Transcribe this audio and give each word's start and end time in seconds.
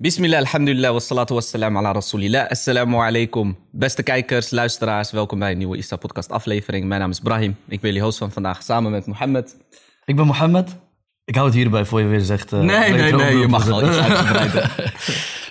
Bismillah, 0.00 0.38
alhamdulillah, 0.38 0.92
wassalatu 0.92 1.34
wassalam 1.34 1.76
ala 1.76 1.92
rasulillah. 1.92 2.46
Assalamu 2.50 2.96
alaikum. 3.02 3.56
Beste 3.72 4.02
kijkers, 4.02 4.50
luisteraars, 4.50 5.10
welkom 5.10 5.38
bij 5.38 5.50
een 5.50 5.58
nieuwe 5.58 5.76
Ista 5.76 5.96
podcast 5.96 6.30
aflevering. 6.30 6.86
Mijn 6.86 7.00
naam 7.00 7.10
is 7.10 7.20
Brahim, 7.20 7.56
ik 7.68 7.80
ben 7.80 7.90
jullie 7.90 8.02
host 8.02 8.18
van 8.18 8.30
vandaag 8.32 8.62
samen 8.62 8.90
met 8.90 9.06
Mohammed. 9.06 9.56
Ik 10.04 10.16
ben 10.16 10.26
Mohammed. 10.26 10.76
Ik 11.24 11.34
hou 11.34 11.46
het 11.46 11.56
hierbij 11.56 11.84
voor 11.84 12.00
je 12.00 12.06
weer 12.06 12.20
zegt. 12.20 12.52
uh, 12.52 12.60
Nee, 12.60 12.92
nee, 12.92 13.12
nee, 13.12 13.36
je 13.38 13.48
mag 13.48 13.64
wel 13.64 13.86
iets 13.88 13.96
uitgebreider. 13.96 14.72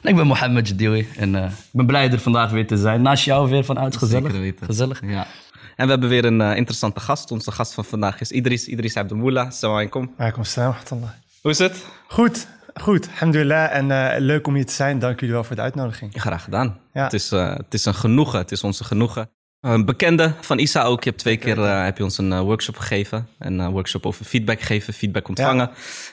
Nee, 0.02 0.14
ik 0.14 0.16
ben 0.16 0.28
Mohammed 0.28 0.68
Jadili 0.68 1.08
en 1.16 1.36
eh, 1.36 1.44
ik 1.46 1.52
ben 1.72 1.86
blij 1.86 2.12
er 2.12 2.20
vandaag 2.20 2.52
weer 2.52 2.68
te 2.68 2.78
zijn. 2.78 3.02
Naast 3.02 3.26
jou 3.26 3.50
weer 3.50 3.64
vanuit, 3.66 3.98
gezellig. 3.98 4.26
Zeker 4.26 4.40
weten. 4.42 4.66
Gezellig. 4.66 5.02
Ja. 5.06 5.28
En 5.76 5.86
we 5.86 5.92
hebben 5.92 6.10
weer 6.10 6.26
een 6.26 6.42
eh, 6.42 6.56
interessante 6.58 7.00
gast. 7.00 7.32
Onze 7.32 7.52
gast 7.52 7.74
van 7.74 7.86
vandaag 7.86 8.22
is 8.22 8.32
Idris, 8.32 8.68
Idris 8.68 8.98
Abdelmoula. 8.98 9.44
Assalamu 9.46 9.80
alaikum. 9.80 10.14
Welkom, 10.18 10.44
salam. 10.44 10.72
rahmatullah. 10.72 11.10
Hoe 11.42 11.52
is 11.52 11.58
het? 11.58 11.86
Goed, 12.08 12.48
goed. 12.82 13.08
Alhamdulillah. 13.12 13.76
En 13.76 13.92
eh, 13.92 14.20
leuk 14.20 14.48
om 14.48 14.56
hier 14.56 14.66
te 14.66 14.74
zijn. 14.74 15.00
Dank 15.00 15.20
jullie 15.20 15.36
wel 15.36 15.44
voor 15.44 15.56
de 15.56 15.62
uitnodiging. 15.62 16.14
Graag 16.16 16.44
gedaan. 16.44 16.80
Ja. 16.94 17.04
Het, 17.04 17.14
is, 17.14 17.32
eh, 17.32 17.56
het 17.56 17.74
is 17.74 17.86
een 17.86 17.96
genoegen, 17.96 18.40
het 18.40 18.52
is 18.52 18.64
onze 18.64 18.84
genoegen. 18.84 19.30
Een 19.62 19.86
bekende 19.86 20.34
van 20.42 20.60
Isa 20.60 20.84
ook. 20.84 21.04
Je 21.04 21.10
hebt 21.10 21.22
twee 21.22 21.38
keer 21.38 21.64
eh, 21.64 21.84
heb 21.84 21.98
je 21.98 22.04
ons 22.04 22.18
een 22.18 22.42
workshop 22.42 22.78
gegeven. 22.78 23.28
Een 23.40 23.70
workshop 23.70 24.06
over 24.06 24.26
feedback 24.26 24.62
geven, 24.62 24.94
feedback 24.94 25.28
ontvangen. 25.28 25.70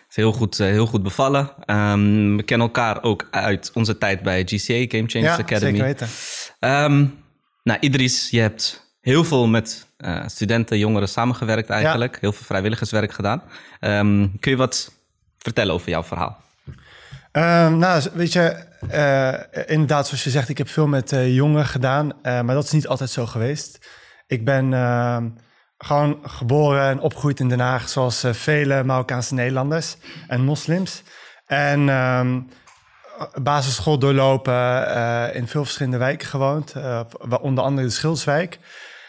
is 0.09 0.17
heel 0.17 0.33
goed, 0.33 0.59
heel 0.59 0.87
goed 0.87 1.03
bevallen. 1.03 1.51
Ehm, 1.65 2.37
we 2.37 2.43
kennen 2.43 2.67
elkaar 2.67 3.03
ook 3.03 3.29
uit 3.31 3.71
onze 3.75 3.99
tijd 3.99 4.23
bij 4.23 4.43
GCA, 4.43 4.85
Game 4.89 5.09
Changers 5.09 5.37
Ja, 5.37 5.43
Academy. 5.43 5.71
zeker 5.71 5.85
weten. 5.85 6.09
Ehm, 6.61 7.07
nou, 7.63 7.79
Idris, 7.81 8.31
je 8.31 8.41
hebt 8.41 8.85
heel 9.01 9.25
veel 9.25 9.47
met 9.47 9.87
eh, 9.97 10.23
studenten, 10.27 10.79
jongeren 10.79 11.09
samengewerkt 11.09 11.71
eigenlijk. 11.71 12.19
Heel 12.21 12.33
veel 12.33 12.47
vrijwilligerswerk 12.47 13.13
gedaan. 13.13 13.43
Ehm, 13.81 14.27
kun 14.41 14.51
je 14.51 14.57
wat 14.57 14.93
vertellen 15.39 15.75
over 15.75 15.89
jouw 15.89 16.03
verhaal? 16.05 16.44
Ehm, 17.35 17.79
nou, 17.79 18.03
weet 18.13 18.33
je, 18.33 18.57
eh, 18.89 19.33
inderdaad, 19.67 20.07
zoals 20.07 20.25
je 20.25 20.31
zegt, 20.31 20.49
ik 20.49 20.59
heb 20.59 20.69
veel 20.69 20.87
met 20.87 21.13
eh, 21.13 21.35
jongeren 21.35 21.67
gedaan. 21.67 22.13
eh, 22.23 22.41
maar 22.41 22.55
dat 22.55 22.65
is 22.65 22.71
niet 22.71 22.89
altijd 22.89 23.11
zo 23.11 23.27
geweest. 23.27 23.89
Ik 24.27 24.45
ben 24.45 24.75
ehm, 24.75 25.29
gewoon 25.79 26.19
geboren 26.23 26.89
en 26.89 27.01
opgegroeid 27.01 27.41
in 27.41 27.49
Den 27.49 27.61
Haag, 27.61 27.89
zoals 27.89 28.25
vele 28.31 28.85
Marokkaanse 28.85 29.35
Nederlanders 29.35 29.97
en 30.29 30.41
moslims. 30.41 31.03
En 31.47 31.89
ehm, 31.89 32.41
basisschool 33.43 33.99
doorlopen, 33.99 35.35
in 35.35 35.49
veel 35.49 35.65
verschillende 35.65 35.99
wijken 35.99 36.29
gewoond, 36.29 36.75
onder 37.41 37.65
andere 37.65 37.87
de 37.87 37.93
Schildswijk. 37.93 38.59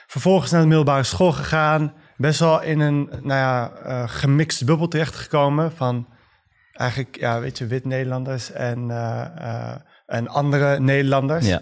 Vervolgens 0.08 0.52
naar 0.52 0.62
de 0.62 0.68
middelbare 0.68 1.04
school 1.04 1.32
gegaan. 1.32 1.94
Best 2.18 2.40
wel 2.40 2.62
in 2.62 2.80
een 2.80 3.10
nou 3.22 3.40
ja, 3.40 3.72
gemixt 4.08 4.66
bubbel 4.66 4.88
terechtgekomen 4.88 5.72
van 5.72 6.15
eigenlijk, 6.76 7.18
ja, 7.20 7.40
weet 7.40 7.58
je, 7.58 7.68
wit 7.68 7.86
Nederlanders 7.86 8.52
en, 8.52 8.92
eh, 8.92 9.26
eh, 9.38 9.76
en 10.06 10.28
andere 10.28 10.80
Nederlanders. 10.80 11.48
Ja. 11.48 11.62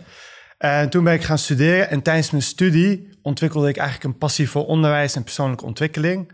En 0.58 0.89
toen 0.89 1.03
ben 1.03 1.14
ik 1.14 1.23
gaan 1.23 1.38
studeren 1.38 1.89
en 1.89 2.02
tijdens 2.02 2.31
mijn 2.31 2.44
studie 2.44 3.19
ontwikkelde 3.22 3.69
ik 3.69 3.78
eigenlijk 3.78 4.14
een 4.14 4.19
passie 4.19 4.50
voor 4.50 4.66
onderwijs 4.66 5.16
en 5.16 5.23
persoonlijke 5.23 5.66
ontwikkeling. 5.66 6.31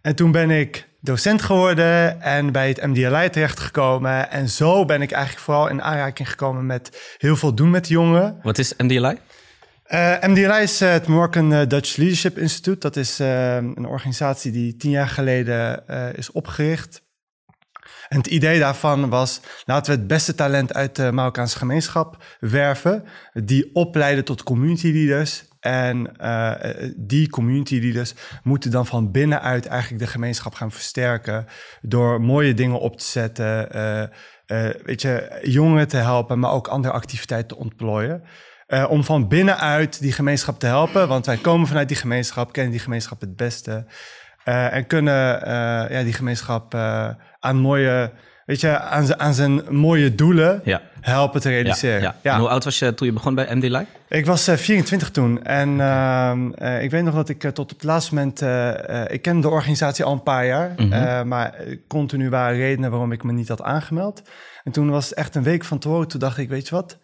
En 0.00 0.14
toen 0.14 0.32
ben 0.32 0.50
ik 0.50 0.88
docent 1.00 1.42
geworden 1.42 2.20
en 2.20 2.52
bij 2.52 2.68
het 2.68 2.86
MDLI 2.86 3.30
terechtgekomen. 3.30 4.30
En 4.30 4.48
zo 4.48 4.84
ben 4.84 5.02
ik 5.02 5.10
eigenlijk 5.10 5.44
vooral 5.44 5.68
in 5.68 5.82
aanraking 5.82 6.30
gekomen 6.30 6.66
met 6.66 7.14
heel 7.18 7.36
veel 7.36 7.54
doen 7.54 7.70
met 7.70 7.88
jongeren. 7.88 8.38
Wat 8.42 8.58
is 8.58 8.74
MDLI? 8.76 9.18
Eh, 9.82 10.22
MDLI 10.22 10.62
is 10.62 10.80
het 10.80 11.06
Moroccan 11.06 11.52
eh, 11.52 11.66
Dutch 11.66 11.96
Leadership 11.96 12.38
Institute. 12.38 12.78
Dat 12.78 12.96
is 12.96 13.18
een 13.18 13.86
organisatie 13.86 14.52
die 14.52 14.76
tien 14.76 14.90
jaar 14.90 15.08
geleden 15.08 15.86
is 16.16 16.30
opgericht. 16.30 17.06
En 18.08 18.18
het 18.18 18.26
idee 18.26 18.58
daarvan 18.58 19.08
was, 19.08 19.40
laten 19.64 19.92
we 19.92 19.98
het 19.98 20.08
beste 20.08 20.34
talent 20.34 20.74
uit 20.74 20.96
de 20.96 21.12
Marokkaanse 21.12 21.58
gemeenschap 21.58 22.24
werven. 22.40 23.04
Die 23.32 23.74
opleiden 23.74 24.24
tot 24.24 24.42
community 24.42 24.92
leaders. 24.92 25.46
En 25.60 26.16
eh, 26.16 26.84
eh, 26.84 26.92
die 26.96 27.30
community 27.30 27.78
leaders 27.80 28.14
moeten 28.42 28.70
dan 28.70 28.86
van 28.86 29.10
binnenuit 29.10 29.66
eigenlijk 29.66 30.02
de 30.02 30.10
gemeenschap 30.10 30.54
gaan 30.54 30.72
versterken. 30.72 31.46
Door 31.82 32.20
mooie 32.20 32.54
dingen 32.54 32.80
op 32.80 32.98
te 32.98 33.04
zetten. 33.04 33.70
eh, 33.70 34.68
weet 34.84 35.02
je, 35.02 35.40
jongeren 35.42 35.88
te 35.88 35.96
helpen, 35.96 36.38
maar 36.38 36.50
ook 36.50 36.68
andere 36.68 36.94
activiteiten 36.94 37.48
te 37.48 37.62
ontplooien. 37.62 38.22
Om 38.88 39.04
van 39.04 39.28
binnenuit 39.28 40.00
die 40.00 40.12
gemeenschap 40.12 40.58
te 40.58 40.66
helpen. 40.66 41.08
Want 41.08 41.26
wij 41.26 41.36
komen 41.36 41.66
vanuit 41.66 41.88
die 41.88 41.96
gemeenschap, 41.96 42.52
kennen 42.52 42.72
die 42.72 42.80
gemeenschap 42.80 43.20
het 43.20 43.36
beste. 43.36 43.86
en 44.44 44.86
kunnen 44.86 45.14
ja, 45.90 46.02
die 46.02 46.12
gemeenschap 46.12 46.74
aan 47.40 47.56
mooie, 47.56 48.10
weet 48.46 48.60
je, 48.60 48.78
aan, 48.80 49.20
aan 49.20 49.34
zijn 49.34 49.62
mooie 49.68 50.14
doelen 50.14 50.60
Ja. 50.64 50.80
helpen 51.00 51.40
te 51.40 51.48
realiseren. 51.48 52.00
ja. 52.00 52.14
Ja. 52.22 52.32
En 52.34 52.38
hoe 52.40 52.48
oud 52.48 52.64
was 52.64 52.78
je 52.78 52.94
toen 52.94 53.06
je 53.06 53.12
begon 53.12 53.34
bij 53.34 53.54
MDLI? 53.54 53.86
Ik 54.08 54.26
was 54.26 54.48
eh, 54.48 54.56
24 54.56 55.10
toen 55.10 55.42
en 55.44 55.80
ehm, 55.80 56.52
eh, 56.52 56.82
ik 56.82 56.90
weet 56.90 57.02
nog 57.04 57.14
dat 57.14 57.28
ik 57.28 57.44
eh, 57.44 57.50
tot 57.50 57.64
op 57.72 57.76
het 57.76 57.84
laatste 57.84 58.14
moment... 58.14 58.40
ik 59.12 59.22
ken 59.22 59.40
de 59.40 59.48
organisatie 59.48 60.04
al 60.04 60.12
een 60.12 60.22
paar 60.22 60.46
jaar, 60.46 60.72
Mhm. 60.76 61.28
maar 61.28 61.54
continu 61.88 62.30
waren 62.30 62.58
redenen 62.58 62.90
waarom 62.90 63.12
ik 63.12 63.22
me 63.22 63.32
niet 63.32 63.48
had 63.48 63.62
aangemeld. 63.62 64.22
En 64.64 64.72
toen 64.72 64.90
was 64.90 65.08
het 65.08 65.18
echt 65.18 65.34
een 65.34 65.42
week 65.42 65.64
van 65.64 65.78
tevoren, 65.78 66.08
toen 66.08 66.20
dacht 66.20 66.38
ik, 66.38 66.48
weet 66.48 66.68
je 66.68 66.74
wat, 66.74 66.98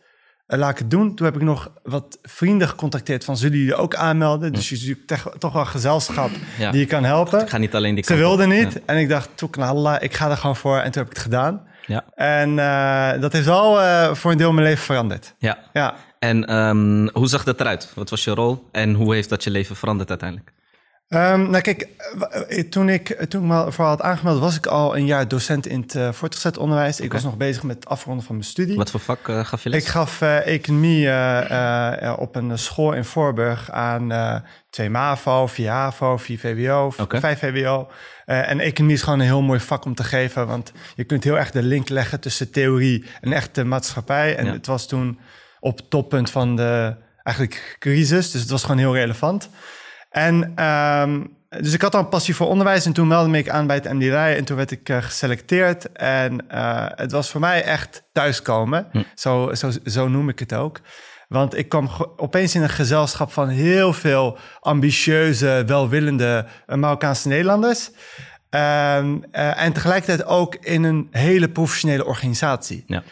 Eh, 0.47 0.59
laat 0.59 0.71
ik 0.71 0.79
het 0.79 0.91
doen. 0.91 1.15
Toen 1.15 1.27
heb 1.27 1.37
ik 1.37 1.43
nog 1.43 1.71
wat 1.83 2.19
vrienden 2.23 2.69
gecontacteerd 2.69 3.25
van, 3.25 3.37
zullen 3.37 3.59
jullie 3.59 3.75
ook 3.75 3.95
aanmelden? 3.95 4.53
Dus 4.53 4.69
je 4.69 4.77
zoekt 4.77 5.15
toch 5.39 5.53
wel 5.53 5.65
gezelschap 5.65 6.31
Ja. 6.59 6.71
die 6.71 6.81
je 6.81 6.87
kan 6.87 7.05
helpen. 7.05 7.41
Ik 7.41 7.49
ga 7.49 7.59
niet 7.59 7.75
alleen 7.75 7.95
die 7.95 8.05
Ze 8.05 8.15
wilden 8.15 8.49
niet 8.49 8.85
en 8.85 8.97
ik 8.97 9.09
dacht, 9.09 9.29
toekenallah, 9.35 10.03
ik 10.03 10.15
ga 10.15 10.31
er 10.31 10.37
gewoon 10.37 10.57
voor. 10.57 10.77
En 10.79 10.91
toen 10.91 11.03
heb 11.03 11.11
ik 11.11 11.17
het 11.17 11.23
gedaan. 11.23 11.63
Ja. 11.87 12.05
En 12.15 12.59
eh, 12.59 13.21
dat 13.21 13.33
heeft 13.33 13.47
wel 13.47 13.81
eh, 13.81 14.15
voor 14.15 14.31
een 14.31 14.37
deel 14.39 14.53
mijn 14.53 14.67
leven 14.67 14.85
veranderd. 14.85 15.35
ja. 15.39 15.59
Ja. 15.73 15.95
En 16.19 16.45
ehm, 16.47 17.09
hoe 17.13 17.29
zag 17.29 17.45
dat 17.45 17.61
eruit? 17.61 17.93
Wat 17.95 18.11
was 18.11 18.25
je 18.25 18.31
rol? 18.31 18.69
En 18.73 18.95
hoe 18.95 19.15
heeft 19.15 19.29
dat 19.29 19.45
je 19.45 19.51
leven 19.51 19.77
veranderd 19.77 20.09
uiteindelijk? 20.09 20.53
Ehm, 21.09 21.51
nou 21.51 21.61
kijk, 21.63 21.89
eh, 22.49 22.69
toen 22.69 22.89
ik, 22.89 23.25
toen 23.29 23.43
ik 23.43 23.49
me 23.49 23.73
voor 23.73 23.85
had 23.85 24.03
aangemeld, 24.03 24.41
was 24.41 24.57
ik 24.57 24.67
al 24.67 24.97
een 24.97 25.07
jaar 25.07 25.29
docent 25.29 25.67
in 25.67 25.81
het 25.81 25.95
eh, 25.95 26.13
voortgezet 26.13 26.59
onderwijs. 26.59 27.01
Ik 27.01 27.13
was 27.13 27.23
nog 27.23 27.37
bezig 27.37 27.63
met 27.63 27.77
het 27.77 27.87
afronden 27.87 28.25
van 28.25 28.35
mijn 28.35 28.49
studie. 28.49 28.77
Wat 28.77 28.91
voor 28.91 29.01
vak 29.01 29.29
eh, 29.29 29.45
gaf 29.45 29.63
je 29.63 29.69
les? 29.69 29.83
Ik 29.83 29.89
gaf 29.89 30.21
economie 30.23 31.09
op 32.19 32.37
een 32.37 32.59
school 32.59 32.93
in 32.93 33.05
Voorburg 33.05 33.71
aan 33.71 34.43
2 34.71 34.91
MAVO, 34.91 35.47
4 35.47 35.71
HAVO, 35.71 36.17
4 36.17 36.39
VWO, 36.39 36.93
Oké. 36.99 37.21
5 37.21 37.39
VWO. 37.39 37.91
En 38.25 38.61
economie 38.61 38.97
is 38.97 39.03
gewoon 39.03 39.19
een 39.21 39.27
heel 39.27 39.43
mooi 39.43 39.61
vak 39.61 39.85
om 39.85 39.95
te 39.95 40.05
geven, 40.05 40.47
want 40.47 40.73
je 40.97 41.05
kunt 41.05 41.25
heel 41.25 41.39
erg 41.39 41.51
de 41.51 41.63
link 41.63 41.89
leggen 41.89 42.21
tussen 42.21 42.51
theorie 42.51 43.05
en 43.21 43.33
echte 43.33 43.65
maatschappij. 43.65 44.37
En 44.37 44.45
Ja. 44.47 44.53
het 44.53 44.67
was 44.67 44.87
toen 44.89 45.19
op 45.61 45.77
het 45.77 45.91
toppunt 45.91 46.31
van 46.31 46.57
de 46.57 46.97
eigenlijk 47.23 47.77
crisis, 47.79 48.31
dus 48.31 48.41
het 48.41 48.51
was 48.51 48.63
gewoon 48.63 48.79
heel 48.79 48.95
relevant. 48.95 49.49
En 50.15 50.53
ehm, 50.55 51.23
dus 51.49 51.73
ik 51.73 51.83
had 51.83 51.95
al 51.95 52.01
een 52.01 52.09
passie 52.09 52.35
voor 52.35 52.49
onderwijs 52.49 52.87
en 52.87 52.93
toen 52.93 53.09
meldde 53.09 53.31
me 53.31 53.39
ik 53.39 53.49
aan 53.49 53.67
bij 53.67 53.77
het 53.77 53.93
MDRI 53.93 54.35
en 54.35 54.45
toen 54.45 54.57
werd 54.57 54.71
ik 54.71 54.89
eh, 54.89 55.03
geselecteerd. 55.03 55.93
En 55.93 56.51
eh, 56.51 56.87
het 56.89 57.13
was 57.13 57.31
voor 57.31 57.41
mij 57.41 57.63
echt 57.63 58.03
thuiskomen, 58.13 58.87
zo, 59.15 59.55
zo, 59.55 59.71
zo 59.85 60.09
noem 60.09 60.29
ik 60.29 60.39
het 60.39 60.55
ook. 60.55 60.81
Want 61.29 61.57
ik 61.57 61.69
kwam 61.69 61.89
opeens 62.17 62.55
in 62.55 62.63
een 62.63 62.69
gezelschap 62.69 63.33
van 63.33 63.49
heel 63.49 63.93
veel 63.93 64.39
ambitieuze, 64.61 65.63
welwillende 65.67 66.47
eh, 66.67 66.77
Marokkaanse 66.77 67.29
Nederlanders. 67.29 67.91
Ehm, 68.51 69.17
eh, 69.31 69.63
en 69.63 69.73
tegelijkertijd 69.73 70.29
ook 70.29 70.55
in 70.55 70.85
een 70.85 71.09
hele 71.11 71.49
professionele 71.49 72.05
organisatie. 72.05 72.85
Ja. 72.87 73.03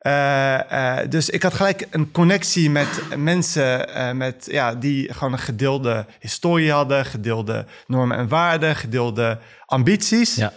Eh, 0.00 0.98
eh, 1.00 1.10
dus 1.10 1.30
ik 1.30 1.42
had 1.42 1.54
gelijk 1.54 1.86
een 1.90 2.10
connectie 2.10 2.70
met 2.70 2.88
mensen 3.16 3.94
eh, 3.94 4.12
met, 4.12 4.48
ja, 4.50 4.74
die 4.74 5.12
gewoon 5.12 5.32
een 5.32 5.38
gedeelde 5.38 6.06
historie 6.18 6.72
hadden, 6.72 7.04
gedeelde 7.04 7.64
normen 7.86 8.16
en 8.16 8.28
waarden, 8.28 8.76
gedeelde 8.76 9.38
ambities. 9.66 10.34
Ja. 10.34 10.52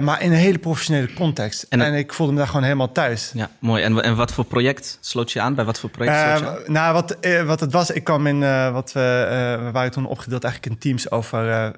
Maar 0.00 0.22
in 0.22 0.32
een 0.32 0.38
hele 0.38 0.58
professionele 0.58 1.12
context. 1.12 1.66
En 1.68 1.94
ik 1.94 2.12
voelde 2.12 2.32
me 2.32 2.38
daar 2.38 2.46
gewoon 2.46 2.62
helemaal 2.62 2.92
thuis. 2.92 3.30
ja, 3.34 3.50
mooi. 3.58 3.82
En, 3.82 4.02
en 4.02 4.16
wat 4.16 4.32
voor 4.32 4.44
project 4.44 4.98
sloot 5.00 5.32
je 5.32 5.40
aan? 5.40 5.54
Bij 5.54 5.64
wat 5.64 5.80
voor 5.80 5.90
project 5.90 6.16
sloot 6.18 6.38
je 6.38 6.46
aan? 6.66 6.72
Nou, 6.72 6.92
wat, 6.92 7.16
wat 7.46 7.60
het 7.60 7.72
was, 7.72 7.90
ik 7.90 8.04
kwam 8.04 8.26
in 8.26 8.40
wat 8.72 8.92
we, 8.92 9.26
we 9.64 9.70
waren 9.70 9.90
toen 9.90 10.06
opgedeeld 10.06 10.44
eigenlijk 10.44 10.74
in 10.74 10.80
teams 10.80 11.10
over, 11.10 11.72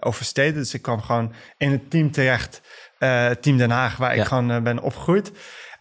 over 0.00 0.24
steden. 0.24 0.54
Dus 0.54 0.74
ik 0.74 0.82
kwam 0.82 1.02
gewoon 1.02 1.32
in 1.56 1.70
het 1.70 1.90
team 1.90 2.10
terecht, 2.10 2.60
Team 3.40 3.56
Den 3.56 3.70
Haag, 3.70 3.96
waar 3.96 4.14
Ja. 4.16 4.22
ik 4.22 4.28
gewoon 4.28 4.62
ben 4.62 4.82
opgegroeid. 4.82 5.32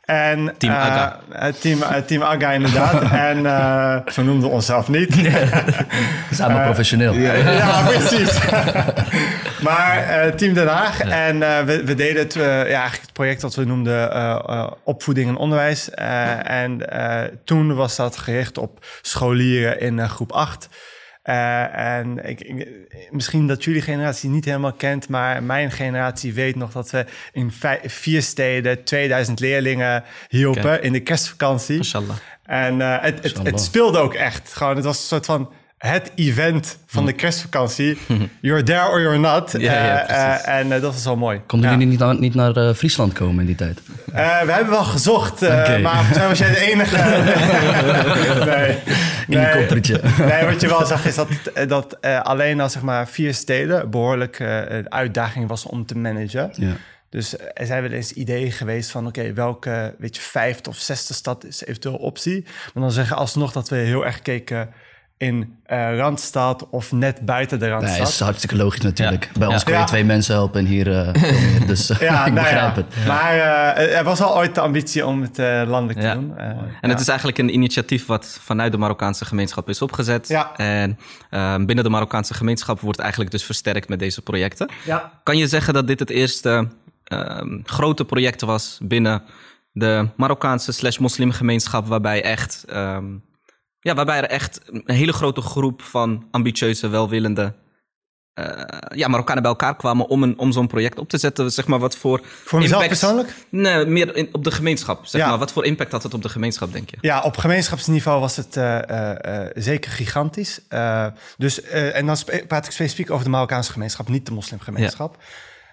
En, 0.05 0.53
Team 0.57 0.73
eh, 0.73 0.79
Aga. 0.79 1.19
eh, 1.31 1.53
team, 1.53 1.81
eh, 1.81 2.01
team 2.01 2.23
Aga, 2.23 2.51
inderdaad. 2.51 3.11
en 3.29 3.45
eh, 3.45 3.97
zo 4.13 4.23
noemden 4.23 4.49
we 4.49 4.55
onszelf 4.55 4.87
niet. 4.87 5.31
Samen 6.31 6.63
professioneel. 6.71 7.13
ja, 7.13 7.81
precies. 7.81 8.39
maar 9.67 10.05
Team 10.35 10.53
Den 10.53 10.67
Haag. 10.67 10.99
En 10.99 11.39
we, 11.39 11.83
we 11.85 11.95
deden 11.95 12.23
het, 12.23 12.33
ja, 12.33 12.63
eigenlijk 12.63 13.01
het 13.01 13.13
project 13.13 13.41
dat 13.41 13.55
we 13.55 13.65
noemden 13.65 14.11
opvoeding 14.83 15.27
en 15.29 15.35
onderwijs. 15.35 15.89
En 15.89 16.81
toen 17.45 17.75
was 17.75 17.95
dat 17.95 18.17
gericht 18.17 18.57
op 18.57 18.85
scholieren 19.01 19.79
in 19.79 20.09
groep 20.09 20.31
8. 20.31 20.69
Uh, 21.29 21.77
en 21.77 22.29
ik, 22.29 22.41
ik, 22.41 22.67
misschien 23.11 23.47
dat 23.47 23.63
jullie 23.63 23.81
generatie 23.81 24.29
niet 24.29 24.45
helemaal 24.45 24.73
kent, 24.73 25.09
maar 25.09 25.43
mijn 25.43 25.71
generatie 25.71 26.33
weet 26.33 26.55
nog 26.55 26.71
dat 26.71 26.89
we 26.89 27.05
in 27.31 27.51
vier 27.83 28.21
steden 28.21 28.83
2000 28.83 29.39
leerlingen 29.39 30.03
hielpen 30.27 30.61
okay. 30.61 30.79
in 30.79 30.91
de 30.93 30.99
kerstvakantie. 30.99 31.77
Inshallah. 31.77 32.15
En 32.45 32.79
uh, 32.79 33.01
het, 33.01 33.23
het, 33.23 33.37
het, 33.43 33.61
speelde 33.61 33.97
ook 33.97 34.13
echt. 34.13 34.53
Gewoon, 34.53 34.75
het 34.75 34.85
was 34.85 34.97
een 34.97 35.03
soort 35.03 35.25
van 35.25 35.51
het 35.89 36.11
event 36.15 36.77
van 36.85 37.05
de 37.05 37.13
kerstvakantie. 37.13 37.97
You're 38.41 38.63
there 38.63 38.87
or 38.89 39.01
you're 39.01 39.19
not. 39.19 39.51
Ja, 39.51 39.73
ja, 39.73 40.09
uh, 40.09 40.59
en 40.59 40.67
uh, 40.67 40.81
dat 40.81 40.95
is 40.95 41.03
wel 41.03 41.15
mooi. 41.15 41.41
Konden 41.45 41.69
ja. 41.69 41.75
jullie 41.75 41.91
niet 41.91 41.99
naar, 41.99 42.19
niet 42.19 42.35
naar 42.35 42.73
Friesland 42.73 43.13
komen 43.13 43.39
in 43.39 43.45
die 43.45 43.55
tijd? 43.55 43.81
we 44.45 44.51
hebben 44.51 44.69
wel 44.69 44.83
gezocht, 44.83 45.41
okay. 45.41 45.81
maar 45.81 45.95
volgens 45.95 46.17
mij 46.17 46.27
was 46.27 46.37
jij 46.37 46.51
de 46.51 46.71
enige. 46.71 46.97
nee. 48.51 48.77
nee. 49.27 49.51
koppertje. 49.51 50.01
nee, 50.17 50.45
wat 50.45 50.61
je 50.61 50.67
wel 50.67 50.85
zag 50.85 51.05
is 51.05 51.15
dat, 51.15 51.27
dat 51.67 52.01
alleen 52.01 52.59
al 52.59 52.69
zeg 52.69 52.81
maar 52.81 53.07
vier 53.07 53.33
steden 53.33 53.89
behoorlijk 53.89 54.41
uitdaging 54.83 55.47
was 55.47 55.65
om 55.65 55.85
te 55.85 55.97
managen. 55.97 56.51
Ja. 56.55 56.73
Dus 57.09 57.35
er 57.53 57.65
zijn 57.65 57.81
wel 57.81 57.91
eens 57.91 58.11
ideeën 58.11 58.51
geweest 58.51 58.91
van... 58.91 59.07
oké, 59.07 59.33
welke 59.33 59.95
weet 59.97 60.15
je, 60.15 60.21
vijfde 60.21 60.69
of 60.69 60.77
zesde 60.77 61.13
stad 61.13 61.45
is 61.45 61.65
eventueel 61.65 61.95
optie. 61.95 62.45
Maar 62.73 62.83
dan 62.83 62.91
zeggen 62.91 63.15
alsnog 63.17 63.51
dat 63.51 63.69
we 63.69 63.75
heel 63.75 64.05
erg 64.05 64.21
keken 64.21 64.69
in 65.23 65.57
uh, 65.71 65.97
Randstad 65.97 66.69
of 66.69 66.91
net 66.91 67.25
buiten 67.25 67.59
de 67.59 67.69
Randstad. 67.69 67.97
Nee, 67.97 68.07
is 68.07 68.19
hartstikke 68.19 68.55
logisch 68.55 68.81
natuurlijk. 68.81 69.29
Ja. 69.33 69.39
Bij 69.39 69.47
ons 69.47 69.63
kun 69.63 69.73
je 69.73 69.79
ja. 69.79 69.85
twee 69.85 70.03
mensen 70.03 70.33
helpen 70.33 70.59
en 70.59 70.65
hier 70.65 70.87
uh, 70.87 71.11
meer. 71.21 71.67
Dus 71.73 71.87
ja, 71.87 71.95
ik 72.25 72.33
nou 72.33 72.33
begrijp 72.33 72.75
het. 72.75 72.85
Maar 73.07 73.35
er 73.75 74.03
was 74.03 74.21
al 74.21 74.35
ooit 74.35 74.55
de 74.55 74.61
ambitie 74.61 75.05
om 75.05 75.21
het 75.21 75.37
landelijk 75.67 75.99
te 75.99 76.11
doen. 76.13 76.37
en 76.81 76.89
het 76.89 76.99
is 76.99 77.07
eigenlijk 77.07 77.37
een 77.37 77.53
initiatief 77.53 78.05
wat 78.05 78.37
vanuit 78.41 78.71
de 78.71 78.77
Marokkaanse 78.77 79.25
gemeenschap 79.25 79.69
is 79.69 79.81
opgezet. 79.81 80.27
Ja. 80.27 80.55
En 80.55 80.97
binnen 81.65 81.83
de 81.83 81.89
Marokkaanse 81.89 82.33
gemeenschap 82.33 82.79
wordt 82.79 82.99
eigenlijk 82.99 83.31
dus 83.31 83.43
versterkt 83.43 83.89
met 83.89 83.99
deze 83.99 84.21
projecten. 84.21 84.69
Ja. 84.85 85.11
Kan 85.23 85.37
je 85.37 85.47
zeggen 85.47 85.73
dat 85.73 85.87
dit 85.87 85.99
het 85.99 86.09
eerste 86.09 86.67
grote 87.63 88.05
project 88.05 88.41
was 88.41 88.79
binnen 88.81 89.23
de 89.71 90.07
Marokkaanse 90.15 90.71
slash 90.71 90.97
moslimgemeenschap 90.97 91.87
waarbij 91.87 92.23
echt... 92.23 92.65
Um, 92.73 93.23
ja, 93.83 93.95
waarbij 93.95 94.17
er 94.17 94.29
echt 94.29 94.61
een 94.65 94.95
hele 94.95 95.13
grote 95.13 95.41
groep 95.41 95.81
van 95.81 96.27
ambitieuze, 96.31 96.87
welwillende 96.87 97.53
uh, 98.39 98.63
ja, 98.95 99.07
Marokkanen 99.07 99.41
bij 99.41 99.51
elkaar 99.51 99.75
kwamen 99.75 100.07
om, 100.07 100.23
een, 100.23 100.37
om 100.37 100.51
zo'n 100.51 100.67
project 100.67 100.99
op 100.99 101.09
te 101.09 101.17
zetten. 101.17 101.51
Zeg 101.51 101.67
maar 101.67 101.79
wat 101.79 101.97
voor. 101.97 102.21
Voor 102.23 102.59
mezelf 102.59 102.87
persoonlijk? 102.87 103.33
Nee, 103.49 103.85
meer 103.85 104.15
in, 104.15 104.29
op 104.31 104.43
de 104.43 104.51
gemeenschap. 104.51 105.05
Zeg 105.05 105.21
ja. 105.21 105.29
maar. 105.29 105.37
Wat 105.37 105.51
voor 105.51 105.65
impact 105.65 105.91
had 105.91 106.03
het 106.03 106.13
op 106.13 106.21
de 106.21 106.29
gemeenschap, 106.29 106.71
denk 106.71 106.89
je? 106.89 106.97
Ja, 107.01 107.21
op 107.21 107.37
gemeenschapsniveau 107.37 108.19
was 108.19 108.35
het 108.35 108.55
uh, 108.55 108.79
uh, 108.89 109.45
zeker 109.53 109.91
gigantisch. 109.91 110.61
dus, 111.37 111.61
en 111.69 112.05
dan 112.05 112.17
praat 112.47 112.65
ik 112.65 112.71
specifiek 112.71 113.11
over 113.11 113.23
de 113.23 113.29
Marokkaanse 113.29 113.71
gemeenschap, 113.71 114.07
niet 114.07 114.25
de 114.25 114.33
moslimgemeenschap. 114.33 115.15
Ja. 115.19 115.25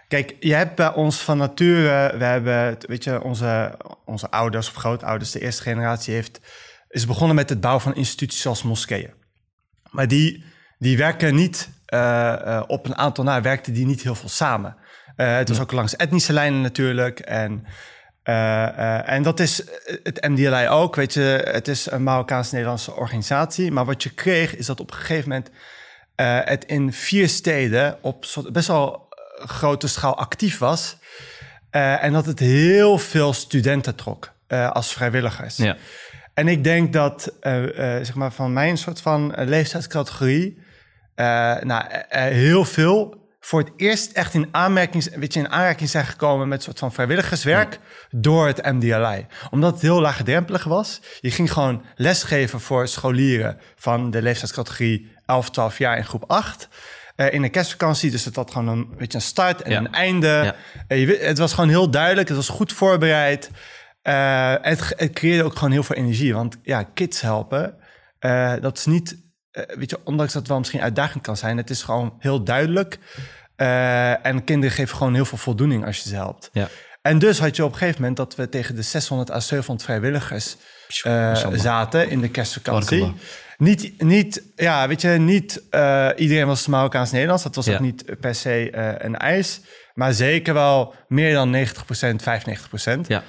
Kijk, 0.08 0.36
je 0.40 0.54
hebt 0.54 0.74
bij 0.74 0.92
ons 0.94 1.20
van 1.20 1.38
nature, 1.38 2.16
we 2.18 2.24
hebben, 2.24 2.78
weet 2.80 3.04
je, 3.04 3.22
onze, 3.22 3.78
onze 4.04 4.30
ouders 4.30 4.68
of 4.68 4.74
grootouders, 4.74 5.30
de 5.30 5.40
eerste 5.40 5.62
generatie 5.62 6.14
heeft 6.14 6.40
is 6.90 7.06
begonnen 7.06 7.36
met 7.36 7.48
het 7.48 7.60
bouwen 7.60 7.82
van 7.82 7.94
instituties 7.94 8.40
zoals 8.40 8.62
moskeeën. 8.62 9.10
Maar 9.90 10.08
die, 10.08 10.44
die 10.78 10.96
werken 10.96 11.34
niet 11.34 11.68
uh, 11.94 12.34
uh, 12.44 12.62
op 12.66 12.86
een 12.86 12.96
aantal 12.96 13.24
na, 13.24 13.40
werkten 13.40 13.72
die 13.72 13.86
niet 13.86 14.02
heel 14.02 14.14
veel 14.14 14.28
samen. 14.28 14.76
Uh, 15.16 15.36
het 15.36 15.48
was 15.48 15.56
ja. 15.56 15.62
ook 15.62 15.72
langs 15.72 15.96
etnische 15.96 16.32
lijnen 16.32 16.60
natuurlijk. 16.60 17.20
En, 17.20 17.66
en 19.04 19.22
dat 19.22 19.40
is 19.40 19.64
het 20.02 20.28
MDLI 20.28 20.68
ook. 20.68 20.96
Weet 20.96 21.14
je, 21.14 21.48
het 21.52 21.68
is 21.68 21.90
een 21.90 22.02
Marokkaans-Nederlandse 22.02 22.94
organisatie. 22.94 23.70
Maar 23.70 23.84
wat 23.84 24.02
je 24.02 24.10
kreeg, 24.10 24.56
is 24.56 24.66
dat 24.66 24.80
op 24.80 24.90
een 24.90 24.96
gegeven 24.96 25.28
moment 25.28 25.50
het 26.48 26.64
in 26.64 26.92
vier 26.92 27.28
steden 27.28 27.98
op 28.00 28.24
best 28.52 28.68
wel 28.68 29.08
grote 29.34 29.88
schaal 29.88 30.16
actief 30.16 30.58
was. 30.58 30.96
en 31.70 32.12
dat 32.12 32.26
het 32.26 32.38
heel 32.38 32.98
veel 32.98 33.32
studenten 33.32 33.94
trok 33.94 34.32
als 34.48 34.92
vrijwilligers. 34.92 35.56
Ja. 35.56 35.76
En 36.40 36.48
ik 36.48 36.64
denk 36.64 36.92
dat, 36.92 37.32
uh, 37.42 37.62
uh, 37.62 37.70
zeg 37.76 38.14
maar, 38.14 38.32
van 38.32 38.52
mijn 38.52 38.78
soort 38.78 39.00
van 39.00 39.32
leeftijdscategorie, 39.36 40.58
uh, 41.16 41.24
nou, 41.60 41.84
heel 42.10 42.64
veel 42.64 43.28
voor 43.40 43.60
het 43.60 43.70
eerst 43.76 44.12
echt 44.12 44.34
in 44.34 44.48
aanmerking, 44.50 45.14
weet 45.16 45.34
je, 45.34 45.40
in 45.40 45.50
aanraking 45.50 45.88
zijn 45.88 46.04
gekomen 46.06 46.48
met 46.48 46.58
een 46.58 46.64
soort 46.64 46.78
van 46.78 46.92
vrijwilligerswerk 46.92 47.78
door 48.10 48.46
het 48.46 48.64
MDLI. 48.64 49.26
Omdat 49.50 49.72
het 49.72 49.82
heel 49.82 50.00
laagdrempelig 50.00 50.64
was. 50.64 51.00
Je 51.20 51.30
ging 51.30 51.52
gewoon 51.52 51.84
lesgeven 51.94 52.60
voor 52.60 52.88
scholieren 52.88 53.58
van 53.76 54.10
de 54.10 54.22
leeftijdscategorie 54.22 55.12
11, 55.26 55.50
12 55.50 55.78
jaar 55.78 55.96
in 55.96 56.04
groep 56.04 56.24
8. 56.26 56.68
in 57.30 57.42
een 57.42 57.50
kerstvakantie, 57.50 58.10
dus 58.10 58.24
het 58.24 58.36
had 58.36 58.50
gewoon 58.50 58.68
een, 58.68 58.88
weet 58.96 59.12
je, 59.12 59.18
een 59.18 59.24
start 59.24 59.62
en 59.62 59.70
Ja. 59.70 59.78
een 59.78 59.92
einde. 59.92 60.54
Ja. 60.88 60.96
Je, 60.96 61.18
het 61.22 61.38
was 61.38 61.52
gewoon 61.52 61.70
heel 61.70 61.90
duidelijk, 61.90 62.28
het 62.28 62.36
was 62.36 62.48
goed 62.48 62.72
voorbereid. 62.72 63.50
Uh, 64.02 64.54
het, 64.60 64.92
het, 64.96 65.12
creëerde 65.12 65.44
ook 65.44 65.54
gewoon 65.54 65.72
heel 65.72 65.82
veel 65.82 65.96
energie. 65.96 66.34
Want 66.34 66.56
ja, 66.62 66.82
kids 66.82 67.20
helpen, 67.20 67.74
uh, 68.20 68.54
dat 68.60 68.78
is 68.78 68.86
niet... 68.86 69.16
Uh, 69.52 69.64
weet 69.76 69.90
je, 69.90 69.98
ondanks 70.04 70.32
dat 70.32 70.40
het 70.42 70.50
wel 70.50 70.58
misschien 70.58 70.80
uitdagend 70.80 71.22
kan 71.22 71.36
zijn... 71.36 71.56
het 71.56 71.70
is 71.70 71.82
gewoon 71.82 72.14
heel 72.18 72.44
duidelijk. 72.44 72.98
en 73.56 74.44
kinderen 74.44 74.74
geven 74.74 74.96
gewoon 74.96 75.14
heel 75.14 75.24
veel 75.24 75.38
voldoening 75.38 75.86
als 75.86 75.96
je 76.02 76.08
ze 76.08 76.14
helpt. 76.14 76.50
Ja. 76.52 76.68
En 77.02 77.18
dus 77.18 77.38
had 77.38 77.56
je 77.56 77.64
op 77.64 77.72
een 77.72 77.78
gegeven 77.78 78.00
moment... 78.00 78.16
dat 78.16 78.34
we 78.34 78.48
tegen 78.48 78.74
de 78.74 78.82
600 78.82 79.30
à 79.30 79.40
700 79.40 79.84
vrijwilligers 79.86 80.56
zaten 81.52 82.10
in 82.10 82.20
de 82.20 82.28
kerstvakantie. 82.28 83.14
Niet, 83.56 84.02
niet, 84.02 84.42
ja, 84.56 84.88
weet 84.88 85.00
je, 85.00 85.08
niet 85.08 85.62
iedereen 86.16 86.46
was 86.46 86.66
Marokkaans-Nederlands. 86.66 87.42
Dat 87.42 87.54
was 87.54 87.66
Ja. 87.66 87.72
ook 87.74 87.80
niet 87.80 88.20
per 88.20 88.34
se 88.34 88.76
een 89.04 89.16
eis. 89.16 89.60
Maar 89.94 90.12
zeker 90.12 90.54
wel 90.54 90.94
meer 91.08 91.32
dan 91.32 91.50
90% 91.50 92.22
95% 92.22 93.06
Ja. 93.06 93.22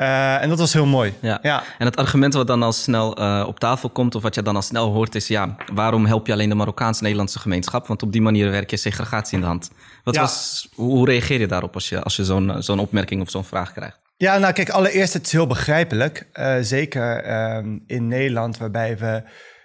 Uh, 0.00 0.42
en 0.42 0.48
dat 0.48 0.58
was 0.58 0.72
heel 0.72 0.86
mooi. 0.86 1.14
Ja. 1.20 1.38
ja. 1.42 1.62
En 1.78 1.86
het 1.86 1.96
argument 1.96 2.34
wat 2.34 2.46
dan 2.46 2.62
al 2.62 2.72
snel 2.72 3.20
uh, 3.20 3.44
op 3.46 3.60
tafel 3.60 3.90
komt, 3.90 4.14
of 4.14 4.22
wat 4.22 4.34
je 4.34 4.42
dan 4.42 4.56
al 4.56 4.62
snel 4.62 4.92
hoort, 4.92 5.14
is: 5.14 5.28
ja, 5.28 5.56
waarom 5.72 6.06
help 6.06 6.26
je 6.26 6.32
alleen 6.32 6.48
de 6.48 6.54
Marokkaans-Nederlandse 6.54 7.38
gemeenschap? 7.38 7.86
Want 7.86 8.02
op 8.02 8.12
die 8.12 8.22
manier 8.22 8.50
werk 8.50 8.70
je 8.70 8.76
segregatie 8.76 9.34
in 9.34 9.40
de 9.40 9.46
hand. 9.46 9.70
Wat 10.04 10.14
Ja. 10.14 10.20
was, 10.20 10.68
hoe, 10.74 11.06
reageer 11.06 11.40
je 11.40 11.46
daarop 11.46 11.74
als 11.74 11.88
je, 11.88 12.02
als 12.02 12.16
je 12.16 12.24
zo'n 12.24 12.54
zo'n 12.58 12.78
opmerking 12.78 13.22
of 13.22 13.30
zo'n 13.30 13.44
vraag 13.44 13.72
krijgt? 13.72 14.00
Ja, 14.16 14.38
nou 14.38 14.52
kijk, 14.52 14.70
allereerst 14.70 15.12
het 15.12 15.26
is 15.26 15.32
heel 15.32 15.46
begrijpelijk. 15.46 16.26
Uh, 16.34 16.54
zeker 16.60 17.16
ehm, 17.16 17.78
in 17.86 18.08
Nederland, 18.08 18.58
waarbij 18.58 18.98
we 18.98 19.22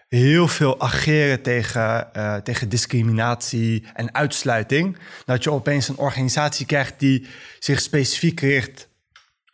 heel 0.07 0.47
veel 0.47 0.81
ageren 0.81 1.41
tegen, 1.41 2.07
uh, 2.17 2.35
tegen 2.35 2.69
discriminatie 2.69 3.87
en 3.93 4.13
uitsluiting. 4.13 4.97
Dat 5.25 5.43
je 5.43 5.51
opeens 5.51 5.87
een 5.87 5.97
organisatie 5.97 6.65
krijgt 6.65 6.93
die 6.97 7.27
zich 7.59 7.81
specifiek 7.81 8.39
richt 8.39 8.87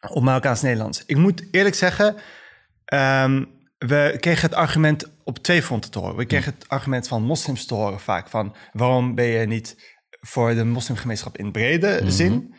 op 0.09 0.23
Marokkaans-Nederlands. 0.23 1.03
Ik 1.05 1.17
moet 1.17 1.43
eerlijk 1.51 1.75
zeggen, 1.75 2.15
ehm, 2.85 3.43
we 3.77 4.17
kregen 4.19 4.49
het 4.49 4.57
argument 4.57 5.11
op 5.23 5.37
twee 5.37 5.63
fronten 5.63 5.91
te 5.91 5.99
horen. 5.99 6.15
We 6.15 6.25
kregen 6.25 6.53
het 6.53 6.69
argument 6.69 7.07
van 7.07 7.23
moslims 7.23 7.65
te 7.65 7.73
horen 7.73 7.99
vaak 7.99 8.29
van 8.29 8.55
waarom 8.73 9.15
ben 9.15 9.25
je 9.25 9.47
niet 9.47 9.99
voor 10.21 10.53
de 10.53 10.63
moslimgemeenschap 10.63 11.37
in 11.37 11.51
brede 11.51 12.11
zin. 12.11 12.55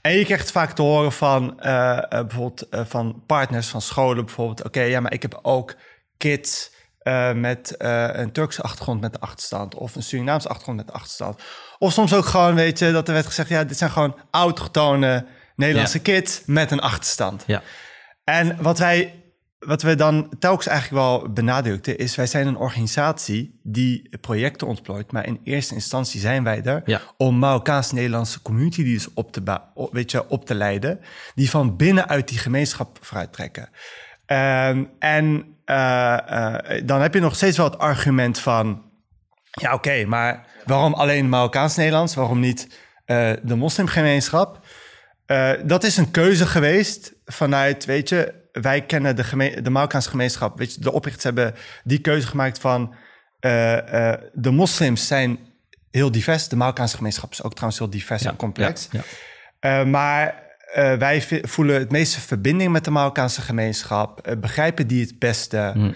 En 0.00 0.12
je 0.12 0.24
krijgt 0.24 0.50
vaak 0.50 0.72
te 0.72 0.82
horen 0.82 1.12
van 1.12 1.60
uh, 1.60 1.72
uh, 1.72 2.08
bijvoorbeeld 2.08 2.66
uh, 2.70 2.80
van 2.84 3.22
partners 3.26 3.68
van 3.68 3.80
scholen 3.80 4.24
bijvoorbeeld. 4.24 4.64
Oké, 4.64 4.80
ja, 4.80 5.00
maar 5.00 5.12
ik 5.12 5.22
heb 5.22 5.38
ook 5.42 5.74
kids 6.16 6.74
uh, 7.02 7.32
met 7.32 7.74
een 7.78 8.32
Turkse 8.32 8.62
achtergrond 8.62 9.00
met 9.00 9.12
de 9.12 9.20
achterstand 9.20 9.74
of 9.74 9.94
een 9.94 10.02
Surinaamse 10.02 10.48
achtergrond 10.48 10.78
met 10.78 10.86
de 10.86 10.92
achterstand. 10.92 11.42
Of 11.78 11.92
soms 11.92 12.14
ook 12.14 12.24
gewoon, 12.24 12.54
weet 12.54 12.78
je, 12.78 12.92
dat 12.92 13.08
er 13.08 13.14
werd 13.14 13.26
gezegd, 13.26 13.48
ja, 13.48 13.64
dit 13.64 13.78
zijn 13.78 13.90
gewoon 13.90 14.16
autochtone 14.30 15.26
Nederlandse 15.56 15.98
kids 15.98 16.42
met 16.46 16.70
een 16.70 16.80
achterstand. 16.80 17.44
Ja. 17.46 17.62
En 18.24 18.56
wat 18.62 18.78
wij, 18.78 19.14
wat 19.58 19.82
we 19.82 19.94
dan 19.94 20.32
telkens 20.38 20.66
eigenlijk 20.66 21.02
wel 21.02 21.32
benadrukten, 21.32 21.98
is 21.98 22.14
wij 22.16 22.26
zijn 22.26 22.46
een 22.46 22.56
organisatie 22.56 23.60
die 23.62 24.18
projecten 24.20 24.66
ontplooit, 24.66 25.12
maar 25.12 25.26
in 25.26 25.40
eerste 25.44 25.74
instantie 25.74 26.20
zijn 26.20 26.44
wij 26.44 26.62
er 26.62 26.82
Ja. 26.84 27.00
om 27.16 27.38
Marokkaans-Nederlandse 27.38 28.42
community 28.42 28.82
leaders 28.82 29.08
op 29.14 29.32
te, 29.32 29.42
weet 29.90 30.10
je, 30.10 30.28
op 30.28 30.46
te 30.46 30.54
leiden, 30.54 31.00
die 31.34 31.50
van 31.50 31.76
binnenuit 31.76 32.28
die 32.28 32.38
gemeenschap 32.38 32.98
vooruit 33.00 33.32
trekken. 33.32 33.68
Ehm, 34.26 34.84
en 34.98 35.54
eh, 35.64 36.74
eh, 36.74 36.82
dan 36.84 37.00
heb 37.00 37.14
je 37.14 37.20
nog 37.20 37.34
steeds 37.34 37.56
wel 37.56 37.66
het 37.66 37.78
argument 37.78 38.38
van, 38.38 38.82
ja 39.50 39.74
oké, 39.74 40.04
maar 40.04 40.46
waarom 40.64 40.94
alleen 40.94 41.28
Marokkaans-Nederlands? 41.28 42.14
Waarom 42.14 42.40
niet 42.40 42.84
eh, 43.04 43.32
de 43.42 43.54
moslimgemeenschap? 43.54 44.65
Eh, 45.26 45.52
dat 45.64 45.84
is 45.84 45.96
een 45.96 46.10
keuze 46.10 46.46
geweest 46.46 47.12
vanuit, 47.24 47.84
weet 47.84 48.08
je, 48.08 48.34
wij 48.52 48.82
kennen 48.82 49.16
de, 49.16 49.24
geme- 49.24 49.62
de 49.62 49.70
Marokkaanse 49.70 50.10
gemeenschap. 50.10 50.58
Weet 50.58 50.74
je, 50.74 50.80
de 50.80 50.92
oprichters 50.92 51.24
hebben 51.24 51.54
die 51.84 52.00
keuze 52.00 52.26
gemaakt 52.26 52.58
van 52.58 52.94
eh, 53.40 54.10
eh, 54.12 54.20
de 54.32 54.50
moslims 54.50 55.06
zijn 55.06 55.38
heel 55.90 56.10
divers. 56.10 56.48
De 56.48 56.56
Marokkaanse 56.56 56.96
gemeenschap 56.96 57.32
is 57.32 57.42
ook 57.42 57.52
trouwens 57.52 57.78
heel 57.78 57.90
divers 57.90 58.24
en 58.24 58.36
complex. 58.36 58.88
Ja, 59.60 59.84
maar 59.84 60.44
wij 60.98 61.22
voelen 61.42 61.78
het 61.78 61.90
meeste 61.90 62.20
verbinding 62.20 62.72
met 62.72 62.84
de 62.84 62.90
Marokkaanse 62.90 63.40
gemeenschap. 63.40 64.36
begrijpen 64.40 64.86
die 64.86 65.00
het 65.00 65.18
beste. 65.18 65.72
Mm. 65.74 65.94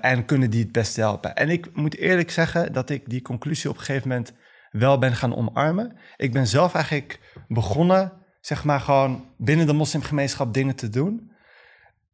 En 0.00 0.24
kunnen 0.24 0.50
die 0.50 0.62
het 0.62 0.72
beste 0.72 1.00
helpen. 1.00 1.34
En 1.34 1.48
ik 1.48 1.66
moet 1.72 1.96
eerlijk 1.96 2.30
zeggen 2.30 2.72
dat 2.72 2.90
ik 2.90 3.02
die 3.06 3.22
conclusie 3.22 3.70
op 3.70 3.76
een 3.78 3.84
gegeven 3.84 4.08
moment 4.08 4.32
wel 4.70 4.98
ben 4.98 5.14
gaan 5.16 5.36
omarmen. 5.36 5.96
Ik 6.16 6.32
ben 6.32 6.46
zelf 6.46 6.74
eigenlijk 6.74 7.20
begonnen, 7.48 8.12
zeg 8.42 8.64
maar, 8.64 8.80
gewoon 8.80 9.24
binnen 9.36 9.66
de 9.66 9.72
moslimgemeenschap 9.72 10.54
dingen 10.54 10.74
te 10.74 10.88
doen. 10.88 11.30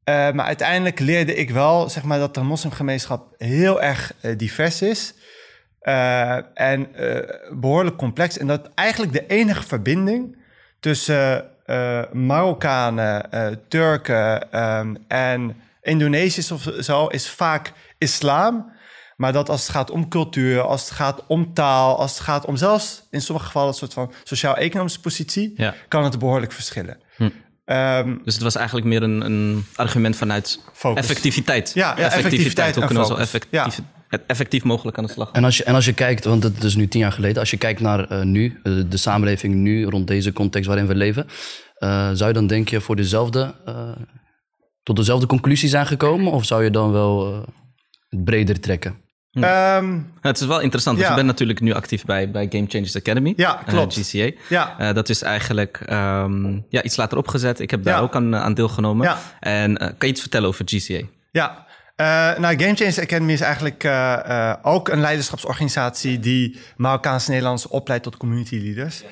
Uh, 0.05 0.31
maar 0.31 0.47
uiteindelijk 0.47 0.99
leerde 0.99 1.35
ik 1.35 1.51
wel, 1.51 1.89
zeg 1.89 2.03
maar, 2.03 2.19
dat 2.19 2.35
de 2.35 2.43
moslimgemeenschap 2.43 3.35
heel 3.37 3.83
erg 3.83 4.13
uh, 4.23 4.39
divers 4.39 4.83
is. 4.83 5.15
Uh, 5.83 6.39
en 6.55 6.89
behoorlijk 7.61 7.97
complex. 7.97 8.39
En 8.39 8.47
dat 8.47 8.71
eigenlijk 8.75 9.13
de 9.13 9.27
enige 9.27 9.63
verbinding 9.63 10.37
tussen 10.81 11.51
Marokkanen, 12.13 13.31
Turken 13.69 14.61
um, 14.63 14.97
en 15.09 15.57
Indonesiërs 15.83 16.51
of 16.51 16.71
zo 16.79 17.07
is 17.07 17.31
vaak 17.31 17.73
islam. 17.99 18.73
Maar 19.19 19.33
dat 19.33 19.49
als 19.49 19.63
het 19.63 19.71
gaat 19.71 19.91
om 19.91 20.09
cultuur, 20.09 20.61
als 20.61 20.83
het 20.83 20.91
gaat 20.91 21.25
om 21.27 21.55
taal, 21.55 21.99
als 21.99 22.13
het 22.13 22.21
gaat 22.21 22.45
om 22.45 22.57
zelfs 22.57 23.03
in 23.11 23.21
sommige 23.21 23.47
gevallen 23.47 23.69
een 23.69 23.75
soort 23.75 23.93
van 23.93 24.13
sociaal-economische 24.25 25.01
positie, 25.01 25.53
ja. 25.57 25.75
kan 25.89 26.05
het 26.05 26.19
behoorlijk 26.19 26.53
verschillen. 26.53 26.97
Hm. 27.17 27.29
Um, 27.67 28.21
dus 28.25 28.35
het 28.35 28.43
was 28.43 28.55
eigenlijk 28.57 28.87
meer 28.87 29.03
een, 29.03 29.21
een 29.21 29.65
argument 29.77 30.17
vanuit 30.17 30.61
Focus. 30.73 31.03
effectiviteit. 31.03 31.71
Ja, 31.75 31.95
ja 31.99 32.11
effectiviteit. 32.11 32.75
Hoe 32.75 32.85
kunnen 32.85 33.03
we 33.03 33.09
zo 33.09 33.17
effectief, 33.17 33.51
ja. 33.51 34.19
effectief 34.27 34.65
mogelijk 34.65 34.99
aan 34.99 35.05
de 35.05 35.13
slag 35.13 35.31
En 35.33 35.45
als 35.45 35.57
je, 35.57 35.65
en 35.65 35.75
als 35.75 35.85
je 35.85 35.93
kijkt, 35.93 36.25
want 36.25 36.43
het 36.43 36.65
is 36.65 36.77
nu 36.77 36.89
tien 36.89 37.01
jaar 37.01 37.13
geleden, 37.13 37.39
als 37.39 37.51
je 37.51 37.57
kijkt 37.57 37.81
naar 37.81 38.13
uh, 38.13 38.23
nu, 38.23 38.61
uh, 38.63 38.83
de 38.89 38.97
samenleving 38.97 39.55
nu, 39.55 39.85
rond 39.85 40.07
deze 40.07 40.33
context 40.33 40.69
waarin 40.69 40.87
we 40.87 40.95
leven, 40.95 41.27
uh, 41.79 42.11
zou 42.13 42.29
je 42.29 42.35
dan 42.35 42.47
denk 42.47 42.69
je 42.69 42.81
voor 42.81 42.97
dezelfde, 42.97 43.55
tot 44.83 44.97
dezelfde 44.97 45.27
conclusie 45.27 45.69
zijn 45.69 45.87
gekomen? 45.87 46.33
Of 46.33 46.45
zou 46.45 46.65
je 46.65 46.71
dan 46.71 46.93
wel 46.93 47.45
het 48.09 48.25
breder 48.25 48.61
trekken? 48.61 49.07
Hm. 49.39 49.85
Um, 49.85 50.13
het 50.21 50.41
is 50.41 50.47
wel 50.47 50.61
interessant, 50.61 50.97
want 50.97 51.09
ja. 51.09 51.15
je 51.15 51.21
bent 51.21 51.27
natuurlijk 51.27 51.61
nu 51.61 51.73
actief 51.73 52.05
bij, 52.05 52.31
bij 52.31 52.47
Game 52.51 52.67
Changers 52.69 52.97
Academy. 52.97 53.33
Ja, 53.37 53.59
eh, 53.59 53.67
klopt. 53.67 53.97
Uh, 53.97 54.05
GCA. 54.05 54.41
Ja. 54.49 54.77
Uh, 54.81 54.95
dat 54.95 55.09
is 55.09 55.23
eigenlijk 55.23 55.81
um, 55.91 56.65
ja, 56.69 56.83
iets 56.83 56.97
later 56.97 57.19
opgezet. 57.19 57.61
Ik 57.61 57.71
heb 57.71 57.83
daar 57.83 57.97
ja. 57.97 58.01
ook 58.01 58.15
aan, 58.15 58.37
aan 58.37 58.55
deelgenomen. 58.55 59.17
En 59.41 59.71
uh, 59.71 59.77
kan 59.79 59.95
je 59.99 60.07
iets 60.07 60.21
vertellen 60.21 60.49
over 60.49 60.65
GCA? 60.69 61.01
Ja, 61.31 61.67
nou, 62.39 62.59
Game 62.59 62.75
Changers 62.75 63.01
Academy 63.01 63.33
is 63.33 63.41
eigenlijk 63.41 63.89
ook 64.63 64.89
een 64.89 65.01
leiderschapsorganisatie... 65.01 66.19
die 66.19 66.61
Marokkaanse 66.77 67.31
Nederlanders 67.31 67.69
opleidt 67.69 68.03
tot 68.03 68.17
community 68.17 68.57
leaders. 68.57 69.03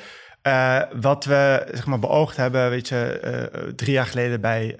wat 1.01 1.25
we 1.25 1.67
zeg 1.73 1.87
maar, 1.87 1.99
beoogd 1.99 2.37
hebben, 2.37 2.71
weet 2.71 2.89
je, 2.89 3.73
drie 3.77 3.93
jaar 3.93 4.07
geleden 4.07 4.41
bij 4.41 4.77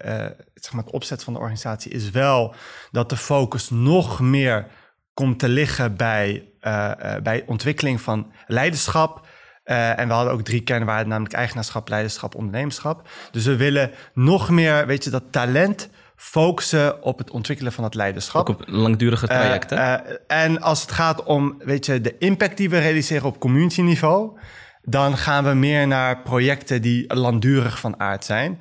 zeg 0.55 0.73
maar, 0.73 0.85
het 0.85 0.93
opzet 0.93 1.25
van 1.25 1.33
de 1.33 1.39
organisatie... 1.39 1.93
is 1.93 2.11
wel 2.11 2.55
dat 2.91 3.09
de 3.09 3.17
focus 3.17 3.71
nog 3.71 4.21
meer 4.21 4.67
komt 5.17 5.39
te 5.39 5.49
liggen 5.49 5.97
bij, 5.97 6.49
uh, 6.63 6.91
uh, 7.05 7.15
bij 7.23 7.43
ontwikkeling 7.47 8.01
van 8.01 8.33
leiderschap. 8.47 9.27
Uh, 9.65 9.99
en 9.99 10.09
we 10.09 10.15
hadden 10.15 10.33
ook 10.33 10.43
drie 10.43 10.61
kernwaarden, 10.61 11.09
namelijk 11.09 11.35
eigenaarschap, 11.35 11.89
leiderschap, 11.89 12.35
ondernemerschap. 12.35 13.09
Dus 13.31 13.45
we 13.45 13.57
willen 13.57 13.91
nog 14.15 14.51
meer, 14.51 14.87
weet 14.87 15.05
je, 15.05 15.11
dat 15.11 15.23
talent 15.31 15.89
focussen 16.17 17.03
op 17.03 17.19
het 17.19 17.31
ontwikkelen 17.31 17.73
van 17.73 17.85
het 17.85 17.95
leiderschap. 17.95 18.49
Ook 18.49 18.61
op 18.61 18.69
langdurige 18.69 19.27
trajecten. 19.27 20.29
en 20.29 20.61
als 20.61 20.81
het 20.81 20.93
gaat 20.93 21.23
om, 21.23 21.55
weet 21.59 21.87
je, 21.87 22.01
de 22.01 22.19
impact 22.19 22.57
die 22.57 22.71
we 22.71 22.79
realiseren 22.79 23.27
op 23.27 23.41
community 23.41 23.81
niveau, 23.81 24.39
dan 24.83 25.17
gaan 25.17 25.45
we 25.45 25.55
meer 25.55 25.87
naar 25.87 26.23
projecten 26.23 26.83
die 26.83 27.15
langdurig 27.15 27.79
van 27.79 28.01
aard 28.01 28.25
zijn. 28.25 28.61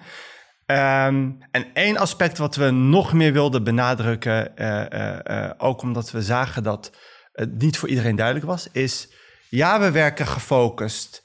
Um, 0.67 1.37
en 1.51 1.65
één 1.73 1.97
aspect 1.97 2.37
wat 2.37 2.55
we 2.55 2.69
nog 2.69 3.13
meer 3.13 3.33
wilden 3.33 3.63
benadrukken, 3.63 4.51
uh, 4.55 4.85
uh, 4.93 5.17
uh, 5.23 5.49
ook 5.57 5.81
omdat 5.81 6.11
we 6.11 6.21
zagen 6.21 6.63
dat 6.63 6.91
het 7.31 7.61
niet 7.61 7.77
voor 7.77 7.89
iedereen 7.89 8.15
duidelijk 8.15 8.45
was, 8.45 8.67
is 8.71 9.09
ja, 9.49 9.79
we 9.79 9.91
werken 9.91 10.27
gefocust 10.27 11.23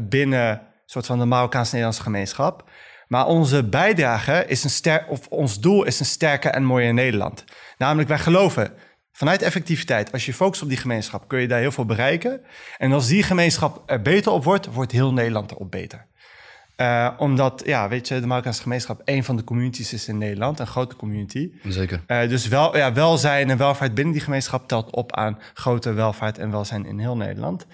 binnen 0.00 0.62
soort 0.86 1.06
van 1.06 1.18
de 1.18 1.24
Marokkaans-Nederlandse 1.24 2.02
gemeenschap. 2.02 2.70
Maar 3.08 3.26
onze 3.26 3.64
bijdrage 3.64 4.44
is 4.46 4.64
een 4.64 4.70
ster 4.70 5.06
of 5.08 5.26
ons 5.28 5.60
doel 5.60 5.84
is 5.84 6.00
een 6.00 6.06
sterke 6.06 6.48
en 6.48 6.64
mooie 6.64 6.92
Nederland. 6.92 7.44
Namelijk, 7.78 8.08
wij 8.08 8.18
geloven 8.18 8.72
vanuit 9.12 9.42
effectiviteit, 9.42 10.12
als 10.12 10.26
je 10.26 10.34
focust 10.34 10.62
op 10.62 10.68
die 10.68 10.76
gemeenschap, 10.76 11.28
kun 11.28 11.40
je 11.40 11.48
daar 11.48 11.60
heel 11.60 11.72
veel 11.72 11.86
bereiken. 11.86 12.40
En 12.76 12.92
als 12.92 13.06
die 13.06 13.22
gemeenschap 13.22 13.82
er 13.86 14.02
beter 14.02 14.32
op 14.32 14.44
wordt, 14.44 14.66
wordt 14.66 14.92
heel 14.92 15.12
Nederland 15.12 15.50
erop 15.50 15.70
beter. 15.70 16.06
Uh, 16.76 17.10
omdat, 17.18 17.62
ja, 17.64 17.88
weet 17.88 18.08
je, 18.08 18.20
de 18.20 18.26
Marokkaanse 18.26 18.62
gemeenschap 18.62 19.00
een 19.04 19.24
van 19.24 19.36
de 19.36 19.44
communities 19.44 19.92
is 19.92 20.08
in 20.08 20.18
Nederland, 20.18 20.58
een 20.58 20.66
grote 20.66 20.96
community. 20.96 21.50
Zeker. 21.68 22.02
Uh, 22.06 22.28
dus 22.28 22.48
wel, 22.48 22.76
ja, 22.76 22.92
welzijn 22.92 23.50
en 23.50 23.58
welvaart 23.58 23.94
binnen 23.94 24.12
die 24.12 24.22
gemeenschap 24.22 24.68
telt 24.68 24.90
op 24.90 25.16
aan 25.16 25.38
grote 25.54 25.92
welvaart 25.92 26.38
en 26.38 26.50
welzijn 26.50 26.86
in 26.86 26.98
heel 26.98 27.16
Nederland. 27.16 27.66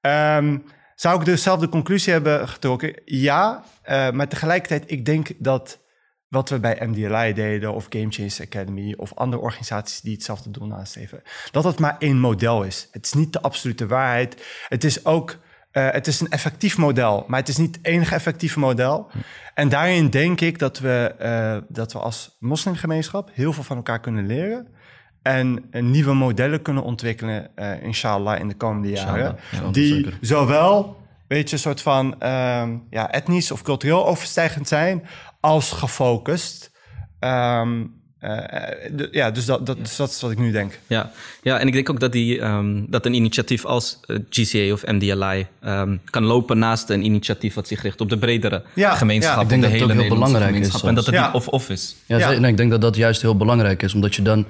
Um, 0.00 0.64
zou 0.94 1.18
ik 1.18 1.24
dus 1.24 1.34
dezelfde 1.34 1.68
conclusie 1.68 2.12
hebben 2.12 2.48
getrokken? 2.48 3.00
Ja, 3.04 3.64
uh, 3.84 4.10
maar 4.10 4.28
tegelijkertijd, 4.28 4.90
ik 4.90 5.04
denk 5.04 5.28
dat 5.38 5.80
wat 6.28 6.48
we 6.48 6.60
bij 6.60 6.78
MDLI 6.86 7.32
deden 7.32 7.74
of 7.74 7.86
Game 7.88 8.10
Change 8.10 8.36
Academy 8.40 8.94
of 8.96 9.14
andere 9.14 9.42
organisaties 9.42 10.00
die 10.00 10.12
hetzelfde 10.12 10.50
doel 10.50 10.66
nastreven, 10.66 11.22
dat 11.50 11.64
het 11.64 11.78
maar 11.78 11.96
één 11.98 12.18
model 12.18 12.62
is. 12.62 12.88
Het 12.90 13.04
is 13.04 13.12
niet 13.12 13.32
de 13.32 13.40
absolute 13.40 13.86
waarheid. 13.86 14.64
Het 14.68 14.84
is 14.84 15.04
ook 15.04 15.38
uh, 15.72 15.90
het 15.90 16.06
is 16.06 16.20
een 16.20 16.30
effectief 16.30 16.78
model, 16.78 17.24
maar 17.26 17.38
het 17.38 17.48
is 17.48 17.56
niet 17.56 17.76
het 17.76 17.86
enige 17.86 18.14
effectieve 18.14 18.58
model. 18.58 19.08
Hm. 19.10 19.18
En 19.54 19.68
daarin 19.68 20.10
denk 20.10 20.40
ik 20.40 20.58
dat 20.58 20.78
we, 20.78 21.14
uh, 21.22 21.56
dat 21.68 21.92
we 21.92 21.98
als 21.98 22.36
moslimgemeenschap 22.40 23.30
heel 23.32 23.52
veel 23.52 23.62
van 23.62 23.76
elkaar 23.76 24.00
kunnen 24.00 24.26
leren. 24.26 24.66
En 25.22 25.64
nieuwe 25.70 26.14
modellen 26.14 26.62
kunnen 26.62 26.82
ontwikkelen, 26.82 27.50
uh, 27.56 27.82
inshallah, 27.82 28.40
in 28.40 28.48
de 28.48 28.54
komende 28.54 28.88
jaren. 28.88 29.36
Ja, 29.50 29.70
die 29.70 29.94
zeker. 29.94 30.18
zowel, 30.20 30.96
weet 31.28 31.48
je, 31.48 31.54
een 31.54 31.62
soort 31.62 31.82
van 31.82 32.14
ja, 32.90 33.10
etnisch 33.10 33.50
of 33.50 33.62
cultureel 33.62 34.06
overstijgend 34.06 34.68
zijn, 34.68 35.06
als 35.40 35.70
gefocust. 35.70 36.70
Um, 37.20 38.01
uh, 38.24 39.08
ja, 39.10 39.30
dus 39.30 39.44
dat, 39.44 39.66
dat, 39.66 39.76
dus 39.78 39.96
dat 39.96 40.10
is 40.10 40.20
wat 40.20 40.30
ik 40.30 40.38
nu 40.38 40.52
denk. 40.52 40.78
Ja, 40.86 41.10
ja 41.42 41.58
en 41.58 41.66
ik 41.66 41.72
denk 41.72 41.90
ook 41.90 42.00
dat, 42.00 42.12
die, 42.12 42.40
um, 42.40 42.86
dat 42.88 43.06
een 43.06 43.14
initiatief 43.14 43.64
als 43.64 44.00
uh, 44.06 44.18
GCA 44.30 44.72
of 44.72 44.86
MDLI 44.86 45.46
um, 45.64 46.00
kan 46.10 46.24
lopen 46.24 46.58
naast 46.58 46.90
een 46.90 47.04
initiatief 47.04 47.54
wat 47.54 47.68
zich 47.68 47.82
richt 47.82 48.00
op 48.00 48.08
de 48.08 48.18
bredere 48.18 48.62
ja, 48.74 48.94
gemeenschap. 48.94 49.36
Ja. 49.36 49.42
Ik 49.42 49.48
denk 49.48 49.62
de 49.62 49.68
dat 49.68 49.88
het 49.88 49.98
heel 49.98 50.08
belangrijk 50.08 50.56
is. 50.56 50.82
En 50.82 50.94
dat 50.94 51.06
het 51.06 51.14
ja. 51.14 51.26
niet 51.26 51.34
of-of 51.34 51.70
is. 51.70 51.96
Ja, 52.06 52.18
ja. 52.18 52.38
Nee, 52.38 52.50
ik 52.50 52.56
denk 52.56 52.70
dat 52.70 52.80
dat 52.80 52.96
juist 52.96 53.22
heel 53.22 53.36
belangrijk 53.36 53.82
is, 53.82 53.94
omdat 53.94 54.14
je 54.14 54.22
dan. 54.22 54.46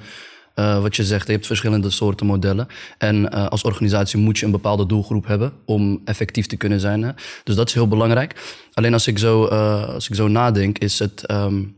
Uh, 0.55 0.81
wat 0.81 0.95
je 0.95 1.03
zegt, 1.03 1.25
je 1.27 1.33
hebt 1.33 1.45
verschillende 1.45 1.89
soorten 1.89 2.25
modellen. 2.25 2.67
En 2.97 3.15
uh, 3.15 3.47
als 3.47 3.63
organisatie 3.63 4.19
moet 4.19 4.37
je 4.37 4.45
een 4.45 4.51
bepaalde 4.51 4.85
doelgroep 4.85 5.27
hebben 5.27 5.53
om 5.65 6.01
effectief 6.05 6.45
te 6.45 6.55
kunnen 6.55 6.79
zijn. 6.79 7.01
Hè? 7.01 7.11
Dus 7.43 7.55
dat 7.55 7.67
is 7.67 7.73
heel 7.73 7.87
belangrijk. 7.87 8.35
Alleen 8.73 8.93
als 8.93 9.07
ik 9.07 9.17
zo, 9.17 9.45
uh, 9.45 9.87
als 9.87 10.09
ik 10.09 10.15
zo 10.15 10.27
nadenk, 10.27 10.77
is 10.77 10.99
het 10.99 11.31
um, 11.31 11.75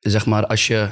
zeg 0.00 0.26
maar 0.26 0.46
als 0.46 0.66
je 0.66 0.88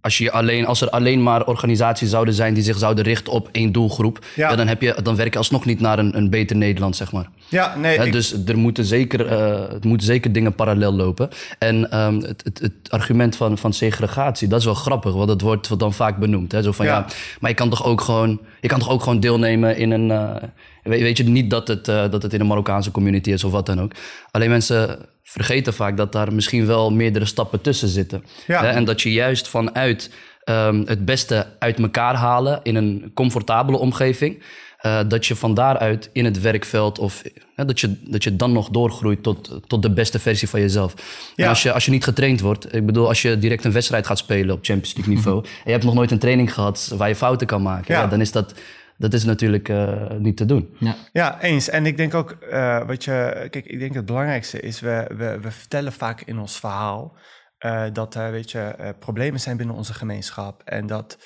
als, 0.00 0.18
je 0.18 0.30
alleen, 0.30 0.66
als 0.66 0.80
er 0.80 0.90
alleen 0.90 1.22
maar 1.22 1.46
organisaties 1.46 2.10
zouden 2.10 2.34
zijn 2.34 2.54
die 2.54 2.62
zich 2.62 2.78
zouden 2.78 3.04
richten 3.04 3.32
op 3.32 3.48
één 3.52 3.72
doelgroep, 3.72 4.24
ja. 4.34 4.50
Ja, 4.50 4.56
dan, 4.56 4.66
heb 4.66 4.82
je, 4.82 4.96
dan 5.02 5.16
werk 5.16 5.32
je 5.32 5.38
alsnog 5.38 5.64
niet 5.64 5.80
naar 5.80 5.98
een, 5.98 6.16
een 6.16 6.30
beter 6.30 6.56
Nederland, 6.56 6.96
zeg 6.96 7.12
maar. 7.12 7.28
Ja, 7.48 7.76
nee. 7.76 7.98
Ik... 7.98 8.12
Dus 8.12 8.44
er 8.46 8.58
moeten 8.58 8.84
zeker, 8.84 9.32
uh, 9.32 9.68
het 9.72 9.84
moeten 9.84 10.06
zeker 10.06 10.32
dingen 10.32 10.54
parallel 10.54 10.92
lopen. 10.92 11.28
En 11.58 11.98
um, 11.98 12.20
het, 12.20 12.44
het, 12.44 12.58
het, 12.58 12.72
argument 12.88 13.36
van, 13.36 13.58
van 13.58 13.72
segregatie, 13.72 14.48
dat 14.48 14.58
is 14.58 14.64
wel 14.64 14.74
grappig, 14.74 15.12
want 15.12 15.28
dat 15.28 15.40
wordt 15.40 15.78
dan 15.78 15.92
vaak 15.92 16.18
benoemd. 16.18 16.52
Hè? 16.52 16.62
Zo 16.62 16.72
van 16.72 16.86
ja, 16.86 17.06
maar 17.40 17.50
je 17.50 17.56
kan 17.56 17.70
toch 17.70 17.84
ook 17.84 18.00
gewoon, 18.00 18.40
je 18.60 18.68
kan 18.68 18.78
toch 18.78 18.90
ook 18.90 19.02
gewoon 19.02 19.20
deelnemen 19.20 19.76
in 19.76 19.90
een. 19.90 20.10
Uh, 20.10 20.34
weet, 20.82 21.00
weet, 21.00 21.16
je 21.16 21.24
niet 21.24 21.50
dat 21.50 21.68
het, 21.68 21.88
uh, 21.88 22.10
dat 22.10 22.22
het 22.22 22.32
in 22.32 22.40
een 22.40 22.46
Marokkaanse 22.46 22.90
community 22.90 23.30
is 23.30 23.44
of 23.44 23.52
wat 23.52 23.66
dan 23.66 23.80
ook. 23.80 23.92
Alleen 24.30 24.50
mensen 24.50 24.98
vergeten 25.22 25.74
vaak 25.74 25.96
dat 25.96 26.12
daar 26.12 26.32
misschien 26.32 26.66
wel 26.66 26.92
meerdere 26.92 27.24
stappen 27.24 27.60
tussen 27.60 27.88
zitten. 27.88 28.24
Ja. 28.46 28.64
En 28.64 28.84
dat 28.84 29.02
je 29.02 29.12
juist 29.12 29.48
vanuit 29.48 30.10
um, 30.44 30.82
het 30.86 31.04
beste 31.04 31.46
uit 31.58 31.78
elkaar 31.78 32.14
halen 32.14 32.60
in 32.62 32.74
een 32.74 33.10
comfortabele 33.14 33.78
omgeving. 33.78 34.42
Uh, 34.86 35.00
dat 35.08 35.26
je 35.26 35.36
van 35.36 35.54
daaruit 35.54 36.10
in 36.12 36.24
het 36.24 36.40
werkveld 36.40 36.98
of 36.98 37.22
uh, 37.24 37.66
dat, 37.66 37.80
je, 37.80 37.96
dat 38.00 38.24
je 38.24 38.36
dan 38.36 38.52
nog 38.52 38.68
doorgroeit 38.68 39.22
tot, 39.22 39.60
tot 39.66 39.82
de 39.82 39.90
beste 39.90 40.18
versie 40.18 40.48
van 40.48 40.60
jezelf. 40.60 40.94
Ja. 41.34 41.44
En 41.44 41.48
als 41.48 41.62
je, 41.62 41.72
als 41.72 41.84
je 41.84 41.90
niet 41.90 42.04
getraind 42.04 42.40
wordt, 42.40 42.74
ik 42.74 42.86
bedoel, 42.86 43.08
als 43.08 43.22
je 43.22 43.38
direct 43.38 43.64
een 43.64 43.72
wedstrijd 43.72 44.06
gaat 44.06 44.18
spelen 44.18 44.54
op 44.54 44.64
Champions 44.64 44.94
League 44.94 45.14
niveau. 45.14 45.44
en 45.44 45.50
je 45.64 45.70
hebt 45.70 45.84
nog 45.84 45.94
nooit 45.94 46.10
een 46.10 46.18
training 46.18 46.54
gehad 46.54 46.92
waar 46.96 47.08
je 47.08 47.14
fouten 47.14 47.46
kan 47.46 47.62
maken, 47.62 47.94
ja. 47.94 48.00
ja 48.00 48.06
dan 48.06 48.20
is 48.20 48.32
dat 48.32 48.54
dat 48.98 49.12
is 49.12 49.24
natuurlijk 49.24 49.68
uh, 49.68 50.10
niet 50.10 50.36
te 50.36 50.44
doen. 50.44 50.76
Ja. 50.78 50.94
ja, 51.12 51.40
eens. 51.40 51.68
En 51.68 51.86
ik 51.86 51.96
denk 51.96 52.14
ook, 52.14 52.36
uh, 52.50 52.86
wat 52.86 53.04
je, 53.04 53.46
kijk, 53.50 53.66
ik 53.66 53.78
denk 53.78 53.94
het 53.94 54.06
belangrijkste 54.06 54.60
is, 54.60 54.80
we, 54.80 55.04
we, 55.16 55.38
we 55.40 55.50
vertellen 55.50 55.92
vaak 55.92 56.20
in 56.20 56.38
ons 56.38 56.58
verhaal 56.58 57.16
uh, 57.58 57.84
dat 57.92 58.14
er, 58.14 58.30
weet 58.30 58.50
je, 58.50 58.94
problemen 58.98 59.40
zijn 59.40 59.56
binnen 59.56 59.76
onze 59.76 59.94
gemeenschap. 59.94 60.62
En 60.64 60.86
dat, 60.86 61.18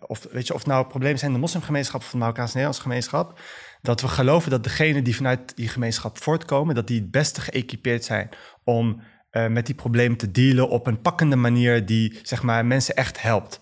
of 0.00 0.26
weet 0.30 0.46
je, 0.46 0.54
of 0.54 0.66
nou 0.66 0.86
problemen 0.86 1.18
zijn 1.18 1.30
in 1.30 1.36
de 1.36 1.42
moslimgemeenschap 1.42 2.00
of 2.00 2.10
de 2.10 2.16
Marokkaans-Nederlandse 2.16 2.82
gemeenschap, 2.82 3.40
dat 3.82 4.00
we 4.00 4.08
geloven 4.08 4.50
dat 4.50 4.64
degenen 4.64 5.04
die 5.04 5.16
vanuit 5.16 5.56
die 5.56 5.68
gemeenschap 5.68 6.22
voortkomen, 6.22 6.74
dat 6.74 6.86
die 6.86 7.00
het 7.00 7.10
beste 7.10 7.40
geëquipeerd 7.40 8.04
zijn 8.04 8.28
om 8.64 9.02
eh, 9.32 9.46
met 9.46 9.66
die 9.66 9.74
problemen 9.74 10.18
te 10.18 10.30
dealen 10.30 10.68
op 10.68 10.86
een 10.86 11.00
pakkende 11.00 11.36
manier 11.36 11.86
die 11.86 12.18
zeg 12.22 12.42
maar, 12.42 12.66
mensen 12.66 12.94
echt 12.94 13.22
helpt. 13.22 13.60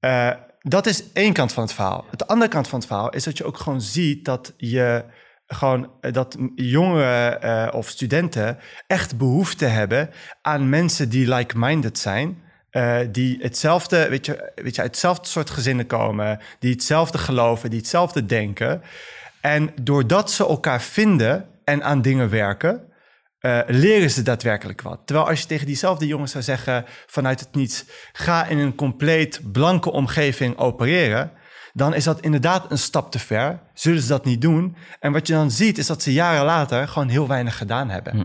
Uh, 0.00 0.32
dat 0.68 0.86
is 0.86 1.12
één 1.12 1.32
kant 1.32 1.52
van 1.52 1.62
het 1.62 1.72
verhaal. 1.72 2.04
De 2.16 2.26
andere 2.26 2.50
kant 2.50 2.68
van 2.68 2.78
het 2.78 2.88
verhaal 2.88 3.10
is 3.10 3.24
dat 3.24 3.38
je 3.38 3.44
ook 3.44 3.58
gewoon 3.58 3.80
ziet 3.80 4.24
dat 4.24 4.54
je 4.56 5.04
gewoon 5.46 5.90
dat 6.00 6.36
jongeren 6.54 7.44
uh, 7.44 7.74
of 7.74 7.88
studenten 7.88 8.58
echt 8.86 9.18
behoefte 9.18 9.64
hebben 9.64 10.10
aan 10.42 10.68
mensen 10.68 11.08
die 11.08 11.34
like-minded 11.34 11.98
zijn. 11.98 12.42
Uh, 12.72 12.98
die 13.12 13.38
hetzelfde, 13.40 14.08
weet 14.08 14.26
je, 14.26 14.52
weet 14.54 14.74
je, 14.74 14.80
uit 14.80 14.90
hetzelfde 14.90 15.28
soort 15.28 15.50
gezinnen 15.50 15.86
komen, 15.86 16.40
die 16.58 16.72
hetzelfde 16.72 17.18
geloven, 17.18 17.70
die 17.70 17.78
hetzelfde 17.78 18.26
denken. 18.26 18.82
En 19.40 19.72
doordat 19.82 20.30
ze 20.30 20.46
elkaar 20.46 20.82
vinden 20.82 21.48
en 21.64 21.82
aan 21.84 22.02
dingen 22.02 22.30
werken, 22.30 22.85
uh, 23.46 23.58
leren 23.66 24.10
ze 24.10 24.22
daadwerkelijk 24.22 24.82
wat. 24.82 25.00
Terwijl 25.04 25.28
als 25.28 25.40
je 25.40 25.46
tegen 25.46 25.66
diezelfde 25.66 26.06
jongens 26.06 26.32
zou 26.32 26.44
zeggen 26.44 26.84
vanuit 27.06 27.40
het 27.40 27.54
niets, 27.54 27.84
ga 28.12 28.46
in 28.46 28.58
een 28.58 28.74
compleet 28.74 29.40
blanke 29.52 29.92
omgeving 29.92 30.58
opereren, 30.58 31.32
dan 31.72 31.94
is 31.94 32.04
dat 32.04 32.20
inderdaad 32.20 32.70
een 32.70 32.78
stap 32.78 33.10
te 33.10 33.18
ver. 33.18 33.58
Zullen 33.74 34.02
ze 34.02 34.08
dat 34.08 34.24
niet 34.24 34.40
doen? 34.40 34.76
En 35.00 35.12
wat 35.12 35.26
je 35.26 35.32
dan 35.32 35.50
ziet 35.50 35.78
is 35.78 35.86
dat 35.86 36.02
ze 36.02 36.12
jaren 36.12 36.44
later 36.44 36.88
gewoon 36.88 37.08
heel 37.08 37.28
weinig 37.28 37.56
gedaan 37.56 37.90
hebben. 37.90 38.12
Hm. 38.12 38.22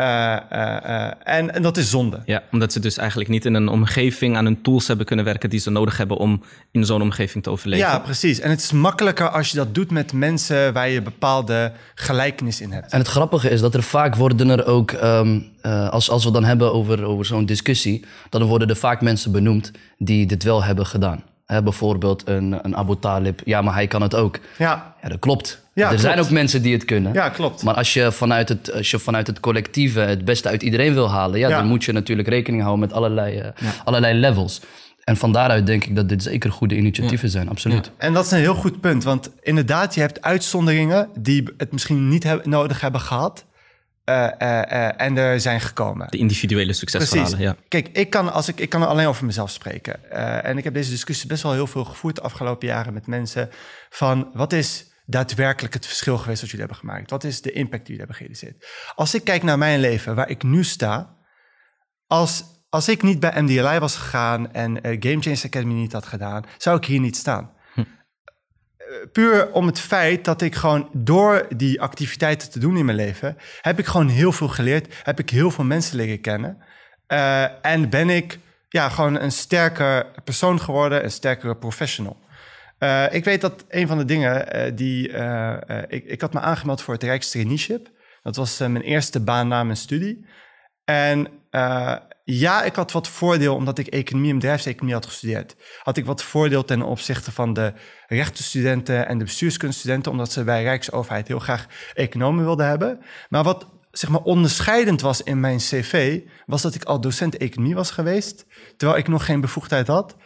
Uh, 0.00 0.36
uh, 0.52 1.04
en, 1.24 1.54
en, 1.54 1.62
dat 1.62 1.76
is 1.76 1.90
zonde. 1.90 2.20
Ja, 2.24 2.42
omdat 2.52 2.72
ze 2.72 2.80
dus 2.80 2.96
eigenlijk 2.96 3.30
niet 3.30 3.44
in 3.44 3.54
een 3.54 3.68
omgeving 3.68 4.36
aan 4.36 4.44
hun 4.44 4.62
tools 4.62 4.86
hebben 4.86 5.06
kunnen 5.06 5.24
werken 5.24 5.50
die 5.50 5.60
ze 5.60 5.70
nodig 5.70 5.96
hebben 5.96 6.16
om 6.16 6.42
in 6.70 6.84
zo'n 6.84 7.02
omgeving 7.02 7.44
te 7.44 7.50
overleven. 7.50 7.86
Ja, 7.86 7.98
precies. 7.98 8.40
En 8.40 8.50
het 8.50 8.60
is 8.60 8.72
makkelijker 8.72 9.28
als 9.28 9.50
je 9.50 9.56
dat 9.56 9.74
doet 9.74 9.90
met 9.90 10.12
mensen 10.12 10.72
waar 10.72 10.88
je 10.88 11.02
bepaalde 11.02 11.72
gelijkenis 11.94 12.60
in 12.60 12.72
hebt. 12.72 12.92
En 12.92 12.98
het 12.98 13.08
grappige 13.08 13.50
is 13.50 13.60
dat 13.60 13.74
er 13.74 13.82
vaak 13.82 14.16
worden 14.16 14.48
er 14.48 14.66
ook, 14.66 14.92
um, 14.92 15.50
als, 15.90 16.10
als 16.10 16.24
we 16.24 16.30
dan 16.30 16.44
hebben 16.44 16.72
over, 16.72 17.04
over 17.04 17.24
zo'n 17.24 17.46
discussie, 17.46 18.04
dan 18.28 18.42
worden 18.42 18.68
er 18.68 18.76
vaak 18.76 19.00
mensen 19.00 19.32
benoemd 19.32 19.70
die 19.98 20.26
dit 20.26 20.42
wel 20.42 20.64
hebben 20.64 20.86
gedaan. 20.86 21.22
Hè, 21.50 21.62
bijvoorbeeld 21.62 22.22
een, 22.28 22.58
een 22.62 22.76
Abu 22.76 22.96
Talib. 23.00 23.40
Ja, 23.44 23.62
maar 23.62 23.74
hij 23.74 23.86
kan 23.86 24.02
het 24.02 24.14
ook. 24.14 24.38
Ja, 24.58 24.94
ja 25.02 25.08
dat 25.08 25.18
klopt. 25.18 25.60
Ja, 25.72 25.92
er 25.92 25.98
zijn 25.98 26.18
ook 26.18 26.30
mensen 26.30 26.62
die 26.62 26.72
het 26.72 26.84
kunnen. 26.84 27.12
Ja, 27.12 27.28
klopt. 27.28 27.62
Maar 27.62 27.74
als 27.74 27.94
je 27.94 28.12
vanuit 28.12 28.48
het, 28.48 28.72
als 28.72 28.90
je 28.90 28.98
vanuit 28.98 29.26
het 29.26 29.40
collectieve 29.40 30.00
het 30.00 30.24
beste 30.24 30.48
uit 30.48 30.62
iedereen 30.62 30.94
wil 30.94 31.10
halen, 31.10 31.38
ja, 31.38 31.48
dan 31.48 31.66
moet 31.66 31.84
je 31.84 31.92
natuurlijk 31.92 32.28
rekening 32.28 32.62
houden 32.62 32.86
met 32.88 32.96
allerlei, 32.96 33.38
uh, 33.38 33.68
allerlei 33.84 34.18
levels. 34.18 34.60
En 35.04 35.16
van 35.16 35.32
daaruit 35.32 35.66
denk 35.66 35.84
ik 35.84 35.96
dat 35.96 36.08
dit 36.08 36.22
zeker 36.22 36.52
goede 36.52 36.76
initiatieven 36.76 37.30
zijn, 37.30 37.48
absoluut. 37.48 37.90
En 37.96 38.12
dat 38.12 38.24
is 38.24 38.30
een 38.30 38.38
heel 38.38 38.54
goed 38.54 38.80
punt, 38.80 39.04
want 39.04 39.30
inderdaad, 39.40 39.94
je 39.94 40.00
hebt 40.00 40.22
uitzonderingen 40.22 41.08
die 41.18 41.44
het 41.56 41.72
misschien 41.72 42.08
niet 42.08 42.44
nodig 42.44 42.80
hebben 42.80 43.00
gehad. 43.00 43.44
Uh, 44.04 44.16
uh, 44.16 45.00
en 45.00 45.16
er 45.16 45.40
zijn 45.40 45.60
gekomen. 45.60 46.06
De 46.10 46.16
individuele 46.16 46.72
succesverhalen, 46.72 47.38
ja. 47.38 47.56
Kijk, 47.68 47.88
ik 47.88 48.10
kan, 48.10 48.32
als 48.32 48.48
ik, 48.48 48.60
ik 48.60 48.68
kan 48.68 48.86
alleen 48.86 49.06
over 49.06 49.24
mezelf 49.24 49.50
spreken. 49.50 50.10
en 50.44 50.58
ik 50.58 50.64
heb 50.64 50.74
deze 50.74 50.90
discussie 50.90 51.28
best 51.28 51.42
wel 51.42 51.52
heel 51.52 51.66
veel 51.66 51.84
gevoerd 51.84 52.14
de 52.14 52.22
afgelopen 52.22 52.66
jaren 52.66 52.92
met 52.92 53.06
mensen. 53.06 53.50
Van 53.90 54.30
wat 54.32 54.52
is 54.52 54.90
daadwerkelijk 55.06 55.74
het 55.74 55.86
verschil 55.86 56.18
geweest 56.18 56.40
wat 56.40 56.50
jullie 56.50 56.66
hebben 56.66 56.88
gemaakt? 56.88 57.10
Wat 57.10 57.24
is 57.24 57.42
de 57.42 57.52
impact 57.52 57.86
die 57.86 57.96
jullie 57.96 58.08
hebben 58.08 58.16
gerealiseerd? 58.16 58.66
Als 58.94 59.14
ik 59.14 59.24
kijk 59.24 59.42
naar 59.42 59.58
mijn 59.58 59.80
leven, 59.80 60.14
waar 60.14 60.28
ik 60.28 60.42
nu 60.42 60.64
sta, 60.64 61.16
als, 62.06 62.44
als 62.68 62.88
ik 62.88 63.02
niet 63.02 63.20
bij 63.20 63.42
MDLI 63.42 63.78
was 63.78 63.96
gegaan 63.96 64.52
en 64.52 64.76
Game 64.82 65.20
Change 65.20 65.42
Academy 65.44 65.74
niet 65.74 65.92
had 65.92 66.06
gedaan, 66.06 66.44
zou 66.58 66.76
ik 66.76 66.84
hier 66.84 67.00
niet 67.00 67.16
staan. 67.16 67.58
Hm. 68.90 69.08
Puur 69.12 69.52
om 69.52 69.66
het 69.66 69.80
feit 69.80 70.24
dat 70.24 70.42
ik 70.42 70.54
gewoon 70.54 70.88
door 70.92 71.46
die 71.56 71.80
activiteiten 71.80 72.50
te 72.50 72.58
doen 72.58 72.76
in 72.76 72.84
mijn 72.84 72.96
leven, 72.96 73.36
heb 73.60 73.78
ik 73.78 73.86
gewoon 73.86 74.08
heel 74.08 74.32
veel 74.32 74.48
geleerd, 74.48 74.94
heb 75.02 75.18
ik 75.18 75.30
heel 75.30 75.50
veel 75.50 75.64
mensen 75.64 75.96
leren 75.96 76.20
kennen. 76.20 76.58
Uh, 77.08 77.64
en 77.66 77.90
ben 77.90 78.10
ik 78.10 78.38
ja, 78.68 78.88
gewoon 78.88 79.20
een 79.20 79.32
sterker 79.32 80.06
persoon 80.24 80.60
geworden, 80.60 81.04
een 81.04 81.10
sterkere 81.10 81.56
professional. 81.56 82.16
Uh, 82.78 83.04
ik 83.10 83.24
weet 83.24 83.40
dat 83.40 83.64
een 83.68 83.86
van 83.86 83.98
de 83.98 84.04
dingen 84.04 84.76
die... 84.76 85.08
Ik, 85.88 86.04
ik 86.04 86.20
had 86.20 86.32
me 86.32 86.40
aangemeld 86.40 86.82
voor 86.82 86.94
het 86.94 87.02
Rijkstraineeship. 87.02 87.88
Dat 88.22 88.36
was 88.36 88.58
mijn 88.58 88.80
eerste 88.80 89.20
baan 89.20 89.48
na 89.48 89.64
mijn 89.64 89.76
studie. 89.76 90.26
En 90.84 91.28
ja, 92.24 92.62
ik 92.62 92.74
had 92.74 92.92
wat 92.92 93.08
voordeel 93.08 93.54
omdat 93.54 93.78
ik 93.78 93.86
economie 93.86 94.30
en 94.30 94.38
bedrijfseconomie 94.38 94.94
had 94.94 95.06
gestudeerd. 95.06 95.56
Had 95.82 95.96
ik 95.96 96.04
wat 96.04 96.22
voordeel 96.22 96.64
ten 96.64 96.82
opzichte 96.82 97.32
van 97.32 97.52
de 97.52 97.72
rechtenstudenten 98.06 99.08
en 99.08 99.18
de 99.18 99.24
bestuurskunststudenten... 99.24 100.12
omdat 100.12 100.32
ze 100.32 100.44
bij 100.44 100.62
Rijksoverheid 100.62 101.28
heel 101.28 101.38
graag 101.38 101.66
economen 101.94 102.44
wilden 102.44 102.66
hebben. 102.66 102.98
Maar 103.28 103.42
wat 103.42 103.66
zeg 103.90 104.10
maar 104.10 104.22
onderscheidend 104.22 105.00
was 105.00 105.22
in 105.22 105.40
mijn 105.40 105.58
cv... 105.58 106.20
was 106.46 106.62
dat 106.62 106.74
ik 106.74 106.84
al 106.84 107.00
docent 107.00 107.36
economie 107.36 107.74
was 107.74 107.90
geweest... 107.90 108.46
terwijl 108.76 109.00
ik 109.00 109.08
nog 109.08 109.24
geen 109.24 109.40
bevoegdheid 109.40 109.86
had... 109.86 110.16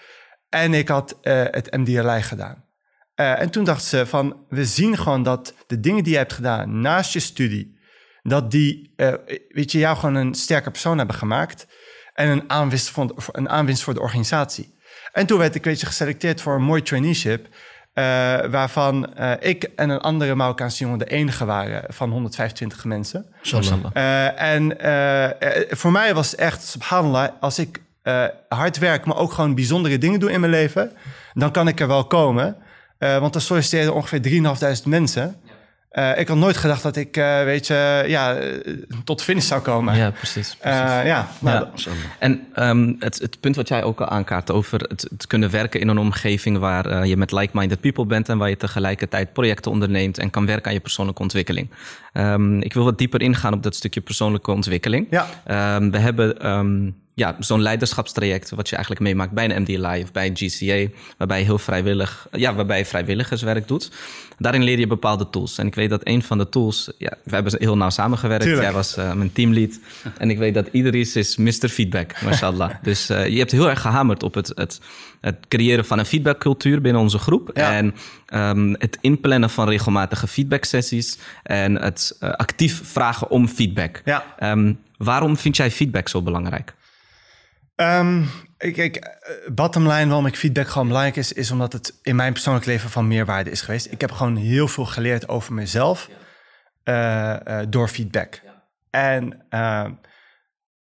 En 0.54 0.74
ik 0.74 0.88
had 0.88 1.18
uh, 1.22 1.44
het 1.50 1.76
MDLI 1.76 2.22
gedaan. 2.22 2.64
Uh, 3.20 3.40
en 3.40 3.50
toen 3.50 3.64
dachten 3.64 3.86
ze 3.86 4.06
van, 4.06 4.44
we 4.48 4.64
zien 4.64 4.96
gewoon 4.96 5.22
dat 5.22 5.54
de 5.66 5.80
dingen 5.80 6.02
die 6.02 6.12
je 6.12 6.18
hebt 6.18 6.32
gedaan 6.32 6.80
naast 6.80 7.12
je 7.12 7.20
studie, 7.20 7.78
dat 8.22 8.50
die, 8.50 8.92
uh, 8.96 9.14
weet 9.48 9.72
je, 9.72 9.78
jou 9.78 9.96
gewoon 9.96 10.14
een 10.14 10.34
sterke 10.34 10.70
persoon 10.70 10.98
hebben 10.98 11.16
gemaakt 11.16 11.66
en 12.14 12.28
een 12.28 12.44
aanwinst, 12.46 12.90
voor, 12.90 13.14
een 13.32 13.48
aanwinst 13.48 13.82
voor 13.82 13.94
de 13.94 14.00
organisatie. 14.00 14.78
En 15.12 15.26
toen 15.26 15.38
werd 15.38 15.54
ik, 15.54 15.64
weet 15.64 15.80
je, 15.80 15.86
geselecteerd 15.86 16.40
voor 16.40 16.54
een 16.54 16.62
mooi 16.62 16.82
traineeship, 16.82 17.48
waarvan 18.50 19.18
ik 19.40 19.64
en 19.76 19.90
een 19.90 20.00
andere 20.00 20.34
Marokkaanse 20.34 20.84
jongen 20.84 20.98
de 20.98 21.04
enige 21.04 21.44
waren 21.44 21.94
van 21.94 22.10
125 22.10 22.84
mensen. 22.84 23.26
en 24.36 24.76
voor 25.76 25.92
mij 25.92 26.14
was 26.14 26.30
het 26.30 26.40
echt, 26.40 26.62
subhanallah, 26.62 27.28
als 27.40 27.58
ik 27.58 27.80
uh, 28.04 28.24
hard 28.48 28.78
werk, 28.78 29.04
maar 29.04 29.16
ook 29.16 29.32
gewoon 29.32 29.54
bijzondere 29.54 29.98
dingen 29.98 30.20
doen 30.20 30.30
in 30.30 30.40
mijn 30.40 30.52
leven, 30.52 30.92
dan 31.32 31.50
kan 31.50 31.68
ik 31.68 31.80
er 31.80 31.86
wel 31.86 32.06
komen. 32.06 32.56
Uh, 32.98 33.18
want 33.18 33.34
er 33.34 33.40
solliciteerden 33.40 33.94
ongeveer 33.94 34.20
3.500 34.82 34.88
mensen. 34.88 35.36
Uh, 35.94 36.18
ik 36.18 36.28
had 36.28 36.36
nooit 36.36 36.56
gedacht 36.56 36.82
dat 36.82 36.96
ik, 36.96 37.14
weet 37.44 37.66
je, 37.66 38.04
ja, 38.06 38.36
tot 39.04 39.22
finish 39.22 39.46
zou 39.46 39.60
komen. 39.60 39.96
Ja, 39.96 40.10
precies. 40.10 40.56
precies. 40.56 40.80
ja, 41.04 41.28
nou, 41.38 41.66
ja. 41.74 41.90
En 42.18 42.46
um, 42.56 42.96
het, 42.98 43.18
het, 43.18 43.40
punt 43.40 43.56
wat 43.56 43.68
jij 43.68 43.82
ook 43.82 44.00
al 44.00 44.08
aankaart 44.08 44.50
over 44.50 44.80
het, 44.80 45.06
het 45.10 45.26
kunnen 45.26 45.50
werken 45.50 45.80
in 45.80 45.88
een 45.88 45.98
omgeving 45.98 46.58
waar 46.58 47.06
je 47.06 47.16
met 47.16 47.32
like-minded 47.32 47.80
people 47.80 48.06
bent 48.06 48.28
en 48.28 48.38
waar 48.38 48.48
je 48.48 48.56
tegelijkertijd 48.56 49.32
projecten 49.32 49.70
onderneemt 49.70 50.18
en 50.18 50.30
kan 50.30 50.46
werken 50.46 50.66
aan 50.66 50.72
je 50.72 50.80
persoonlijke 50.80 51.22
ontwikkeling. 51.22 51.70
Um, 52.12 52.62
ik 52.62 52.72
wil 52.72 52.84
wat 52.84 52.98
dieper 52.98 53.22
ingaan 53.22 53.52
op 53.52 53.62
dat 53.62 53.74
stukje 53.74 54.00
persoonlijke 54.00 54.50
ontwikkeling. 54.50 55.06
Ja. 55.10 55.26
Um, 55.76 55.90
we 55.90 55.98
hebben 55.98 56.46
ja, 57.14 57.36
zo'n 57.38 57.62
leiderschapstraject 57.62 58.50
wat 58.50 58.68
je 58.68 58.74
eigenlijk 58.74 59.04
meemaakt 59.04 59.32
bij 59.32 59.50
een 59.50 59.62
MDLI 59.62 60.02
of 60.02 60.12
bij 60.12 60.26
een 60.26 60.36
GCA, 60.36 60.94
waarbij 61.18 61.38
je 61.38 61.44
heel 61.44 61.58
vrijwillig, 61.58 62.26
ja, 62.32 62.54
waarbij 62.54 62.78
je 62.78 62.84
vrijwilligerswerk 62.84 63.68
doet. 63.68 63.90
Daarin 64.38 64.62
leer 64.62 64.78
je 64.78 64.86
bepaalde 64.86 65.30
tools. 65.30 65.58
En 65.58 65.66
ik 65.66 65.74
weet 65.74 65.90
dat 65.90 66.00
een 66.04 66.22
van 66.22 66.38
de 66.38 66.48
tools, 66.48 66.90
ja, 66.98 67.16
we 67.24 67.34
hebben 67.34 67.54
heel 67.58 67.76
nauw 67.76 67.90
samengewerkt. 67.90 68.44
Jij 68.44 68.72
was 68.72 68.98
uh, 68.98 69.12
mijn 69.12 69.32
teamlead. 69.32 69.78
En 70.18 70.30
ik 70.30 70.38
weet 70.38 70.54
dat 70.54 70.68
Idris 70.72 71.16
is 71.16 71.36
Mr. 71.36 71.68
Feedback, 71.68 72.22
mashallah. 72.22 72.70
dus 72.82 73.10
uh, 73.10 73.28
je 73.28 73.38
hebt 73.38 73.50
heel 73.50 73.68
erg 73.70 73.80
gehamerd 73.80 74.22
op 74.22 74.34
het, 74.34 74.52
het, 74.54 74.80
het 75.20 75.36
creëren 75.48 75.84
van 75.84 75.98
een 75.98 76.06
feedbackcultuur 76.06 76.80
binnen 76.80 77.02
onze 77.02 77.18
groep. 77.18 77.48
En 77.48 77.94
um, 78.34 78.74
het 78.78 78.98
inplannen 79.00 79.50
van 79.50 79.68
regelmatige 79.68 80.26
feedbacksessies 80.26 81.18
en 81.42 81.82
het 81.82 82.16
uh, 82.20 82.30
actief 82.30 82.80
vragen 82.84 83.30
om 83.30 83.48
feedback. 83.48 84.02
Ja. 84.04 84.24
Um, 84.42 84.78
waarom 84.96 85.36
vind 85.36 85.56
jij 85.56 85.70
feedback 85.70 86.08
zo 86.08 86.22
belangrijk? 86.22 86.74
Um, 87.76 88.30
kijk, 88.56 88.96
eh, 88.96 89.34
bottom 89.52 89.88
line 89.88 90.06
waarom 90.06 90.26
ik 90.26 90.36
feedback 90.36 90.68
gewoon 90.68 90.86
belangrijk 90.86 91.16
is, 91.16 91.32
is 91.32 91.50
omdat 91.50 91.72
het 91.72 91.98
in 92.02 92.16
mijn 92.16 92.32
persoonlijk 92.32 92.66
leven 92.66 92.90
van 92.90 93.08
meerwaarde 93.08 93.50
is 93.50 93.60
geweest. 93.60 93.92
Ik 93.92 94.00
heb 94.00 94.10
gewoon 94.10 94.36
heel 94.36 94.68
veel 94.68 94.84
geleerd 94.84 95.28
over 95.28 95.54
mezelf 95.54 96.08
uh, 96.84 97.36
uh, 97.48 97.60
door 97.68 97.88
feedback. 97.88 98.42
En 98.90 99.46
uh, 99.50 99.86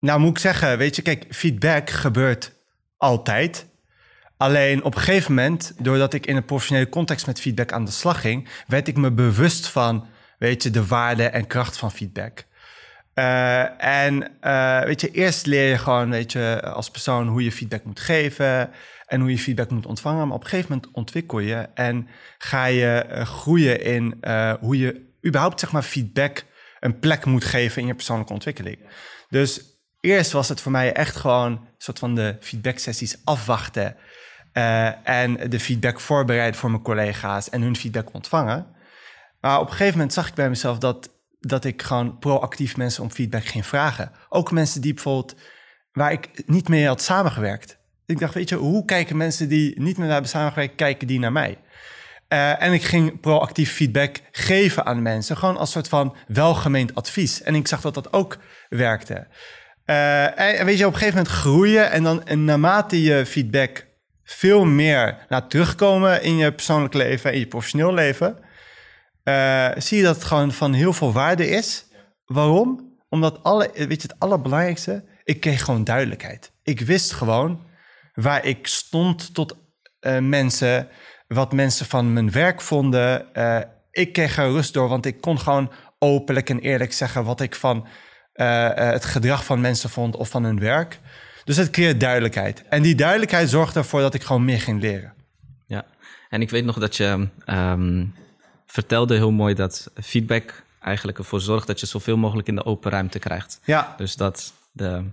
nou 0.01 0.21
moet 0.21 0.31
ik 0.31 0.39
zeggen, 0.39 0.79
weet 0.79 0.97
je, 0.97 1.03
kijk, 1.03 1.27
feedback 1.31 1.91
gebeurt 1.91 2.53
altijd. 2.97 3.67
Alleen 4.37 4.83
op 4.83 4.95
een 4.95 5.01
gegeven 5.01 5.35
moment, 5.35 5.73
doordat 5.79 6.15
ik 6.15 6.27
in 6.27 6.37
een 6.37 6.45
professionele 6.45 6.89
context 6.89 7.27
met 7.27 7.41
feedback 7.41 7.73
aan 7.73 7.85
de 7.85 7.91
slag 7.91 8.21
ging, 8.21 8.49
werd 8.67 8.89
ik 8.89 8.97
me 8.97 9.13
bewust 9.13 9.67
van, 9.67 10.07
weet 10.39 10.63
je, 10.63 10.71
de 10.71 10.87
waarde 10.87 11.25
en 11.25 11.47
kracht 11.47 11.77
van 11.77 11.93
feedback. 11.93 12.45
Uh, 13.15 13.85
en 13.85 14.31
uh, 14.43 14.83
weet 14.83 15.01
je, 15.01 15.11
eerst 15.11 15.47
leer 15.47 15.69
je 15.69 15.79
gewoon, 15.79 16.11
weet 16.11 16.33
je, 16.33 16.63
als 16.63 16.91
persoon 16.91 17.29
hoe 17.29 17.45
je 17.45 17.53
feedback 17.53 17.85
moet 17.85 18.01
geven 18.01 18.71
en 19.07 19.21
hoe 19.21 19.31
je 19.31 19.39
feedback 19.39 19.71
moet 19.71 19.87
ontvangen. 19.87 20.27
Maar 20.27 20.37
op 20.37 20.43
een 20.43 20.49
gegeven 20.49 20.73
moment 20.73 20.95
ontwikkel 20.95 21.39
je 21.39 21.69
en 21.75 22.09
ga 22.39 22.65
je 22.65 23.07
uh, 23.09 23.23
groeien 23.23 23.83
in 23.83 24.25
hoe 24.61 24.79
je 24.79 25.13
überhaupt, 25.27 25.61
zeg 25.61 25.73
maar, 25.73 25.83
feedback 25.83 26.45
een 26.81 26.99
plek 26.99 27.25
moet 27.25 27.45
geven 27.45 27.81
in 27.81 27.87
je 27.87 27.95
persoonlijke 27.95 28.33
ontwikkeling. 28.33 28.79
Dus 29.29 29.61
eerst 30.01 30.33
was 30.33 30.49
het 30.49 30.61
voor 30.61 30.73
mij 30.73 30.93
echt 30.93 31.17
gewoon 31.17 31.53
een 31.53 31.69
soort 31.79 31.99
van 31.99 32.15
de 32.15 32.37
feedback 32.41 32.79
sessies 32.79 33.19
afwachten 33.25 33.97
en 35.03 35.51
de 35.51 35.61
feedback 35.61 36.01
voorbereiden 36.01 36.61
voor 36.61 36.71
mijn 36.71 36.83
collega's 36.83 37.51
en 37.51 37.63
hun 37.63 37.77
feedback 37.77 38.15
ontvangen. 38.15 38.67
Maar 39.41 39.61
op 39.61 39.67
een 39.67 39.73
gegeven 39.73 39.93
moment 39.93 40.13
zag 40.13 40.29
ik 40.29 40.35
bij 40.35 40.49
mezelf 40.49 40.79
dat 40.79 41.14
dat 41.47 41.65
ik 41.65 41.83
gewoon 41.83 42.19
proactief 42.19 42.77
mensen 42.77 43.03
om 43.03 43.11
feedback 43.11 43.45
ging 43.45 43.67
vragen. 43.67 44.11
Ook 44.29 44.51
mensen 44.51 44.81
die 44.81 44.95
bijvoorbeeld, 44.95 45.35
waar 45.93 46.13
ik 46.13 46.43
niet 46.47 46.69
mee 46.69 46.87
had 46.87 47.03
samengewerkt. 47.03 47.79
Ik 48.07 48.19
dacht, 48.19 48.35
weet 48.35 48.49
je, 48.49 48.57
hoe 48.57 48.85
kijken 48.85 49.17
mensen 49.17 49.49
die 49.49 49.69
niet 49.81 49.97
met 49.97 49.97
mij 49.97 50.13
hebben 50.13 50.31
samengewerkt, 50.31 50.75
kijken 50.75 51.07
die 51.07 51.19
naar 51.19 51.33
mij? 51.33 51.59
Uh, 52.29 52.63
en 52.63 52.73
ik 52.73 52.83
ging 52.83 53.21
proactief 53.21 53.73
feedback 53.73 54.21
geven 54.31 54.87
aan 54.87 55.03
mensen, 55.03 55.37
gewoon 55.37 55.57
als 55.57 55.71
soort 55.71 55.89
van 55.89 56.17
welgemeend 56.27 56.95
advies. 56.95 57.43
En 57.43 57.55
ik 57.55 57.69
zag 57.69 57.81
dat 57.81 57.95
dat 57.95 58.13
ook 58.13 58.39
werkte. 58.69 59.27
Uh, 59.87 60.59
en 60.59 60.67
weet 60.67 60.79
je, 60.79 60.87
op 60.87 60.93
een 60.93 60.99
gegeven 60.99 61.19
moment 61.19 61.35
groeien 61.35 61.91
en 61.91 62.03
dan 62.03 62.27
en 62.27 62.45
naarmate 62.45 63.03
je 63.03 63.27
feedback 63.27 63.87
veel 64.25 64.65
meer 64.65 65.25
laat 65.29 65.51
terugkomen 65.51 66.23
in 66.23 66.37
je 66.37 66.53
persoonlijk 66.53 66.95
leven 66.95 67.33
en 67.33 67.39
je 67.39 67.47
professioneel 67.47 67.95
leven, 67.95 68.39
uh, 69.25 69.69
zie 69.77 69.99
je 69.99 70.05
dat 70.05 70.15
het 70.15 70.25
gewoon 70.25 70.53
van 70.53 70.73
heel 70.73 70.93
veel 70.93 71.13
waarde 71.13 71.49
is. 71.49 71.87
Waarom? 72.25 72.93
Omdat 73.09 73.43
alle, 73.43 73.71
weet 73.75 74.03
je, 74.03 74.09
het 74.09 74.19
allerbelangrijkste, 74.19 75.05
ik 75.25 75.41
kreeg 75.41 75.65
gewoon 75.65 75.85
duidelijkheid. 75.85 76.53
Ik 76.63 76.81
wist 76.81 77.13
gewoon 77.13 77.61
waar 78.15 78.45
ik 78.45 78.67
stond 78.67 79.35
tot 79.35 79.57
uh, 80.01 80.19
mensen, 80.19 80.89
wat 81.29 81.53
mensen 81.53 81.87
van 81.87 82.13
mijn 82.13 82.31
werk 82.31 82.61
vonden. 82.61 83.27
Uh, 83.35 83.59
ik 83.91 84.13
kreeg 84.13 84.39
er 84.39 84.51
rust 84.51 84.75
door, 84.75 84.89
want 84.89 85.07
ik 85.07 85.21
kon 85.21 85.39
gewoon 85.39 85.73
openlijk 85.99 86.51
en 86.51 86.59
eerlijk 86.59 86.93
zeggen 86.93 87.25
wat 87.25 87.41
ik 87.41 87.55
van 87.55 87.87
het 88.35 89.05
gedrag 89.05 89.45
van 89.45 89.61
mensen 89.61 89.91
vond 89.91 90.17
of 90.17 90.29
van 90.29 90.45
hun 90.45 90.61
werk. 90.61 91.01
Dus 91.45 91.57
het 91.57 91.71
creëert 91.71 92.01
duidelijkheid. 92.01 92.63
En 92.69 92.83
die 92.83 92.95
duidelijkheid 92.95 93.51
zorgt 93.51 93.77
ervoor 93.77 94.01
dat 94.01 94.15
ik 94.15 94.23
gewoon 94.23 94.45
meer 94.45 94.61
ging 94.61 94.81
leren. 94.81 95.15
Ja, 95.67 95.85
en 96.29 96.41
ik 96.41 96.51
weet 96.51 96.65
nog 96.65 96.79
dat 96.79 96.97
je 96.97 97.29
um, 97.47 98.15
vertelde 98.75 99.15
heel 99.15 99.31
mooi 99.31 99.55
dat 99.55 99.91
feedback 100.03 100.63
eigenlijk 100.81 101.19
ervoor 101.19 101.41
zorgt 101.41 101.67
dat 101.67 101.81
je 101.81 101.87
zoveel 101.87 102.17
mogelijk 102.17 102.49
in 102.49 102.55
de 102.55 102.65
open 102.65 102.91
ruimte 102.91 103.19
krijgt. 103.19 103.61
Ja. 103.65 103.95
Dus 103.97 104.17
dat 104.17 104.53
de, 104.73 105.05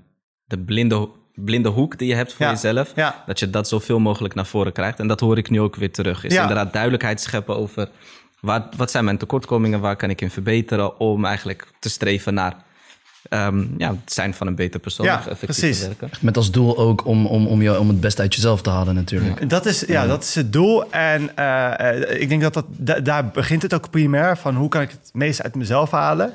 de 0.46 0.58
blinde, 0.58 1.10
blinde 1.36 1.70
hoek 1.70 1.98
die 1.98 2.08
je 2.08 2.16
hebt 2.16 2.34
voor 2.34 2.46
Ja. 2.46 2.52
jezelf, 2.52 2.92
Ja. 2.96 3.24
dat 3.26 3.40
je 3.40 3.50
dat 3.50 3.68
zoveel 3.68 4.00
mogelijk 4.00 4.34
naar 4.34 4.46
voren 4.46 4.72
krijgt. 4.72 5.00
En 5.00 5.08
dat 5.08 5.20
hoor 5.20 5.38
ik 5.38 5.50
nu 5.50 5.62
ook 5.62 5.76
weer 5.76 5.92
terug. 5.92 6.24
Is 6.24 6.36
inderdaad 6.36 6.74
duidelijkheid 6.74 7.22
scheppen 7.22 7.56
over 7.58 7.90
waar, 8.40 8.68
wat 8.78 8.92
zijn 8.92 9.06
mijn 9.06 9.18
tekortkomingen, 9.18 9.80
waar 9.80 9.96
kan 9.96 10.10
ik 10.10 10.22
in 10.22 10.32
verbeteren 10.32 11.00
om 11.00 11.26
eigenlijk 11.26 11.68
te 11.80 11.90
streven 11.90 12.34
naar 12.34 12.56
ehm, 13.30 13.66
ja, 13.78 13.90
het 13.90 14.14
zijn 14.14 14.34
van 14.34 14.48
een 14.48 14.56
beter 14.56 14.80
persoon. 14.80 15.06
Ja, 15.06 15.18
effectief 15.18 15.40
precies. 15.60 15.82
werken. 15.86 16.10
Met 16.22 16.38
als 16.38 16.52
doel 16.52 16.78
ook 16.78 17.06
om, 17.06 17.26
om, 17.26 17.48
om, 17.48 17.62
je, 17.62 17.80
om 17.80 17.88
het 17.88 18.00
beste 18.00 18.22
uit 18.22 18.36
jezelf 18.36 18.62
te 18.62 18.70
halen 18.70 18.96
natuurlijk. 18.96 19.50
Dat 19.50 19.66
is, 19.66 19.84
ja, 19.88 20.08
dat 20.08 20.24
is 20.24 20.36
het 20.36 20.54
doel. 20.54 20.92
En 20.92 21.36
eh, 21.38 21.90
eh, 22.12 22.22
ik 22.22 22.30
denk 22.30 22.42
dat, 22.42 22.54
dat 22.54 22.66
da- 22.70 23.00
daar 23.00 23.28
begint 23.30 23.62
het 23.62 23.74
ook 23.74 23.90
primair. 23.90 24.38
Van 24.38 24.56
hoe 24.56 24.70
kan 24.70 24.82
ik 24.82 24.90
het 24.90 25.10
meest 25.14 25.44
uit 25.44 25.56
mezelf 25.56 25.92
halen. 25.92 26.34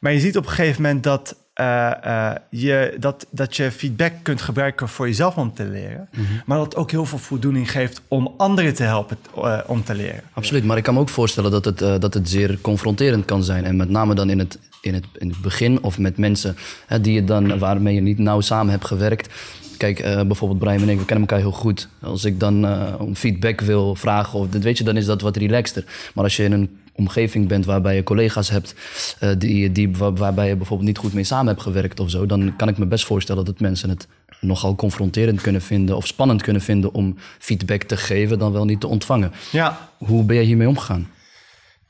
Maar 0.00 0.12
je 0.12 0.20
ziet 0.20 0.36
op 0.36 0.44
een 0.44 0.50
gegeven 0.50 0.82
moment 0.82 1.02
dat, 1.02 1.36
eh, 1.52 2.04
eh, 2.04 2.36
je, 2.50 2.96
dat, 3.00 3.26
dat 3.30 3.56
je 3.56 3.70
feedback 3.70 4.12
kunt 4.22 4.42
gebruiken 4.42 4.88
voor 4.88 5.06
jezelf 5.06 5.36
om 5.36 5.54
te 5.54 5.64
leren. 5.64 6.08
Maar 6.46 6.56
dat 6.56 6.66
het 6.66 6.76
ook 6.76 6.90
heel 6.90 7.06
veel 7.06 7.18
voldoening 7.18 7.70
geeft 7.70 8.00
om 8.08 8.34
anderen 8.36 8.74
te 8.74 8.82
helpen 8.82 9.18
eh, 9.36 9.58
om 9.66 9.84
te 9.84 9.94
leren. 9.94 10.20
Absoluut, 10.32 10.64
maar 10.64 10.76
ik 10.76 10.82
kan 10.82 10.94
me 10.94 11.00
ook 11.00 11.08
voorstellen 11.08 11.50
dat 11.50 11.64
het, 11.64 11.78
dat 11.78 12.14
het 12.14 12.28
zeer 12.28 12.58
confronterend 12.60 13.24
kan 13.24 13.44
zijn. 13.44 13.64
En 13.64 13.76
met 13.76 13.88
name 13.88 14.14
dan 14.14 14.30
in 14.30 14.38
het, 14.38 14.58
in 14.80 14.94
het, 14.94 15.04
in 15.18 15.28
het 15.28 15.40
begin 15.40 15.82
of 15.82 15.98
met 15.98 16.16
mensen 16.16 16.56
hè, 16.86 17.00
die 17.00 17.14
je 17.14 17.24
dan, 17.24 17.58
waarmee 17.58 17.94
je 17.94 18.00
niet 18.00 18.18
nauw 18.18 18.40
samen 18.40 18.70
hebt 18.70 18.86
gewerkt. 18.86 19.28
Kijk, 19.76 20.02
bijvoorbeeld 20.02 20.58
Brian 20.58 20.82
en 20.82 20.88
ik, 20.88 20.98
we 20.98 21.04
kennen 21.04 21.28
elkaar 21.28 21.44
heel 21.44 21.58
goed. 21.58 21.88
Als 22.02 22.24
ik 22.24 22.40
dan 22.40 22.66
om 22.98 23.14
feedback 23.14 23.60
wil 23.60 23.94
vragen, 23.94 24.38
of, 24.38 24.48
dat 24.48 24.62
weet 24.62 24.78
je, 24.78 24.84
dan 24.84 24.96
is 24.96 25.06
dat 25.06 25.20
wat 25.20 25.36
relaxter. 25.36 25.84
Maar 26.14 26.24
als 26.24 26.36
je 26.36 26.44
in 26.44 26.52
een 26.52 26.81
omgeving 26.94 27.48
bent 27.48 27.64
waarbij 27.64 27.94
je 27.94 28.02
collega's 28.02 28.50
hebt 28.50 28.74
eh, 29.18 29.30
die, 29.38 29.72
die, 29.72 29.96
waar- 29.96 30.14
waarbij 30.14 30.48
je 30.48 30.56
bijvoorbeeld 30.56 30.88
niet 30.88 30.98
goed 30.98 31.12
mee 31.12 31.24
samen 31.24 31.46
hebt 31.46 31.62
gewerkt 31.62 32.00
of 32.00 32.10
zo, 32.10 32.26
dan 32.26 32.56
kan 32.56 32.68
ik 32.68 32.78
me 32.78 32.86
best 32.86 33.04
voorstellen 33.06 33.44
dat 33.44 33.60
mensen 33.60 33.88
het 33.88 34.06
nogal 34.40 34.74
confronterend 34.74 35.40
kunnen 35.40 35.62
vinden 35.62 35.96
of 35.96 36.06
spannend 36.06 36.42
kunnen 36.42 36.62
vinden 36.62 36.92
om 36.92 37.16
feedback 37.38 37.82
te 37.82 37.96
geven 37.96 38.38
dan 38.38 38.52
wel 38.52 38.64
niet 38.64 38.80
te 38.80 38.86
ontvangen. 38.86 39.32
Ja, 39.52 39.88
Hoe 39.98 40.24
ben 40.24 40.36
je 40.36 40.42
hiermee 40.42 40.68
omgegaan? 40.68 41.10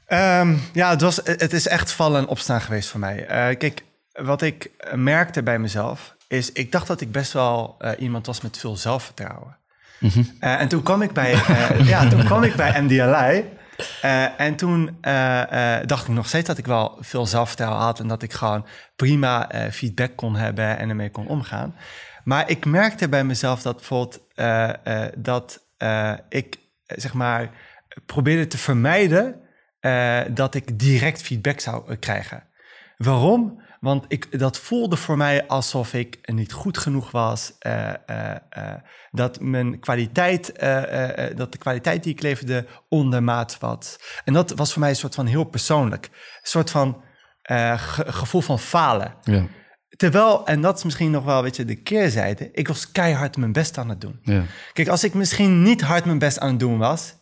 Ehm, 0.06 0.54
ja, 0.72 0.90
het, 0.90 1.00
was, 1.00 1.20
het 1.24 1.52
is 1.52 1.66
echt 1.68 1.92
vallen 1.92 2.20
en 2.20 2.26
opstaan 2.28 2.60
geweest 2.60 2.88
voor 2.88 3.00
mij. 3.00 3.26
Eh, 3.26 3.56
kijk, 3.58 3.82
wat 4.12 4.42
ik 4.42 4.70
merkte 4.94 5.42
bij 5.42 5.58
mezelf 5.58 6.16
is, 6.28 6.52
ik 6.52 6.72
dacht 6.72 6.86
dat 6.86 7.00
ik 7.00 7.12
best 7.12 7.32
wel 7.32 7.74
eh, 7.78 7.90
iemand 7.98 8.26
was 8.26 8.40
met 8.40 8.58
veel 8.58 8.76
zelfvertrouwen. 8.76 9.56
Eh, 10.38 10.60
en 10.60 10.68
toen 10.68 10.82
kwam 10.82 11.02
ik 11.02 11.12
bij, 11.12 11.30
ja, 11.84 12.08
toen 12.08 12.24
kwam 12.24 12.42
ik 12.42 12.54
bij 12.54 12.82
MDLI. 12.82 13.44
Eh, 14.02 14.40
en 14.40 14.56
toen 14.56 14.98
eh, 15.00 15.76
eh, 15.78 15.86
dacht 15.86 16.08
ik 16.08 16.14
nog 16.14 16.26
steeds 16.26 16.46
dat 16.46 16.58
ik 16.58 16.66
wel 16.66 16.96
veel 17.00 17.26
zelfvertrouwen 17.26 17.80
had 17.80 18.00
en 18.00 18.08
dat 18.08 18.22
ik 18.22 18.32
gewoon 18.32 18.66
prima 18.96 19.50
feedback 19.70 20.16
kon 20.16 20.36
hebben 20.36 20.78
en 20.78 20.88
ermee 20.88 21.10
kon 21.10 21.26
omgaan. 21.26 21.76
Maar 22.24 22.50
ik 22.50 22.64
merkte 22.64 23.08
bij 23.08 23.24
mezelf 23.24 23.62
dat 23.62 23.76
bijvoorbeeld 23.76 24.20
dat 25.16 25.66
ik 26.28 26.58
zeg 26.86 27.12
maar 27.12 27.50
probeerde 28.06 28.46
te 28.46 28.58
vermijden 28.58 29.40
dat 30.34 30.54
ik 30.54 30.78
direct 30.78 31.22
feedback 31.22 31.60
zou 31.60 31.96
krijgen. 31.96 32.42
Waarom? 32.96 33.61
Want 33.82 34.04
ik, 34.08 34.38
dat 34.38 34.58
voelde 34.58 34.96
voor 34.96 35.16
mij 35.16 35.46
alsof 35.46 35.94
ik 35.94 36.18
niet 36.32 36.52
goed 36.52 36.78
genoeg 36.78 37.10
was. 37.10 37.52
eh, 37.58 37.88
eh, 38.06 38.36
eh, 38.50 38.74
dat 39.10 39.40
mijn 39.40 39.78
kwaliteit, 39.80 40.46
dat 41.36 41.52
de 41.52 41.58
kwaliteit 41.58 42.02
die 42.02 42.12
ik 42.12 42.22
leverde 42.22 42.66
ondermaat 42.88 43.58
was. 43.58 43.98
En 44.24 44.32
dat 44.32 44.50
was 44.50 44.72
voor 44.72 44.80
mij 44.80 44.90
een 44.90 44.96
soort 44.96 45.14
van 45.14 45.26
heel 45.26 45.44
persoonlijk. 45.44 46.04
Een 46.12 46.12
soort 46.42 46.70
van 46.70 47.02
ge- 47.42 48.12
gevoel 48.12 48.40
van 48.40 48.58
falen. 48.58 49.14
Ja. 49.22 49.46
Terwijl, 49.96 50.46
en 50.46 50.60
dat 50.60 50.76
is 50.76 50.84
misschien 50.84 51.10
nog 51.10 51.24
wel 51.24 51.42
weet 51.42 51.56
je, 51.56 51.64
de 51.64 51.76
keerzijde, 51.82 52.48
ik 52.52 52.68
was 52.68 52.92
keihard 52.92 53.36
mijn 53.36 53.52
best 53.52 53.78
aan 53.78 53.88
het 53.88 54.00
doen. 54.00 54.18
Ja. 54.22 54.42
Kijk, 54.72 54.88
als 54.88 55.04
ik 55.04 55.14
misschien 55.14 55.62
niet 55.62 55.80
hard 55.82 56.04
mijn 56.04 56.18
best 56.18 56.38
aan 56.38 56.48
het 56.50 56.60
doen 56.60 56.78
was, 56.78 57.14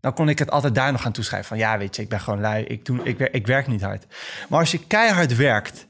dan 0.00 0.14
kon 0.14 0.28
ik 0.28 0.38
het 0.38 0.50
altijd 0.50 0.74
daar 0.74 0.92
nog 0.92 1.06
aan 1.06 1.12
toeschrijven. 1.12 1.48
Van 1.48 1.58
ja, 1.58 1.78
weet 1.78 1.96
je, 1.96 2.02
ik 2.02 2.08
ben 2.08 2.20
gewoon 2.20 2.40
lui, 2.40 2.64
ik, 2.64 2.84
doe, 2.84 3.02
ik, 3.02 3.18
ik 3.18 3.46
werk 3.46 3.66
niet 3.66 3.82
hard. 3.82 4.06
Maar 4.48 4.58
als 4.60 4.70
je 4.70 4.86
keihard 4.86 5.36
werkt 5.36 5.86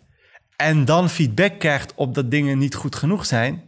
en 0.59 0.85
dan 0.85 1.09
feedback 1.09 1.59
krijgt 1.59 1.93
op 1.95 2.15
dat 2.15 2.31
dingen 2.31 2.59
niet 2.59 2.75
goed 2.75 2.97
genoeg 2.97 3.27
zijn, 3.27 3.63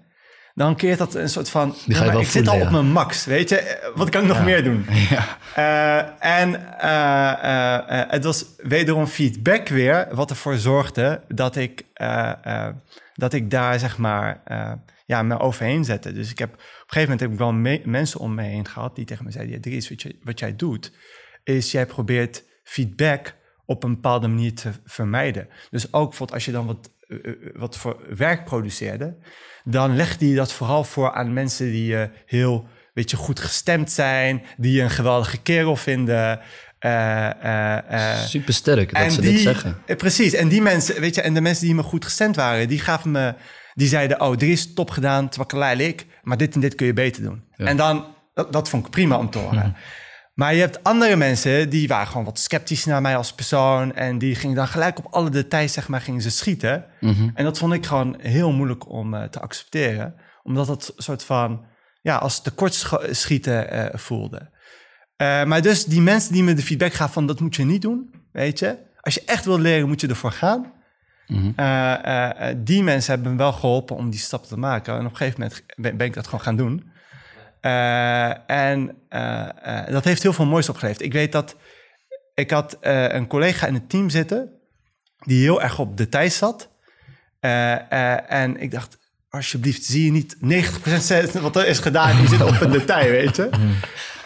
dan 0.54 0.76
keert 0.76 0.98
dat 0.98 1.14
een 1.14 1.28
soort 1.28 1.50
van. 1.50 1.68
Die 1.70 1.78
ga 1.78 1.84
je 1.86 1.94
ja, 1.94 2.04
maar 2.04 2.12
wel 2.12 2.20
ik 2.20 2.28
zit 2.28 2.48
al 2.48 2.60
op 2.60 2.70
mijn 2.70 2.92
max, 2.92 3.24
weet 3.24 3.48
je? 3.48 3.90
Wat 3.94 4.08
kan 4.08 4.22
ik 4.22 4.28
nog 4.28 4.44
meer 4.44 4.64
doen? 4.64 4.84
Ja. 5.10 5.38
Eh, 5.54 6.40
en 6.40 6.78
eh, 6.80 8.00
eh, 8.00 8.10
het 8.10 8.24
was 8.24 8.44
wederom 8.56 9.06
feedback 9.06 9.68
weer, 9.68 10.08
wat 10.12 10.30
ervoor 10.30 10.56
zorgde 10.56 11.22
dat 11.28 11.56
ik, 11.56 11.84
dat 13.14 13.32
ik 13.32 13.50
daar 13.50 13.78
zeg 13.78 13.98
maar 13.98 14.40
ja, 15.06 15.22
me 15.22 15.38
overheen 15.38 15.84
zette. 15.84 16.12
Dus 16.12 16.30
ik 16.30 16.38
heb 16.38 16.52
op 16.52 16.58
een 16.58 16.64
gegeven 16.86 17.00
moment 17.02 17.20
heb 17.20 17.30
ik 17.32 17.38
wel 17.38 17.52
me- 17.52 17.82
mensen 17.84 18.20
om 18.20 18.34
me 18.34 18.42
heen 18.42 18.68
gehad 18.68 18.96
die 18.96 19.04
tegen 19.04 19.24
me 19.24 19.30
zeiden: 19.30 19.54
ja, 19.54 19.60
Dries, 19.60 19.88
wat, 19.88 20.02
je, 20.02 20.16
wat 20.22 20.38
jij 20.38 20.56
doet, 20.56 20.92
is 21.44 21.70
jij 21.70 21.86
probeert 21.86 22.44
feedback 22.64 23.34
op 23.70 23.84
een 23.84 23.94
bepaalde 23.94 24.28
manier 24.28 24.54
te 24.54 24.70
vermijden. 24.84 25.48
Dus 25.70 25.92
ook 25.92 26.08
bijvoorbeeld 26.08 26.32
als 26.32 26.44
je 26.44 26.52
dan 26.52 26.66
wat, 26.66 26.90
eh, 27.08 27.16
eh, 27.16 27.34
wat 27.54 27.76
voor 27.76 28.00
werk 28.16 28.44
produceerde, 28.44 29.16
dan 29.64 29.96
legde 29.96 30.28
je 30.28 30.34
dat 30.34 30.52
vooral 30.52 30.84
voor 30.84 31.12
aan 31.12 31.32
mensen 31.32 31.66
die 31.66 31.86
je 31.86 32.10
heel 32.26 32.68
weet 32.94 33.10
je, 33.10 33.16
goed 33.16 33.40
gestemd 33.40 33.90
zijn, 33.90 34.42
die 34.56 34.82
een 34.82 34.90
geweldige 34.90 35.42
kerel 35.42 35.76
vinden. 35.76 36.40
eh, 36.80 38.24
Super 38.24 38.54
sterk 38.54 38.94
dat 38.94 39.12
ze 39.12 39.20
die, 39.20 39.32
dit 39.32 39.40
zeggen. 39.40 39.78
Precies, 39.96 40.32
en 40.32 40.48
die 40.48 40.62
mensen, 40.62 41.00
weet 41.00 41.14
je, 41.14 41.20
en 41.20 41.34
de 41.34 41.40
mensen 41.40 41.66
die 41.66 41.74
me 41.74 41.82
goed 41.82 42.04
gestemd 42.04 42.36
waren, 42.36 42.68
die 42.68 42.80
gaven 42.80 43.10
me, 43.10 43.34
die 43.74 43.88
zeiden, 43.88 44.20
oh, 44.20 44.32
er 44.32 44.50
is 44.50 44.74
top 44.74 44.90
gedaan, 44.90 45.28
ik, 45.76 46.06
maar 46.22 46.36
dit 46.36 46.54
en 46.54 46.60
dit 46.60 46.74
kun 46.74 46.86
je 46.86 46.92
beter 46.92 47.22
doen. 47.22 47.44
Ja. 47.56 47.66
En 47.66 47.76
dan, 47.76 48.06
dat, 48.34 48.52
dat 48.52 48.68
vond 48.68 48.84
ik 48.84 48.90
prima 48.90 49.18
om 49.18 49.30
te 49.30 49.38
horen. 49.38 49.76
Maar 50.34 50.54
je 50.54 50.60
hebt 50.60 50.84
andere 50.84 51.16
mensen, 51.16 51.70
die 51.70 51.88
waren 51.88 52.06
gewoon 52.06 52.24
wat 52.24 52.38
sceptisch 52.38 52.84
naar 52.84 53.00
mij 53.00 53.16
als 53.16 53.32
persoon. 53.34 53.94
En 53.94 54.18
die 54.18 54.34
gingen 54.34 54.56
dan 54.56 54.68
gelijk 54.68 54.98
op 54.98 55.06
alle 55.10 55.30
details, 55.30 55.72
zeg 55.72 55.88
maar, 55.88 56.00
gingen 56.00 56.22
ze 56.22 56.30
schieten. 56.30 56.84
En 57.34 57.44
dat 57.44 57.58
vond 57.58 57.72
ik 57.72 57.86
gewoon 57.86 58.16
heel 58.20 58.52
moeilijk 58.52 58.88
om 58.88 59.14
eh, 59.14 59.22
te 59.22 59.40
accepteren. 59.40 60.14
Omdat 60.42 60.68
het 60.68 60.92
een 60.96 61.02
soort 61.02 61.24
van, 61.24 61.64
ja, 62.02 62.16
als 62.16 62.42
tekortschieten 62.42 63.70
eh 63.70 63.98
voelde. 63.98 64.50
Eh, 65.16 65.44
maar 65.44 65.62
dus 65.62 65.84
die 65.84 66.00
mensen 66.00 66.32
die 66.32 66.42
me 66.42 66.54
de 66.54 66.62
feedback 66.62 66.92
gaven 66.92 67.12
van 67.12 67.26
dat 67.26 67.40
moet 67.40 67.56
je 67.56 67.64
niet 67.64 67.82
doen, 67.82 68.14
weet 68.32 68.58
je. 68.58 68.78
Als 69.00 69.14
je 69.14 69.22
echt 69.26 69.44
wil 69.44 69.58
leren, 69.58 69.88
moet 69.88 70.00
je 70.00 70.08
ervoor 70.08 70.32
gaan. 70.32 70.72
Eh, 71.56 72.48
die 72.56 72.82
mensen 72.82 73.14
hebben 73.14 73.32
me 73.32 73.38
wel 73.38 73.52
geholpen 73.52 73.96
om 73.96 74.10
die 74.10 74.20
stap 74.20 74.44
te 74.44 74.58
maken. 74.58 74.94
En 74.94 75.04
op 75.04 75.10
een 75.10 75.16
gegeven 75.16 75.40
moment 75.40 75.64
ben, 75.76 75.96
ben 75.96 76.06
ik 76.06 76.14
dat 76.14 76.24
gewoon 76.24 76.40
gaan 76.40 76.56
doen. 76.56 76.89
Eh, 77.60 78.50
en 78.50 78.96
eh, 79.08 79.48
eh, 79.62 79.92
dat 79.92 80.04
heeft 80.04 80.22
heel 80.22 80.32
veel 80.32 80.46
moois 80.46 80.68
opgeleverd. 80.68 81.02
Ik 81.02 81.12
weet 81.12 81.32
dat 81.32 81.56
ik 82.34 82.50
had 82.50 82.76
een 82.80 83.26
collega 83.26 83.66
in 83.66 83.74
het 83.74 83.88
team 83.88 84.10
zitten 84.10 84.60
die 85.24 85.42
heel 85.42 85.62
erg 85.62 85.78
op 85.78 85.96
details 85.96 86.36
zat. 86.36 86.70
Eh, 87.40 87.72
eh, 87.92 88.32
en 88.32 88.60
ik 88.60 88.70
dacht, 88.70 88.98
alsjeblieft, 89.30 89.84
zie 89.84 90.04
je 90.04 90.10
niet 90.10 90.36
90% 90.40 91.32
wat 91.40 91.56
er 91.56 91.66
is 91.66 91.78
gedaan. 91.78 92.20
Je 92.20 92.28
zit 92.28 92.42
op 92.42 92.60
een 92.60 92.70
detail, 92.70 93.10
weet 93.20 93.36
je. 93.36 93.48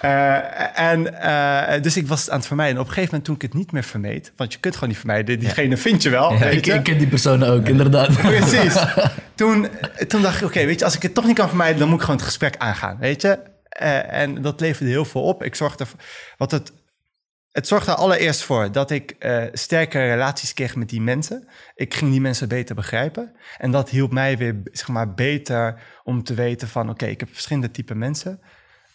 Uh, 0.05 0.79
en 0.79 1.01
uh, 1.01 1.83
dus 1.83 1.97
ik 1.97 2.07
was 2.07 2.21
het 2.21 2.31
aan 2.31 2.39
het 2.39 2.47
vermijden. 2.47 2.75
En 2.75 2.81
op 2.81 2.87
een 2.89 2.95
gegeven 2.95 3.15
moment 3.15 3.25
toen 3.25 3.35
ik 3.35 3.43
het 3.43 3.55
niet 3.55 3.73
meer 3.73 3.85
vermeed, 3.85 4.33
want 4.37 4.53
je 4.53 4.59
kunt 4.59 4.75
gewoon 4.75 4.89
niet 4.89 4.99
vermijden, 4.99 5.39
diegene 5.39 5.69
ja. 5.69 5.77
vind 5.77 6.03
je 6.03 6.11
wel. 6.11 6.33
Ja, 6.33 6.39
weet 6.39 6.53
ik, 6.53 6.65
je? 6.65 6.73
ik 6.73 6.83
ken 6.83 6.99
die 6.99 7.07
personen 7.07 7.49
ook, 7.49 7.69
inderdaad. 7.69 8.21
Precies. 8.21 8.77
toen, 9.35 9.69
toen 10.09 10.23
dacht 10.23 10.41
ik, 10.41 10.47
oké, 10.47 10.65
weet 10.65 10.79
je, 10.79 10.85
als 10.85 10.95
ik 10.95 11.03
het 11.03 11.15
toch 11.15 11.27
niet 11.27 11.37
kan 11.37 11.49
vermijden, 11.49 11.79
dan 11.79 11.89
moet 11.89 11.97
ik 11.97 12.05
gewoon 12.05 12.17
het 12.17 12.27
gesprek 12.27 12.57
aangaan, 12.57 12.99
weet 12.99 13.23
je. 13.23 13.39
Uh, 13.83 14.13
en 14.13 14.43
dat 14.43 14.61
leverde 14.61 14.91
heel 14.91 15.05
veel 15.05 15.23
op. 15.23 15.43
Ik 15.43 15.55
zorgde, 15.55 15.87
wat 16.37 16.51
het, 16.51 16.73
het 17.51 17.67
zorgde 17.67 17.91
er 17.91 17.97
allereerst 17.97 18.43
voor 18.43 18.73
dat 18.73 18.91
ik 18.91 19.17
uh, 19.19 19.45
sterke 19.53 19.99
relaties 19.99 20.55
kreeg 20.55 20.77
met 20.77 20.89
die 20.89 21.01
mensen. 21.01 21.49
Ik 21.75 21.95
ging 21.95 22.11
die 22.11 22.21
mensen 22.21 22.49
beter 22.49 22.75
begrijpen. 22.75 23.33
En 23.59 23.71
dat 23.71 23.91
hielp 23.91 24.13
mij 24.13 24.37
weer, 24.37 24.61
zeg 24.65 24.89
maar, 24.89 25.15
beter 25.15 25.83
om 26.03 26.23
te 26.23 26.35
weten 26.35 26.69
van, 26.69 26.91
oké, 26.91 27.07
ik 27.07 27.21
heb 27.21 27.29
verschillende 27.33 27.71
type 27.71 27.95
mensen. 27.95 28.41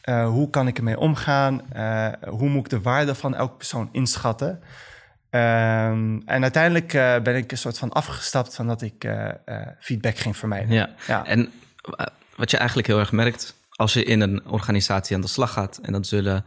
Uh, 0.03 0.27
hoe 0.27 0.49
kan 0.49 0.67
ik 0.67 0.77
ermee 0.77 0.99
omgaan? 0.99 1.62
Uh, 1.75 2.07
hoe 2.27 2.49
moet 2.49 2.63
ik 2.63 2.69
de 2.69 2.81
waarde 2.81 3.15
van 3.15 3.35
elke 3.35 3.55
persoon 3.55 3.89
inschatten? 3.91 4.49
Um, 5.31 6.21
en 6.25 6.41
uiteindelijk 6.41 6.93
uh, 6.93 7.19
ben 7.19 7.35
ik 7.35 7.51
een 7.51 7.57
soort 7.57 7.77
van 7.77 7.93
afgestapt 7.93 8.55
van 8.55 8.67
dat 8.67 8.81
ik 8.81 9.09
feedback 9.79 10.17
ging 10.17 10.38
vermijden. 10.38 10.71
Ja. 10.71 10.89
ja. 11.07 11.25
En 11.25 11.51
wat 12.35 12.51
je 12.51 12.57
eigenlijk 12.57 12.88
heel 12.88 12.99
erg 12.99 13.12
merkt 13.12 13.55
als 13.71 13.93
je 13.93 14.03
in 14.03 14.21
een 14.21 14.45
organisatie 14.45 15.15
aan 15.15 15.21
de 15.21 15.27
slag 15.27 15.53
gaat, 15.53 15.79
en 15.81 15.93
dat 15.93 16.07
zullen 16.07 16.45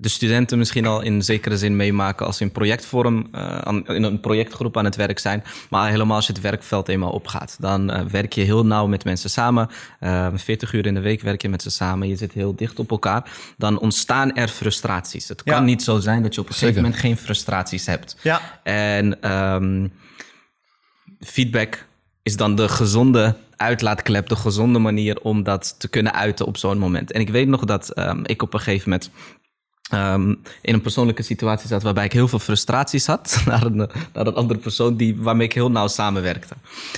de 0.00 0.08
studenten 0.08 0.58
misschien 0.58 0.86
al 0.86 1.00
in 1.00 1.22
zekere 1.22 1.58
zin 1.58 1.76
meemaken 1.76 2.26
als 2.26 2.36
ze 2.36 2.42
in 2.42 2.52
projectvorm, 2.52 3.28
uh, 3.34 3.58
in 3.86 4.02
een 4.02 4.20
projectgroep 4.20 4.76
aan 4.76 4.84
het 4.84 4.96
werk 4.96 5.18
zijn. 5.18 5.44
Maar 5.70 5.90
helemaal 5.90 6.16
als 6.16 6.26
je 6.26 6.32
het 6.32 6.42
werkveld 6.42 6.88
eenmaal 6.88 7.10
opgaat. 7.10 7.56
Dan 7.58 7.90
uh, 7.90 8.04
werk 8.04 8.32
je 8.32 8.40
heel 8.40 8.66
nauw 8.66 8.86
met 8.86 9.04
mensen 9.04 9.30
samen. 9.30 9.68
Uh, 10.00 10.28
40 10.34 10.72
uur 10.72 10.86
in 10.86 10.94
de 10.94 11.00
week 11.00 11.20
werk 11.22 11.42
je 11.42 11.48
met 11.48 11.62
ze 11.62 11.70
samen. 11.70 12.08
Je 12.08 12.16
zit 12.16 12.32
heel 12.32 12.54
dicht 12.54 12.78
op 12.78 12.90
elkaar. 12.90 13.30
Dan 13.56 13.78
ontstaan 13.78 14.34
er 14.34 14.48
frustraties. 14.48 15.28
Het 15.28 15.42
kan 15.42 15.54
ja. 15.54 15.60
niet 15.60 15.82
zo 15.82 15.98
zijn 15.98 16.22
dat 16.22 16.34
je 16.34 16.40
op 16.40 16.48
een 16.48 16.54
gegeven 16.54 16.82
moment 16.82 17.00
geen 17.00 17.16
frustraties 17.16 17.86
hebt. 17.86 18.16
Ja. 18.22 18.40
En 18.62 19.32
um, 19.32 19.92
feedback 21.20 21.86
is 22.22 22.36
dan 22.36 22.54
de 22.54 22.68
gezonde 22.68 23.36
uitlaatklep, 23.56 24.28
de 24.28 24.36
gezonde 24.36 24.78
manier 24.78 25.20
om 25.20 25.42
dat 25.42 25.74
te 25.78 25.88
kunnen 25.88 26.14
uiten 26.14 26.46
op 26.46 26.56
zo'n 26.56 26.78
moment. 26.78 27.12
En 27.12 27.20
ik 27.20 27.28
weet 27.28 27.48
nog 27.48 27.64
dat 27.64 27.98
um, 27.98 28.22
ik 28.26 28.42
op 28.42 28.54
een 28.54 28.60
gegeven 28.60 28.90
moment 28.90 29.10
Um, 29.94 30.40
in 30.60 30.74
een 30.74 30.80
persoonlijke 30.80 31.22
situatie 31.22 31.68
zat 31.68 31.82
waarbij 31.82 32.04
ik 32.04 32.12
heel 32.12 32.28
veel 32.28 32.38
frustraties 32.38 33.06
had 33.06 33.40
naar 33.46 33.62
een, 33.62 33.76
naar 34.12 34.26
een 34.26 34.34
andere 34.34 34.60
persoon 34.60 34.96
die, 34.96 35.16
waarmee 35.16 35.46
ik 35.46 35.52
heel 35.52 35.70
nauw 35.70 35.86
samenwerkte. 35.86 36.54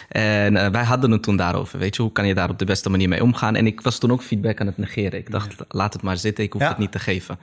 En 0.09 0.55
uh, 0.55 0.69
wij 0.69 0.85
hadden 0.85 1.11
het 1.11 1.23
toen 1.23 1.37
daarover. 1.37 1.79
Weet 1.79 1.97
je, 1.97 2.03
hoe 2.03 2.13
kan 2.13 2.27
je 2.27 2.35
daar 2.35 2.51
op 2.51 2.59
de 2.59 2.65
beste 2.65 2.91
manier 2.91 3.09
mee 3.09 3.23
omgaan? 3.23 3.57
En 3.57 3.67
ik 3.67 3.81
was 3.81 3.99
toen 3.99 4.13
ook 4.13 4.23
feedback 4.23 4.61
aan 4.61 4.67
het 4.67 4.79
negeren. 4.79 5.19
Ik 5.19 5.31
dacht, 5.31 5.55
laat 5.69 5.93
het 5.93 6.03
maar 6.03 6.17
zitten, 6.17 6.45
ik 6.45 6.53
hoef 6.53 6.63
ja. 6.63 6.69
het 6.69 6.79
niet 6.79 6.93
te 6.93 6.99
geven. 6.99 7.39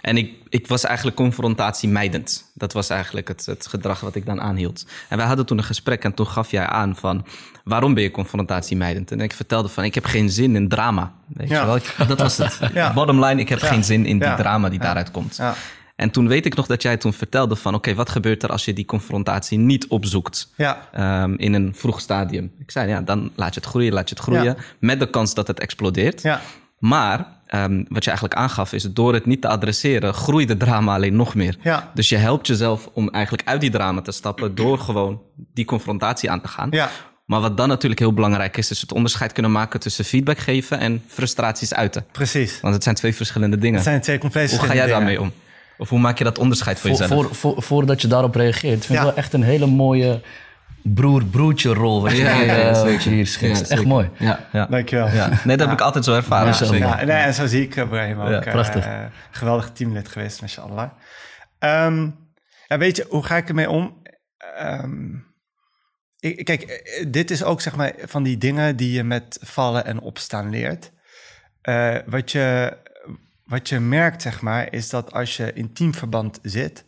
En 0.00 0.16
ik, 0.16 0.34
ik 0.48 0.66
was 0.66 0.84
eigenlijk 0.84 1.16
confrontatiemijdend. 1.16 2.50
Dat 2.54 2.72
was 2.72 2.90
eigenlijk 2.90 3.28
het, 3.28 3.46
het 3.46 3.66
gedrag 3.66 4.00
wat 4.00 4.14
ik 4.14 4.26
dan 4.26 4.40
aanhield. 4.40 4.86
En 5.08 5.16
wij 5.16 5.26
hadden 5.26 5.46
toen 5.46 5.58
een 5.58 5.64
gesprek 5.64 6.04
en 6.04 6.14
toen 6.14 6.26
gaf 6.26 6.50
jij 6.50 6.66
aan 6.66 6.96
van... 6.96 7.26
waarom 7.64 7.94
ben 7.94 8.02
je 8.02 8.10
confrontatiemijdend? 8.10 9.10
En 9.10 9.20
ik 9.20 9.32
vertelde 9.32 9.68
van, 9.68 9.84
ik 9.84 9.94
heb 9.94 10.04
geen 10.04 10.30
zin 10.30 10.56
in 10.56 10.68
drama. 10.68 11.12
Weet 11.26 11.48
ja. 11.48 11.60
je 11.60 11.66
wel? 11.66 12.06
Dat 12.06 12.20
was 12.20 12.36
het. 12.36 12.58
Ja. 12.72 12.92
Bottom 12.92 13.24
line, 13.24 13.40
ik 13.40 13.48
heb 13.48 13.60
ja. 13.60 13.66
geen 13.66 13.84
zin 13.84 14.06
in 14.06 14.18
die 14.18 14.34
drama 14.34 14.68
die 14.68 14.78
daaruit 14.78 15.10
komt. 15.10 15.40
En 15.96 16.10
toen 16.10 16.28
weet 16.28 16.46
ik 16.46 16.54
nog 16.54 16.66
dat 16.66 16.82
jij 16.82 16.96
toen 16.96 17.12
vertelde 17.12 17.56
van... 17.56 17.74
oké, 17.74 17.88
okay, 17.88 17.94
wat 17.94 18.10
gebeurt 18.10 18.42
er 18.42 18.50
als 18.50 18.64
je 18.64 18.72
die 18.72 18.84
confrontatie 18.84 19.58
niet 19.58 19.86
opzoekt 19.86 20.52
ja. 20.56 20.88
um, 21.22 21.38
in 21.38 21.54
een 21.54 21.74
vroeg 21.76 22.00
stadium? 22.00 22.52
Ik 22.58 22.70
zei, 22.70 22.88
ja, 22.88 23.00
dan 23.00 23.30
laat 23.34 23.54
je 23.54 23.60
het 23.60 23.68
groeien, 23.68 23.92
laat 23.92 24.08
je 24.08 24.14
het 24.14 24.24
groeien... 24.24 24.56
met 24.78 24.98
de 24.98 25.10
kans 25.10 25.34
dat 25.34 25.46
het 25.46 25.60
explodeert. 25.60 26.22
Ja. 26.22 26.40
Maar 26.78 27.26
um, 27.54 27.86
wat 27.88 28.04
je 28.04 28.10
eigenlijk 28.10 28.40
aangaf 28.40 28.72
is, 28.72 28.82
door 28.82 29.14
het 29.14 29.26
niet 29.26 29.40
te 29.40 29.48
adresseren, 29.48 30.14
groeit 30.14 30.48
de 30.48 30.56
drama 30.56 30.94
alleen 30.94 31.16
nog 31.16 31.34
meer. 31.34 31.56
Ja. 31.62 31.90
Dus 31.94 32.08
je 32.08 32.16
helpt 32.16 32.46
jezelf 32.46 32.88
om 32.92 33.08
eigenlijk 33.08 33.48
uit 33.48 33.60
die 33.60 33.70
drama 33.70 34.00
te 34.00 34.12
stappen 34.12 34.54
door 34.54 34.78
gewoon 34.78 35.22
die 35.54 35.64
confrontatie 35.64 36.30
aan 36.30 36.40
te 36.40 36.48
gaan. 36.48 36.68
Ja. 36.70 36.90
Maar 37.24 37.40
wat 37.40 37.56
dan 37.56 37.68
natuurlijk 37.68 38.00
heel 38.00 38.12
belangrijk 38.12 38.56
is, 38.56 38.70
is 38.70 38.80
het 38.80 38.92
onderscheid 38.92 39.32
kunnen 39.32 39.52
maken 39.52 39.80
tussen 39.80 40.04
feedback 40.04 40.38
geven 40.38 40.78
en 40.78 41.02
frustraties 41.06 41.74
uiten. 41.74 42.06
Precies. 42.12 42.60
Want 42.60 42.74
het 42.74 42.82
zijn 42.82 42.94
twee 42.94 43.14
verschillende 43.14 43.58
dingen. 43.58 43.74
Het 43.74 43.84
zijn 43.84 44.00
twee 44.00 44.18
compleet 44.18 44.50
Hoe 44.50 44.66
ga 44.66 44.74
jij 44.74 44.86
daarmee 44.86 45.20
om? 45.20 45.32
Of 45.78 45.88
hoe 45.88 45.98
maak 45.98 46.18
je 46.18 46.24
dat 46.24 46.38
onderscheid 46.38 46.80
voor, 46.80 46.90
voor 46.90 46.98
jezelf? 46.98 47.22
Voor, 47.22 47.34
voor, 47.34 47.62
voordat 47.62 48.02
je 48.02 48.08
daarop 48.08 48.34
reageert, 48.34 48.86
vind 48.86 48.98
ik 48.98 49.04
ja. 49.04 49.04
wel 49.04 49.14
echt 49.14 49.32
een 49.32 49.42
hele 49.42 49.66
mooie 49.66 50.20
broer-broertje 50.82 51.74
rol 51.74 52.02
wat 52.02 52.10
je, 52.10 52.16
ja, 52.16 52.34
hier, 52.34 52.46
ja, 52.46 52.70
uh, 52.70 52.92
wat 52.92 53.02
je 53.02 53.10
hier 53.10 53.26
schetst. 53.26 53.68
Ja, 53.68 53.76
echt 53.76 53.84
mooi. 53.84 54.10
Ja, 54.18 54.48
ja. 54.52 54.66
Dankjewel. 54.66 55.08
Ja. 55.08 55.28
Nee, 55.44 55.56
dat 55.56 55.68
heb 55.68 55.78
ik 55.78 55.84
altijd 55.84 56.04
zo 56.04 56.14
ervaren. 56.14 56.78
Ja, 56.78 56.98
ja, 56.98 57.04
nee, 57.04 57.16
en 57.16 57.34
zo 57.34 57.46
zie 57.46 57.62
ik 57.62 57.88
Brahim 57.88 58.20
ook. 58.20 58.30
Ja, 58.30 58.38
prachtig. 58.40 58.86
Uh, 58.86 59.04
geweldig 59.30 59.70
teamlid 59.72 60.08
geweest, 60.08 60.40
mashallah. 60.40 60.90
Um, 61.58 62.18
ja, 62.66 62.78
weet 62.78 62.96
je, 62.96 63.06
hoe 63.08 63.22
ga 63.22 63.36
ik 63.36 63.48
ermee 63.48 63.70
om? 63.70 64.02
Um, 64.62 65.26
ik, 66.18 66.44
kijk, 66.44 66.92
dit 67.08 67.30
is 67.30 67.42
ook 67.44 67.60
zeg 67.60 67.76
maar 67.76 67.92
van 67.98 68.22
die 68.22 68.38
dingen 68.38 68.76
die 68.76 68.92
je 68.92 69.04
met 69.04 69.38
vallen 69.40 69.84
en 69.84 70.00
opstaan 70.00 70.50
leert. 70.50 70.92
Uh, 71.62 71.96
wat, 72.06 72.32
je, 72.32 72.76
wat 73.44 73.68
je 73.68 73.80
merkt, 73.80 74.22
zeg 74.22 74.40
maar, 74.40 74.72
is 74.72 74.88
dat 74.88 75.12
als 75.12 75.36
je 75.36 75.52
in 75.52 75.72
teamverband 75.72 76.38
zit, 76.42 76.84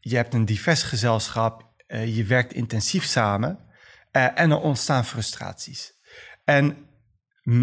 je 0.00 0.16
hebt 0.16 0.34
een 0.34 0.44
divers 0.44 0.82
gezelschap, 0.82 1.65
je 1.86 2.24
werkt 2.24 2.52
intensief 2.52 3.04
samen 3.04 3.58
uh, 4.12 4.40
en 4.40 4.50
er 4.50 4.60
ontstaan 4.60 5.04
frustraties. 5.04 5.92
En 6.44 6.76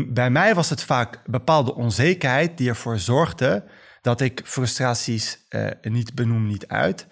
bij 0.08 0.30
mij 0.30 0.56
was 0.56 0.70
het 0.70 0.84
vaak 0.84 1.20
bepaalde 1.26 1.76
onzekerheid 1.76 2.58
die 2.58 2.70
ervoor 2.70 3.00
zorgde 3.00 3.70
dat 4.02 4.22
ik 4.22 4.42
frustraties 4.46 5.46
uh, 5.50 5.70
niet 5.82 6.14
benoem, 6.14 6.48
niet 6.48 6.68
uit. 6.68 7.08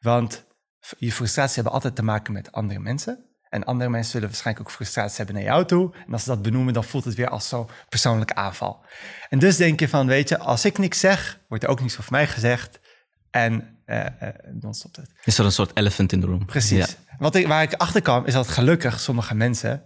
Want 0.00 0.44
je 0.98 1.12
frustraties 1.12 1.54
hebben 1.54 1.72
altijd 1.72 1.96
te 1.96 2.02
maken 2.02 2.32
met 2.32 2.52
andere 2.52 2.80
mensen. 2.80 3.26
En 3.48 3.64
andere 3.64 3.90
mensen 3.90 4.10
zullen 4.10 4.28
waarschijnlijk 4.28 4.66
ook 4.66 4.74
frustraties 4.74 5.16
hebben 5.16 5.34
naar 5.34 5.44
jou 5.44 5.64
toe. 5.64 5.94
En 6.06 6.12
als 6.12 6.22
ze 6.22 6.28
dat 6.28 6.42
benoemen, 6.42 6.72
dan 6.72 6.84
voelt 6.84 7.04
het 7.04 7.14
weer 7.14 7.28
als 7.28 7.48
zo'n 7.48 7.68
persoonlijke 7.88 8.34
aanval. 8.34 8.84
En 9.28 9.38
dus 9.38 9.56
denk 9.56 9.80
je 9.80 9.88
van, 9.88 10.06
weet 10.06 10.28
je, 10.28 10.38
als 10.38 10.64
ik 10.64 10.78
niks 10.78 11.00
zeg, 11.00 11.40
wordt 11.48 11.64
er 11.64 11.70
ook 11.70 11.80
niks 11.80 11.98
over 11.98 12.12
mij 12.12 12.26
gezegd. 12.26 12.80
En 13.32 13.78
uh, 13.86 13.98
uh, 13.98 14.28
dan 14.52 14.74
stopt 14.74 14.96
het. 14.96 15.10
Is 15.24 15.38
er 15.38 15.44
een 15.44 15.52
soort 15.52 15.70
elephant 15.74 16.12
in 16.12 16.20
the 16.20 16.26
room? 16.26 16.46
Precies. 16.46 16.78
Ja. 16.78 17.16
Wat 17.18 17.34
ik, 17.34 17.46
waar 17.46 17.62
ik 17.62 17.72
achter 17.72 18.02
kwam, 18.02 18.24
is 18.24 18.32
dat 18.32 18.48
gelukkig 18.48 19.00
sommige 19.00 19.34
mensen 19.34 19.82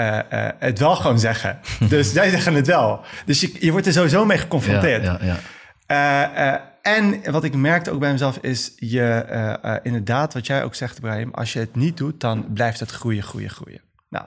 uh, 0.00 0.18
het 0.58 0.78
wel 0.78 0.96
gewoon 0.96 1.18
zeggen. 1.18 1.60
dus 1.88 2.12
zij 2.12 2.30
zeggen 2.30 2.54
het 2.54 2.66
wel. 2.66 3.04
Dus 3.24 3.40
je, 3.40 3.56
je 3.60 3.70
wordt 3.70 3.86
er 3.86 3.92
sowieso 3.92 4.24
mee 4.24 4.38
geconfronteerd. 4.38 5.02
Ja, 5.04 5.18
ja, 5.86 6.76
en 6.82 7.32
wat 7.32 7.44
ik 7.44 7.54
merkte 7.54 7.90
ook 7.90 8.00
bij 8.00 8.12
mezelf 8.12 8.36
is 8.36 8.72
je 8.76 9.80
inderdaad, 9.82 10.34
wat 10.34 10.46
jij 10.46 10.64
ook 10.64 10.74
zegt, 10.74 10.98
Ibrahim, 10.98 11.34
als 11.34 11.52
je 11.52 11.58
het 11.58 11.76
niet 11.76 11.96
doet, 11.96 12.20
dan 12.20 12.52
blijft 12.52 12.80
het 12.80 12.90
groeien, 12.90 13.22
groeien, 13.22 13.50
groeien. 13.50 13.80
Nou, 14.08 14.24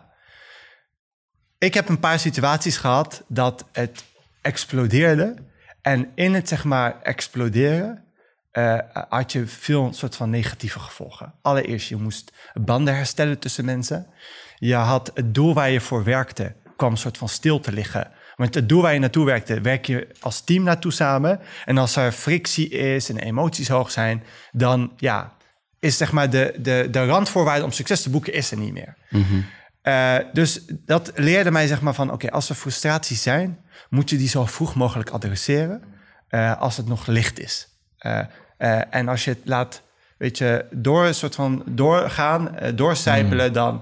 ik 1.57 1.73
heb 1.73 1.89
een 1.89 1.99
paar 1.99 2.19
situaties 2.19 2.77
gehad 2.77 3.23
dat 3.27 3.65
het 3.71 4.03
explodeerde. 4.41 5.35
En 5.81 6.11
in 6.15 6.33
het 6.33 6.47
zeg 6.47 6.63
maar 6.63 7.01
exploderen 7.01 8.10
uh, 8.53 8.79
had 9.09 9.31
je 9.31 9.47
veel 9.47 9.93
soort 9.93 10.15
van 10.15 10.29
negatieve 10.29 10.79
gevolgen. 10.79 11.33
Allereerst, 11.41 11.89
je 11.89 11.95
moest 11.95 12.31
banden 12.53 12.95
herstellen 12.95 13.39
tussen 13.39 13.65
mensen. 13.65 14.07
Je 14.55 14.75
had 14.75 15.11
het 15.13 15.33
doel 15.33 15.53
waar 15.53 15.69
je 15.69 15.81
voor 15.81 16.03
werkte, 16.03 16.55
kwam 16.77 16.91
een 16.91 16.97
soort 16.97 17.17
van 17.17 17.29
stil 17.29 17.59
te 17.59 17.71
liggen. 17.71 18.11
Want 18.35 18.55
het 18.55 18.69
doel 18.69 18.81
waar 18.81 18.93
je 18.93 18.99
naartoe 18.99 19.25
werkte, 19.25 19.61
werk 19.61 19.85
je 19.85 20.07
als 20.19 20.41
team 20.41 20.63
naartoe 20.63 20.91
samen. 20.91 21.39
En 21.65 21.77
als 21.77 21.95
er 21.95 22.11
frictie 22.11 22.69
is 22.69 23.09
en 23.09 23.17
emoties 23.17 23.67
hoog 23.67 23.91
zijn, 23.91 24.23
dan 24.51 24.91
ja, 24.97 25.33
is 25.79 25.97
zeg 25.97 26.11
maar 26.11 26.29
de, 26.29 26.53
de, 26.57 26.87
de 26.91 27.05
randvoorwaarde 27.05 27.63
om 27.63 27.71
succes 27.71 28.01
te 28.01 28.09
boeken 28.09 28.33
is 28.33 28.51
er 28.51 28.57
niet 28.57 28.73
meer. 28.73 28.97
Mm 29.09 29.23
-hmm. 29.23 29.45
uh, 29.83 30.15
dus 30.33 30.61
dat 30.67 31.11
leerde 31.15 31.51
mij 31.51 31.67
zeg 31.67 31.81
maar 31.81 31.93
van, 31.93 32.05
oké, 32.05 32.13
okay, 32.13 32.29
als 32.29 32.49
er 32.49 32.55
frustraties 32.55 33.21
zijn, 33.21 33.59
moet 33.89 34.09
je 34.09 34.17
die 34.17 34.29
zo 34.29 34.45
vroeg 34.45 34.75
mogelijk 34.75 35.09
adresseren 35.09 35.83
uh, 36.29 36.61
als 36.61 36.77
het 36.77 36.87
nog 36.87 37.07
licht 37.07 37.39
is. 37.39 37.70
Uh, 38.05 38.19
uh, 38.57 38.81
en 38.89 39.07
als 39.07 39.23
je 39.23 39.29
het 39.29 39.39
laat, 39.43 39.81
weet 40.17 40.37
je, 40.37 40.65
door 40.71 41.05
een 41.05 41.15
soort 41.15 41.35
van 41.35 41.63
doorgaan, 41.65 42.55
uh, 42.61 42.69
doorcijpelen, 42.75 43.47
mm. 43.47 43.53
dan 43.53 43.81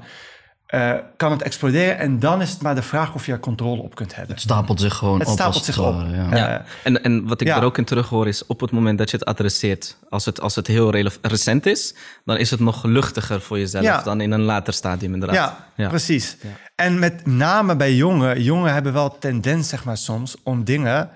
uh, 0.76 0.94
kan 1.18 1.32
het 1.32 1.42
exploderen. 1.42 1.98
En 1.98 2.20
dan 2.20 2.42
is 2.42 2.50
het 2.52 2.62
maar 2.62 2.76
de 2.76 2.82
vraag 2.82 3.14
of 3.14 3.26
je 3.26 3.32
er 3.32 3.40
controle 3.40 3.82
op 3.82 3.96
kunt 3.96 4.16
hebben. 4.16 4.34
Het 4.34 4.44
stapelt 4.44 4.80
zich 4.80 4.96
gewoon 4.96 5.20
het 5.20 5.28
op. 5.28 5.34
stapelt 5.34 5.66
zich 5.66 5.80
op. 5.80 5.96
Ja. 6.12 6.36
ja. 6.36 6.64
En, 6.84 7.04
en 7.04 7.28
wat 7.28 7.42
ik 7.42 7.48
ja. 7.48 7.58
er 7.58 7.64
ook 7.64 7.78
in 7.78 7.86
terug 7.86 8.10
hoor 8.10 8.28
is, 8.28 8.46
op 8.46 8.60
het 8.60 8.72
moment 8.72 8.98
dat 8.98 9.12
je 9.12 9.18
het 9.18 9.26
adresseert, 9.26 9.98
als 10.10 10.26
het, 10.26 10.42
als 10.42 10.56
het 10.56 10.68
heel 10.68 10.92
recent 11.22 11.66
is, 11.66 11.96
dan 12.26 12.38
is 12.38 12.52
het 12.52 12.60
nog 12.60 12.84
luchtiger 12.84 13.42
voor 13.42 13.58
jezelf 13.58 13.84
ja. 13.84 14.02
dan 14.02 14.22
in 14.22 14.32
een 14.32 14.42
later 14.42 14.74
stadium 14.74 15.14
inderdaad. 15.14 15.54
Ja, 15.76 15.88
precies. 15.88 16.38
En 16.76 17.00
met 17.00 17.26
name 17.26 17.76
bij 17.76 17.94
jongen, 17.94 18.44
jongen 18.44 18.74
hebben 18.74 18.94
wel 18.94 19.18
tendens, 19.18 19.70
zeg 19.70 19.84
maar 19.84 19.98
soms, 19.98 20.36
om 20.44 20.64
dingen 20.64 21.10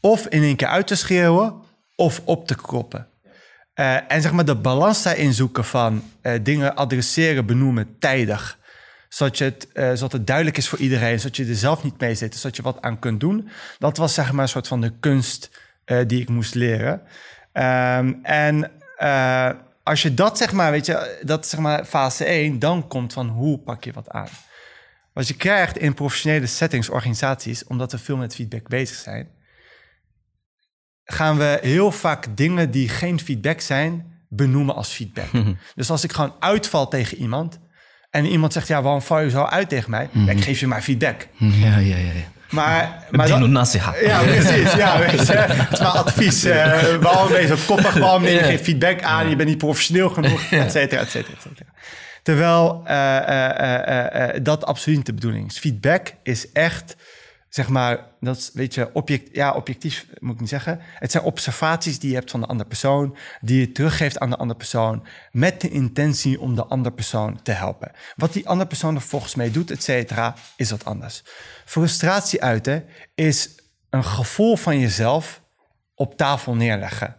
of 0.00 0.26
in 0.26 0.42
één 0.42 0.56
keer 0.56 0.68
uit 0.68 0.86
te 0.86 0.94
schreeuwen 0.94 1.54
of 1.96 2.22
op 2.24 2.46
te 2.46 2.54
kroppen. 2.54 3.08
Uh, 3.74 4.12
en 4.12 4.22
zeg 4.22 4.32
maar 4.32 4.44
de 4.44 4.56
balans 4.56 5.02
daarin 5.02 5.32
zoeken 5.32 5.64
van 5.64 6.02
uh, 6.22 6.32
dingen 6.42 6.76
adresseren, 6.76 7.46
benoemen, 7.46 7.96
tijdig. 7.98 8.58
zodat, 9.08 9.38
het, 9.38 9.72
eh, 9.72 9.92
zodat 9.92 10.12
het 10.12 10.26
duidelijk 10.26 10.56
is 10.56 10.68
voor 10.68 10.78
iedereen, 10.78 11.20
zodat 11.20 11.36
je 11.36 11.46
er 11.46 11.54
zelf 11.54 11.82
niet 11.82 12.00
mee 12.00 12.14
zit, 12.14 12.34
zodat 12.34 12.56
je 12.56 12.62
wat 12.62 12.82
aan 12.82 12.98
kunt 12.98 13.20
doen. 13.20 13.48
Dat 13.78 13.96
was 13.96 14.14
zeg 14.14 14.32
maar 14.32 14.42
een 14.42 14.48
soort 14.48 14.68
van 14.68 14.80
de 14.80 14.92
kunst 15.00 15.50
eh, 15.84 15.98
die 16.06 16.20
ik 16.20 16.28
moest 16.28 16.54
leren. 16.54 17.02
Ehm, 17.52 18.12
en 18.22 18.70
eh, 18.96 19.50
als 19.82 20.02
je 20.02 20.14
dat 20.14 20.38
zeg 20.38 20.52
maar, 20.52 20.70
weet 20.70 20.86
je, 20.86 21.20
dat 21.22 21.46
zeg 21.46 21.60
maar 21.60 21.84
fase 21.84 22.24
1, 22.24 22.58
dan 22.58 22.88
komt 22.88 23.12
van 23.12 23.28
hoe 23.28 23.58
pak 23.58 23.84
je 23.84 23.92
wat 23.92 24.08
aan. 24.08 24.28
Wat 25.12 25.28
je 25.28 25.36
krijgt 25.36 25.78
in 25.78 25.94
professionele 25.94 26.46
settings, 26.46 26.88
organisaties, 26.88 27.64
omdat 27.64 27.92
we 27.92 27.98
veel 27.98 28.16
met 28.16 28.34
feedback 28.34 28.68
bezig 28.68 28.96
zijn, 28.96 29.28
gaan 31.06 31.38
we 31.38 31.58
heel 31.62 31.92
vaak 31.92 32.26
dingen 32.34 32.70
die 32.70 32.88
geen 32.88 33.20
feedback 33.20 33.60
zijn, 33.60 34.04
benoemen 34.28 34.74
als 34.74 34.88
feedback. 34.88 35.28
dus 35.74 35.90
als 35.90 36.04
ik 36.04 36.12
gewoon 36.12 36.34
uitval 36.40 36.88
tegen 36.88 37.16
iemand 37.16 37.58
en 38.10 38.26
iemand 38.26 38.52
zegt, 38.52 38.68
ja, 38.68 38.82
waarom 38.82 39.02
val 39.02 39.20
je 39.20 39.30
zo 39.30 39.42
uit 39.42 39.68
tegen 39.68 39.90
mij? 39.90 40.08
Ik 40.26 40.44
geef 40.44 40.60
je 40.60 40.66
maar 40.66 40.82
feedback. 40.82 41.26
Ja, 41.62 41.76
ja, 41.78 41.96
ja. 41.96 42.10
Maar, 42.50 43.04
maar 43.10 43.48
nasiha. 43.48 43.94
ja, 44.02 44.22
precies. 44.22 44.72
Ja, 44.74 44.98
weet 44.98 45.26
je, 45.26 45.32
het 45.32 45.72
is 45.72 45.78
maar 45.78 45.88
advies. 45.88 46.42
waarom 47.00 47.28
ben 47.28 47.40
je 47.40 47.46
zo 47.46 47.56
koppig? 47.66 47.94
Waarom 47.94 48.22
neem 48.22 48.34
je 48.34 48.42
geen 48.42 48.58
feedback 48.58 49.02
aan? 49.02 49.28
Je 49.28 49.36
bent 49.36 49.48
niet 49.48 49.58
professioneel 49.58 50.08
genoeg, 50.08 50.50
et 50.50 50.72
cetera, 50.72 51.00
et 51.00 51.10
cetera, 51.10 51.34
et 51.34 51.42
cetera. 51.42 51.70
Terwijl 52.26 52.82
eh, 52.84 53.16
eh, 53.16 54.34
eh, 54.34 54.42
dat 54.42 54.64
absoluut 54.64 54.96
niet 54.96 55.06
de 55.06 55.14
bedoeling 55.14 55.50
is. 55.50 55.58
Feedback 55.58 56.14
is 56.22 56.52
echt, 56.52 56.96
zeg 57.56 57.68
maar, 57.68 58.06
dat 58.20 58.36
is, 58.36 58.50
weet 58.52 58.74
je, 58.74 58.90
object, 58.92 59.28
ja, 59.32 59.52
objectief 59.52 60.06
moet 60.18 60.34
ik 60.34 60.40
niet 60.40 60.48
zeggen. 60.48 60.80
Het 60.80 61.10
zijn 61.10 61.24
observaties 61.24 61.98
die 61.98 62.10
je 62.10 62.16
hebt 62.16 62.30
van 62.30 62.40
de 62.40 62.46
andere 62.46 62.68
persoon, 62.68 63.16
die 63.40 63.60
je 63.60 63.72
teruggeeft 63.72 64.18
aan 64.18 64.30
de 64.30 64.36
andere 64.36 64.58
persoon, 64.58 65.06
met 65.30 65.60
de 65.60 65.68
intentie 65.68 66.40
om 66.40 66.54
de 66.54 66.64
andere 66.64 66.94
persoon 66.94 67.42
te 67.42 67.52
helpen. 67.52 67.92
Wat 68.16 68.32
die 68.32 68.48
andere 68.48 68.68
persoon 68.68 68.94
er 68.94 69.00
volgens 69.00 69.34
mee 69.34 69.50
doet, 69.50 69.70
et 69.70 69.82
cetera, 69.82 70.34
is 70.56 70.70
wat 70.70 70.84
anders. 70.84 71.22
Frustratie 71.64 72.42
uiten 72.42 72.86
is 73.14 73.50
een 73.90 74.04
gevoel 74.04 74.56
van 74.56 74.78
jezelf 74.78 75.42
op 75.94 76.16
tafel 76.16 76.54
neerleggen. 76.54 77.16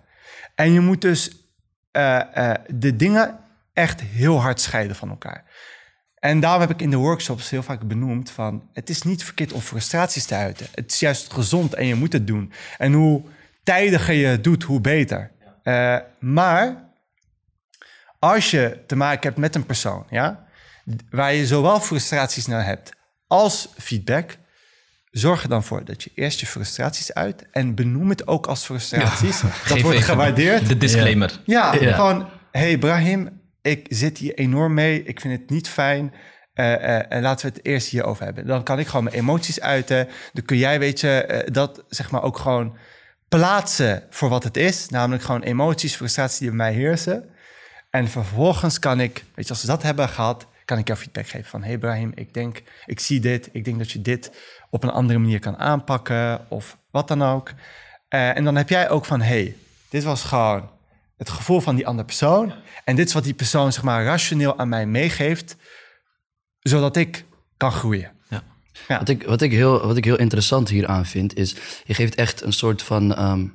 En 0.56 0.72
je 0.72 0.80
moet 0.80 1.02
dus 1.02 1.32
eh, 1.92 2.50
eh, 2.50 2.56
de 2.68 2.96
dingen 2.96 3.40
echt 3.74 4.02
heel 4.02 4.42
hard 4.42 4.62
scheiden 4.62 4.96
van 4.96 5.10
elkaar. 5.10 5.46
En 6.28 6.40
daarom 6.40 6.62
heb 6.62 6.70
ik 6.70 6.82
in 6.82 6.90
de 6.90 6.98
workshops 6.98 7.50
heel 7.50 7.64
vaak 7.64 7.88
benoemd 7.88 8.32
van... 8.32 8.64
het 8.74 8.90
is 8.90 9.02
niet 9.02 9.24
verkeerd 9.24 9.54
om 9.54 9.62
frustraties 9.62 10.26
te 10.26 10.36
uiten. 10.36 10.68
Het 10.74 10.92
is 10.92 11.00
juist 11.00 11.34
gezond 11.34 11.74
en 11.74 11.86
je 11.86 11.96
moet 11.96 12.14
het 12.14 12.28
doen. 12.28 12.52
En 12.78 12.94
hoe 12.94 13.22
tijdiger 13.64 14.14
je 14.14 14.26
het 14.26 14.44
doet, 14.44 14.64
hoe 14.64 14.82
beter. 14.82 15.32
Eh, 15.64 15.98
maar 16.20 16.84
als 18.20 18.52
je 18.52 18.84
te 18.88 18.96
maken 18.96 19.22
hebt 19.22 19.38
met 19.38 19.56
een 19.56 19.66
persoon... 19.66 20.06
Ja, 20.10 20.46
waar 21.10 21.34
je 21.34 21.48
zowel 21.48 21.80
frustraties 21.80 22.46
naar 22.46 22.66
hebt 22.66 22.92
als 23.28 23.70
feedback... 23.78 24.38
zorg 25.12 25.44
er 25.44 25.50
dan 25.50 25.64
voor 25.64 25.86
dat 25.86 26.04
je 26.04 26.12
eerst 26.16 26.40
je 26.40 26.46
frustraties 26.46 27.14
uit... 27.14 27.46
en 27.52 27.76
benoem 27.76 28.10
het 28.10 28.28
ook 28.28 28.48
als 28.48 28.66
frustraties. 28.66 29.42
dat 29.68 29.82
wordt 29.82 30.04
gewaardeerd. 30.04 30.68
De 30.68 30.78
disclaimer. 30.78 31.40
Ja, 31.46 31.74
Ja. 31.74 31.94
gewoon, 31.94 32.30
hey 32.52 32.78
Brahim, 32.78 33.42
ik 33.62 33.86
zit 33.90 34.18
hier 34.18 34.34
enorm 34.34 34.74
mee. 34.74 35.04
Ik 35.04 35.20
vind 35.20 35.40
het 35.40 35.50
niet 35.50 35.70
fijn. 35.70 36.14
Eh, 36.54 36.74
eh, 36.74 37.06
en 37.10 37.22
laten 37.22 37.48
we 37.48 37.56
het 37.56 37.66
eerst 37.66 37.88
hierover 37.88 38.26
hebben. 38.26 38.48
Dan 38.48 38.64
kan 38.64 38.80
ik 38.80 38.88
gewoon 38.88 39.04
mijn 39.04 39.16
emoties 39.16 39.62
uiten. 39.62 40.08
Dan 40.34 40.46
kun 40.46 40.58
jij, 40.58 40.80
weet 40.80 41.00
je, 41.00 41.10
eh, 41.10 41.54
dat 41.54 41.84
zeg 41.90 42.12
maar 42.12 42.24
ook 42.24 42.38
gewoon 42.38 42.78
plaatsen 43.28 44.04
voor 44.10 44.30
wat 44.30 44.44
het 44.44 44.58
is. 44.58 44.90
Namelijk 44.90 45.24
gewoon 45.24 45.42
emoties, 45.42 45.96
frustraties 45.96 46.38
die 46.38 46.48
bij 46.48 46.58
mij 46.58 46.74
heersen. 46.74 47.30
En 47.90 48.08
vervolgens 48.08 48.80
kan 48.80 49.00
ik, 49.00 49.24
weet 49.36 49.48
je, 49.48 49.54
als 49.54 49.62
we 49.62 49.68
dat 49.68 49.84
hebben 49.84 50.10
gehad, 50.10 50.48
kan 50.66 50.78
ik 50.78 50.88
jou 50.88 51.00
feedback 51.00 51.28
geven 51.28 51.50
van, 51.50 51.64
hey 51.64 51.78
Brahim, 51.78 52.12
ik 52.16 52.34
denk, 52.34 52.64
ik 52.86 53.00
zie 53.00 53.20
dit, 53.20 53.50
ik 53.52 53.66
denk 53.66 53.78
dat 53.78 53.92
je 53.92 54.02
dit 54.02 54.32
op 54.70 54.84
een 54.84 54.90
andere 54.90 55.20
manier 55.20 55.40
kan 55.40 55.58
aanpakken 55.58 56.46
of 56.50 56.78
wat 56.92 57.08
dan 57.08 57.24
ook. 57.24 57.52
Eh, 58.08 58.38
en 58.38 58.44
dan 58.44 58.56
heb 58.56 58.70
jij 58.70 58.90
ook 58.90 59.06
van, 59.06 59.22
hey, 59.22 59.56
dit 59.90 60.04
was 60.04 60.24
gewoon 60.24 60.70
het 61.18 61.30
gevoel 61.30 61.60
van 61.62 61.76
die 61.76 61.88
andere 61.88 62.06
persoon. 62.06 62.54
En 62.84 62.96
dit 62.96 63.08
is 63.08 63.14
wat 63.14 63.24
die 63.24 63.34
persoon, 63.34 63.74
zeg 63.74 63.84
maar, 63.84 64.04
rationeel 64.04 64.58
aan 64.60 64.70
mij 64.70 64.86
meegeeft, 64.86 65.56
zodat 66.60 66.96
ik 66.96 67.26
kan 67.58 67.72
groeien. 67.72 68.12
Ja. 68.30 68.44
Ja. 68.88 68.98
Wat, 68.98 69.10
ik, 69.10 69.24
wat, 69.24 69.42
ik 69.42 69.52
heel, 69.52 69.88
wat 69.88 69.98
ik 69.98 70.06
heel 70.06 70.18
interessant 70.20 70.70
hieraan 70.70 71.06
vind, 71.06 71.38
is 71.38 71.56
je 71.86 71.94
geeft 71.94 72.16
echt 72.16 72.42
een 72.42 72.54
soort 72.54 72.82
van. 72.82 73.16
ehm, 73.16 73.46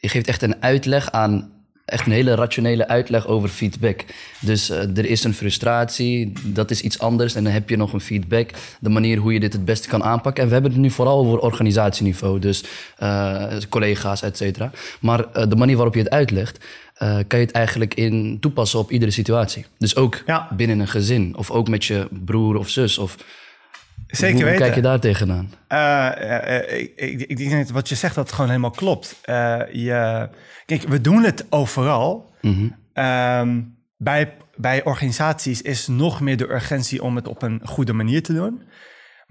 je 0.00 0.08
geeft 0.08 0.28
echt 0.28 0.42
een 0.42 0.62
uitleg 0.62 1.10
aan. 1.10 1.50
Echt 1.84 2.06
een 2.06 2.12
hele 2.12 2.34
rationele 2.34 2.88
uitleg 2.88 3.26
over 3.26 3.48
feedback. 3.48 4.04
Dus 4.40 4.70
eh, 4.70 4.96
er 4.96 5.04
is 5.04 5.24
een 5.24 5.34
frustratie, 5.34 6.32
dat 6.44 6.70
is 6.70 6.80
iets 6.80 6.98
anders. 6.98 7.34
En 7.34 7.44
dan 7.44 7.52
heb 7.52 7.68
je 7.68 7.76
nog 7.76 7.92
een 7.92 8.00
feedback. 8.00 8.50
De 8.80 8.88
manier 8.88 9.18
hoe 9.18 9.32
je 9.32 9.40
dit 9.40 9.52
het 9.52 9.64
beste 9.64 9.88
kan 9.88 10.04
aanpakken. 10.04 10.42
En 10.42 10.48
we 10.48 10.54
hebben 10.54 10.72
het 10.72 10.80
nu 10.80 10.90
vooral 10.90 11.18
over 11.18 11.38
organisatieniveau. 11.38 12.38
Dus 12.38 12.64
eh, 12.96 13.56
collega's, 13.68 14.22
et 14.22 14.36
cetera. 14.36 14.70
Maar 15.00 15.32
eh, 15.32 15.48
de 15.48 15.56
manier 15.56 15.76
waarop 15.76 15.94
je 15.94 16.00
het 16.00 16.10
uitlegt, 16.10 16.64
eh, 16.94 17.18
kan 17.26 17.38
je 17.38 17.44
het 17.46 17.54
eigenlijk 17.54 17.94
in 17.94 18.36
toepassen 18.40 18.78
op 18.78 18.90
iedere 18.90 19.10
situatie. 19.10 19.66
Dus 19.78 19.96
ook 19.96 20.22
Ja. 20.26 20.48
binnen 20.56 20.80
een 20.80 20.88
gezin. 20.88 21.36
Of 21.36 21.50
ook 21.50 21.68
met 21.68 21.84
je 21.84 22.08
broer 22.10 22.56
of 22.56 22.68
zus. 22.68 22.98
Of 22.98 23.16
Zeker 24.06 24.34
hoe, 24.36 24.44
weten. 24.44 24.60
kijk 24.62 24.74
je 24.74 24.80
daar 24.82 25.00
tegenaan? 25.00 25.52
Eh, 25.68 26.56
eh, 26.58 26.80
ik, 26.80 26.92
ik, 26.96 27.20
ik 27.20 27.36
denk 27.36 27.50
dat 27.62 27.70
wat 27.70 27.88
je 27.88 27.94
zegt, 27.94 28.14
dat 28.14 28.24
het 28.24 28.34
gewoon 28.34 28.50
helemaal 28.50 28.70
klopt. 28.70 29.16
Je, 29.72 30.28
kijk, 30.66 30.82
we 30.82 31.00
doen 31.00 31.22
het 31.24 31.46
overal. 31.50 32.34
Ehm, 32.92 33.60
bij, 33.96 34.34
bij 34.56 34.84
organisaties 34.84 35.62
is 35.62 35.86
nog 35.86 36.20
meer 36.20 36.36
de 36.36 36.50
urgentie 36.52 37.02
om 37.02 37.16
het 37.16 37.28
op 37.28 37.42
een 37.42 37.60
goede 37.64 37.92
manier 37.92 38.22
te 38.22 38.32
doen. 38.32 38.62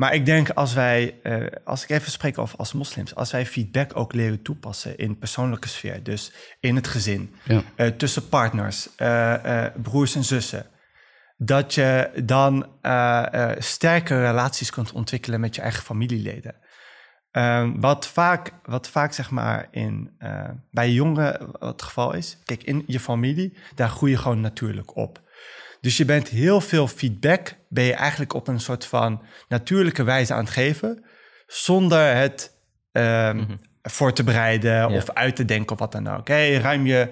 Maar 0.02 0.14
ik 0.14 0.26
denk 0.26 0.50
als 0.50 0.74
wij, 0.74 1.16
eh, 1.24 1.46
als 1.66 1.84
ik 1.84 1.90
even 1.90 2.12
spreek 2.12 2.38
over 2.38 2.58
als 2.58 2.74
moslims, 2.74 3.16
als 3.16 3.32
wij 3.32 3.46
feedback 3.46 3.98
ook 3.98 4.14
leren 4.14 4.42
toepassen 4.42 4.98
in 4.98 5.18
persoonlijke 5.18 5.68
sfeer, 5.68 6.04
dus 6.04 6.32
in 6.60 6.76
het 6.76 6.88
gezin, 6.88 7.36
Ja. 7.44 7.62
eh, 7.76 7.88
tussen 7.88 8.30
partners, 8.30 8.96
eh, 8.96 9.66
broers 9.82 10.16
en 10.16 10.24
zussen, 10.24 10.66
dat 11.38 11.74
je 11.74 12.12
dan 12.24 12.68
sterke 13.58 14.20
relaties 14.20 14.70
kunt 14.70 14.92
ontwikkelen 14.92 15.40
met 15.40 15.56
je 15.56 15.62
eigen 15.62 15.84
familieleden. 15.84 16.56
Ehm, 17.32 17.80
wat, 17.80 18.08
vaak, 18.08 18.52
wat 18.64 18.90
vaak 18.90 19.14
zeg 19.14 19.30
maar 19.30 19.68
in, 19.72 20.18
bij 20.72 20.92
jongeren 20.92 21.50
het 21.60 21.82
geval 21.82 22.14
is, 22.14 22.38
kijk, 22.46 22.64
in 22.64 22.84
je 22.88 23.00
familie, 23.00 23.58
daar 23.76 23.90
groei 23.90 24.12
je 24.12 24.18
gewoon 24.18 24.42
natuurlijk 24.42 24.96
op. 24.96 25.22
Dus 25.82 25.98
je 25.98 26.06
bent 26.06 26.28
heel 26.28 26.62
veel 26.62 26.88
feedback, 26.88 27.56
ben 27.70 27.84
je 27.84 27.94
eigenlijk 27.94 28.34
op 28.34 28.48
een 28.48 28.60
soort 28.60 28.86
van 28.86 29.24
natuurlijke 29.48 30.04
wijze 30.04 30.34
aan 30.34 30.44
het 30.44 30.54
geven, 30.54 31.06
zonder 31.48 32.15
het 32.15 32.58
ehm, 32.91 33.46
voor 33.82 34.13
te 34.13 34.24
bereiden 34.24 34.89
of 34.89 35.10
uit 35.10 35.36
te 35.36 35.46
denken 35.46 35.72
of 35.72 35.80
wat 35.80 35.91
dan 35.91 36.08
ook. 36.08 36.28
Hey, 36.28 36.54
ruim, 36.54 36.86
je, 36.86 37.10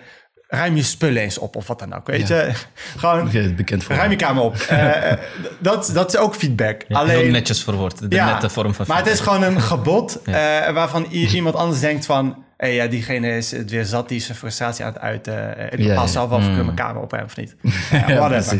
ruim 0.49 0.75
je 0.75 0.83
spullen 0.83 1.21
eens 1.21 1.37
op 1.37 1.55
of 1.55 1.67
wat 1.67 1.79
dan 1.79 1.93
ook, 1.93 2.07
weet 2.07 2.27
je? 2.27 2.51
Gewoon, 2.97 3.31
bekend 3.55 3.83
voor. 3.83 3.95
ruim 3.95 4.11
je 4.11 4.15
kamer 4.15 4.43
op. 4.43 4.55
Eh, 4.69 5.11
eh, 5.11 5.19
dat, 5.59 5.91
dat 5.93 6.13
is 6.13 6.19
ook 6.19 6.35
feedback. 6.35 6.85
Alleen, 6.89 7.31
netjes 7.31 7.63
verwoord. 7.63 7.99
De 7.99 8.07
nette 8.07 8.49
vorm 8.49 8.73
van 8.73 8.85
maar 8.87 8.97
het 8.97 9.07
is 9.07 9.19
feedback. 9.19 9.35
gewoon 9.35 9.53
een 9.53 9.61
gebod 9.61 10.21
eh, 10.23 10.33
waarvan 10.69 11.03
iemand 11.05 11.55
anders 11.55 11.79
denkt 11.79 12.05
van... 12.05 12.43
Hey, 12.57 12.73
ja, 12.73 12.87
diegene 12.87 13.37
is 13.37 13.51
het 13.51 13.71
weer 13.71 13.85
zat, 13.85 14.07
die 14.07 14.17
is 14.17 14.25
zijn 14.25 14.37
frustratie 14.37 14.85
aan 14.85 14.93
het 14.93 15.01
uiten. 15.01 15.49
Ik 15.71 15.79
Ja, 15.79 15.87
bepaal 15.87 16.05
ja. 16.05 16.07
zelf 16.07 16.29
wel 16.29 16.37
of 16.37 16.47
ik 16.47 16.53
mijn 16.53 16.73
kamer 16.73 17.01
opruim 17.01 17.25
of 17.25 17.35
niet. 17.35 17.55
Ja, 17.91 18.15
whatever. 18.15 18.59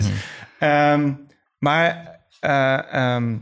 Ehm, 0.60 1.12
maar 1.58 2.20
eh, 2.40 2.94
ehm, 2.94 3.36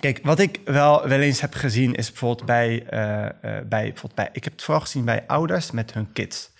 kijk, 0.00 0.20
wat 0.22 0.38
ik 0.38 0.60
wel, 0.64 1.08
wel 1.08 1.20
eens 1.20 1.40
heb 1.40 1.54
gezien 1.54 1.94
is 1.94 2.08
bijvoorbeeld 2.08 2.46
bij, 2.46 2.86
bij, 2.90 3.64
bijvoorbeeld 3.68 4.14
bij... 4.14 4.28
Ik 4.32 4.44
heb 4.44 4.52
het 4.52 4.62
vooral 4.62 4.82
gezien 4.82 5.04
bij 5.04 5.24
ouders 5.26 5.70
met 5.70 5.92
hun 5.92 6.12
kids. 6.12 6.52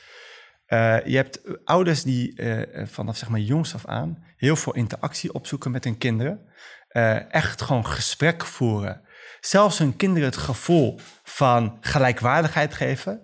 Eh, 0.74 1.06
je 1.06 1.16
hebt 1.16 1.40
ouders 1.64 2.02
die 2.02 2.36
eh, 2.36 2.86
vanaf 2.86 3.16
zeg 3.16 3.28
maar 3.28 3.40
jongs 3.40 3.74
af 3.74 3.86
aan 3.86 4.24
heel 4.36 4.56
veel 4.56 4.74
interactie 4.74 5.34
opzoeken 5.34 5.70
met 5.70 5.84
hun 5.84 5.98
kinderen. 5.98 6.40
Eh, 6.88 7.32
echt 7.32 7.62
gewoon 7.62 7.86
gesprek 7.86 8.44
voeren. 8.44 9.00
Zelfs 9.40 9.78
hun 9.78 9.96
kinderen 9.96 10.28
het 10.28 10.36
gevoel 10.36 11.00
van 11.22 11.78
gelijkwaardigheid 11.80 12.74
geven. 12.74 13.20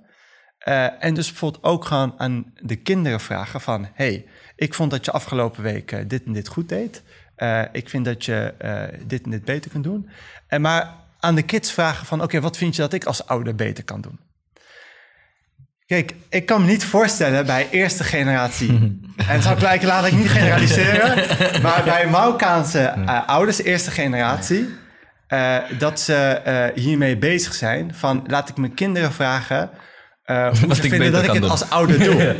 Eh, 0.59 1.05
en 1.05 1.15
dus 1.15 1.29
bijvoorbeeld 1.29 1.65
ook 1.65 1.85
gewoon 1.85 2.15
aan 2.17 2.53
de 2.55 2.77
kinderen 2.77 3.21
vragen 3.21 3.61
van... 3.61 3.89
hey, 3.93 4.27
ik 4.57 4.75
vond 4.75 4.91
dat 4.91 5.05
je 5.05 5.11
afgelopen 5.11 5.63
week 5.63 5.93
eh, 5.93 6.05
dit 6.07 6.25
en 6.25 6.33
dit 6.33 6.49
goed 6.49 6.69
deed. 6.69 7.03
Eh, 7.37 7.63
ik 7.73 7.89
vind 7.89 8.05
dat 8.05 8.25
je 8.25 8.55
eh, 8.59 8.99
dit 9.07 9.25
en 9.25 9.31
dit 9.31 9.45
beter 9.45 9.71
kunt 9.71 9.85
doen. 9.85 10.11
En 10.47 10.61
maar 10.61 10.95
aan 11.21 11.35
de 11.35 11.43
kids 11.43 11.73
vragen 11.73 12.07
van... 12.07 12.23
oké, 12.23 12.41
wat 12.41 12.57
vind 12.57 12.77
je 12.77 12.83
dat 12.83 12.93
ik 12.93 13.05
als 13.05 13.27
ouder 13.27 13.55
beter 13.55 13.85
kan 13.85 14.01
doen? 14.01 14.30
Kijk, 15.91 16.15
ik 16.29 16.47
kan 16.47 16.61
me 16.61 16.67
niet 16.67 16.85
voorstellen 16.85 17.47
bij 17.47 17.69
eerste 17.71 18.05
generatie... 18.05 18.69
en 19.17 19.27
het 19.27 19.43
zou 19.43 19.59
gelijk 19.59 19.83
laat 19.83 20.07
ik 20.07 20.13
niet 20.13 20.31
generaliseren... 20.31 21.27
maar 21.63 21.83
bij 21.85 22.07
Marokkaanse 22.07 22.79
eh, 22.79 23.29
ouders, 23.29 23.63
eerste 23.63 23.91
generatie... 23.91 24.69
eh, 25.27 25.57
dat 25.79 26.01
ze 26.01 26.15
eh, 26.15 26.83
hiermee 26.83 27.17
bezig 27.17 27.55
zijn 27.55 27.95
van... 27.95 28.25
laat 28.27 28.49
ik 28.49 28.57
mijn 28.57 28.75
kinderen 28.75 29.13
vragen... 29.13 29.71
hoe 30.25 30.75
ze 30.75 30.83
ik 30.83 30.91
vinden 30.91 31.13
dat 31.13 31.25
ik 31.25 31.33
het 31.33 31.41
doen. 31.41 31.51
als 31.51 31.71
ouder 31.71 31.99
doe. 31.99 32.17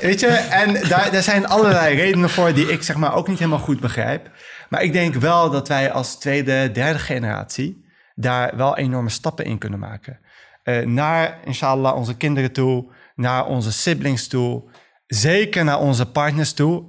Weet 0.00 0.20
je, 0.20 0.26
en 0.50 0.88
daar, 0.88 1.08
daar 1.12 1.22
zijn 1.22 1.46
allerlei 1.46 1.96
redenen 1.96 2.30
voor... 2.30 2.54
die 2.54 2.72
ik 2.72 2.82
zeg 2.82 2.96
maar 2.96 3.14
ook 3.14 3.28
niet 3.28 3.38
helemaal 3.38 3.58
goed 3.58 3.80
begrijp. 3.80 4.30
Maar 4.68 4.82
ik 4.82 4.92
denk 4.92 5.14
wel 5.14 5.50
dat 5.50 5.68
wij 5.68 5.92
als 5.92 6.18
tweede, 6.18 6.70
derde 6.72 6.98
generatie 6.98 7.86
daar 8.14 8.56
wel 8.56 8.76
enorme 8.76 9.10
stappen 9.10 9.44
in 9.44 9.58
kunnen 9.58 9.78
maken. 9.78 10.18
Uh, 10.68 10.86
naar, 10.86 11.38
inshallah, 11.44 11.96
onze 11.96 12.16
kinderen 12.16 12.52
toe, 12.52 12.86
naar 13.14 13.46
onze 13.46 13.72
siblings 13.72 14.28
toe, 14.28 14.62
zeker 15.06 15.64
naar 15.64 15.78
onze 15.78 16.06
partners 16.06 16.52
toe. 16.52 16.88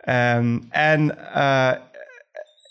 En 0.00 0.62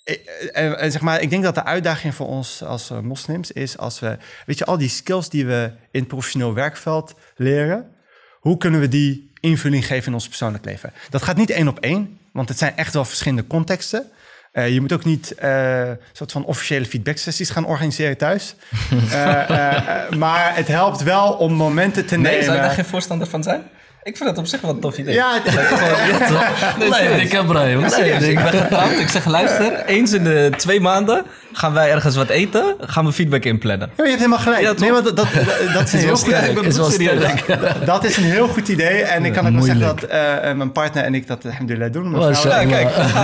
en, 0.05 0.77
en, 0.77 0.91
zeg 0.91 1.01
maar, 1.01 1.21
ik 1.21 1.29
denk 1.29 1.43
dat 1.43 1.55
de 1.55 1.63
uitdaging 1.63 2.15
voor 2.15 2.27
ons 2.27 2.63
als 2.63 2.91
uh, 2.91 2.99
moslims 2.99 3.51
is 3.51 3.77
als 3.77 3.99
we, 3.99 4.17
weet 4.45 4.57
je, 4.57 4.65
al 4.65 4.77
die 4.77 4.89
skills 4.89 5.29
die 5.29 5.45
we 5.45 5.71
in 5.91 5.99
het 5.99 6.07
professioneel 6.07 6.53
werkveld 6.53 7.15
leren, 7.35 7.91
hoe 8.39 8.57
kunnen 8.57 8.79
we 8.79 8.87
die 8.87 9.31
invulling 9.39 9.85
geven 9.85 10.07
in 10.07 10.13
ons 10.13 10.27
persoonlijk 10.27 10.65
leven? 10.65 10.93
Dat 11.09 11.23
gaat 11.23 11.37
niet 11.37 11.49
één 11.49 11.67
op 11.67 11.79
één, 11.79 12.19
want 12.33 12.49
het 12.49 12.57
zijn 12.57 12.75
echt 12.75 12.93
wel 12.93 13.05
verschillende 13.05 13.47
contexten. 13.47 14.11
Uh, 14.55 14.69
je 14.69 14.81
moet 14.81 14.93
ook 14.93 15.03
niet 15.03 15.35
uh, 15.43 15.81
soort 16.11 16.31
van 16.31 16.45
officiële 16.45 16.85
feedback 16.85 17.17
sessies 17.17 17.49
gaan 17.49 17.65
organiseren 17.65 18.17
thuis. 18.17 18.55
uh, 18.91 20.09
maar 20.23 20.55
het 20.55 20.67
helpt 20.67 21.03
wel 21.03 21.33
om 21.33 21.53
momenten 21.53 22.05
te 22.05 22.15
nee, 22.17 22.23
nemen. 22.31 22.43
Zou 22.45 22.55
je 22.55 22.63
daar 22.63 22.71
geen 22.71 22.85
voorstander 22.85 23.27
van 23.27 23.43
zijn? 23.43 23.63
Ik 24.03 24.17
vind 24.17 24.29
het 24.29 24.37
op 24.37 24.45
zich 24.45 24.61
wel 24.61 24.71
een 24.71 24.79
tof 24.79 24.97
idee. 24.97 25.13
Ja, 25.13 25.41
het, 25.43 26.77
nee, 26.77 26.89
nee, 26.89 27.21
ik 27.21 27.31
heb 27.31 27.45
Brian. 27.45 27.81
Nee, 27.81 28.11
ik 28.11 28.35
ben 28.35 28.53
getrouwd. 28.53 28.99
Ik 28.99 29.07
zeg, 29.07 29.25
luister, 29.25 29.85
eens 29.85 30.13
in 30.13 30.23
de 30.23 30.51
twee 30.57 30.81
maanden 30.81 31.25
gaan 31.55 31.73
wij 31.73 31.91
ergens 31.91 32.15
wat 32.15 32.29
eten. 32.29 32.75
Gaan 32.79 33.05
we 33.05 33.11
feedback 33.11 33.43
inplannen. 33.43 33.89
Ja, 33.97 34.03
je 34.03 34.09
hebt 34.09 34.21
helemaal 34.21 34.39
gelijk. 34.43 34.61
Ja, 34.61 34.73
nee, 34.77 34.91
want 34.91 35.03
dat, 35.05 35.15
dat, 35.15 35.27
dat 35.73 35.83
is 35.83 35.93
een 35.93 35.99
heel 35.99 36.15
goed 36.55 36.65
is 36.65 36.77
wel 36.77 36.91
sterk. 36.91 37.45
Dat 37.85 38.03
is 38.03 38.17
een 38.17 38.23
heel 38.23 38.47
goed 38.47 38.67
idee. 38.67 39.01
En 39.01 39.25
ik 39.25 39.33
kan 39.33 39.47
ook 39.47 39.53
wel 39.53 39.61
zeggen 39.61 39.81
dat 39.85 40.03
eh, 40.03 40.49
eh, 40.49 40.57
mijn 40.57 40.71
partner 40.71 41.03
en 41.03 41.13
ik 41.15 41.27
dat 41.27 41.45
alhamdulillah 41.45 41.91
doen. 41.91 42.11
Vrouw- 42.11 42.49
ja, 42.49 42.65
kijk. 42.65 42.89
Eh, 42.89 43.15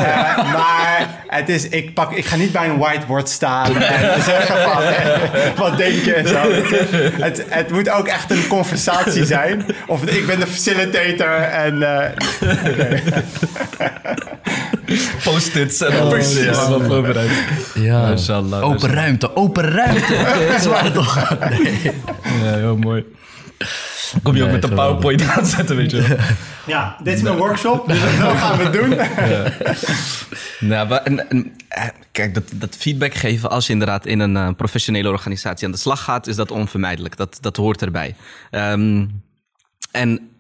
maar 0.54 1.08
het 1.28 1.50
is, 1.50 1.68
ik, 1.70 1.94
pak, 1.94 2.12
ik 2.12 2.26
ga 2.26 2.36
niet 2.36 2.52
bij 2.52 2.70
een 2.70 2.78
whiteboard 2.78 3.30
staan 3.30 3.76
en 3.82 4.22
zeggen 4.32 4.62
van 4.62 4.84
eh, 4.84 5.58
wat 5.58 5.78
denk 5.78 6.04
je 6.04 6.14
en 6.14 6.28
zo. 6.28 6.42
Het, 7.22 7.46
het 7.50 7.72
moet 7.72 7.90
ook 7.90 8.08
echt 8.08 8.32
een 8.32 8.48
conversatie 8.48 9.26
zijn. 9.26 9.66
Of 9.88 10.04
ik 10.04 10.26
ben 10.28 10.40
de 10.40 10.48
facilitator 10.48 11.36
en 11.42 11.84
eh, 11.84 12.10
Post-its 15.24 15.82
en 15.82 15.92
dan 15.98 16.10
Precies. 16.10 16.44
Ja, 16.44 16.70
wel 16.70 16.82
voorbereid. 16.82 17.30
Ja. 17.74 18.16
Open 18.30 18.90
ruimte, 18.90 19.36
open 19.36 19.64
ruimte. 19.70 20.14
Dat 20.50 20.60
is 20.60 20.66
waar 20.66 20.84
het 20.84 20.94
toch 20.94 21.14
gaat. 21.14 21.50
Nee. 21.50 21.82
Ja, 22.44 22.54
heel 22.54 22.78
mooi. 22.78 23.06
Kom 24.24 24.36
je 24.36 24.42
ook 24.42 24.48
Nee, 24.48 24.56
met 24.56 24.64
een 24.64 24.70
geweldig. 24.70 25.00
PowerPoint 25.00 25.38
aanzetten, 25.38 25.76
weet 25.76 25.92
je 25.92 26.02
wel. 26.02 26.18
ja, 26.76 26.98
dit 27.04 27.16
is 27.16 27.22
mijn 27.22 27.38
workshop, 27.38 27.88
dus 27.88 28.00
dat 28.02 28.38
gaan 28.44 28.58
we 28.58 28.70
doen. 28.70 28.90
Nou, 30.70 30.88
maar, 30.88 31.04
en, 31.04 31.30
en, 31.30 31.56
eh, 31.68 31.88
kijk, 32.12 32.34
dat, 32.34 32.44
dat 32.54 32.76
feedback 32.76 33.14
geven 33.14 33.50
als 33.50 33.68
je 33.68 33.74
inderdaad 33.74 34.06
in 34.06 34.20
een 34.20 34.38
eh, 34.38 34.50
professionele 34.58 35.10
organisatie 35.10 35.66
aan 35.66 35.72
de 35.72 35.78
slag 35.78 36.04
gaat, 36.04 36.28
is 36.28 36.36
dat 36.36 36.52
onvermijdelijk. 36.52 37.18
Dat, 37.18 37.38
dat 37.42 37.58
hoort 37.58 37.82
erbij. 37.82 38.16
Ehm, 38.52 39.06
en 39.92 40.31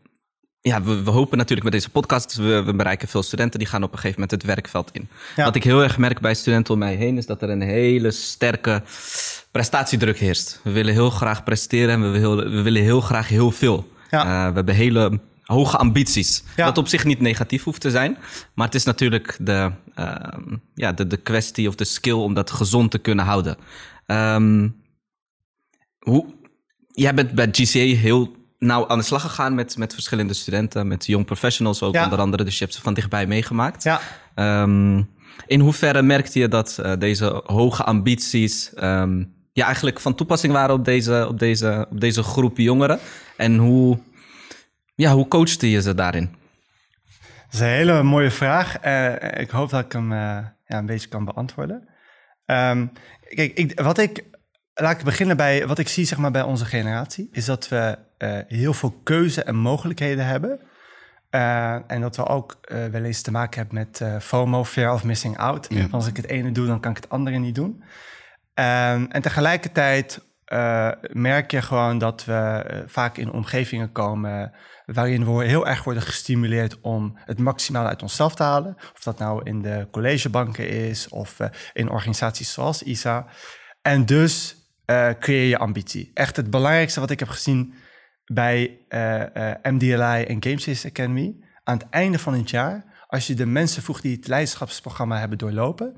ja, 0.61 0.81
we, 0.83 1.03
we 1.03 1.09
hopen 1.11 1.37
natuurlijk 1.37 1.63
met 1.63 1.73
deze 1.73 1.89
podcast, 1.89 2.35
we, 2.35 2.63
we 2.63 2.73
bereiken 2.75 3.07
veel 3.07 3.23
studenten, 3.23 3.59
die 3.59 3.67
gaan 3.67 3.83
op 3.83 3.91
een 3.91 3.99
gegeven 3.99 4.21
moment 4.21 4.41
het 4.41 4.49
werkveld 4.49 4.89
in. 4.91 5.09
Ja. 5.35 5.43
Wat 5.43 5.55
ik 5.55 5.63
heel 5.63 5.83
erg 5.83 5.97
merk 5.97 6.19
bij 6.19 6.33
studenten 6.33 6.73
om 6.73 6.79
mij 6.79 6.95
heen, 6.95 7.17
is 7.17 7.25
dat 7.25 7.41
er 7.41 7.49
een 7.49 7.61
hele 7.61 8.11
sterke 8.11 8.83
prestatiedruk 9.51 10.17
heerst. 10.17 10.59
We 10.63 10.71
willen 10.71 10.93
heel 10.93 11.09
graag 11.09 11.43
presteren 11.43 11.89
en 11.93 12.11
we, 12.11 12.19
willen- 12.19 12.51
we 12.55 12.61
willen 12.61 12.81
heel 12.81 13.01
graag 13.01 13.27
heel 13.27 13.51
veel. 13.51 13.89
Ja. 14.09 14.21
Eh, 14.23 14.47
we 14.49 14.55
hebben 14.55 14.75
hele 14.75 15.19
hoge 15.43 15.77
ambities. 15.77 16.43
Ja. 16.55 16.65
Wat 16.65 16.77
op 16.77 16.87
zich 16.87 17.05
niet 17.05 17.19
negatief 17.19 17.63
hoeft 17.63 17.81
te 17.81 17.89
zijn. 17.91 18.17
Maar 18.53 18.65
het 18.65 18.75
is 18.75 18.83
natuurlijk 18.83 19.37
de, 19.39 19.71
ehm, 19.95 20.55
ja, 20.75 20.91
de, 20.91 21.07
de 21.07 21.17
kwestie 21.17 21.67
of 21.67 21.75
de 21.75 21.83
skill 21.83 22.13
om 22.13 22.33
dat 22.33 22.51
gezond 22.51 22.91
te 22.91 22.97
kunnen 22.97 23.25
houden. 23.25 23.57
Ehm, 24.05 24.69
hoe, 25.99 26.25
jij 26.93 27.13
bent 27.13 27.31
bij 27.31 27.47
GCA 27.51 27.79
heel 27.79 28.35
nauw 28.61 28.87
aan 28.87 28.97
de 28.97 29.03
slag 29.03 29.21
gegaan 29.21 29.55
met, 29.55 29.77
met 29.77 29.93
verschillende 29.93 30.33
studenten, 30.33 30.87
met 30.87 31.05
young 31.05 31.25
professionals 31.25 31.81
ook 31.83 31.93
Ja. 31.93 32.03
onder 32.03 32.19
andere. 32.19 32.43
Dus 32.43 32.57
je 32.57 32.63
hebt 32.63 32.75
ze 32.75 32.81
van 32.81 32.93
dichtbij 32.93 33.27
meegemaakt. 33.27 33.83
Ja. 33.83 33.99
Ehm, 34.35 35.03
in 35.47 35.59
hoeverre 35.59 36.01
merkte 36.01 36.39
je 36.39 36.47
dat 36.47 36.77
eh, 36.77 36.91
deze 36.99 37.41
hoge 37.45 37.83
ambities 37.83 38.71
ja, 39.53 39.65
eigenlijk 39.65 39.99
van 39.99 40.15
toepassing 40.15 40.53
waren 40.53 40.75
op 40.75 40.85
deze, 40.85 41.25
op, 41.29 41.39
deze, 41.39 41.87
op 41.89 42.01
deze 42.01 42.23
groep 42.23 42.57
jongeren? 42.57 42.99
En 43.37 43.57
hoe, 43.57 43.99
ja, 44.95 45.13
hoe 45.13 45.27
coachte 45.27 45.69
je 45.69 45.81
ze 45.81 45.93
daarin? 45.95 46.29
Dat 47.45 47.53
is 47.53 47.59
een 47.59 47.65
hele 47.75 48.03
mooie 48.03 48.31
vraag. 48.31 48.77
Eh, 48.77 49.41
ik 49.41 49.49
hoop 49.49 49.69
dat 49.69 49.85
ik 49.85 49.91
hem 49.91 50.11
eh, 50.11 50.17
ja, 50.65 50.77
een 50.77 50.85
beetje 50.85 51.07
kan 51.07 51.25
beantwoorden. 51.25 51.87
Ehm, 52.45 52.85
kijk, 53.35 53.53
ik, 53.57 53.79
wat 53.79 53.97
ik, 53.97 54.23
laat 54.73 54.97
ik 54.97 55.03
beginnen 55.03 55.37
bij 55.37 55.67
wat 55.67 55.79
ik 55.79 55.87
zie 55.87 56.05
zeg 56.05 56.17
maar, 56.17 56.31
bij 56.31 56.41
onze 56.41 56.65
generatie, 56.65 57.29
is 57.31 57.45
dat 57.45 57.67
we 57.67 57.97
eh, 58.17 58.37
heel 58.47 58.73
veel 58.73 58.99
keuze 59.03 59.43
en 59.43 59.55
mogelijkheden 59.55 60.25
hebben. 60.25 60.59
Eh, 61.29 61.91
en 61.91 62.01
dat 62.01 62.15
we 62.15 62.27
ook 62.27 62.57
eh, 62.61 62.85
wel 62.85 63.03
eens 63.03 63.21
te 63.21 63.31
maken 63.31 63.57
hebben 63.59 63.75
met 63.75 64.23
FOMO, 64.23 64.63
fear 64.63 64.93
of 64.93 65.03
missing 65.03 65.37
out. 65.37 65.67
Als 65.91 66.07
ik 66.07 66.17
het 66.17 66.27
ene 66.27 66.51
doe, 66.51 66.67
dan 66.67 66.79
kan 66.79 66.91
ik 66.91 66.97
het 66.97 67.09
andere 67.09 67.37
niet 67.37 67.55
doen. 67.55 67.83
Ehm, 68.53 69.05
en 69.09 69.21
tegelijkertijd 69.21 70.29
merk 71.11 71.51
je 71.51 71.61
gewoon 71.61 71.97
dat 71.97 72.25
we 72.25 72.83
vaak 72.87 73.17
in 73.17 73.31
omgevingen 73.31 73.91
komen 73.91 74.51
waarin 74.85 75.35
we 75.35 75.45
heel 75.45 75.67
erg 75.67 75.83
worden 75.83 76.03
gestimuleerd 76.03 76.81
om 76.81 77.17
het 77.25 77.39
maximale 77.39 77.87
uit 77.87 78.01
onszelf 78.01 78.35
te 78.35 78.43
halen. 78.43 78.75
Of 78.93 79.03
dat 79.03 79.19
nou 79.19 79.41
in 79.43 79.61
de 79.61 79.87
collegebanken 79.91 80.69
is 80.69 81.09
of 81.09 81.37
in 81.73 81.89
organisaties 81.89 82.53
zoals 82.53 82.83
ISA. 82.83 83.25
En 83.81 84.05
dus 84.05 84.60
eh, 84.91 85.19
creëer 85.19 85.47
je 85.47 85.57
ambitie. 85.57 86.11
Echt 86.13 86.35
het 86.35 86.49
belangrijkste 86.49 86.99
wat 86.99 87.11
ik 87.11 87.19
heb 87.19 87.29
gezien 87.29 87.73
bij 88.25 88.79
eh, 88.87 89.51
eh, 89.51 89.57
MDLI 89.63 90.23
en 90.23 90.43
Games 90.43 90.85
Academy. 90.85 91.35
Aan 91.63 91.77
het 91.77 91.89
einde 91.89 92.19
van 92.19 92.33
het 92.33 92.49
jaar, 92.49 93.05
als 93.07 93.27
je 93.27 93.33
de 93.33 93.45
mensen 93.45 93.83
vroeg 93.83 94.01
die 94.01 94.15
het 94.15 94.27
leiderschapsprogramma 94.27 95.19
hebben 95.19 95.37
doorlopen, 95.37 95.95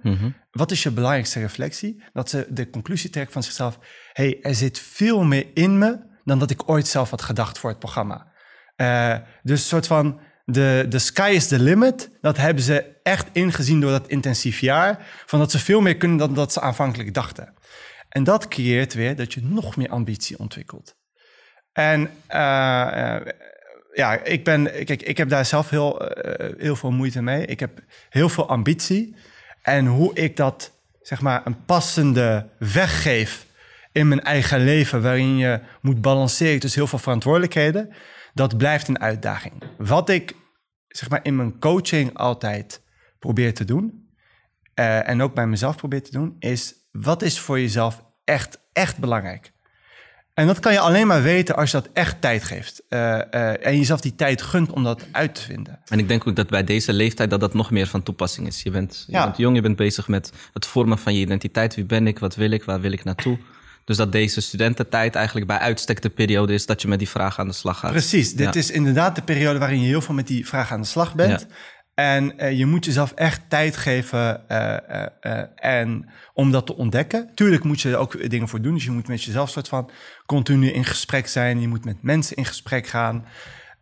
wat 0.51 0.71
is 0.71 0.83
je 0.83 0.91
belangrijkste 0.91 1.39
reflectie? 1.39 2.03
Dat 2.13 2.29
ze 2.29 2.47
de 2.49 2.69
conclusie 2.69 3.09
trekken 3.09 3.33
van 3.33 3.43
zichzelf: 3.43 3.79
hey, 4.13 4.39
er 4.41 4.55
zit 4.55 4.79
veel 4.79 5.23
meer 5.23 5.45
in 5.53 5.77
me 5.77 5.99
dan 6.23 6.39
dat 6.39 6.49
ik 6.49 6.69
ooit 6.69 6.87
zelf 6.87 7.09
had 7.09 7.21
gedacht 7.21 7.59
voor 7.59 7.69
het 7.69 7.79
programma. 7.79 8.31
Eh, 8.75 9.15
dus 9.43 9.59
een 9.59 9.67
soort 9.67 9.87
van 9.87 10.19
de, 10.45 10.85
de 10.89 10.99
sky 10.99 11.31
is 11.35 11.47
the 11.47 11.59
limit. 11.59 12.09
Dat 12.21 12.37
hebben 12.37 12.63
ze 12.63 12.85
echt 13.03 13.27
ingezien 13.31 13.79
door 13.79 13.91
dat 13.91 14.07
intensief 14.07 14.59
jaar. 14.59 15.23
Van 15.25 15.39
dat 15.39 15.51
ze 15.51 15.59
veel 15.59 15.81
meer 15.81 15.97
kunnen 15.97 16.17
dan 16.17 16.33
dat 16.33 16.53
ze 16.53 16.61
aanvankelijk 16.61 17.13
dachten. 17.13 17.53
En 18.13 18.23
dat 18.23 18.47
creëert 18.47 18.93
weer 18.93 19.15
dat 19.15 19.33
je 19.33 19.43
nog 19.43 19.75
meer 19.75 19.89
ambitie 19.89 20.39
ontwikkelt. 20.39 20.95
En 21.71 22.09
eh, 22.27 23.15
eh, 23.15 23.27
ja, 23.93 24.23
ik 24.23 24.43
ben, 24.43 24.63
kijk, 24.63 25.01
ik 25.01 25.17
heb 25.17 25.29
daar 25.29 25.45
zelf 25.45 25.69
heel, 25.69 26.07
eh, 26.07 26.53
heel 26.57 26.75
veel 26.75 26.91
moeite 26.91 27.21
mee. 27.21 27.45
Ik 27.45 27.59
heb 27.59 27.79
heel 28.09 28.29
veel 28.29 28.47
ambitie. 28.47 29.15
En 29.61 29.85
hoe 29.85 30.13
ik 30.13 30.35
dat, 30.35 30.71
zeg 31.01 31.21
maar, 31.21 31.41
een 31.45 31.65
passende 31.65 32.49
weg 32.57 33.01
geef 33.01 33.45
in 33.91 34.07
mijn 34.07 34.21
eigen 34.21 34.63
leven, 34.63 35.01
waarin 35.01 35.37
je 35.37 35.59
moet 35.81 36.01
balanceren 36.01 36.59
tussen 36.59 36.79
heel 36.79 36.89
veel 36.89 36.99
verantwoordelijkheden, 36.99 37.93
dat 38.33 38.57
blijft 38.57 38.87
een 38.87 38.99
uitdaging. 38.99 39.53
Wat 39.77 40.09
ik, 40.09 40.35
zeg 40.87 41.09
maar, 41.09 41.19
in 41.23 41.35
mijn 41.35 41.59
coaching 41.59 42.17
altijd 42.17 42.81
probeer 43.19 43.53
te 43.53 43.65
doen, 43.65 44.07
en 44.73 45.21
ook 45.21 45.33
bij 45.33 45.47
mezelf 45.47 45.75
probeer 45.75 46.03
te 46.03 46.11
doen, 46.11 46.35
is 46.39 46.82
wat 46.93 47.21
is 47.21 47.39
voor 47.39 47.59
jezelf 47.59 48.03
echt, 48.23 48.59
echt 48.73 48.97
belangrijk? 48.97 49.51
En 50.33 50.47
dat 50.47 50.59
kan 50.59 50.71
je 50.73 50.79
alleen 50.79 51.07
maar 51.07 51.21
weten 51.21 51.55
als 51.55 51.71
je 51.71 51.77
dat 51.77 51.89
echt 51.93 52.21
tijd 52.21 52.43
geeft. 52.43 52.81
eh, 52.89 53.33
eh, 53.33 53.65
en 53.65 53.77
jezelf 53.77 54.01
die 54.01 54.15
tijd 54.15 54.41
gunt 54.41 54.71
om 54.71 54.83
dat 54.83 55.05
uit 55.11 55.35
te 55.35 55.41
vinden. 55.41 55.79
En 55.85 55.99
ik 55.99 56.07
denk 56.07 56.27
ook 56.27 56.35
dat 56.35 56.49
bij 56.49 56.63
deze 56.63 56.93
leeftijd 56.93 57.29
dat 57.29 57.39
dat 57.39 57.53
nog 57.53 57.71
meer 57.71 57.87
van 57.87 58.03
toepassing 58.03 58.47
is. 58.47 58.63
Je 58.63 58.71
bent, 58.71 59.03
je 59.07 59.11
Ja. 59.13 59.23
bent 59.23 59.37
jong, 59.37 59.55
je 59.55 59.61
bent 59.61 59.75
bezig 59.75 60.07
met 60.07 60.31
het 60.53 60.65
vormen 60.65 60.97
van 60.97 61.13
je 61.13 61.19
identiteit. 61.21 61.75
Wie 61.75 61.85
ben 61.85 62.07
ik, 62.07 62.19
wat 62.19 62.35
wil 62.35 62.51
ik, 62.51 62.63
waar 62.63 62.81
wil 62.81 62.91
ik 62.91 63.03
naartoe? 63.03 63.37
Dus 63.85 63.97
dat 63.97 64.11
deze 64.11 64.41
studententijd 64.41 65.15
eigenlijk 65.15 65.47
bij 65.47 65.57
uitstek 65.57 66.01
de 66.01 66.09
periode 66.09 66.53
is 66.53 66.65
dat 66.65 66.81
je 66.81 66.87
met 66.87 66.99
die 66.99 67.09
vraag 67.09 67.39
aan 67.39 67.47
de 67.47 67.53
slag 67.53 67.79
gaat. 67.79 67.91
Precies, 67.91 68.33
dit 68.33 68.53
Ja. 68.53 68.59
is 68.59 68.71
inderdaad 68.71 69.15
de 69.15 69.21
periode 69.21 69.59
waarin 69.59 69.81
je 69.81 69.87
heel 69.87 70.01
veel 70.01 70.15
met 70.15 70.27
die 70.27 70.47
vraag 70.47 70.71
aan 70.71 70.81
de 70.81 70.87
slag 70.87 71.15
bent. 71.15 71.45
Ja. 71.49 71.55
En 71.93 72.37
eh, 72.37 72.57
je 72.57 72.65
moet 72.65 72.85
jezelf 72.85 73.11
echt 73.11 73.49
tijd 73.49 73.77
geven 73.77 74.49
eh, 74.49 75.07
eh, 75.21 75.47
en 75.55 76.09
om 76.33 76.51
dat 76.51 76.65
te 76.65 76.75
ontdekken. 76.75 77.35
Tuurlijk 77.35 77.63
moet 77.63 77.81
je 77.81 77.89
er 77.89 77.97
ook 77.97 78.29
dingen 78.29 78.47
voor 78.47 78.61
doen. 78.61 78.73
Dus 78.73 78.83
je 78.83 78.91
moet 78.91 79.07
met 79.07 79.23
jezelf 79.23 79.49
soort 79.49 79.67
van 79.67 79.89
continu 80.25 80.71
in 80.71 80.85
gesprek 80.85 81.27
zijn. 81.27 81.61
Je 81.61 81.67
moet 81.67 81.85
met 81.85 82.01
mensen 82.01 82.35
in 82.35 82.45
gesprek 82.45 82.87
gaan. 82.87 83.25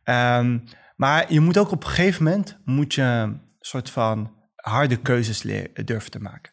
Ehm, 0.03 0.59
maar 0.95 1.33
je 1.33 1.39
moet 1.39 1.57
ook 1.57 1.71
op 1.71 1.83
een 1.83 1.89
gegeven 1.89 2.23
moment 2.23 2.57
moet 2.65 2.93
je 2.93 3.37
soort 3.59 3.89
van 3.89 4.33
harde 4.55 4.97
keuzes 4.97 5.41
durven 5.85 6.11
te 6.11 6.19
maken. 6.19 6.51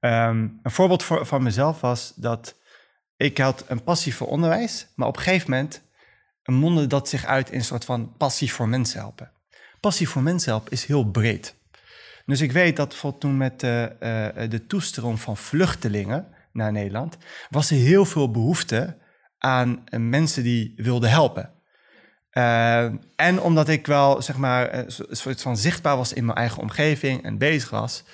Ehm, 0.00 0.48
een 0.62 0.70
voorbeeld 0.70 1.02
voor, 1.02 1.26
van 1.26 1.42
mezelf 1.42 1.80
was 1.80 2.12
dat 2.16 2.56
ik 3.16 3.38
had 3.38 3.64
een 3.68 3.82
passie 3.82 4.14
voor 4.14 4.26
onderwijs, 4.26 4.86
maar 4.96 5.08
op 5.08 5.16
een 5.16 5.22
gegeven 5.22 5.50
moment 5.50 5.82
mondde 6.44 6.86
dat 6.86 7.08
zich 7.08 7.24
uit 7.24 7.50
in 7.50 7.58
een 7.58 7.64
soort 7.64 7.84
van 7.84 8.16
passie 8.16 8.52
voor 8.52 8.68
mensen 8.68 9.00
helpen. 9.00 9.32
Passie 9.84 10.08
voor 10.08 10.22
mensen 10.22 10.50
helpen 10.50 10.72
is 10.72 10.84
heel 10.84 11.04
breed. 11.04 11.56
Dus 12.26 12.40
ik 12.40 12.52
weet 12.52 12.76
dat 12.76 12.88
bijvoorbeeld 12.88 13.22
toen 13.22 13.36
met 13.36 13.60
de, 13.60 13.96
uh, 14.00 14.50
de 14.50 14.66
toestroom 14.66 15.18
van 15.18 15.36
vluchtelingen 15.36 16.26
naar 16.52 16.72
Nederland, 16.72 17.16
was 17.50 17.70
er 17.70 17.76
heel 17.76 18.04
veel 18.04 18.30
behoefte 18.30 18.98
aan 19.38 19.84
mensen 19.90 20.42
die 20.42 20.72
wilden 20.76 21.10
helpen. 21.10 21.52
En 23.16 23.40
omdat 23.40 23.68
ik 23.68 23.86
wel, 23.86 24.22
zeg 24.22 24.36
maar, 24.36 24.84
soort 25.10 25.42
van 25.42 25.56
zichtbaar 25.56 25.96
was 25.96 26.12
in 26.12 26.24
mijn 26.24 26.38
eigen 26.38 26.62
omgeving 26.62 27.24
en 27.24 27.38
bezig 27.38 27.70
was, 27.70 28.04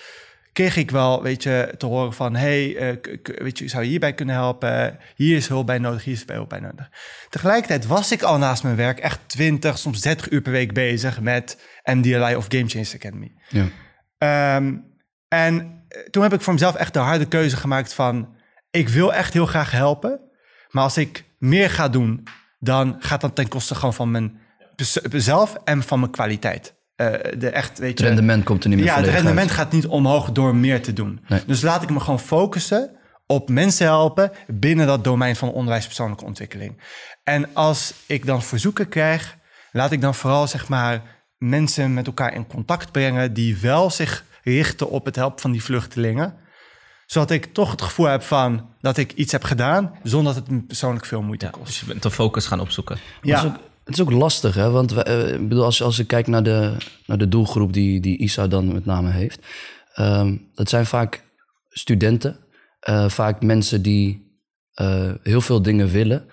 kreeg 0.60 0.76
ik 0.76 0.90
wel, 0.90 1.22
weet 1.22 1.42
je, 1.42 1.74
te 1.78 1.86
horen 1.86 2.12
van... 2.12 2.34
hey, 2.34 2.92
uh, 2.92 2.96
weet 3.22 3.58
je, 3.58 3.68
zou 3.68 3.82
je 3.82 3.88
hierbij 3.88 4.14
kunnen 4.14 4.34
helpen? 4.34 4.98
Hier 5.14 5.36
is 5.36 5.48
hulp 5.48 5.66
bij 5.66 5.78
nodig, 5.78 6.04
hier 6.04 6.14
is 6.14 6.24
hulp 6.26 6.48
bij 6.48 6.60
nodig. 6.60 6.90
Tegelijkertijd 7.28 7.86
was 7.86 8.12
ik 8.12 8.22
al 8.22 8.38
naast 8.38 8.62
mijn 8.62 8.76
werk 8.76 8.98
echt 8.98 9.18
20, 9.26 9.78
soms 9.78 10.00
30 10.00 10.30
uur 10.30 10.40
per 10.40 10.52
week 10.52 10.72
bezig... 10.72 11.20
met 11.20 11.66
MDLI 11.84 12.34
of 12.34 12.46
Game 12.48 12.68
Change 12.68 12.90
Academy. 12.94 13.32
Ja. 13.48 14.56
Um, 14.56 14.84
en 15.28 15.84
toen 16.10 16.22
heb 16.22 16.32
ik 16.32 16.40
voor 16.40 16.52
mezelf 16.52 16.74
echt 16.74 16.92
de 16.92 16.98
harde 16.98 17.26
keuze 17.26 17.56
gemaakt 17.56 17.94
van... 17.94 18.36
ik 18.70 18.88
wil 18.88 19.14
echt 19.14 19.32
heel 19.32 19.46
graag 19.46 19.70
helpen, 19.70 20.20
maar 20.68 20.82
als 20.82 20.96
ik 20.96 21.24
meer 21.38 21.70
ga 21.70 21.88
doen... 21.88 22.22
dan 22.58 22.96
gaat 22.98 23.20
dat 23.20 23.34
ten 23.34 23.48
koste 23.48 23.74
gewoon 23.74 23.94
van 23.94 24.10
mijn 24.10 24.40
zelf 25.10 25.56
en 25.64 25.82
van 25.82 26.00
mijn 26.00 26.12
kwaliteit. 26.12 26.74
Uh, 27.00 27.06
de 27.38 27.48
echt, 27.48 27.78
weet 27.78 27.98
het 27.98 28.08
rendement 28.08 28.44
komt 28.44 28.62
er 28.62 28.68
niet 28.68 28.78
meer 28.78 28.86
Ja, 28.86 28.96
het 28.96 29.08
rendement 29.08 29.50
gaat 29.50 29.72
niet 29.72 29.86
omhoog 29.86 30.32
door 30.32 30.54
meer 30.54 30.82
te 30.82 30.92
doen. 30.92 31.20
Dus 31.46 31.62
laat 31.62 31.82
ik 31.82 31.90
me 31.90 32.00
gewoon 32.00 32.20
focussen 32.20 32.90
op 33.26 33.48
mensen 33.48 33.86
helpen 33.86 34.30
binnen 34.46 34.86
dat 34.86 35.04
domein 35.04 35.36
van 35.36 35.52
onderwijs 35.52 35.86
persoonlijke 35.86 36.24
ontwikkeling. 36.24 36.82
En 37.22 37.54
als 37.54 37.94
ik 38.06 38.26
dan 38.26 38.42
verzoeken 38.42 38.88
krijg, 38.88 39.36
laat 39.72 39.92
ik 39.92 40.00
dan 40.00 40.14
vooral 40.14 40.46
zeg 40.46 40.68
maar 40.68 41.02
mensen 41.38 41.94
met 41.94 42.06
elkaar 42.06 42.34
in 42.34 42.46
contact 42.46 42.92
brengen 42.92 43.32
die 43.32 43.56
wel 43.56 43.90
zich 43.90 44.24
richten 44.42 44.90
op 44.90 45.04
het 45.04 45.16
helpen 45.16 45.40
van 45.40 45.52
die 45.52 45.62
vluchtelingen 45.62 46.34
zodat 47.10 47.30
ik 47.30 47.52
toch 47.52 47.70
het 47.70 47.82
gevoel 47.82 48.06
heb 48.06 48.22
van 48.22 48.68
dat 48.80 48.96
ik 48.96 49.12
iets 49.12 49.32
heb 49.32 49.44
gedaan 49.44 49.94
zonder 50.02 50.34
dat 50.34 50.42
het 50.42 50.52
me 50.52 50.62
persoonlijk 50.62 51.04
veel 51.04 51.22
moeite 51.22 51.48
kost. 51.50 51.66
Dus 51.66 51.80
je 51.80 51.86
bent 51.86 52.02
de 52.02 52.10
focus 52.10 52.46
gaan 52.46 52.60
opzoeken. 52.60 52.98
Ja. 53.22 53.60
Het 53.90 53.98
is 53.98 54.04
ook 54.04 54.20
lastig, 54.20 54.54
hè? 54.54 54.70
Want 54.70 54.92
uh, 54.92 55.32
ik 55.32 55.48
bedoel, 55.48 55.64
als, 55.64 55.82
als 55.82 55.98
ik 55.98 56.06
kijk 56.06 56.26
naar 56.26 56.42
de, 56.42 56.76
naar 57.06 57.18
de 57.18 57.28
doelgroep 57.28 57.72
die, 57.72 58.00
die 58.00 58.18
ISA 58.18 58.46
dan 58.46 58.72
met 58.72 58.84
name 58.84 59.10
heeft, 59.10 59.46
um, 59.96 60.48
dat 60.54 60.68
zijn 60.68 60.86
vaak 60.86 61.22
studenten, 61.68 62.36
uh, 62.88 63.08
vaak 63.08 63.42
mensen 63.42 63.82
die 63.82 64.34
uh, 64.80 65.12
heel 65.22 65.40
veel 65.40 65.62
dingen 65.62 65.88
willen, 65.88 66.24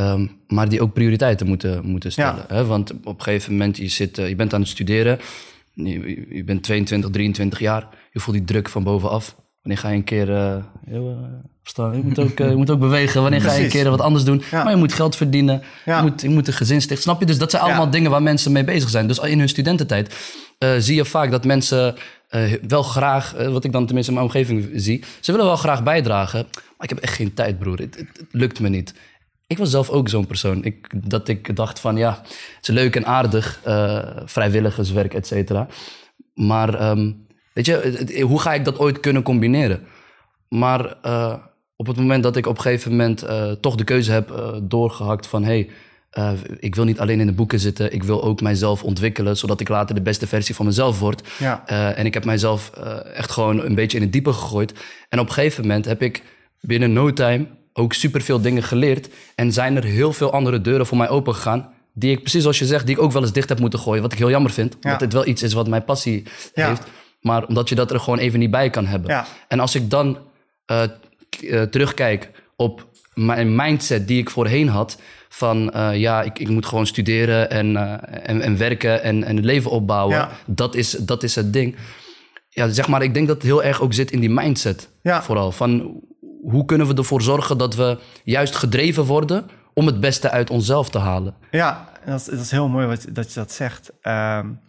um, 0.00 0.40
maar 0.46 0.68
die 0.68 0.82
ook 0.82 0.92
prioriteiten 0.92 1.46
moeten, 1.46 1.86
moeten 1.86 2.12
stellen. 2.12 2.44
Ja. 2.48 2.54
Hè? 2.54 2.64
Want 2.64 2.92
op 2.92 3.18
een 3.18 3.22
gegeven 3.22 3.52
moment, 3.52 3.76
je, 3.76 3.88
zit, 3.88 4.16
je 4.16 4.36
bent 4.36 4.54
aan 4.54 4.60
het 4.60 4.70
studeren, 4.70 5.18
je, 5.72 6.26
je, 6.34 6.44
bent 6.44 6.62
22, 6.62 7.10
23 7.10 7.58
jaar, 7.58 7.88
je 8.12 8.20
voelt 8.20 8.36
die 8.36 8.46
druk 8.46 8.68
van 8.68 8.84
bovenaf. 8.84 9.36
Wanneer 9.64 9.82
ga 9.82 9.88
je 9.88 9.96
een 9.96 10.04
keer 10.04 10.28
uh, 10.28 10.56
je, 10.86 12.00
moet 12.02 12.18
ook, 12.18 12.38
je 12.38 12.54
moet 12.56 12.70
ook 12.70 12.78
bewegen. 12.78 13.22
Wanneer 13.22 13.40
ga 13.40 13.52
je 13.52 13.62
een 13.62 13.68
keer 13.68 13.90
wat 13.90 14.00
anders 14.00 14.24
doen? 14.24 14.42
Ja. 14.50 14.62
Maar 14.62 14.72
je 14.72 14.78
moet 14.78 14.92
geld 14.92 15.16
verdienen. 15.16 15.62
Ja. 15.84 15.96
Je, 15.96 16.02
moet, 16.02 16.20
je 16.20 16.28
moet 16.28 16.46
een 16.46 16.52
gezin 16.52 16.80
stichten. 16.80 17.02
Snap 17.02 17.20
je? 17.20 17.26
Dus 17.26 17.38
dat 17.38 17.50
zijn 17.50 17.62
allemaal 17.62 17.90
dingen 17.90 18.10
waar 18.10 18.22
mensen 18.22 18.52
mee 18.52 18.64
bezig 18.64 18.88
zijn. 18.88 19.06
Dus 19.06 19.18
in 19.18 19.38
hun 19.38 19.48
studententijd 19.48 20.14
zie 20.78 20.94
je 20.94 21.04
vaak 21.04 21.30
dat 21.30 21.44
mensen 21.44 21.94
wel 22.68 22.82
graag, 22.82 23.32
wat 23.32 23.64
ik 23.64 23.72
dan 23.72 23.86
tenminste 23.86 24.12
in 24.12 24.18
mijn 24.18 24.30
omgeving 24.30 24.70
zie, 24.74 25.04
ze 25.20 25.32
willen 25.32 25.46
wel 25.46 25.56
graag 25.56 25.82
bijdragen. 25.82 26.46
Maar 26.52 26.86
ik 26.86 26.88
heb 26.88 26.98
echt 26.98 27.14
geen 27.14 27.34
tijd, 27.34 27.58
broer. 27.58 27.78
Het, 27.78 27.96
het, 27.96 28.08
het 28.18 28.28
lukt 28.30 28.60
me 28.60 28.68
niet. 28.68 28.94
Ik 29.46 29.58
was 29.58 29.70
zelf 29.70 29.90
ook 29.90 30.08
zo'n 30.08 30.26
persoon. 30.26 30.64
Ik, 30.64 31.08
dat 31.10 31.28
ik 31.28 31.56
dacht 31.56 31.80
van 31.80 31.96
ja, 31.96 32.20
het 32.56 32.68
is 32.68 32.74
leuk 32.74 32.96
en 32.96 33.06
aardig, 33.06 33.60
vrijwilligerswerk, 34.24 35.14
et 35.14 35.26
cetera. 35.26 35.66
Maar 36.34 36.90
um, 36.90 37.23
Weet 37.54 37.66
je, 37.66 38.20
hoe 38.22 38.40
ga 38.40 38.54
ik 38.54 38.64
dat 38.64 38.78
ooit 38.78 39.00
kunnen 39.00 39.22
combineren? 39.22 39.86
Maar 40.48 40.96
uh, 41.06 41.34
op 41.76 41.86
het 41.86 41.96
moment 41.96 42.22
dat 42.22 42.36
ik 42.36 42.46
op 42.46 42.56
een 42.56 42.62
gegeven 42.62 42.90
moment 42.90 43.24
uh, 43.24 43.50
toch 43.50 43.74
de 43.74 43.84
keuze 43.84 44.12
heb 44.12 44.30
uh, 44.30 44.48
doorgehakt 44.62 45.26
van... 45.26 45.44
hey, 45.44 45.70
ik 46.58 46.74
wil 46.74 46.84
niet 46.84 47.00
alleen 47.00 47.20
in 47.20 47.26
de 47.26 47.32
boeken 47.32 47.60
zitten, 47.60 47.92
ik 47.92 48.02
wil 48.02 48.24
ook 48.24 48.40
mijzelf 48.40 48.82
ontwikkelen... 48.82 49.36
zodat 49.36 49.60
ik 49.60 49.68
later 49.68 49.94
de 49.94 50.02
beste 50.02 50.26
versie 50.26 50.54
van 50.54 50.66
mezelf 50.66 50.98
word. 50.98 51.28
Ja. 51.38 51.66
en 51.94 52.06
ik 52.06 52.14
heb 52.14 52.24
mijzelf 52.24 52.70
echt 53.14 53.30
gewoon 53.30 53.64
een 53.64 53.74
beetje 53.74 53.96
in 53.96 54.02
het 54.02 54.12
diepe 54.12 54.32
gegooid. 54.32 54.72
En 55.08 55.18
op 55.18 55.26
een 55.26 55.32
gegeven 55.32 55.62
moment 55.62 55.84
heb 55.84 56.02
ik 56.02 56.22
binnen 56.60 56.92
no 56.92 57.12
time 57.12 57.46
ook 57.72 57.92
superveel 57.92 58.40
dingen 58.40 58.62
geleerd... 58.62 59.08
en 59.34 59.52
zijn 59.52 59.76
er 59.76 59.84
heel 59.84 60.12
veel 60.12 60.32
andere 60.32 60.60
deuren 60.60 60.86
voor 60.86 60.96
mij 60.96 61.08
open 61.08 61.34
gegaan 61.34 61.72
die 61.92 62.10
ik, 62.10 62.20
precies 62.20 62.40
zoals 62.40 62.58
je 62.58 62.66
zegt, 62.66 62.86
die 62.86 62.96
ik 62.96 63.02
ook 63.02 63.12
wel 63.12 63.22
eens 63.22 63.32
dicht 63.32 63.48
heb 63.48 63.60
moeten 63.60 63.78
gooien. 63.78 64.02
Wat 64.02 64.12
ik 64.12 64.18
heel 64.18 64.30
jammer 64.30 64.50
vind, 64.50 64.72
ja. 64.72 64.78
omdat 64.82 65.00
het 65.00 65.12
wel 65.12 65.26
iets 65.26 65.42
is 65.42 65.52
wat 65.52 65.68
mijn 65.68 65.84
passie 65.84 66.22
ja. 66.54 66.68
heeft. 66.68 66.82
Maar 67.24 67.46
omdat 67.46 67.68
je 67.68 67.74
dat 67.74 67.90
er 67.90 68.00
gewoon 68.00 68.18
even 68.18 68.38
niet 68.38 68.50
bij 68.50 68.70
kan 68.70 68.86
hebben. 68.86 69.10
Ja. 69.10 69.26
En 69.48 69.60
als 69.60 69.74
ik 69.74 69.90
dan 69.90 70.18
uh, 70.70 70.82
uh, 71.40 71.62
terugkijk 71.62 72.30
op 72.56 72.86
mijn 73.14 73.54
mindset 73.56 74.08
die 74.08 74.18
ik 74.18 74.30
voorheen 74.30 74.68
had. 74.68 74.98
Van 75.28 75.72
uh, 75.76 75.96
ja, 75.96 76.22
ik, 76.22 76.38
ik 76.38 76.48
moet 76.48 76.66
gewoon 76.66 76.86
studeren 76.86 77.50
en, 77.50 77.76
en, 78.26 78.40
en, 78.40 78.56
werken 78.56 79.02
en, 79.02 79.24
en 79.24 79.36
het 79.36 79.44
leven 79.44 79.70
opbouwen. 79.70 80.16
Ja. 80.16 80.30
Dat, 80.46 80.74
is, 80.74 80.90
dat 80.90 81.22
is 81.22 81.34
het 81.34 81.52
ding. 81.52 81.76
Ja, 82.48 82.68
zeg 82.68 82.88
maar, 82.88 83.02
ik 83.02 83.14
denk 83.14 83.26
dat 83.26 83.36
het 83.36 83.44
heel 83.44 83.62
erg 83.62 83.80
ook 83.80 83.92
zit 83.92 84.10
in 84.10 84.20
die 84.20 84.30
mindset. 84.30 84.88
Ja. 85.02 85.22
Vooral. 85.22 85.52
Van 85.52 86.00
hoe 86.42 86.64
kunnen 86.64 86.86
we 86.86 86.94
ervoor 86.94 87.22
zorgen 87.22 87.58
dat 87.58 87.74
we 87.74 87.98
juist 88.24 88.54
gedreven 88.54 89.04
worden 89.04 89.46
om 89.74 89.86
het 89.86 90.00
beste 90.00 90.30
uit 90.30 90.50
onszelf 90.50 90.90
te 90.90 90.98
halen? 90.98 91.34
Ja, 91.50 91.88
dat 92.04 92.20
is, 92.20 92.24
dat 92.24 92.40
is 92.40 92.50
heel 92.50 92.68
mooi 92.68 92.86
wat, 92.86 93.06
dat 93.08 93.32
je 93.32 93.40
dat 93.40 93.52
zegt. 93.52 93.92
Um, 94.02 94.60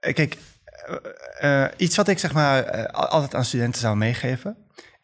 kijk, 0.00 0.36
uh, 1.42 1.66
iets 1.76 1.96
wat 1.96 2.08
ik 2.08 2.18
zeg 2.18 2.32
maar 2.32 2.78
uh, 2.78 2.84
altijd 2.84 3.34
aan 3.34 3.44
studenten 3.44 3.80
zou 3.80 3.96
meegeven, 3.96 4.56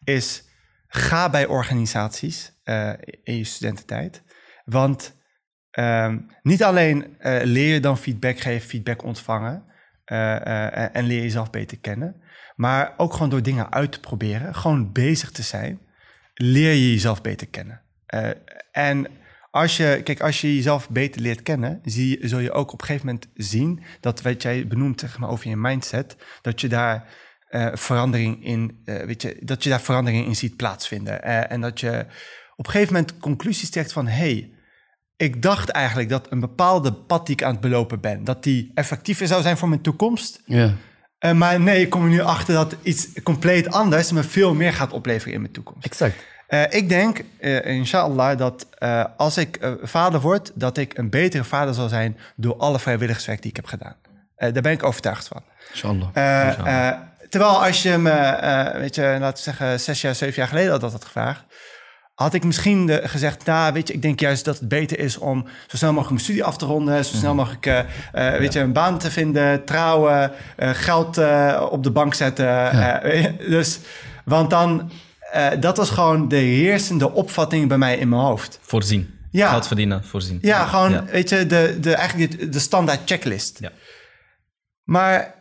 is 0.03 0.43
ga 0.87 1.29
bij 1.29 1.45
organisaties 1.45 2.53
in 3.23 3.37
je 3.37 3.43
studententijd. 3.43 4.21
Want 4.65 5.15
um, 5.71 6.27
niet 6.41 6.63
alleen 6.63 7.17
leer 7.43 7.73
je 7.73 7.79
dan 7.79 7.97
feedback 7.97 8.39
geven, 8.39 8.69
feedback 8.69 9.03
ontvangen 9.03 9.63
en 10.05 11.03
leer 11.03 11.21
jezelf 11.21 11.49
beter 11.49 11.79
kennen, 11.79 12.21
maar 12.55 12.93
ook 12.97 13.13
gewoon 13.13 13.29
door 13.29 13.41
dingen 13.41 13.71
uit 13.71 13.91
te 13.91 13.99
proberen, 13.99 14.55
gewoon 14.55 14.91
bezig 14.91 15.31
te 15.31 15.43
zijn, 15.43 15.79
leer 16.33 16.71
je 16.71 16.91
jezelf 16.91 17.21
beter 17.21 17.47
kennen. 17.47 17.81
en 18.71 19.18
als 19.51 19.77
je, 19.77 20.01
kijk, 20.03 20.21
als 20.21 20.41
je 20.41 20.55
jezelf 20.55 20.89
beter 20.89 21.21
leert 21.21 21.43
kennen, 21.43 21.81
zie, 21.83 22.27
zul 22.27 22.39
je 22.39 22.51
ook 22.51 22.73
op 22.73 22.81
een 22.81 22.85
gegeven 22.85 23.05
moment 23.05 23.27
zien 23.33 23.83
dat 23.99 24.21
wat 24.21 24.41
jij 24.41 24.67
benoemt 24.67 24.99
zeg 24.99 25.17
maar, 25.17 25.29
over 25.29 25.49
je 25.49 25.55
mindset, 25.57 26.15
dat 26.41 26.61
je 26.61 26.67
daar 26.67 27.07
uh, 27.49 27.67
verandering 27.73 28.45
in, 28.45 28.81
uh, 28.85 29.03
weet 29.03 29.21
je, 29.21 29.37
dat 29.41 29.63
je 29.63 29.69
daar 29.69 29.81
verandering 29.81 30.25
in 30.25 30.35
ziet 30.35 30.55
plaatsvinden. 30.55 31.27
Uh, 31.27 31.51
en 31.51 31.61
dat 31.61 31.79
je 31.79 32.05
op 32.55 32.65
een 32.65 32.71
gegeven 32.71 32.93
moment 32.93 33.17
conclusies 33.17 33.69
trekt 33.69 33.91
van 33.91 34.07
hey, 34.07 34.51
ik 35.15 35.41
dacht 35.41 35.69
eigenlijk 35.69 36.09
dat 36.09 36.31
een 36.31 36.39
bepaalde 36.39 36.93
pad 36.93 37.25
die 37.25 37.35
ik 37.35 37.43
aan 37.43 37.51
het 37.51 37.61
belopen 37.61 37.99
ben, 37.99 38.23
dat 38.23 38.43
die 38.43 38.71
effectiever 38.73 39.27
zou 39.27 39.41
zijn 39.41 39.57
voor 39.57 39.69
mijn 39.69 39.81
toekomst. 39.81 40.41
Ja. 40.45 40.73
maar 41.33 41.59
nee, 41.59 41.81
ik 41.81 41.89
kom 41.89 42.03
er 42.03 42.09
nu 42.09 42.21
achter 42.21 42.53
dat 42.53 42.75
iets 42.81 43.07
compleet 43.23 43.71
anders 43.71 44.11
me 44.11 44.23
veel 44.23 44.53
meer 44.53 44.73
gaat 44.73 44.93
opleveren 44.93 45.33
in 45.33 45.41
mijn 45.41 45.53
toekomst. 45.53 45.85
Exact. 45.85 46.25
Uh, 46.49 46.63
ik 46.69 46.89
denk, 46.89 47.21
uh, 47.39 47.65
inshallah, 47.65 48.37
dat 48.37 48.67
uh, 48.79 49.05
als 49.17 49.37
ik 49.37 49.59
vader 49.81 50.21
word, 50.21 50.51
dat 50.53 50.77
ik 50.77 50.97
een 50.97 51.09
betere 51.09 51.43
vader 51.43 51.73
zal 51.73 51.89
zijn 51.89 52.17
door 52.35 52.57
alle 52.57 52.79
vrijwilligerswerk 52.79 53.41
die 53.41 53.49
ik 53.49 53.55
heb 53.55 53.65
gedaan. 53.65 53.95
daar 54.35 54.61
ben 54.61 54.71
ik 54.71 54.83
overtuigd 54.83 55.27
van. 55.27 55.41
Inshallah. 55.71 56.07
terwijl 57.29 57.65
als 57.65 57.83
je 57.83 57.97
me, 57.97 58.71
weet 58.73 58.95
je, 58.95 59.01
laten 59.19 59.43
we 59.43 59.51
zeggen, 59.51 59.79
zes 59.79 60.01
jaar, 60.01 60.15
zeven 60.15 60.35
jaar 60.35 60.47
geleden 60.47 60.71
had 60.71 60.81
dat 60.81 60.91
had 60.91 61.05
gevraagd, 61.05 61.43
had 62.19 62.33
ik 62.33 62.43
misschien 62.43 62.85
de, 62.85 63.01
gezegd, 63.03 63.45
nou, 63.45 63.73
weet 63.73 63.87
je, 63.87 63.93
ik 63.93 64.01
denk 64.01 64.19
juist 64.19 64.45
dat 64.45 64.59
het 64.59 64.67
beter 64.67 64.99
is 64.99 65.17
om 65.17 65.45
zo 65.67 65.77
snel 65.77 65.93
mogelijk 65.93 66.09
mijn 66.09 66.23
studie 66.23 66.43
af 66.43 66.57
te 66.57 66.65
ronden, 66.65 67.05
zo 67.05 67.15
snel 67.15 67.33
mhm. 67.33 67.39
mogelijk, 67.39 67.65
uh, 67.65 68.37
weet 68.37 68.53
je, 68.53 68.59
een 68.59 68.73
baan 68.73 68.97
te 68.97 69.11
vinden, 69.11 69.65
trouwen, 69.65 70.31
uh, 70.57 70.69
geld 70.73 71.17
op 71.69 71.83
de 71.83 71.91
bank 71.91 72.13
zetten. 72.13 72.45
Ja. 72.45 73.01
dus, 73.55 73.79
want 74.25 74.49
dan 74.49 74.91
uh, 75.35 75.49
dat 75.59 75.77
was 75.77 75.89
gewoon 75.89 76.27
de 76.27 76.35
heersende 76.35 77.11
opvatting 77.11 77.67
bij 77.67 77.77
mij 77.77 77.97
in 77.97 78.09
mijn 78.09 78.21
hoofd. 78.21 78.59
Voorzien. 78.61 79.17
Ja. 79.31 79.49
Geld 79.49 79.67
verdienen, 79.67 80.03
voorzien. 80.03 80.39
Ja, 80.41 80.65
gewoon, 80.65 81.05
weet 81.05 81.29
je, 81.29 81.47
de, 81.47 81.77
de, 81.81 81.95
eigenlijk 81.95 82.39
de, 82.39 82.49
de 82.49 82.59
standaard 82.59 82.99
checklist. 83.05 83.59
Ja. 83.59 83.71
Maar, 84.83 85.35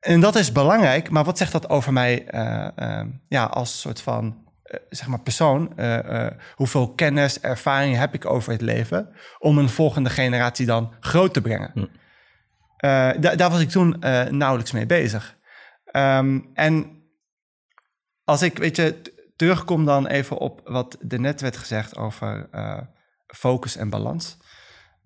en 0.00 0.20
dat 0.20 0.36
is 0.36 0.52
belangrijk, 0.52 1.10
maar 1.10 1.24
wat 1.24 1.38
zegt 1.38 1.52
dat 1.52 1.68
over 1.68 1.92
mij 1.92 2.34
uh, 2.34 2.68
uh, 2.78 3.00
ja, 3.28 3.44
als 3.44 3.80
soort 3.80 4.00
van, 4.00 4.36
zeg 4.88 5.06
maar, 5.06 5.20
persoon? 5.20 5.74
hoeveel 6.54 6.92
kennis, 6.92 7.40
ervaring 7.40 7.96
heb 7.96 8.14
ik 8.14 8.26
over 8.26 8.52
het 8.52 8.60
leven 8.60 9.08
om 9.38 9.58
een 9.58 9.68
volgende 9.68 10.10
generatie 10.10 10.66
dan 10.66 10.94
groot 11.00 11.34
te 11.34 11.40
brengen? 11.40 11.70
Hm. 11.74 11.86
Da 13.20 13.34
daar 13.34 13.50
was 13.50 13.60
ik 13.60 13.68
toen 13.68 13.96
nauwelijks 14.30 14.72
mee 14.72 14.86
bezig. 14.86 15.36
Um, 15.92 16.50
en 16.54 17.02
als 18.24 18.42
ik, 18.42 18.58
weet 18.58 18.76
je, 18.76 19.11
terugkom 19.42 19.84
dan 19.84 20.06
even 20.06 20.38
op 20.38 20.60
wat 20.64 20.98
er 21.08 21.20
net 21.20 21.40
werd 21.40 21.56
gezegd 21.56 21.96
over 21.96 22.48
uh, 22.52 22.78
focus 23.26 23.76
en 23.76 23.90
balans. 23.90 24.36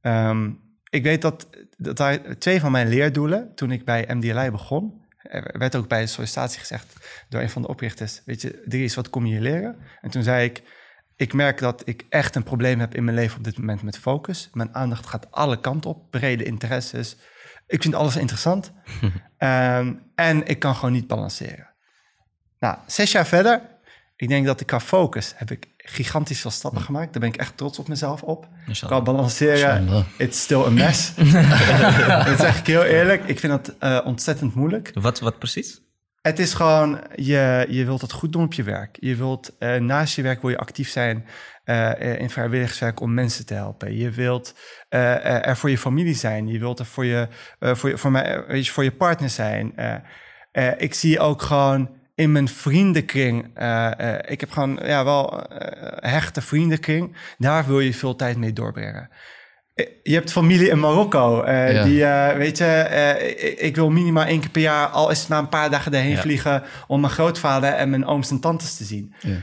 Um, 0.03 0.61
ik 0.91 1.03
weet 1.03 1.23
dat, 1.23 1.49
dat 1.77 1.97
daar 1.97 2.39
twee 2.39 2.61
van 2.61 2.73
mijn 2.73 2.89
leerdoelen, 2.89 3.55
toen 3.55 3.71
ik 3.71 3.85
bij 3.85 4.07
MDLI 4.09 4.51
begon, 4.51 5.05
er 5.23 5.59
werd 5.59 5.77
ook 5.77 5.89
bij 5.89 6.01
de 6.01 6.07
sollicitatie 6.07 6.59
gezegd 6.59 6.97
door 7.29 7.41
een 7.41 7.51
van 7.51 7.63
de 7.63 7.69
oprichters, 7.69 8.23
weet 8.25 8.41
je, 8.41 8.63
Dries, 8.65 8.95
wat 8.95 9.11
kom 9.11 9.27
je 9.27 9.33
hier 9.33 9.41
leren? 9.41 9.79
En 10.01 10.11
toen 10.11 10.23
zei 10.23 10.45
ik, 10.45 10.63
ik 11.17 11.33
merk 11.33 11.59
dat 11.59 11.83
ik 11.85 12.07
echt 12.09 12.35
een 12.35 12.43
probleem 12.43 12.81
heb 12.81 12.95
in 12.95 13.05
mijn 13.05 13.17
leven 13.17 13.39
op 13.39 13.45
dit 13.45 13.59
moment 13.59 13.83
met 13.83 13.99
focus. 13.99 14.51
Mijn 14.53 14.75
aandacht 14.75 15.07
gaat 15.07 15.31
alle 15.31 15.61
kanten 15.61 15.91
op, 15.91 16.11
brede 16.11 16.45
interesses. 16.45 17.17
Ik 17.67 17.83
vind 17.83 17.95
alles 17.95 18.17
interessant. 18.17 18.73
Ehm, 19.37 19.95
en 20.15 20.47
ik 20.47 20.59
kan 20.59 20.75
gewoon 20.75 20.93
niet 20.93 21.07
balanceren. 21.07 21.75
Nou, 22.59 22.79
zes 22.87 23.13
jaar 23.13 23.27
verder, 23.27 23.76
ik 24.17 24.29
denk 24.29 24.47
dat 24.47 24.61
ik 24.61 24.67
qua 24.67 24.81
focus 24.81 25.33
heb 25.37 25.51
ik 25.51 25.69
gigantisch 25.77 26.41
veel 26.41 26.51
stappen 26.51 26.81
gemaakt. 26.81 27.13
Daar 27.13 27.21
ben 27.21 27.31
ik 27.33 27.37
echt 27.37 27.57
trots 27.57 27.79
op 27.79 27.89
mezelf 27.89 28.23
op. 28.23 28.49
Qua 28.81 29.03
balanceren, 29.03 29.81
Inshallah. 29.81 30.05
it's 30.17 30.41
still 30.41 30.63
a 30.63 30.71
mess. 30.71 31.15
dat 32.29 32.41
zeg 32.41 32.59
ik 32.59 32.67
heel 32.67 32.85
eerlijk. 32.85 33.25
Ik 33.25 33.39
vind 33.39 33.53
dat 33.53 33.75
eh, 33.79 34.07
ontzettend 34.07 34.55
moeilijk. 34.55 34.91
Wat, 34.95 35.21
wat 35.21 35.39
precies? 35.39 35.81
Het 36.23 36.39
is 36.39 36.55
gewoon, 36.55 37.01
je, 37.15 37.67
je 37.69 37.85
wilt 37.85 38.01
het 38.01 38.13
goed 38.13 38.33
doen 38.33 38.43
op 38.43 38.53
je 38.53 38.63
werk. 38.63 38.97
Je 39.01 39.17
wilt 39.17 39.57
eh, 39.59 39.77
naast 39.77 40.17
je 40.17 40.23
werk 40.23 40.41
wil 40.41 40.51
je 40.51 40.59
actief 40.59 40.89
zijn 40.89 41.27
eh, 41.65 42.21
in 42.21 42.31
vrijwilligerswerk 42.31 43.01
om 43.01 43.15
mensen 43.15 43.47
te 43.47 43.55
helpen. 43.55 43.97
Je 43.97 44.11
wilt 44.11 44.55
er 44.89 45.57
voor 45.57 45.71
je 45.71 45.79
familie 45.79 46.15
zijn. 46.15 46.49
Je 46.49 46.59
wilt 46.59 46.79
er 46.79 46.87
voor 46.87 47.05
je, 47.05 47.29
voor 47.61 47.89
je, 47.89 47.99
voor 47.99 48.11
mij, 48.11 48.65
voor 48.65 48.85
je 48.85 48.93
partner 48.93 49.31
zijn. 49.31 49.75
Ik 50.79 50.95
zie 50.95 51.21
ook 51.21 51.43
gewoon 51.43 51.96
in 52.17 52.33
mijn 52.33 52.49
vriendenkring. 52.49 53.51
eh, 53.55 54.01
eh, 54.15 54.19
ik 54.31 54.41
heb 54.41 54.51
gewoon 54.51 54.79
ja, 54.85 55.05
wel 55.05 55.49
eh, 55.49 56.11
hechte 56.13 56.41
vriendenkring. 56.43 57.17
Daar 57.39 57.67
wil 57.67 57.81
je 57.81 57.95
veel 57.95 58.17
tijd 58.17 58.37
mee 58.37 58.53
doorbrengen. 58.53 59.11
Je 60.03 60.15
hebt 60.15 60.33
familie 60.33 60.69
in 60.69 60.79
Marokko. 60.81 61.43
eh, 61.43 61.73
Ja. 61.73 61.83
Die, 61.85 62.05
eh, 62.05 62.37
weet 62.37 62.59
je, 62.59 62.65
eh, 62.65 63.29
ik, 63.51 63.59
ik 63.59 63.75
wil 63.77 63.91
minimaal 63.91 64.25
één 64.25 64.41
keer 64.41 64.51
per 64.51 64.63
jaar, 64.63 64.87
al 64.87 65.11
is 65.11 65.19
het 65.21 65.29
maar 65.29 65.39
een 65.39 65.49
paar 65.49 65.71
dagen 65.71 65.93
erheen 65.95 66.11
Ja. 66.11 66.21
vliegen, 66.21 66.63
om 66.87 67.01
mijn 67.01 67.13
grootvader 67.13 67.73
en 67.73 67.91
mijn 67.91 68.07
ooms 68.07 68.31
en 68.31 68.41
tantes 68.41 68.77
te 68.77 68.85
zien. 68.85 69.15
Ja. 69.21 69.37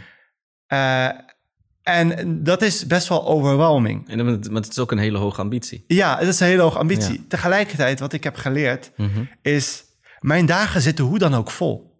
Eh, 0.67 1.19
en 1.84 2.43
dat 2.43 2.61
is 2.61 2.88
best 2.88 3.07
wel 3.07 3.26
overwhelming. 3.28 4.09
En, 4.09 4.17
dan- 4.17 4.26
maar 4.51 4.61
het 4.61 4.71
is 4.71 4.80
ook 4.80 4.91
een 4.91 4.97
hele 4.97 5.17
hoge 5.17 5.41
ambitie. 5.41 5.84
Ja, 5.88 6.15
dat 6.15 6.28
is 6.28 6.39
een 6.39 6.47
hele 6.47 6.61
hoge 6.61 6.78
ambitie. 6.78 7.13
Ja. 7.13 7.19
Tegelijkertijd, 7.28 7.99
wat 7.99 8.13
ik 8.13 8.24
heb 8.24 8.36
geleerd, 8.36 8.91
Mhm. 8.97 9.24
is 9.41 9.84
mijn 10.19 10.45
dagen 10.45 10.82
zitten 10.82 11.05
hoe 11.05 11.19
dan 11.19 11.34
ook 11.36 11.51
vol. 11.51 11.92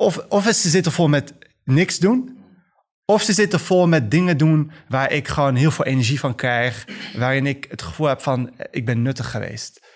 Of, 0.00 0.18
of 0.28 0.44
ze 0.44 0.68
zitten 0.68 0.92
vol 0.92 1.08
met 1.08 1.34
niks 1.64 1.98
doen, 1.98 2.38
of 3.04 3.22
ze 3.22 3.32
zitten 3.32 3.60
vol 3.60 3.88
met 3.88 4.10
dingen 4.10 4.36
doen 4.36 4.70
waar 4.88 5.12
ik 5.12 5.28
gewoon 5.28 5.54
heel 5.54 5.70
veel 5.70 5.84
energie 5.84 6.20
van 6.20 6.34
krijg, 6.34 6.84
waarin 7.16 7.46
ik 7.46 7.66
het 7.68 7.82
gevoel 7.82 8.06
heb 8.06 8.20
van 8.20 8.56
eh, 8.56 8.66
ik 8.70 8.86
ben 8.86 9.02
nuttig 9.02 9.30
geweest. 9.30 9.86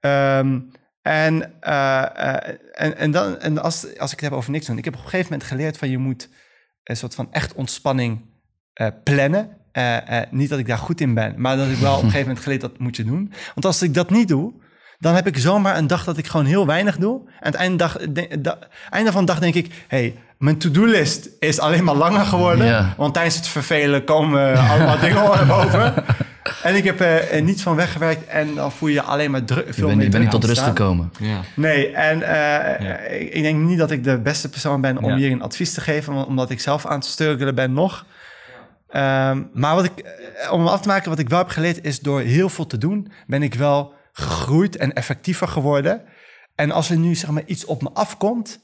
Ehm, 0.00 0.60
en 1.02 1.60
eh, 1.60 2.02
eh, 2.02 2.58
en, 2.72 2.96
en, 2.96 3.10
dan, 3.10 3.38
en 3.38 3.58
als, 3.58 3.98
als 3.98 4.12
ik 4.12 4.20
het 4.20 4.28
heb 4.28 4.38
over 4.38 4.50
niks 4.50 4.66
doen, 4.66 4.78
ik 4.78 4.84
heb 4.84 4.94
op 4.94 5.00
een 5.00 5.08
gegeven 5.08 5.32
moment 5.32 5.48
geleerd 5.48 5.78
van 5.78 5.90
je 5.90 5.98
moet 5.98 6.28
een 6.84 6.96
soort 6.96 7.14
van 7.14 7.32
echt 7.32 7.54
ontspanning 7.54 8.20
eh, 8.72 8.86
plannen. 9.04 9.56
Niet 10.30 10.48
dat 10.48 10.58
ik 10.58 10.66
daar 10.66 10.78
goed 10.78 11.00
in 11.00 11.14
ben, 11.14 11.40
maar 11.40 11.56
dat 11.56 11.68
ik 11.68 11.76
wel 11.76 11.96
op 11.96 12.02
een 12.02 12.10
gegeven 12.10 12.26
moment 12.26 12.42
geleerd 12.44 12.60
dat 12.60 12.78
moet 12.78 12.96
je 12.96 13.04
doen. 13.04 13.32
Want 13.54 13.64
als 13.64 13.82
ik 13.82 13.94
dat 13.94 14.10
niet 14.10 14.28
doe, 14.28 14.52
dan 15.00 15.14
heb 15.14 15.26
ik 15.26 15.38
zomaar 15.38 15.76
een 15.76 15.86
dag 15.86 16.04
dat 16.04 16.16
ik 16.16 16.26
gewoon 16.26 16.46
heel 16.46 16.66
weinig 16.66 16.96
doe. 16.96 17.20
En 17.26 17.30
aan 17.40 17.50
het 17.50 17.54
einde, 17.54 17.76
dag, 17.76 17.96
de- 18.10 18.40
da- 18.40 18.58
einde 18.90 19.12
van 19.12 19.20
de 19.20 19.32
dag 19.32 19.40
denk 19.40 19.54
ik, 19.54 19.84
hey, 19.88 20.14
mijn 20.38 20.58
to-do-list 20.58 21.28
is 21.38 21.58
alleen 21.60 21.84
maar 21.84 21.94
langer 21.94 22.24
geworden. 22.24 22.66
Ja. 22.66 22.94
Want 22.96 23.14
tijdens 23.14 23.36
het 23.36 23.46
vervelen 23.48 24.04
komen 24.04 24.56
allemaal 24.68 24.98
dingen 25.08 25.14
naar 25.24 25.46
boven. 25.46 25.94
En 26.62 26.74
ik 26.76 26.84
heb 26.84 27.00
er 27.00 27.28
eh, 27.28 27.42
niets 27.42 27.62
van 27.62 27.76
weggewerkt 27.76 28.26
en 28.26 28.54
dan 28.54 28.72
voel 28.72 28.88
je 28.88 28.94
je 28.94 29.02
alleen 29.02 29.30
maar 29.30 29.44
druk. 29.44 29.66
Je 29.66 29.72
veel 29.72 29.86
bent, 29.88 30.02
je 30.02 30.08
bent 30.08 30.22
niet 30.22 30.32
tot 30.32 30.44
rust 30.44 30.60
gekomen. 30.62 31.12
Ja. 31.18 31.40
Nee, 31.56 31.90
en 31.92 32.22
eh, 32.22 32.86
Ja. 32.88 32.96
ik, 32.98 33.32
ik 33.34 33.42
denk 33.42 33.58
niet 33.68 33.78
dat 33.78 33.90
ik 33.90 34.04
de 34.04 34.18
beste 34.18 34.48
persoon 34.48 34.80
ben 34.80 34.98
om 34.98 35.10
Ja. 35.10 35.16
hier 35.16 35.30
een 35.30 35.42
advies 35.42 35.74
te 35.74 35.80
geven, 35.80 36.26
omdat 36.26 36.50
ik 36.50 36.60
zelf 36.60 36.86
aan 36.86 36.98
het 36.98 37.04
struggelen 37.04 37.54
ben 37.54 37.72
nog. 37.72 38.04
Ehm, 38.88 39.42
maar 39.52 39.74
wat 39.74 39.84
ik, 39.84 39.98
eh, 39.98 40.52
om 40.52 40.66
af 40.66 40.80
te 40.80 40.88
maken, 40.88 41.10
wat 41.10 41.18
ik 41.18 41.28
wel 41.28 41.38
heb 41.38 41.48
geleerd, 41.48 41.84
is 41.84 42.00
door 42.00 42.20
heel 42.20 42.48
veel 42.48 42.66
te 42.66 42.78
doen, 42.78 43.12
ben 43.26 43.42
ik 43.42 43.54
wel 43.54 43.92
gegroeid 44.12 44.76
en 44.76 44.92
effectiever 44.92 45.48
geworden. 45.48 46.02
En 46.54 46.70
als 46.70 46.90
er 46.90 46.96
nu 46.96 47.14
zeg 47.14 47.30
maar 47.30 47.46
iets 47.46 47.64
op 47.64 47.82
me 47.82 47.90
afkomt, 47.90 48.60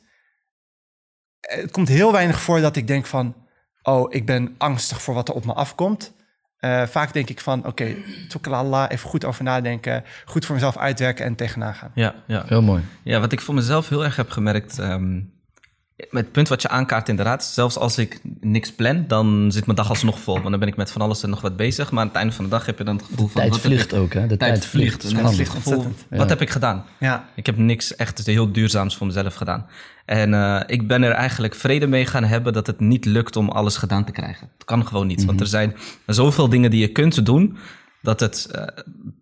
eh, 1.41 1.61
het 1.61 1.71
komt 1.71 1.89
heel 1.89 2.13
weinig 2.13 2.41
voor 2.41 2.61
dat 2.61 2.77
ik 2.77 2.87
denk 2.87 3.07
van, 3.07 3.35
oh, 3.83 4.15
ik 4.15 4.27
ben 4.27 4.55
angstig 4.59 5.03
voor 5.03 5.15
wat 5.15 5.29
er 5.29 5.35
op 5.35 5.45
me 5.45 5.53
afkomt. 5.53 6.15
Eh, 6.57 6.87
vaak 6.87 7.13
denk 7.13 7.29
ik 7.29 7.41
van, 7.41 7.67
oké, 7.67 7.97
okay, 8.37 8.55
Allah, 8.55 8.91
even 8.91 9.09
goed 9.09 9.25
over 9.25 9.45
nadenken, 9.45 10.05
goed 10.25 10.45
voor 10.45 10.55
mezelf 10.55 10.77
uitwerken 10.77 11.25
en 11.25 11.35
tegenaan 11.35 11.75
gaan. 11.75 11.91
Ja, 11.95 12.15
ja. 12.27 12.45
Heel 12.47 12.63
mooi. 12.63 12.85
Ja, 13.03 13.21
wat 13.21 13.33
ik 13.33 13.41
voor 13.41 13.55
mezelf 13.55 13.89
heel 13.89 14.05
erg 14.05 14.17
heb 14.17 14.31
gemerkt. 14.31 14.79
ehm, 14.79 15.21
het 15.97 16.33
punt 16.33 16.49
wat 16.49 16.63
je 16.63 16.69
aankaart, 16.69 17.09
inderdaad. 17.09 17.45
Zelfs 17.45 17.77
als 17.79 17.99
ik 17.99 18.21
niks 18.41 18.73
plan, 18.73 19.05
dan 19.09 19.47
zit 19.53 19.65
mijn 19.67 19.77
dag 19.77 19.89
alsnog 19.89 20.21
vol. 20.21 20.35
Want 20.35 20.51
dan 20.51 20.59
ben 20.59 20.69
ik 20.69 20.77
met 20.77 20.91
van 20.91 21.01
alles 21.03 21.23
en 21.23 21.31
nog 21.31 21.41
wat 21.41 21.57
bezig. 21.57 21.91
Maar 21.91 22.01
aan 22.01 22.07
het 22.09 22.17
einde 22.17 22.33
van 22.33 22.45
de 22.45 22.51
dag 22.51 22.67
heb 22.67 22.79
je 22.79 22.85
dan 22.85 22.97
het 22.97 23.05
gevoel 23.05 23.27
van. 23.27 23.41
Tijd 23.41 23.59
vliegt 23.59 23.93
ik- 23.93 23.99
ook, 23.99 24.13
hè? 24.13 24.27
De 24.27 24.37
tijd, 24.37 24.67
vliegt. 24.67 25.01
Tijd 25.01 25.13
het 25.23 25.35
vliegt 25.35 25.51
gevoel, 25.51 25.75
ontzettend. 25.75 26.07
wat 26.19 26.29
heb 26.29 26.41
ik 26.41 26.51
gedaan? 26.51 26.85
Ja, 26.99 27.29
Ik 27.35 27.47
heb 27.47 27.57
niks 27.57 27.97
echt 27.97 28.27
heel 28.27 28.53
duurzaams 28.53 28.97
voor 28.97 29.07
mezelf 29.07 29.35
gedaan. 29.35 29.67
En 30.05 30.35
eh, 30.35 30.61
ik 30.67 30.87
ben 30.89 31.03
er 31.03 31.11
eigenlijk 31.13 31.55
vrede 31.55 31.87
mee 31.87 32.07
gaan 32.07 32.25
hebben 32.25 32.53
dat 32.53 32.67
het 32.67 32.81
niet 32.81 33.05
lukt 33.05 33.37
om 33.37 33.49
alles 33.49 33.77
gedaan 33.77 34.05
te 34.05 34.13
krijgen. 34.13 34.49
Het 34.55 34.65
kan 34.65 34.87
gewoon 34.87 35.07
niet, 35.07 35.25
want 35.25 35.41
er 35.41 35.47
zijn 35.47 35.77
zoveel 36.07 36.49
dingen 36.49 36.71
die 36.71 36.81
je 36.81 36.89
kunt 36.89 37.27
doen 37.27 37.57
dat 38.03 38.21
het 38.21 38.49
eh, 38.53 38.63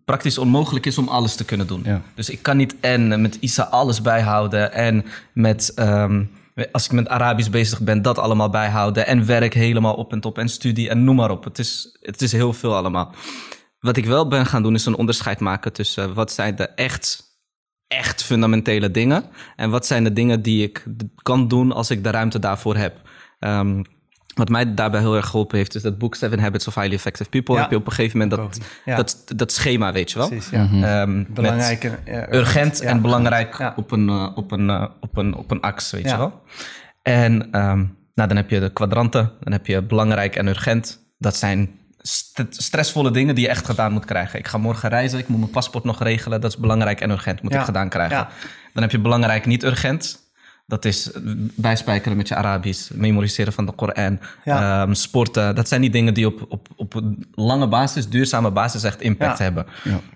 praktisch 0.05 0.37
onmogelijk 0.37 0.85
is 0.85 0.97
om 0.97 1.07
alles 1.07 1.35
te 1.35 1.45
kunnen 1.45 1.67
doen. 1.67 1.81
Ja. 1.85 2.01
Dus 2.15 2.29
ik 2.29 2.41
kan 2.41 2.57
niet 2.57 2.75
en 2.79 3.21
met 3.21 3.37
Isa 3.39 3.63
alles 3.63 4.01
bijhouden 4.01 4.73
en 4.73 5.05
met 5.33 5.71
ehm, 5.75 6.23
als 6.71 6.85
ik 6.85 6.91
met 6.91 7.07
Arabisch 7.07 7.49
bezig 7.49 7.81
ben 7.81 8.01
dat 8.01 8.17
allemaal 8.17 8.49
bijhouden 8.49 9.07
en 9.07 9.25
werk 9.25 9.53
helemaal 9.53 9.95
op 9.95 10.11
en 10.11 10.19
top 10.19 10.37
en 10.37 10.49
studie 10.49 10.89
en 10.89 11.03
noem 11.03 11.15
maar 11.15 11.31
op. 11.31 11.43
Het 11.43 11.59
is, 11.59 11.97
het 12.01 12.21
is 12.21 12.31
heel 12.31 12.53
veel 12.53 12.75
allemaal. 12.75 13.13
Wat 13.79 13.97
ik 13.97 14.05
wel 14.05 14.27
ben 14.27 14.45
gaan 14.45 14.63
doen 14.63 14.75
is 14.75 14.85
een 14.85 14.95
onderscheid 14.95 15.39
maken 15.39 15.73
tussen 15.73 16.13
wat 16.13 16.31
zijn 16.31 16.55
de 16.55 16.67
echt 16.67 17.25
echt 17.87 18.23
fundamentele 18.23 18.91
dingen. 18.91 19.25
En 19.55 19.69
wat 19.69 19.85
zijn 19.85 20.03
de 20.03 20.13
dingen 20.13 20.41
die 20.41 20.63
ik 20.63 20.85
kan 21.21 21.47
doen 21.47 21.71
als 21.71 21.89
ik 21.89 22.03
de 22.03 22.09
ruimte 22.09 22.39
daarvoor 22.39 22.75
heb. 22.75 23.01
Ehm, 23.39 23.83
wat 24.35 24.49
mij 24.49 24.73
daarbij 24.73 24.99
heel 24.99 25.15
erg 25.15 25.25
geholpen 25.27 25.57
heeft, 25.57 25.75
is 25.75 25.81
dat 25.81 25.97
boek 25.97 26.15
Seven 26.15 26.39
Habits 26.39 26.67
of 26.67 26.75
Highly 26.75 26.93
Effective 26.93 27.29
People. 27.29 27.55
Ja. 27.55 27.61
Heb 27.61 27.69
je 27.69 27.75
op 27.77 27.85
een 27.85 27.91
gegeven 27.93 28.19
moment 28.19 28.39
dat, 28.41 28.59
Ja. 28.85 28.95
dat, 28.95 29.23
dat 29.35 29.51
schema, 29.51 29.91
weet 29.91 30.11
je 30.11 30.17
wel. 30.17 30.27
precies. 30.27 30.49
Ja. 30.49 30.67
Ehm, 31.01 31.17
met 31.17 31.33
Belangrijk 31.33 31.83
en 31.83 31.97
ja, 32.05 32.33
urgent 32.33 32.81
en 32.81 33.01
belangrijk 33.01 33.57
Ja. 33.57 33.73
op, 33.75 33.91
een, 33.91 34.09
eh, 34.09 34.27
op, 34.35 34.51
een, 34.51 34.69
eh, 34.69 34.85
op, 34.99 35.17
een, 35.17 35.35
op 35.35 35.51
een 35.51 35.61
ax, 35.61 35.91
weet 35.91 36.09
je 36.09 36.17
wel. 36.17 36.41
En 37.01 37.51
ehm, 37.51 37.77
nou, 38.15 38.27
dan 38.27 38.35
heb 38.35 38.49
je 38.49 38.59
de 38.59 38.73
kwadranten, 38.73 39.31
dan 39.39 39.53
heb 39.53 39.65
je 39.67 39.81
belangrijk 39.81 40.35
en 40.35 40.47
urgent. 40.47 40.99
Dat 41.17 41.35
zijn 41.35 41.69
st- 41.97 42.45
stressvolle 42.49 43.11
dingen 43.11 43.35
die 43.35 43.43
je 43.43 43.49
echt 43.49 43.65
gedaan 43.65 43.91
moet 43.91 44.05
krijgen. 44.05 44.39
Ik 44.39 44.47
ga 44.47 44.57
morgen 44.57 44.89
reizen, 44.89 45.19
ik 45.19 45.27
moet 45.27 45.39
mijn 45.39 45.51
paspoort 45.51 45.83
nog 45.83 46.03
regelen. 46.03 46.41
Dat 46.41 46.51
is 46.51 46.57
belangrijk 46.57 47.01
en 47.01 47.09
urgent, 47.09 47.41
moet 47.41 47.53
ik 47.53 47.61
gedaan 47.61 47.89
krijgen. 47.89 48.27
Dan 48.73 48.83
heb 48.83 48.91
je 48.91 48.99
belangrijk 48.99 49.45
niet 49.45 49.63
urgent. 49.63 50.23
Dat 50.67 50.85
is 50.85 51.11
eh, 51.11 51.21
bijspijkeren 51.55 52.17
met 52.17 52.27
je 52.27 52.35
Arabisch, 52.35 52.89
memoriseren 52.93 53.53
van 53.53 53.65
de 53.65 53.71
Koran, 53.71 54.19
Ja. 54.43 54.81
ehm, 54.83 54.93
sporten. 54.93 55.55
Dat 55.55 55.67
zijn 55.67 55.81
die 55.81 55.89
dingen 55.89 56.13
die 56.13 56.25
op, 56.27 56.45
op, 56.49 56.67
op 56.75 56.93
een 56.93 57.25
lange 57.33 57.67
basis, 57.67 58.09
duurzame 58.09 58.51
basis 58.51 58.83
echt 58.83 59.01
impact 59.01 59.37
Ja. 59.37 59.43
hebben. 59.43 59.65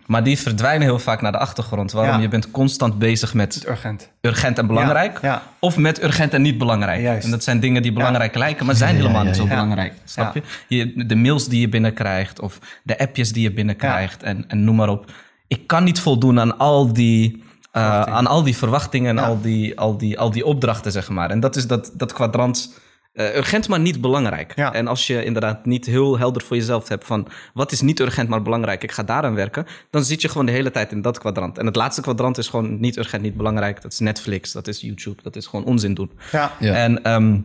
Maar 0.05 0.23
die 0.23 0.37
verdwijnen 0.37 0.87
heel 0.87 0.99
vaak 0.99 1.21
naar 1.21 1.31
de 1.31 1.37
achtergrond. 1.37 1.91
Waarom? 1.91 2.15
Ja. 2.15 2.21
Je 2.21 2.27
bent 2.27 2.51
constant 2.51 2.99
bezig 2.99 3.33
met 3.33 3.65
Urgent. 3.67 4.09
urgent 4.21 4.57
en 4.57 4.67
belangrijk. 4.67 5.19
Ja, 5.21 5.27
ja. 5.29 5.43
Of 5.59 5.77
met 5.77 6.03
urgent 6.03 6.33
en 6.33 6.41
niet 6.41 6.57
belangrijk. 6.57 7.01
Juist. 7.01 7.25
En 7.25 7.31
dat 7.31 7.43
zijn 7.43 7.59
dingen 7.59 7.81
die 7.81 7.93
belangrijk 7.93 8.35
lijken, 8.35 8.65
maar 8.65 8.75
zijn 8.75 8.95
Ja, 8.95 9.01
helemaal 9.01 9.21
ja, 9.21 9.27
niet 9.27 9.35
zo 9.37 9.43
ja. 9.43 9.49
belangrijk. 9.49 9.93
Snap 10.03 10.35
Ja. 10.35 10.41
je? 10.67 10.77
je? 10.95 11.05
De 11.05 11.15
mails 11.15 11.47
die 11.47 11.59
je 11.59 11.69
binnenkrijgt 11.69 12.39
of 12.39 12.59
de 12.83 12.99
appjes 12.99 13.31
die 13.31 13.43
je 13.43 13.51
binnenkrijgt 13.53 14.23
en, 14.23 14.43
en 14.47 14.63
noem 14.63 14.75
maar 14.75 14.89
op. 14.89 15.11
Ik 15.47 15.67
kan 15.67 15.83
niet 15.83 15.99
voldoen 15.99 16.39
aan 16.39 16.57
al 16.57 16.93
die, 16.93 17.43
eh, 17.71 18.01
aan 18.01 18.27
al 18.27 18.43
die 18.43 18.57
verwachtingen 18.57 19.09
en 19.17 19.23
Ja. 19.23 19.27
al, 19.29 19.41
die, 19.41 19.79
al, 19.79 19.97
die, 19.97 20.19
al 20.19 20.31
die 20.31 20.45
opdrachten, 20.45 20.91
zeg 20.91 21.09
maar. 21.09 21.29
En 21.29 21.39
dat 21.39 21.55
is 21.55 21.67
dat, 21.67 21.91
dat 21.93 22.13
kwadrant. 22.13 22.79
eh, 23.13 23.35
urgent, 23.35 23.67
maar 23.67 23.79
niet 23.79 24.01
belangrijk. 24.01 24.53
Ja. 24.55 24.73
En 24.73 24.87
als 24.87 25.07
je 25.07 25.23
inderdaad 25.23 25.65
niet 25.65 25.85
heel 25.85 26.17
helder 26.17 26.41
voor 26.43 26.55
jezelf 26.57 26.87
hebt 26.87 27.05
van 27.05 27.27
wat 27.53 27.71
is 27.71 27.81
niet 27.81 27.99
urgent, 27.99 28.29
maar 28.29 28.41
belangrijk, 28.41 28.83
ik 28.83 28.91
ga 28.91 29.03
daaraan 29.03 29.35
werken, 29.35 29.65
dan 29.89 30.03
zit 30.03 30.21
je 30.21 30.29
gewoon 30.29 30.45
de 30.45 30.51
hele 30.51 30.71
tijd 30.71 30.91
in 30.91 31.01
dat 31.01 31.17
kwadrant. 31.19 31.57
En 31.57 31.65
het 31.65 31.75
laatste 31.75 32.01
kwadrant 32.01 32.37
is 32.37 32.47
gewoon 32.47 32.79
niet 32.79 32.97
urgent, 32.97 33.21
niet 33.21 33.37
belangrijk. 33.37 33.81
Dat 33.81 33.91
is 33.91 33.99
Netflix, 33.99 34.51
dat 34.51 34.67
is 34.67 34.81
YouTube, 34.81 35.21
dat 35.23 35.35
is 35.35 35.47
gewoon 35.47 35.65
onzin 35.65 35.93
doen. 35.93 36.11
Ja. 36.31 36.51
Ja. 36.59 36.73
En 36.73 37.03
ehm, 37.03 37.37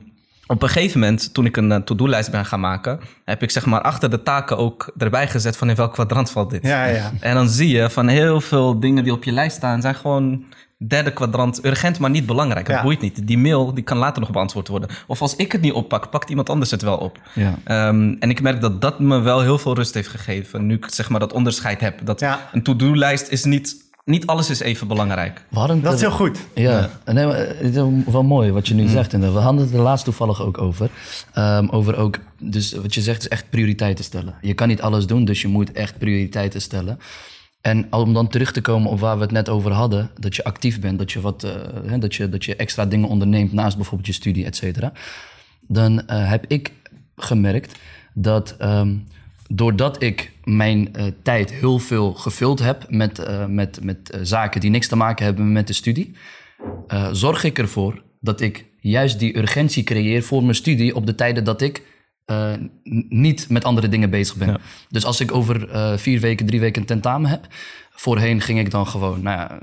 op 0.46 0.62
een 0.62 0.68
gegeven 0.68 1.00
moment, 1.00 1.34
toen 1.34 1.46
ik 1.46 1.56
een 1.56 1.72
eh, 1.72 1.78
to-do-lijst 1.80 2.30
ben 2.30 2.44
gaan 2.46 2.60
maken, 2.60 3.00
heb 3.24 3.42
ik 3.42 3.50
zeg 3.50 3.66
maar 3.66 3.80
achter 3.80 4.10
de 4.10 4.22
taken 4.22 4.58
ook 4.58 4.92
erbij 4.98 5.28
gezet 5.28 5.56
van 5.56 5.68
in 5.70 5.76
welk 5.76 5.92
kwadrant 5.92 6.30
valt 6.30 6.50
dit. 6.50 6.62
Ja, 6.66 6.84
ja. 6.84 7.12
En 7.20 7.34
dan 7.34 7.48
zie 7.48 7.68
je 7.68 7.90
van 7.90 8.08
heel 8.08 8.40
veel 8.40 8.80
dingen 8.80 9.04
die 9.04 9.12
op 9.12 9.24
je 9.24 9.32
lijst 9.32 9.56
staan, 9.56 9.80
zijn 9.80 9.94
gewoon 9.94 10.44
derde 10.88 11.12
kwadrant, 11.12 11.64
urgent, 11.64 11.98
maar 11.98 12.10
niet 12.10 12.26
belangrijk. 12.26 12.66
Het 12.66 12.76
Ja. 12.76 12.82
boeit 12.82 13.00
niet. 13.00 13.26
Die 13.26 13.38
mail 13.38 13.74
die 13.74 13.84
kan 13.84 13.96
later 13.96 14.20
nog 14.20 14.30
beantwoord 14.30 14.68
worden. 14.68 14.88
Of 15.06 15.20
als 15.22 15.36
ik 15.36 15.52
het 15.52 15.60
niet 15.60 15.72
oppak, 15.72 16.10
pakt 16.10 16.30
iemand 16.30 16.50
anders 16.50 16.70
het 16.70 16.82
wel 16.82 16.96
op. 16.96 17.18
Ja. 17.34 17.54
Ehm, 17.64 18.14
en 18.18 18.30
ik 18.30 18.42
merk 18.42 18.60
dat 18.60 18.80
dat 18.80 18.98
me 19.00 19.20
wel 19.20 19.40
heel 19.40 19.58
veel 19.58 19.74
rust 19.74 19.94
heeft 19.94 20.08
gegeven. 20.08 20.66
Nu 20.66 20.74
ik 20.74 20.86
zeg 20.90 21.08
maar 21.08 21.20
dat 21.20 21.32
onderscheid 21.32 21.80
heb. 21.80 22.00
Dat 22.06 22.20
Ja. 22.20 22.48
een 22.52 22.62
to-do-lijst 22.62 23.28
is 23.28 23.44
niet 23.44 23.76
niet 24.04 24.26
alles 24.26 24.50
is 24.50 24.60
even 24.60 24.88
belangrijk. 24.88 25.44
Dat 25.82 25.94
is 25.94 26.00
heel 26.00 26.10
goed. 26.10 26.38
Ja, 26.54 26.90
Nee, 27.04 27.26
maar 27.26 27.36
het 27.36 27.76
is 27.76 27.82
wel 28.06 28.22
mooi 28.22 28.52
wat 28.52 28.68
je 28.68 28.74
nu 28.74 28.88
zegt. 28.88 29.12
En 29.12 29.20
we 29.20 29.38
hadden 29.38 29.64
het 29.64 29.74
er 29.74 29.80
laatst 29.80 30.04
toevallig 30.04 30.42
ook 30.42 30.58
over. 30.58 30.90
Ehm, 31.32 31.68
over 31.68 31.96
ook, 31.96 32.18
dus 32.38 32.72
wat 32.72 32.94
je 32.94 33.00
zegt 33.00 33.20
is 33.20 33.28
echt 33.28 33.50
prioriteiten 33.50 34.04
stellen. 34.04 34.34
Je 34.40 34.54
kan 34.54 34.68
niet 34.68 34.82
alles 34.82 35.06
doen, 35.06 35.24
dus 35.24 35.42
je 35.42 35.48
moet 35.48 35.72
echt 35.72 35.98
prioriteiten 35.98 36.60
stellen. 36.60 36.98
En 37.60 37.92
om 37.92 38.14
dan 38.14 38.28
terug 38.28 38.52
te 38.52 38.60
komen 38.60 38.90
op 38.90 39.00
waar 39.00 39.16
we 39.16 39.22
het 39.22 39.32
net 39.32 39.48
over 39.48 39.72
hadden, 39.72 40.10
dat 40.18 40.36
je 40.36 40.44
actief 40.44 40.80
bent, 40.80 40.98
dat 40.98 41.12
je, 41.12 41.20
wat, 41.20 41.44
eh, 41.44 41.50
hè, 41.86 41.98
dat 41.98 42.14
je, 42.14 42.28
dat 42.28 42.44
je 42.44 42.56
extra 42.56 42.86
dingen 42.86 43.08
onderneemt 43.08 43.52
naast 43.52 43.76
bijvoorbeeld 43.76 44.06
je 44.06 44.12
studie, 44.14 44.44
et 44.44 44.56
cetera. 44.56 44.92
Dan 45.60 46.06
eh, 46.06 46.30
heb 46.30 46.44
ik 46.48 46.72
gemerkt 47.16 47.78
dat 48.14 48.54
ehm, 48.58 48.96
doordat 49.56 50.02
ik 50.02 50.32
mijn 50.44 50.94
eh, 50.94 51.06
tijd 51.22 51.52
heel 51.52 51.78
veel 51.78 52.12
gevuld 52.12 52.58
heb 52.58 52.86
met, 52.88 53.18
eh, 53.18 53.46
met, 53.46 53.78
met 53.82 54.10
eh, 54.10 54.20
zaken 54.22 54.60
die 54.60 54.70
niks 54.70 54.88
te 54.88 54.96
maken 54.96 55.24
hebben 55.24 55.52
met 55.52 55.66
de 55.66 55.72
studie, 55.72 56.12
zorg 57.12 57.44
ik 57.44 57.58
ervoor 57.58 58.02
dat 58.20 58.40
ik 58.40 58.64
juist 58.80 59.18
die 59.18 59.38
urgentie 59.38 59.84
creëer 59.84 60.22
voor 60.22 60.42
mijn 60.42 60.54
studie 60.54 60.94
op 60.94 61.06
de 61.06 61.14
tijden 61.14 61.44
dat 61.44 61.62
ik 61.62 61.82
niet 63.08 63.48
met 63.48 63.64
andere 63.64 63.88
dingen 63.88 64.10
bezig 64.10 64.36
ben. 64.36 64.60
Dus 64.88 65.04
als 65.04 65.20
ik 65.20 65.32
over 65.32 65.68
vier 65.98 66.20
weken, 66.20 66.46
drie 66.46 66.60
weken 66.60 66.80
een 66.80 66.86
tentamen 66.86 67.30
heb, 67.30 67.46
voorheen 67.90 68.40
ging 68.40 68.58
ik 68.58 68.70
dan 68.70 68.86
gewoon 68.86 69.22
nou 69.22 69.38
ja, 69.38 69.58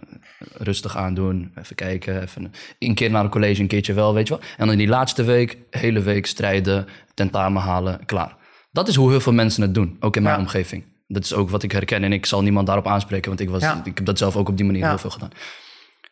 rustig 0.57 0.97
aandoen, 0.97 1.51
even 1.55 1.75
kijken, 1.75 2.21
even 2.21 2.51
een 2.79 2.95
keer 2.95 3.11
naar 3.11 3.23
een 3.23 3.29
college, 3.29 3.61
een 3.61 3.67
keertje 3.67 3.93
wel, 3.93 4.13
weet 4.13 4.27
je 4.27 4.33
wel. 4.33 4.43
En 4.43 4.57
dan 4.57 4.71
in 4.71 4.77
die 4.77 4.87
laatste 4.87 5.23
week, 5.23 5.57
hele 5.69 6.01
week 6.01 6.25
strijden, 6.25 6.87
tentamen 7.13 7.61
halen, 7.61 8.05
klaar. 8.05 8.39
Dat 8.71 8.87
is 8.87 8.95
hoe 8.95 9.09
heel 9.09 9.19
veel 9.21 9.33
mensen 9.33 9.61
het 9.61 9.73
doen, 9.73 9.97
ook 9.99 10.15
in 10.15 10.23
mijn 10.23 10.35
Ja. 10.35 10.41
omgeving. 10.41 10.83
Dat 11.07 11.23
is 11.23 11.33
ook 11.33 11.49
wat 11.49 11.63
ik 11.63 11.71
herken 11.71 12.03
en 12.03 12.13
ik 12.13 12.25
zal 12.25 12.41
niemand 12.41 12.67
daarop 12.67 12.87
aanspreken, 12.87 13.27
want 13.27 13.39
ik, 13.41 13.49
was, 13.49 13.61
Ja. 13.61 13.81
ik 13.83 13.97
heb 13.97 14.05
dat 14.05 14.17
zelf 14.17 14.35
ook 14.35 14.49
op 14.49 14.57
die 14.57 14.65
manier 14.65 14.87
heel 14.87 14.97
veel 14.97 15.09
gedaan. 15.09 15.29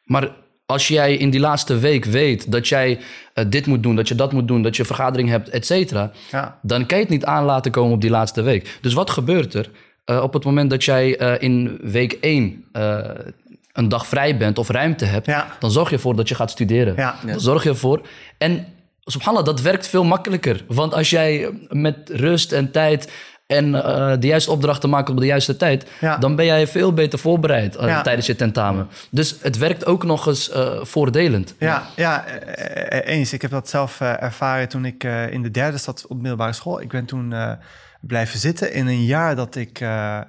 Maar 0.04 0.32
als 0.66 0.88
jij 0.88 1.16
in 1.16 1.30
die 1.30 1.40
laatste 1.40 1.78
week 1.80 2.06
weet 2.06 2.52
dat 2.52 2.68
jij 2.68 3.00
eh, 3.34 3.46
dit 3.50 3.66
moet 3.66 3.84
doen, 3.84 3.96
dat 3.96 4.08
je 4.08 4.16
dat 4.16 4.32
moet 4.34 4.48
doen, 4.48 4.62
dat 4.62 4.76
je 4.76 4.86
vergadering 4.86 5.30
hebt, 5.30 5.50
et 5.50 5.66
cetera, 5.66 6.12
dan 6.62 6.86
kan 6.86 6.98
je 6.98 7.04
het 7.04 7.14
niet 7.14 7.26
aan 7.26 7.44
laten 7.46 7.72
komen 7.72 7.94
op 7.94 8.02
die 8.02 8.10
laatste 8.10 8.42
week. 8.42 8.78
Dus 8.82 8.94
wat 8.94 9.10
gebeurt 9.10 9.54
er 9.54 9.70
Eh, 10.06 10.22
op 10.24 10.34
het 10.34 10.44
moment 10.44 10.70
dat 10.70 10.84
jij 10.84 11.18
eh, 11.18 11.42
in 11.44 11.78
week 11.82 12.18
1 12.22 12.66
een 13.74 13.90
dag 13.90 14.08
vrij 14.08 14.38
bent 14.38 14.58
of 14.58 14.70
ruimte 14.70 15.06
hebt, 15.06 15.26
Ja. 15.26 15.56
dan 15.60 15.72
zorg 15.72 15.90
je 15.90 15.96
ervoor 15.96 16.16
dat 16.16 16.30
je 16.30 16.36
gaat 16.36 16.52
studeren. 16.52 16.94
Ja. 16.96 17.16
Dan 17.26 17.40
zorg 17.40 17.64
je 17.64 17.70
ervoor. 17.70 18.02
En 18.38 18.66
subhanallah, 19.04 19.46
dat 19.46 19.62
werkt 19.62 19.88
veel 19.88 20.04
makkelijker. 20.04 20.64
Want 20.68 20.94
als 20.94 21.10
jij 21.10 21.60
met 21.68 22.10
rust 22.10 22.52
en 22.52 22.72
tijd 22.72 23.12
en 23.48 23.76
eh, 23.76 24.14
de 24.20 24.28
juiste 24.28 24.52
opdrachten 24.52 24.90
maakt 24.90 25.10
op 25.10 25.18
de 25.20 25.26
juiste 25.26 25.56
tijd, 25.58 25.90
Ja. 26.00 26.18
dan 26.18 26.36
ben 26.36 26.46
jij 26.46 26.68
veel 26.68 26.94
beter 26.94 27.20
voorbereid 27.20 27.76
eh, 27.76 27.88
Ja. 27.88 28.02
tijdens 28.02 28.28
je 28.28 28.36
tentamen. 28.36 28.88
Dus 29.12 29.36
het 29.42 29.58
werkt 29.58 29.86
ook 29.86 30.04
nog 30.04 30.28
eens 30.28 30.50
eh, 30.50 30.84
voordelend. 30.84 31.56
Ja, 31.60 31.84
ja 31.96 32.26
eens. 33.02 33.34
Ik 33.34 33.42
heb 33.42 33.52
dat 33.52 33.70
zelf 33.70 34.02
ervaren 34.02 34.68
toen 34.70 34.86
ik 34.86 35.04
in 35.30 35.42
de 35.42 35.52
derde 35.52 35.78
zat 35.78 36.06
op 36.08 36.18
middelbare 36.18 36.54
school. 36.54 36.82
Ik 36.82 36.90
ben 36.90 37.06
toen 37.06 37.34
blijven 38.02 38.40
zitten 38.40 38.74
in 38.74 38.88
een 38.88 39.06
jaar 39.06 39.36
dat 39.36 39.56
ik... 39.56 39.80
ja, 39.80 40.28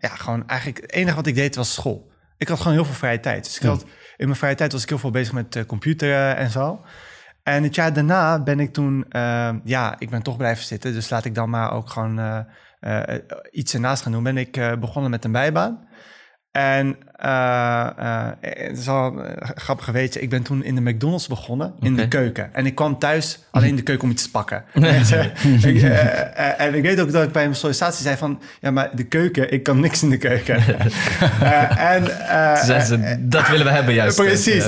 gewoon 0.00 0.48
eigenlijk... 0.48 0.80
Het 0.80 0.92
enige 0.92 1.16
wat 1.16 1.26
ik 1.26 1.34
deed 1.34 1.56
was 1.56 1.72
school. 1.74 2.10
Ik 2.40 2.48
had 2.48 2.58
gewoon 2.58 2.72
heel 2.72 2.84
veel 2.84 2.94
vrije 2.94 3.20
tijd. 3.20 3.44
Dus 3.44 3.56
ik 3.56 3.62
had, 3.62 3.84
in 4.16 4.26
mijn 4.26 4.38
vrije 4.38 4.54
tijd 4.54 4.72
was 4.72 4.82
ik 4.82 4.88
heel 4.88 4.98
veel 4.98 5.10
bezig 5.10 5.32
met 5.32 5.64
computer 5.66 6.10
eh, 6.10 6.38
en 6.38 6.50
zo. 6.50 6.80
En 7.50 7.62
het 7.62 7.74
jaar 7.74 7.92
daarna 7.92 8.42
ben 8.42 8.60
ik 8.60 8.72
toen... 8.72 9.04
eh, 9.08 9.50
ja, 9.64 9.94
ik 9.98 10.10
ben 10.10 10.22
toch 10.22 10.36
blijven 10.36 10.64
zitten. 10.64 10.92
Dus 10.92 11.10
laat 11.10 11.24
ik 11.24 11.34
dan 11.34 11.50
maar 11.50 11.72
ook 11.72 11.90
gewoon 11.90 12.18
eh, 12.18 12.44
eh, 12.80 13.22
iets 13.50 13.74
ernaast 13.74 14.02
gaan 14.02 14.12
doen. 14.12 14.22
Ben 14.22 14.36
ik 14.36 14.76
begonnen 14.80 15.10
met 15.10 15.24
een 15.24 15.32
bijbaan. 15.32 15.88
En 16.52 16.96
eh, 17.16 17.86
eh, 17.98 18.26
het 18.40 18.78
is 18.78 18.86
eh, 18.86 19.06
grappig 19.54 19.86
weetje. 19.86 20.20
Ik 20.20 20.30
ben 20.30 20.42
toen 20.42 20.64
in 20.64 20.74
de 20.74 20.80
McDonald's 20.80 21.26
begonnen, 21.26 21.74
in 21.80 21.96
de 21.96 22.08
keuken. 22.08 22.54
En 22.54 22.66
ik 22.66 22.74
kwam 22.74 22.98
thuis 22.98 23.38
alleen 23.50 23.68
in 23.68 23.76
de 23.76 23.82
keuken 23.82 24.04
om 24.04 24.10
iets 24.10 24.22
te 24.22 24.30
pakken. 24.30 24.64
en, 24.72 24.82
eh, 24.82 25.24
eh, 26.48 26.60
en 26.60 26.74
ik 26.74 26.82
weet 26.82 27.00
ook 27.00 27.12
dat 27.12 27.24
ik 27.24 27.32
bij 27.32 27.42
mijn 27.42 27.56
sollicitatie 27.56 28.02
zei 28.02 28.16
van... 28.16 28.40
Ja, 28.60 28.70
maar 28.70 28.90
de 28.92 29.04
keuken, 29.04 29.52
ik 29.52 29.62
kan 29.62 29.80
niks 29.80 30.02
in 30.02 30.10
de 30.10 30.18
keuken. 30.18 30.62
Eh, 31.40 31.94
en, 31.94 32.28
eh, 32.28 32.82
ze, 32.84 33.16
dat 33.20 33.48
willen 33.48 33.66
we 33.66 33.72
hebben 33.72 33.94
juist. 33.94 34.16
Precies. 34.22 34.64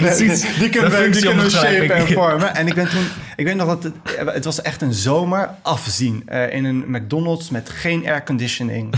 Precies 0.00 0.58
Die 0.58 0.68
kunnen 0.68 0.90
we, 0.90 0.96
die 0.96 1.04
functie 1.04 1.26
kunnen 1.26 1.44
we 1.44 1.50
shapen 1.50 1.90
en 1.90 2.06
vormen. 2.06 2.54
En 2.54 2.66
ik 2.66 2.74
ben 2.74 2.88
toen, 2.88 3.06
ik 3.36 3.44
weet 3.44 3.54
nog 3.56 3.66
dat 3.66 3.82
het, 3.82 3.94
het 4.34 4.44
was 4.44 4.62
echt 4.62 4.82
een 4.82 4.92
zomer 4.92 5.50
afzien 5.62 6.22
eh, 6.26 6.52
in 6.52 6.64
een 6.64 6.84
McDonald's 6.86 7.50
met 7.50 7.70
geen 7.70 8.06
airconditioning. 8.06 8.94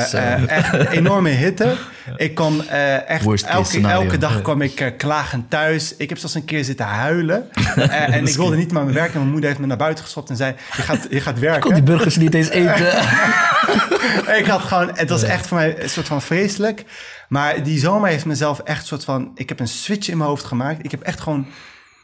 Eh 0.00 0.32
eh, 0.32 0.48
echt 0.48 0.72
een 0.72 0.86
enorme 0.86 1.28
hitte. 1.28 1.74
Ik 2.16 2.34
kwam 2.34 2.60
eh, 2.60 3.08
echt 3.08 3.44
elke, 3.44 3.80
elke 3.88 4.18
dag 4.18 4.42
kwam 4.42 4.60
ik 4.62 4.94
klagend 4.96 5.50
thuis. 5.50 5.96
Ik 5.96 6.08
heb 6.08 6.18
zelfs 6.18 6.34
een 6.34 6.44
keer 6.44 6.64
zitten 6.64 6.86
huilen. 6.86 7.50
En 8.12 8.26
ik 8.26 8.34
wilde 8.34 8.56
niet 8.56 8.72
meer 8.72 8.82
mijn 8.82 8.94
werken. 8.94 9.18
Mijn 9.18 9.30
moeder 9.30 9.48
heeft 9.48 9.60
me 9.60 9.66
naar 9.66 9.76
buiten 9.76 10.04
geschopt 10.04 10.30
en 10.30 10.36
zei: 10.36 10.54
Je 10.76 10.82
gaat, 10.82 11.06
je 11.10 11.20
gaat 11.20 11.36
Ik 11.36 11.40
kon 11.40 11.50
werken. 11.50 11.74
die 11.74 11.82
burgers 11.82 12.16
niet 12.16 12.34
eens 12.34 12.48
eten. 12.48 12.92
Ik 14.38 14.46
had 14.46 14.60
gewoon, 14.60 14.90
het 14.94 15.10
was 15.10 15.22
echt 15.22 15.46
voor 15.46 15.56
mij 15.56 15.82
een 15.82 15.90
soort 15.90 16.06
van 16.06 16.22
vreselijk. 16.22 16.84
Maar 17.28 17.62
die 17.62 17.78
zomer 17.78 18.08
heeft 18.08 18.24
mezelf 18.24 18.58
echt 18.58 18.80
een 18.80 18.86
soort 18.86 19.04
van, 19.04 19.30
ik 19.34 19.48
heb 19.48 19.60
een 19.60 19.68
switch 19.68 20.08
in 20.08 20.16
mijn 20.16 20.28
hoofd 20.28 20.44
gemaakt. 20.44 20.84
Ik 20.84 20.90
heb 20.90 21.00
echt 21.00 21.20
gewoon, 21.20 21.46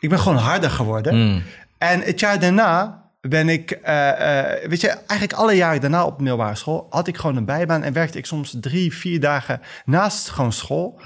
ik 0.01 0.09
ben 0.09 0.19
gewoon 0.19 0.39
harder 0.39 0.71
geworden. 0.71 1.15
Mm. 1.15 1.43
En 1.79 2.01
het 2.03 2.21
jaar 2.21 2.39
daarna 2.41 3.03
ben 3.21 3.49
ik, 3.49 3.71
eh, 3.71 4.63
eh, 4.63 4.69
weet 4.69 4.81
je, 4.81 4.89
eigenlijk 4.89 5.33
alle 5.33 5.53
jaren 5.53 5.81
daarna 5.81 6.05
op 6.05 6.17
de 6.17 6.23
middelbare 6.23 6.55
school 6.55 6.87
had 6.91 7.09
ik 7.09 7.17
gewoon 7.17 7.37
een 7.37 7.45
bijbaan 7.45 7.83
en 7.83 7.93
werkte 7.93 8.19
ik 8.19 8.27
soms 8.27 8.57
drie, 8.61 8.95
vier 8.95 9.21
dagen 9.21 9.61
naast 9.85 10.29
gewoon 10.29 10.53
school. 10.53 11.01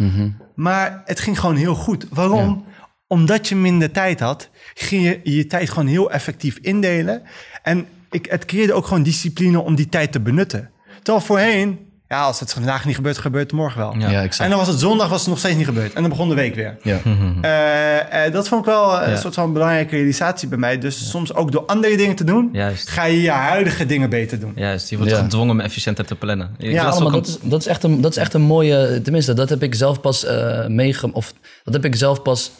Maar 0.54 1.02
het 1.04 1.20
ging 1.20 1.40
gewoon 1.40 1.56
heel 1.56 1.74
goed. 1.74 2.06
Waarom? 2.10 2.64
Omdat 3.06 3.48
je 3.48 3.56
minder 3.56 3.90
tijd 3.90 4.20
had, 4.20 4.50
ging 4.74 5.04
je 5.04 5.20
je 5.36 5.46
tijd 5.46 5.70
gewoon 5.70 5.86
heel 5.86 6.10
effectief 6.10 6.56
indelen. 6.56 7.22
En 7.62 7.86
ik, 8.10 8.26
het 8.30 8.44
creëerde 8.44 8.72
ook 8.72 8.86
gewoon 8.86 9.02
discipline 9.02 9.60
om 9.60 9.74
die 9.74 9.88
tijd 9.88 10.12
te 10.12 10.20
benutten. 10.20 10.70
Terwijl 11.02 11.24
voorheen, 11.24 11.91
ja, 12.12 12.22
als 12.22 12.40
het 12.40 12.52
vandaag 12.52 12.84
niet 12.84 12.94
gebeurt, 12.94 13.18
gebeurt 13.18 13.50
het 13.50 13.60
morgen 13.60 13.78
wel. 13.78 13.94
Ja. 13.98 14.10
Ja, 14.10 14.22
exact. 14.22 14.44
En 14.44 14.48
dan 14.48 14.58
was 14.58 14.68
het 14.68 14.80
zondag, 14.80 15.08
was 15.08 15.20
het 15.20 15.28
nog 15.28 15.38
steeds 15.38 15.56
niet 15.56 15.66
gebeurd. 15.66 15.92
En 15.92 16.00
dan 16.00 16.10
begon 16.10 16.28
de 16.28 16.34
week 16.34 16.54
weer. 16.54 16.76
Ja. 16.82 16.98
Eh, 17.40 18.26
eh, 18.26 18.32
dat 18.32 18.48
vond 18.48 18.60
ik 18.60 18.66
wel 18.66 19.02
een 19.02 19.10
Ja. 19.10 19.16
soort 19.16 19.34
van 19.34 19.52
belangrijke 19.52 19.96
realisatie 19.96 20.48
bij 20.48 20.58
mij. 20.58 20.78
Dus 20.78 21.10
soms 21.10 21.34
ook 21.34 21.52
door 21.52 21.62
andere 21.66 21.96
dingen 21.96 22.16
te 22.16 22.24
doen, 22.24 22.48
Juist. 22.52 22.88
ga 22.88 23.04
je 23.04 23.22
je 23.22 23.30
huidige 23.30 23.86
dingen 23.86 24.10
beter 24.10 24.40
doen. 24.40 24.52
Juist, 24.54 24.90
je 24.90 24.96
wordt 24.96 25.10
Ja. 25.10 25.18
gedwongen 25.18 25.50
om 25.50 25.60
efficiënter 25.60 26.04
te 26.04 26.14
plannen. 26.14 26.50
Ik 26.58 26.72
Ja, 26.72 26.84
allemaal, 26.84 27.10
dat, 27.10 27.26
is, 27.26 27.38
dat, 27.42 27.60
is 27.60 27.66
echt 27.66 27.82
een, 27.82 28.00
dat 28.00 28.10
is 28.10 28.16
echt 28.16 28.34
een 28.34 28.42
mooie... 28.42 29.00
Tenminste, 29.02 29.34
dat 29.34 29.48
heb 29.48 29.62
ik 29.62 29.74
zelf 29.74 30.00
pas 30.00 30.24
eh 30.24 30.66
meegemaakt... 30.66 31.16
Of 31.16 31.32
dat 31.64 31.74
heb 31.74 31.84
ik 31.84 31.96
zelf 31.96 32.22
pas... 32.22 32.50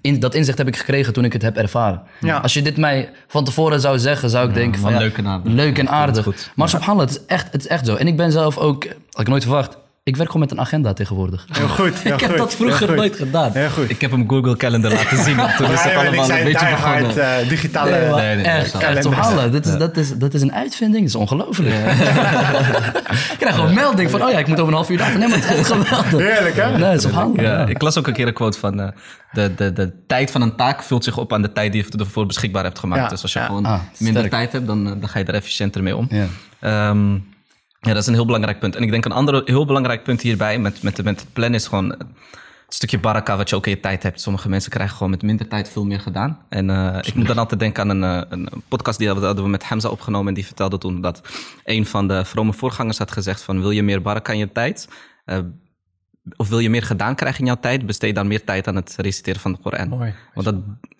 In, 0.00 0.20
dat 0.20 0.34
inzicht 0.34 0.58
heb 0.58 0.68
ik 0.68 0.76
gekregen 0.76 1.12
toen 1.12 1.24
ik 1.24 1.32
het 1.32 1.42
heb 1.42 1.56
ervaren. 1.56 2.02
Ja. 2.20 2.36
Als 2.38 2.54
je 2.54 2.62
dit 2.62 2.76
mij 2.76 3.10
van 3.28 3.44
tevoren 3.44 3.80
zou 3.80 3.98
zeggen, 3.98 4.30
zou 4.30 4.48
ik 4.48 4.54
denken 4.54 4.80
van... 4.80 4.96
leuk 4.98 5.18
en 5.18 5.26
aardig. 5.26 5.52
Leuk 5.52 5.78
en 5.78 5.88
aardig. 5.88 6.28
Maar 6.54 6.68
subhanallah, 6.68 7.06
het 7.06 7.16
is, 7.16 7.26
echt, 7.26 7.52
het 7.52 7.60
is 7.60 7.66
echt 7.66 7.86
zo. 7.86 7.94
En 7.94 8.06
ik 8.06 8.16
ben 8.16 8.32
zelf 8.32 8.58
ook... 8.58 8.86
Had 9.10 9.20
ik 9.20 9.28
nooit 9.28 9.42
verwacht. 9.42 9.76
Ik 10.02 10.16
werk 10.16 10.30
gewoon 10.30 10.42
met 10.48 10.56
een 10.58 10.60
agenda 10.64 10.92
tegenwoordig. 10.92 11.46
Heel 11.52 11.68
goed. 11.68 11.98
Heel 12.02 12.12
ik 12.12 12.20
heb 12.20 12.28
goed, 12.28 12.38
dat 12.38 12.54
vroeger 12.54 12.94
nooit 12.94 13.16
gedaan. 13.16 13.50
Heel 13.52 13.70
goed. 13.70 13.90
Ik 13.90 14.00
heb 14.00 14.10
hem 14.10 14.28
Google 14.28 14.56
Calendar 14.56 14.92
laten 14.92 15.24
zien. 15.24 15.38
en 15.38 15.56
Toen 15.56 15.70
is 15.70 15.82
het 15.82 15.94
allemaal 15.94 16.18
een 16.20 16.24
zijn 16.24 16.44
beetje 16.44 16.66
begonnen. 16.70 17.38
eh, 17.40 17.48
digitale... 17.48 17.90
Nee, 17.90 18.08
maar 18.10 18.20
nee, 18.24 18.36
nee, 18.36 18.44
echt, 18.44 18.72
dat 18.72 18.82
echt, 18.82 19.04
is- 19.04 19.50
dit 19.50 19.66
is, 19.66 19.76
dat, 19.78 19.96
is, 19.96 20.16
dat 20.18 20.34
is 20.34 20.42
een 20.42 20.52
uitvinding, 20.52 20.98
dat 21.04 21.14
is 21.14 21.20
ongelooflijk. 21.20 21.74
ik 23.32 23.38
krijg 23.38 23.54
gewoon 23.54 23.68
een 23.68 23.74
melding 23.74 24.10
van, 24.10 24.22
oh 24.22 24.30
ja, 24.30 24.38
ik 24.38 24.46
moet 24.46 24.56
over 24.56 24.68
een 24.68 24.74
half 24.78 24.90
uur 24.90 24.98
later. 24.98 25.18
Nee, 25.18 25.28
maar 25.28 25.38
het 25.38 25.58
is 25.58 25.66
geweldig. 25.66 26.10
Heerlijk, 26.34 26.56
hè? 26.56 26.78
Nee, 26.78 26.98
subhanallah. 27.00 27.42
Ja, 27.44 27.58
ja. 27.58 27.66
ik 27.66 27.82
las 27.82 27.98
ook 27.98 28.06
een 28.06 28.12
keer 28.12 28.26
een 28.26 28.32
quote 28.32 28.58
van... 28.58 28.80
eh, 28.80 28.88
de, 29.32 29.54
de, 29.54 29.72
de 29.72 29.92
tijd 30.06 30.30
van 30.30 30.42
een 30.42 30.56
taak 30.56 30.82
vult 30.82 31.04
zich 31.04 31.16
op 31.16 31.32
aan 31.32 31.42
de 31.42 31.52
tijd 31.52 31.72
die 31.72 31.84
je 31.90 31.98
ervoor 31.98 32.26
beschikbaar 32.26 32.64
hebt 32.64 32.78
gemaakt. 32.78 33.02
Ja, 33.02 33.08
Dus 33.08 33.22
als 33.22 33.32
je 33.32 33.38
ja. 33.38 33.44
gewoon 33.46 33.64
Ah, 33.66 33.80
minder 33.98 34.16
sterk. 34.22 34.30
tijd 34.30 34.52
hebt, 34.52 34.66
dan, 34.66 34.86
eh, 34.86 34.92
dan 35.00 35.08
ga 35.08 35.18
je 35.18 35.24
er 35.24 35.34
efficiënter 35.34 35.82
mee 35.82 35.96
om. 35.96 36.06
Ja. 36.10 36.26
Ehm, 36.60 37.18
ja, 37.80 37.92
dat 37.92 37.96
is 38.02 38.06
een 38.06 38.14
heel 38.14 38.26
belangrijk 38.26 38.58
punt. 38.58 38.76
En 38.76 38.82
ik 38.82 38.90
denk 38.90 39.04
een 39.04 39.12
ander 39.12 39.42
heel 39.44 39.66
belangrijk 39.66 40.02
punt 40.02 40.20
hierbij 40.20 40.58
met, 40.58 40.82
met, 40.82 41.04
met 41.04 41.20
het 41.20 41.32
plannen 41.32 41.58
is 41.60 41.66
gewoon 41.66 41.88
het 42.68 42.76
stukje 42.76 42.98
baraka 42.98 43.36
wat 43.36 43.48
je 43.50 43.56
ook 43.56 43.66
in 43.66 43.72
je 43.72 43.80
tijd 43.80 44.02
hebt. 44.02 44.20
Sommige 44.20 44.48
mensen 44.48 44.70
krijgen 44.70 44.96
gewoon 44.96 45.10
met 45.10 45.22
minder 45.22 45.48
tijd 45.48 45.68
veel 45.70 45.84
meer 45.84 46.00
gedaan. 46.00 46.38
En 46.48 46.70
eh, 46.70 46.98
ik 47.02 47.14
moet 47.14 47.26
dan 47.26 47.38
altijd 47.38 47.60
denken 47.60 47.82
aan 47.82 48.02
een, 48.02 48.22
eh, 48.24 48.30
een 48.30 48.48
podcast 48.68 48.98
die 48.98 49.08
hadden 49.08 49.42
we 49.42 49.48
met 49.48 49.64
Hamza 49.64 49.88
opgenomen. 49.88 50.28
En 50.28 50.34
die 50.34 50.46
vertelde 50.46 50.78
toen 50.78 51.00
dat 51.00 51.20
een 51.64 51.86
van 51.86 52.08
de 52.08 52.24
vrome 52.24 52.52
voorgangers 52.52 52.98
had 52.98 53.12
gezegd 53.12 53.42
van 53.42 53.60
wil 53.60 53.70
je 53.70 53.82
meer 53.82 54.02
baraka 54.02 54.32
in 54.32 54.38
je 54.38 54.52
tijd? 54.52 54.88
Eh, 55.24 55.38
of 56.36 56.48
wil 56.48 56.58
je 56.58 56.70
meer 56.70 56.82
gedaan 56.82 57.14
krijgen 57.14 57.40
in 57.40 57.46
jouw 57.46 57.60
tijd? 57.60 57.86
Besteed 57.86 58.14
dan 58.14 58.26
meer 58.26 58.44
tijd 58.44 58.68
aan 58.68 58.76
het 58.76 58.94
reciteren 58.96 59.40
van 59.40 59.52
de 59.52 59.58
Koran. 59.58 59.88
Mooi. 59.88 60.14
Want 60.34 60.46
dat, 60.46 60.54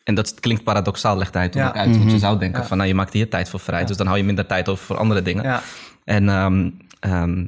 en 0.05 0.15
dat 0.15 0.41
klinkt 0.41 0.65
paradoxaal, 0.65 1.17
legt 1.17 1.35
hij 1.35 1.49
toen 1.49 1.63
Ja. 1.63 1.69
ook 1.69 1.77
uit. 1.77 1.99
Want 1.99 2.11
je 2.11 2.19
zou 2.19 2.39
denken 2.39 2.67
van, 2.67 2.77
nou, 2.77 2.89
je 2.89 2.95
maakt 2.95 3.13
hier 3.13 3.29
tijd 3.31 3.49
voor 3.49 3.61
vrij. 3.61 3.85
Dus 3.85 3.97
dan 3.97 4.07
hou 4.07 4.19
je 4.19 4.25
minder 4.25 4.47
tijd 4.47 4.69
over 4.69 4.85
voor 4.85 4.97
andere 4.97 5.23
dingen. 5.23 5.61
En 6.09 6.29
ehm, 6.29 6.71
ehm 7.01 7.47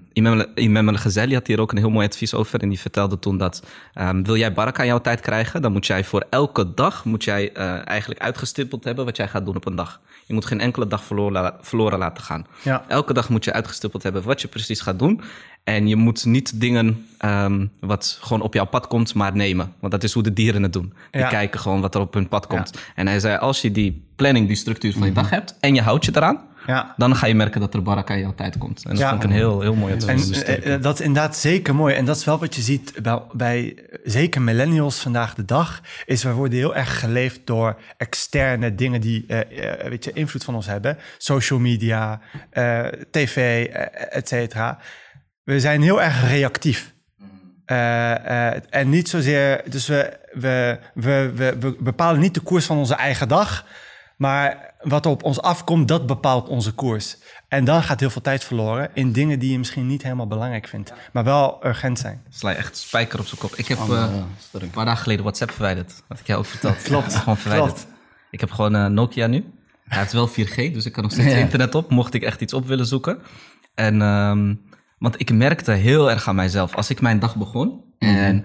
Imam 0.54 0.88
al-Ghazali 0.88 1.34
had 1.34 1.46
hier 1.46 1.60
ook 1.60 1.72
een 1.72 1.78
heel 1.78 1.90
mooi 1.90 2.06
advies 2.06 2.34
over. 2.34 2.60
En 2.60 2.68
die 2.68 2.80
vertelde 2.80 3.18
toen 3.18 3.38
dat... 3.38 3.62
ehm, 3.94 4.22
wil 4.22 4.36
jij 4.36 4.52
baraka 4.52 4.80
aan 4.80 4.86
jouw 4.86 5.00
tijd 5.00 5.20
krijgen... 5.20 5.62
dan 5.62 5.72
moet 5.72 5.86
jij 5.86 6.04
voor 6.04 6.26
elke 6.30 6.74
dag... 6.74 7.04
moet 7.04 7.24
jij 7.24 7.52
eh, 7.52 7.88
eigenlijk 7.88 8.20
uitgestippeld 8.20 8.84
hebben... 8.84 9.04
wat 9.04 9.16
jij 9.16 9.28
gaat 9.28 9.44
doen 9.44 9.56
op 9.56 9.66
een 9.66 9.74
dag. 9.76 10.00
Je 10.26 10.34
moet 10.34 10.44
geen 10.44 10.60
enkele 10.60 10.86
dag 10.86 11.04
verloren, 11.04 11.54
verloren 11.60 11.98
laten 11.98 12.24
gaan. 12.24 12.46
Ja. 12.62 12.84
Elke 12.88 13.12
dag 13.12 13.28
moet 13.28 13.44
je 13.44 13.52
uitgestippeld 13.52 14.02
hebben... 14.02 14.22
wat 14.22 14.40
je 14.40 14.48
precies 14.48 14.80
gaat 14.80 14.98
doen. 14.98 15.20
En 15.64 15.88
je 15.88 15.96
moet 15.96 16.24
niet 16.24 16.60
dingen... 16.60 17.06
wat 17.80 18.18
gewoon 18.20 18.42
op 18.42 18.54
jouw 18.54 18.66
pad 18.66 18.86
komt... 18.86 19.14
maar 19.14 19.36
nemen. 19.36 19.72
Want 19.78 19.92
dat 19.92 20.02
is 20.02 20.12
hoe 20.12 20.22
de 20.22 20.32
dieren 20.32 20.62
het 20.62 20.72
doen. 20.72 20.92
Die 21.10 21.20
Ja. 21.20 21.28
kijken 21.28 21.60
gewoon 21.60 21.80
wat 21.80 21.94
er 21.94 22.00
op 22.00 22.14
hun 22.14 22.28
pad 22.28 22.46
komt. 22.46 22.78
En 22.94 23.06
hij 23.06 23.20
zei... 23.20 23.38
als 23.38 23.60
je 23.60 23.70
die 23.72 24.04
planning, 24.16 24.46
die 24.46 24.56
structuur 24.56 24.92
van 24.92 25.06
je 25.06 25.12
dag 25.12 25.30
hebt... 25.30 25.54
en 25.60 25.74
je 25.74 25.82
houdt 25.82 26.04
je 26.04 26.12
eraan... 26.14 26.48
Ja. 26.66 26.94
dan 26.96 27.16
ga 27.16 27.26
je 27.26 27.34
merken 27.34 27.60
dat 27.60 27.74
er 27.74 27.82
baraka 27.82 28.14
in 28.14 28.20
jouw 28.20 28.34
tijd 28.34 28.58
komt. 28.58 28.84
En 28.84 28.90
dat 28.90 28.98
Ja. 28.98 29.10
vond 29.10 29.22
ik 29.22 29.28
een 29.30 29.34
heel, 29.36 29.60
heel 29.60 29.74
mooi 29.74 29.94
advies. 29.94 30.42
En 30.42 30.62
eh, 30.62 30.74
eh, 30.74 30.82
dat 30.82 30.94
is 31.00 31.06
inderdaad 31.06 31.36
zeker 31.36 31.74
mooi. 31.74 31.94
En 31.94 32.04
dat 32.04 32.16
is 32.16 32.24
wel 32.24 32.38
wat 32.38 32.54
je 32.54 32.62
ziet 32.62 32.92
bij, 33.02 33.22
bij 33.32 33.74
eh, 33.76 33.98
zeker 34.04 34.42
millennials 34.42 35.00
vandaag 35.00 35.34
de 35.34 35.44
dag. 35.44 35.80
Is 36.04 36.22
we 36.22 36.32
worden 36.32 36.58
heel 36.58 36.76
erg 36.76 37.00
geleefd 37.00 37.40
door 37.44 37.76
externe 37.96 38.74
dingen 38.74 39.00
die 39.00 39.24
weet 39.88 40.04
je, 40.04 40.12
invloed 40.12 40.44
van 40.44 40.54
ons 40.54 40.66
hebben. 40.66 40.98
Social 41.18 41.58
media, 41.58 42.20
tv, 43.10 43.64
et 44.10 44.28
cetera. 44.28 44.78
We 45.44 45.60
zijn 45.60 45.82
heel 45.82 46.02
erg 46.02 46.28
reactief. 46.28 46.92
En 48.70 48.88
niet 48.88 49.08
zozeer, 49.08 49.62
dus 49.68 49.86
we, 49.86 50.18
we, 50.32 50.78
we, 50.94 51.32
we, 51.34 51.56
we 51.60 51.76
bepalen 51.80 52.20
niet 52.20 52.34
de 52.34 52.40
koers 52.40 52.66
van 52.66 52.76
onze 52.76 52.94
eigen 52.94 53.28
dag, 53.28 53.66
maar 54.20 54.74
wat 54.80 55.04
er 55.04 55.10
op 55.10 55.22
ons 55.22 55.40
afkomt, 55.42 55.88
dat 55.88 56.06
bepaalt 56.06 56.48
onze 56.48 56.72
koers. 56.72 57.16
En 57.48 57.64
dan 57.64 57.82
gaat 57.82 58.00
heel 58.00 58.10
veel 58.10 58.22
tijd 58.22 58.44
verloren 58.44 58.90
in 58.94 59.12
dingen 59.12 59.38
die 59.38 59.52
je 59.52 59.58
misschien 59.58 59.86
niet 59.86 60.02
helemaal 60.02 60.26
belangrijk 60.26 60.68
vindt, 60.68 60.92
maar 61.12 61.24
wel 61.24 61.66
urgent 61.66 61.98
zijn. 61.98 62.22
Sla 62.28 62.50
je 62.50 62.56
echt 62.56 62.76
spijker 62.76 63.18
op 63.18 63.26
zijn 63.26 63.40
kop. 63.40 63.54
Ik 63.54 63.66
heb 63.68 63.78
Oh, 63.78 63.92
eh, 63.92 64.12
een 64.52 64.70
paar 64.70 64.84
dagen 64.84 65.02
geleden 65.02 65.22
WhatsApp 65.24 65.50
verwijderd. 65.50 66.02
Had 66.08 66.18
ik 66.20 66.26
jou 66.26 66.38
ook 66.38 66.46
verteld. 66.46 66.82
Klopt, 66.90 67.14
Gewoon 67.22 67.36
verwijderd. 67.36 67.72
klopt. 67.72 67.86
Ik 68.30 68.40
heb 68.40 68.50
gewoon 68.50 68.74
eh, 68.74 68.86
Nokia 68.86 69.26
nu. 69.26 69.44
Hij 69.84 69.98
heeft 69.98 70.12
wel 70.12 70.28
4G, 70.28 70.54
dus 70.72 70.86
ik 70.86 70.92
kan 70.92 71.02
nog 71.02 71.12
steeds 71.12 71.32
Ja. 71.32 71.38
internet 71.38 71.74
op. 71.74 71.90
Mocht 71.90 72.14
ik 72.14 72.22
echt 72.22 72.40
iets 72.40 72.52
op 72.52 72.66
willen 72.66 72.86
zoeken. 72.86 73.18
En, 73.74 74.02
ehm, 74.02 74.54
want 74.98 75.20
ik 75.20 75.32
merkte 75.32 75.72
heel 75.72 76.10
erg 76.10 76.28
aan 76.28 76.34
mijzelf. 76.34 76.74
Als 76.74 76.90
ik 76.90 77.00
mijn 77.00 77.18
dag 77.18 77.36
begon 77.36 77.84
en 77.98 78.44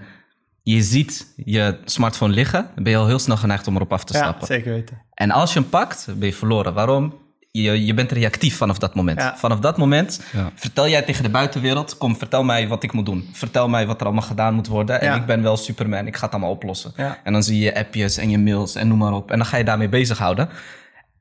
je 0.74 0.82
ziet 0.82 1.26
je 1.44 1.78
smartphone 1.84 2.32
liggen... 2.34 2.68
dan 2.74 2.82
ben 2.84 2.92
je 2.92 2.98
al 2.98 3.06
heel 3.06 3.18
snel 3.18 3.36
geneigd 3.36 3.66
om 3.66 3.74
erop 3.76 3.92
af 3.92 4.04
te 4.04 4.12
Ja, 4.12 4.18
stappen. 4.18 4.46
zeker 4.46 4.72
weten. 4.72 5.02
En 5.14 5.30
als 5.30 5.52
je 5.52 5.60
hem 5.60 5.68
pakt, 5.68 6.06
ben 6.16 6.28
je 6.28 6.34
verloren. 6.34 6.74
Waarom? 6.74 7.14
Je, 7.50 7.84
je 7.84 7.94
bent 7.94 8.12
reactief 8.12 8.56
vanaf 8.56 8.78
dat 8.78 8.94
moment. 8.94 9.20
Ja. 9.20 9.36
Vanaf 9.36 9.58
dat 9.58 9.76
moment 9.76 10.22
Ja. 10.32 10.50
vertel 10.54 10.88
jij 10.88 11.02
tegen 11.02 11.22
de 11.22 11.28
buitenwereld... 11.28 11.96
kom, 11.98 12.16
vertel 12.16 12.44
mij 12.44 12.68
wat 12.68 12.82
ik 12.82 12.92
moet 12.92 13.06
doen. 13.06 13.28
Vertel 13.32 13.68
mij 13.68 13.86
wat 13.86 14.00
er 14.00 14.06
allemaal 14.06 14.24
gedaan 14.24 14.54
moet 14.54 14.66
worden. 14.66 15.00
En 15.00 15.06
Ja. 15.06 15.14
ik 15.14 15.26
ben 15.26 15.42
wel 15.42 15.56
Superman, 15.56 16.06
ik 16.06 16.16
ga 16.16 16.24
het 16.24 16.32
allemaal 16.32 16.50
oplossen. 16.50 16.92
Ja. 16.96 17.18
En 17.24 17.32
dan 17.32 17.42
zie 17.42 17.58
je 17.60 17.74
appjes 17.76 18.16
en 18.16 18.30
je 18.30 18.38
mails 18.38 18.74
en 18.74 18.88
noem 18.88 18.98
maar 18.98 19.12
op. 19.12 19.30
En 19.30 19.36
dan 19.36 19.46
ga 19.46 19.56
je 19.56 19.64
daarmee 19.64 19.88
bezighouden. 19.88 20.48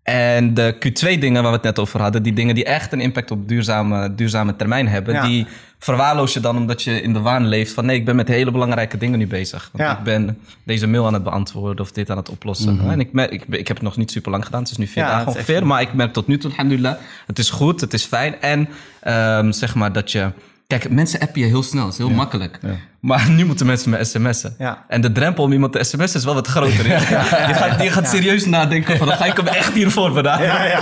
En 0.06 0.54
de 0.54 0.76
Q2-dingen 0.76 1.42
waar 1.42 1.52
we 1.52 1.58
het 1.58 1.64
net 1.66 1.80
over 1.80 2.02
hadden... 2.02 2.24
die 2.24 2.34
dingen 2.34 2.56
die 2.56 2.64
echt 2.64 2.94
een 2.94 3.00
impact 3.02 3.32
op 3.32 3.48
duurzame, 3.48 4.16
duurzame 4.16 4.56
termijn 4.56 4.88
hebben... 4.88 5.14
Ja. 5.14 5.26
die 5.28 5.48
verwaarloos 5.80 6.34
je 6.34 6.40
dan 6.40 6.58
omdat 6.58 6.84
je 6.84 7.02
in 7.02 7.14
de 7.14 7.20
waan 7.20 7.48
leeft 7.48 7.74
van... 7.74 7.86
nee, 7.86 7.96
ik 7.96 8.06
ben 8.06 8.16
met 8.16 8.28
hele 8.28 8.52
belangrijke 8.52 8.98
dingen 8.98 9.20
nu 9.20 9.28
bezig. 9.28 9.70
Want 9.72 9.84
Ja. 9.84 9.98
ik 9.98 10.04
ben 10.04 10.38
deze 10.64 10.88
mail 10.88 11.06
aan 11.06 11.14
het 11.14 11.24
beantwoorden 11.24 11.86
of 11.86 11.92
dit 11.92 12.10
aan 12.10 12.18
het 12.18 12.30
oplossen. 12.30 12.90
En 12.90 13.00
ik, 13.00 13.14
merk, 13.14 13.32
ik, 13.32 13.44
ik 13.50 13.68
heb 13.68 13.78
het 13.78 13.86
nog 13.86 13.98
niet 13.98 14.12
super 14.12 14.32
lang 14.32 14.46
gedaan. 14.46 14.62
Het 14.62 14.72
is 14.72 14.78
nu 14.78 14.88
vier 14.88 15.04
Ja, 15.04 15.10
dagen 15.10 15.26
echt 15.28 15.36
ongeveer. 15.36 15.68
Maar 15.68 15.82
ik 15.82 15.94
merk 15.94 16.14
tot 16.14 16.28
nu 16.28 16.38
toe, 16.38 16.52
alhamdulillah, 16.52 16.96
het 17.28 17.40
is 17.40 17.50
goed, 17.50 17.82
het 17.82 17.94
is 17.94 18.04
fijn. 18.06 18.42
En 18.42 18.68
ehm, 19.00 19.52
zeg 19.52 19.76
maar 19.76 19.92
dat 19.94 20.12
je... 20.12 20.32
Kijk, 20.68 20.90
mensen 20.90 21.20
appen 21.20 21.42
je 21.42 21.48
heel 21.48 21.64
snel, 21.64 21.84
het 21.84 21.92
is 21.92 21.98
heel 21.98 22.10
makkelijk. 22.10 22.60
Maar 23.00 23.30
nu 23.30 23.46
moeten 23.46 23.66
mensen 23.66 23.90
me 23.90 24.04
sms'en. 24.04 24.56
Ja. 24.58 24.86
En 24.88 25.02
de 25.02 25.12
drempel 25.12 25.44
om 25.44 25.52
iemand 25.52 25.74
te 25.74 25.84
sms'en 25.84 26.20
is 26.20 26.24
wel 26.24 26.34
wat 26.34 26.48
groter. 26.48 26.88
Je, 26.88 27.00
gaat, 27.00 27.82
je 27.84 27.90
gaat 27.90 28.08
serieus 28.08 28.46
nadenken 28.46 28.98
van, 28.98 29.08
dan 29.08 29.18
ga 29.18 29.26
ik 29.26 29.38
hem 29.38 29.48
echt 29.48 29.74
hiervoor 29.74 30.12
bedanken. 30.12 30.46
Ja, 30.46 30.64
ja. 30.64 30.80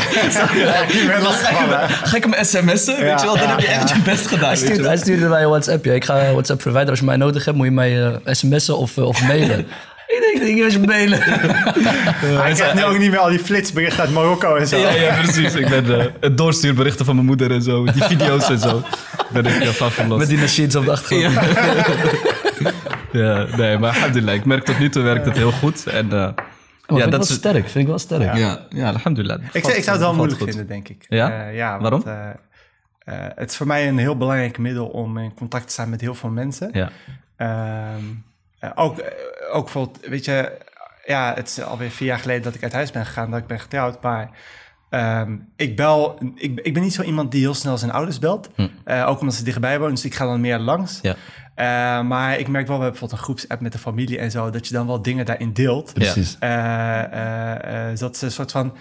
Ik 0.87 1.03
ben 1.07 1.21
losgevallen. 1.21 1.89
Ga 1.89 2.17
ik 2.17 2.23
hem 2.23 2.45
sms'en? 2.45 2.99
Weet 2.99 3.19
je 3.19 3.25
wel, 3.25 3.37
dan 3.37 3.43
ja, 3.43 3.49
heb 3.49 3.59
je 3.59 3.67
echt 3.67 3.89
je 3.89 4.01
best 4.01 4.27
gedaan. 4.27 4.43
Hij 4.43 4.49
weet 4.49 4.59
je 4.59 4.65
stuurde, 4.65 4.87
hij 4.87 4.97
stuurde 4.97 5.27
mij 5.27 5.43
een 5.43 5.49
WhatsApp. 5.49 5.85
Ja. 5.85 5.93
Ik 5.93 6.05
ga 6.05 6.31
WhatsApp 6.31 6.61
verwijderen. 6.61 6.89
Als 6.89 6.99
je 6.99 7.05
mij 7.05 7.17
nodig 7.17 7.45
hebt, 7.45 7.57
moet 7.57 7.65
je 7.65 7.71
mij 7.71 8.03
eh, 8.05 8.13
sms'en 8.25 8.77
of, 8.77 8.97
eh, 8.97 9.05
of 9.07 9.27
mailen. 9.27 9.67
ik 10.13 10.39
denk, 10.41 10.57
ik 10.57 10.63
ga 10.63 10.79
je 10.79 10.85
mailen. 10.87 11.19
Hij 12.43 12.53
krijgt 12.53 12.73
nu 12.73 12.83
ook 12.83 12.97
niet 12.97 13.09
meer 13.09 13.19
al 13.19 13.29
die 13.29 13.39
flitsberichten 13.39 13.99
uit 14.03 14.11
Marokko 14.11 14.55
en 14.55 14.67
zo. 14.67 14.77
Ja, 14.77 14.89
ja, 14.91 15.15
precies. 15.21 15.55
Ik 15.55 15.69
ben 15.69 15.99
eh, 15.99 16.05
het 16.19 16.37
doorstuurberichten 16.37 17.05
van 17.05 17.15
mijn 17.15 17.27
moeder 17.27 17.51
en 17.51 17.61
zo. 17.61 17.83
Die 17.85 18.03
video's 18.03 18.49
en 18.49 18.59
zo. 18.59 18.81
Ben 19.33 19.45
ik 19.45 19.63
uh, 19.63 19.67
van 19.67 19.91
verlost. 19.91 20.19
Met 20.19 20.29
die 20.29 20.37
machines 20.37 20.75
op 20.75 20.85
de 20.85 20.91
achtergrond. 20.91 21.39
Ja, 23.11 23.45
nee, 23.57 23.77
maar 23.77 23.89
alhamdulillah. 23.93 24.35
Ik 24.35 24.45
merk 24.45 24.63
tot 24.63 24.79
nu 24.79 24.89
toe 24.89 25.03
werkt 25.03 25.25
het 25.25 25.35
heel 25.37 25.51
goed. 25.51 25.87
En, 25.87 26.11
eh, 26.13 26.29
Oh, 26.87 26.95
vind 26.99 27.05
ik 27.05 27.11
wel 27.11 27.19
is- 27.19 27.33
sterk. 27.33 27.63
Vind 27.69 27.75
ik 27.83 27.87
wel 27.87 27.99
sterk. 27.99 28.35
Ja, 28.35 28.65
ja, 28.69 28.87
alhamdulillah. 28.89 29.39
Ik, 29.51 29.65
ik 29.67 29.83
zou 29.83 29.89
het 29.97 29.99
wel 30.05 30.13
moeilijk 30.13 30.39
goed. 30.39 30.47
vinden, 30.49 30.67
denk 30.67 30.87
ik. 30.89 31.05
Ja? 31.07 31.47
Eh, 31.47 31.55
ja 31.55 31.79
Waarom? 31.79 32.03
want, 32.03 32.17
eh, 33.05 33.23
eh, 33.25 33.31
het 33.35 33.49
is 33.49 33.57
voor 33.57 33.67
mij 33.67 33.87
een 33.87 33.97
heel 33.97 34.17
belangrijk 34.17 34.57
middel 34.57 34.85
om 34.85 35.17
in 35.17 35.33
contact 35.33 35.65
te 35.67 35.71
staan 35.73 35.89
met 35.89 36.01
heel 36.01 36.15
veel 36.15 36.29
mensen. 36.29 36.69
Ja. 36.71 36.89
Ehm, 37.37 37.49
eh, 37.49 37.95
ook, 38.75 38.97
eh, 38.97 39.55
ook 39.55 39.63
bijvoorbeeld, 39.63 40.05
weet 40.07 40.25
je, 40.25 40.57
ja, 41.05 41.33
het 41.35 41.47
is 41.47 41.61
alweer 41.63 41.89
vier 41.89 42.07
jaar 42.07 42.19
geleden 42.19 42.43
dat 42.43 42.55
ik 42.55 42.63
uit 42.63 42.73
huis 42.73 42.91
ben 42.91 43.05
gegaan, 43.05 43.31
dat 43.31 43.39
ik 43.39 43.47
ben 43.47 43.59
getrouwd, 43.59 44.01
maar 44.01 44.29
ehm, 44.89 45.35
ik 45.55 45.75
bel, 45.75 46.19
ik, 46.35 46.59
ik 46.59 46.73
ben 46.73 46.83
niet 46.83 46.93
zo 46.93 47.01
iemand 47.01 47.31
die 47.31 47.41
heel 47.41 47.53
snel 47.53 47.77
zijn 47.77 47.91
ouders 47.91 48.19
belt, 48.19 48.49
Eh, 48.83 49.07
ook 49.07 49.19
omdat 49.19 49.35
ze 49.35 49.43
dichtbij 49.43 49.77
wonen, 49.79 49.93
dus 49.95 50.05
ik 50.05 50.15
ga 50.15 50.25
dan 50.25 50.41
meer 50.41 50.59
langs. 50.59 50.99
Ja. 51.01 51.15
Eh, 51.55 51.65
maar 52.07 52.39
ik 52.39 52.47
merk 52.47 52.67
wel, 52.67 52.77
we 52.77 52.83
hebben 52.83 52.99
bijvoorbeeld 52.99 53.11
een 53.11 53.25
groepsapp 53.25 53.61
met 53.61 53.71
de 53.71 53.77
familie 53.77 54.17
en 54.19 54.31
zo, 54.31 54.49
dat 54.49 54.67
je 54.67 54.73
dan 54.73 54.87
wel 54.87 55.01
dingen 55.01 55.25
daarin 55.25 55.53
deelt. 55.53 55.93
Precies. 55.93 56.37
Eh, 56.39 57.03
eh, 57.03 57.89
eh, 57.89 57.97
zodat 57.97 58.17
ze 58.17 58.25
een 58.25 58.31
soort 58.31 58.51
van 58.51 58.67
eh, 58.75 58.77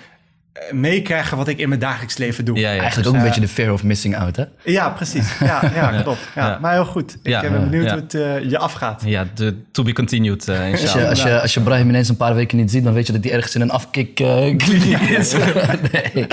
meekrijgen 0.72 1.36
wat 1.36 1.48
ik 1.48 1.59
in 1.59 1.68
mijn 1.68 1.80
dagelijks 1.80 2.16
leven 2.16 2.44
doe. 2.44 2.59
Ja, 2.59 2.70
ja. 2.72 2.78
Eigenlijk 2.80 3.09
ook 3.09 3.14
een 3.14 3.22
beetje 3.22 3.40
de 3.40 3.48
fear 3.48 3.72
of 3.72 3.82
missing 3.82 4.16
out, 4.16 4.36
hè? 4.36 4.44
Ja, 4.64 4.88
precies. 4.90 5.38
Ja, 5.38 5.61
ja, 5.74 6.03
klopt. 6.03 6.28
Ja. 6.34 6.46
Ja. 6.48 6.59
Maar 6.61 6.72
heel 6.72 6.84
goed. 6.84 7.12
Ik 7.22 7.30
Ja. 7.30 7.42
eh, 7.42 7.50
ben 7.50 7.70
benieuwd 7.70 7.84
Ja. 7.84 7.92
hoe 7.92 8.00
het 8.03 8.14
eh, 8.14 8.50
je 8.50 8.59
afgaat. 8.59 9.03
Ja, 9.05 9.26
de 9.34 9.57
to 9.70 9.82
be 9.82 9.92
continued, 9.92 10.48
eh 10.48 10.57
Als 10.59 10.64
je, 10.66 10.70
inshallah. 10.80 11.09
als, 11.09 11.22
je, 11.22 11.40
als 11.40 11.55
je 11.55 11.61
Brahim 11.61 11.88
ineens 11.88 12.09
een 12.09 12.16
paar 12.16 12.34
weken 12.34 12.57
niet 12.59 12.70
ziet, 12.70 12.84
dan 12.84 12.92
weet 12.92 13.07
je 13.07 13.12
dat 13.12 13.24
hij 13.24 13.32
ergens 13.32 13.55
in 13.55 13.61
een 13.61 13.70
afkikkliniek 13.70 15.00
is. 15.18 15.32
nee. 15.92 16.11
nee, 16.14 16.26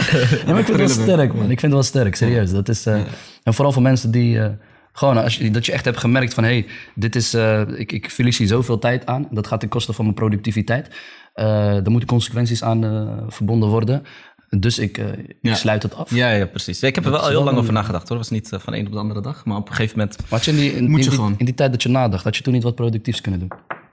maar 0.45 0.59
ik 0.59 0.65
vind 0.65 0.79
het 0.79 0.95
wel 0.95 1.05
sterk, 1.05 1.33
man. 1.33 1.41
Ik 1.51 1.59
vind 1.59 1.61
het 1.61 1.71
wel 1.71 1.83
sterk, 1.83 2.15
serieus. 2.15 2.51
Dat 2.51 2.69
is, 2.69 2.85
eh, 2.85 2.99
En 3.43 3.53
vooral 3.53 3.73
voor 3.73 3.81
mensen 3.81 4.11
die... 4.11 4.39
eh, 4.41 4.47
gewoon, 4.93 5.17
als 5.23 5.37
je, 5.37 5.51
dat 5.51 5.65
je 5.65 5.71
echt 5.71 5.85
hebt 5.85 5.97
gemerkt 5.97 6.33
van... 6.33 6.43
hé, 6.43 6.49
hey, 6.49 6.65
dit 6.95 7.15
is... 7.15 7.33
eh, 7.33 7.61
ik, 7.75 7.91
ik 7.91 8.09
verlies 8.11 8.37
hier 8.37 8.47
zoveel 8.47 8.79
tijd 8.79 9.05
aan. 9.05 9.27
Dat 9.31 9.47
gaat 9.47 9.59
ten 9.59 9.69
koste 9.69 9.93
van 9.93 10.03
mijn 10.05 10.15
productiviteit. 10.17 10.87
Eh 11.33 11.75
er 11.85 11.91
moeten 11.91 12.09
consequenties 12.09 12.63
aan 12.63 12.83
eh, 12.83 13.07
verbonden 13.27 13.69
worden. 13.69 14.03
Dus 14.49 14.79
ik, 14.79 14.97
eh, 14.97 15.05
ik 15.07 15.35
Ja. 15.41 15.55
sluit 15.55 15.83
het 15.83 15.95
af. 15.95 16.09
Ja, 16.15 16.29
ja, 16.31 16.45
precies. 16.45 16.83
Ik 16.83 16.95
heb 16.95 17.05
er 17.05 17.11
wel 17.11 17.21
heel 17.21 17.31
wel 17.31 17.43
lang 17.43 17.55
een- 17.55 17.61
over 17.61 17.73
nagedacht 17.73 18.07
hoor. 18.09 18.17
Het 18.17 18.29
was 18.29 18.39
niet 18.39 18.49
van 18.63 18.73
de 18.73 18.79
een 18.79 18.85
op 18.85 18.91
de 18.91 18.97
andere 18.99 19.21
dag. 19.21 19.45
Maar 19.45 19.57
op 19.57 19.69
een 19.69 19.75
gegeven 19.75 19.97
moment... 19.97 20.17
Maar 20.29 20.39
je 20.43 20.51
in 20.51 20.57
die, 20.57 20.75
in, 20.75 20.81
Moet 20.89 20.89
in 20.91 21.03
je 21.03 21.09
die, 21.09 21.11
gewoon. 21.19 21.35
in 21.37 21.45
die 21.45 21.53
tijd 21.53 21.71
dat 21.71 21.83
je 21.83 21.89
nadacht, 21.89 22.23
had 22.23 22.37
je 22.37 22.43
toen 22.43 22.53
niet 22.53 22.63
wat 22.63 22.75
productiefs 22.75 23.21
kunnen 23.21 23.39
doen? 23.39 23.51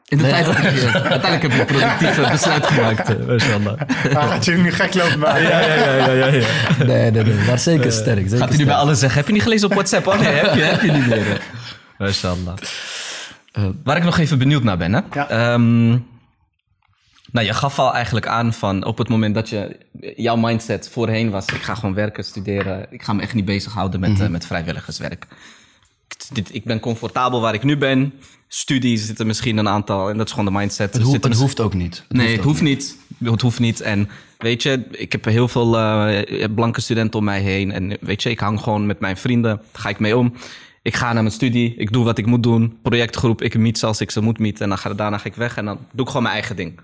In 0.09 0.18
de 0.18 0.24
tijd 0.24 0.45
dat 0.47 0.57
ik... 0.59 0.64
uiteindelijk 0.95 1.43
heb 1.43 1.53
ik 1.53 1.59
een 1.59 1.66
productief 1.66 2.30
besluit 2.30 2.66
gemaakt. 2.66 3.09
Ah, 4.14 4.28
gaat 4.28 4.45
je 4.45 4.53
nu 4.53 4.70
gek 4.72 4.95
lopen 4.95 5.18
maken? 5.18 5.43
Ja, 5.43 5.61
ja, 5.61 5.74
ja, 5.95 6.11
ja, 6.12 6.26
ja. 6.26 6.47
Nee, 6.87 7.11
nee, 7.11 7.22
nee. 7.24 7.47
Maar 7.47 7.59
zeker 7.59 7.93
sterk. 7.93 8.20
Zeker 8.22 8.39
Gaat 8.39 8.49
hij 8.49 8.59
nu 8.59 8.64
bij 8.64 8.74
alles 8.74 8.99
zeggen? 8.99 9.18
Heb 9.18 9.26
je 9.26 9.32
niet 9.32 9.43
gelezen 9.43 9.68
op 9.68 9.74
WhatsApp? 9.74 10.07
Oh 10.07 10.20
nee, 10.20 10.32
heb 10.32 10.55
je, 10.55 10.61
heb 10.62 10.80
je 10.80 10.91
niet 10.93 11.07
meer. 11.07 11.41
Mashallah. 11.99 12.55
Waar 13.84 13.97
ik 13.97 14.05
nog 14.05 14.18
even 14.18 14.39
benieuwd 14.39 14.62
naar 14.62 14.76
ben, 14.76 14.93
hè? 14.93 15.01
Ja. 15.12 15.28
Ehm, 15.28 15.97
nou, 17.33 17.47
je 17.47 17.55
gaf 17.55 17.79
al 17.79 17.95
eigenlijk 17.95 18.27
aan 18.27 18.53
van 18.53 18.85
op 18.85 18.99
het 18.99 19.09
moment 19.09 19.35
dat 19.35 19.49
je 19.49 19.77
jouw 20.16 20.37
mindset 20.37 20.89
voorheen 20.89 21.31
was: 21.31 21.47
ik 21.47 21.62
ga 21.62 21.74
gewoon 21.74 21.95
werken, 21.95 22.24
studeren, 22.24 22.87
ik 22.91 23.03
ga 23.03 23.12
me 23.12 23.22
echt 23.22 23.35
niet 23.35 23.45
bezighouden 23.45 24.01
met, 24.01 24.20
eh, 24.20 24.29
met 24.29 24.47
vrijwilligerswerk. 24.47 25.27
Ik- 26.09 26.35
Dit, 26.35 26.55
ik 26.55 26.64
ben 26.64 26.81
comfortabel 26.81 27.41
waar 27.41 27.55
ik 27.55 27.62
nu 27.62 27.77
ben. 27.77 28.12
Studies 28.49 29.07
zitten 29.07 29.27
misschien 29.27 29.57
een 29.57 29.68
aantal 29.68 30.09
en 30.11 30.16
dat 30.16 30.27
is 30.27 30.33
gewoon 30.33 30.53
de 30.53 30.59
mindset. 30.59 30.87
Het, 30.87 30.95
Er 30.95 31.01
hoeft, 31.01 31.11
zitten 31.12 31.31
het 31.31 31.41
misschien- 31.41 31.62
hoeft 31.64 31.74
ook 31.74 31.81
niet. 31.83 32.05
Het 32.09 32.16
Nee, 32.16 32.27
hoeft 32.27 32.37
het 32.37 32.45
hoeft 32.47 32.62
niet. 32.62 32.97
Het 33.24 33.41
hoeft 33.41 33.59
niet. 33.59 33.81
En 33.81 34.09
weet 34.39 34.62
je, 34.62 34.87
ik 34.91 35.12
heb 35.12 35.24
heel 35.24 35.49
veel 35.49 35.79
eh, 35.79 36.45
blanke 36.55 36.81
studenten 36.81 37.18
om 37.18 37.24
mij 37.24 37.41
heen. 37.41 37.72
En 37.72 37.97
weet 38.01 38.22
je, 38.22 38.31
ik 38.31 38.41
hang 38.41 38.61
gewoon 38.61 38.87
met 38.87 39.01
mijn 39.01 39.16
vrienden. 39.16 39.57
Daar 39.72 39.83
ga 39.83 39.89
ik 39.89 39.99
mee 39.99 40.16
om. 40.16 40.33
Ik 40.83 40.95
ga 40.97 41.12
naar 41.12 41.22
mijn 41.22 41.35
studie. 41.35 41.74
Ik 41.77 41.93
doe 41.93 42.05
wat 42.05 42.18
ik 42.18 42.27
moet 42.27 42.43
doen. 42.43 42.79
Projectgroep. 42.83 43.43
Ik 43.43 43.59
meet 43.59 43.79
zoals 43.79 44.01
ik 44.01 44.11
ze 44.11 44.20
moet 44.20 44.39
meeten. 44.39 44.62
En 44.62 44.68
dan 44.68 44.79
ga, 44.79 44.95
daarna 44.95 45.18
ga 45.18 45.24
ik 45.24 45.35
weg. 45.35 45.57
En 45.57 45.64
dan 45.64 45.79
doe 45.93 46.01
ik 46.03 46.07
gewoon 46.07 46.22
mijn 46.22 46.35
eigen 46.35 46.57
ding. 46.57 46.81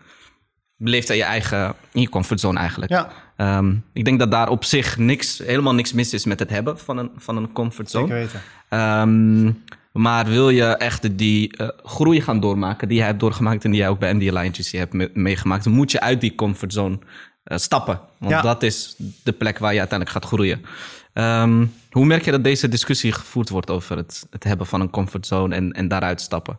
Beleef 0.83 1.11
aan 1.11 1.17
je 1.17 1.23
eigen, 1.23 1.75
in 1.93 2.01
je 2.01 2.09
comfortzone 2.09 2.59
eigenlijk. 2.59 2.91
Ja. 2.91 3.09
Ehm, 3.37 3.75
ik 3.93 4.05
denk 4.05 4.19
dat 4.19 4.31
daar 4.31 4.49
op 4.49 4.65
zich 4.65 4.99
niks, 4.99 5.39
helemaal 5.39 5.75
niks 5.75 5.93
mis 5.93 6.13
is 6.13 6.25
met 6.25 6.39
het 6.39 6.51
hebben 6.51 6.79
van 6.79 6.99
een, 6.99 7.11
van 7.17 7.37
een 7.37 7.53
comfortzone. 7.53 8.07
Zeker 8.07 8.21
weten. 8.23 8.41
Ehm, 8.69 9.53
maar 9.93 10.27
wil 10.27 10.49
je 10.51 10.65
echt 10.65 11.19
die 11.19 11.57
eh, 11.57 11.69
groei 11.85 12.21
gaan 12.21 12.41
doormaken 12.41 12.89
die 12.89 12.97
jij 12.97 13.07
hebt 13.07 13.21
doorgemaakt 13.21 13.65
en 13.65 13.71
die 13.71 13.81
jij 13.81 13.89
ook 13.89 13.99
bij 13.99 14.15
MD 14.15 14.29
Alliance 14.29 14.77
hebt 14.77 14.93
me- 14.93 15.11
meegemaakt, 15.15 15.65
dan 15.65 15.73
moet 15.73 15.91
je 15.91 16.01
uit 16.01 16.21
die 16.21 16.35
comfortzone 16.35 16.99
eh, 17.45 17.59
stappen. 17.59 18.01
Want 18.19 18.33
Ja. 18.33 18.41
dat 18.43 18.63
is 18.63 18.95
de 19.23 19.33
plek 19.33 19.59
waar 19.59 19.73
je 19.73 19.79
uiteindelijk 19.79 20.19
gaat 20.19 20.31
groeien. 20.33 20.65
Ehm, 21.13 21.67
hoe 21.91 22.05
merk 22.07 22.25
je 22.25 22.31
dat 22.31 22.45
deze 22.45 22.69
discussie 22.69 23.13
gevoerd 23.13 23.49
wordt 23.49 23.71
over 23.71 23.97
het, 23.97 24.27
het 24.31 24.45
hebben 24.45 24.67
van 24.67 24.81
een 24.81 24.91
comfortzone 24.91 25.55
en, 25.55 25.73
en 25.73 25.89
daaruit 25.89 26.21
stappen? 26.21 26.59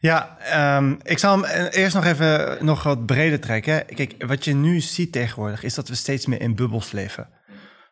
Ja, 0.00 0.38
ehm, 0.38 0.94
ik 1.02 1.18
zal 1.18 1.42
hem 1.42 1.68
eerst 1.70 1.94
nog 1.94 2.04
even 2.04 2.64
nog 2.64 2.82
wat 2.82 3.06
breder 3.06 3.40
trekken. 3.40 3.86
Kijk, 3.86 4.24
wat 4.26 4.44
je 4.44 4.54
nu 4.54 4.80
ziet 4.80 5.12
tegenwoordig 5.12 5.62
is 5.62 5.74
dat 5.74 5.88
we 5.88 5.94
steeds 5.94 6.26
meer 6.26 6.40
in 6.40 6.54
bubbels 6.54 6.92
leven. 6.92 7.28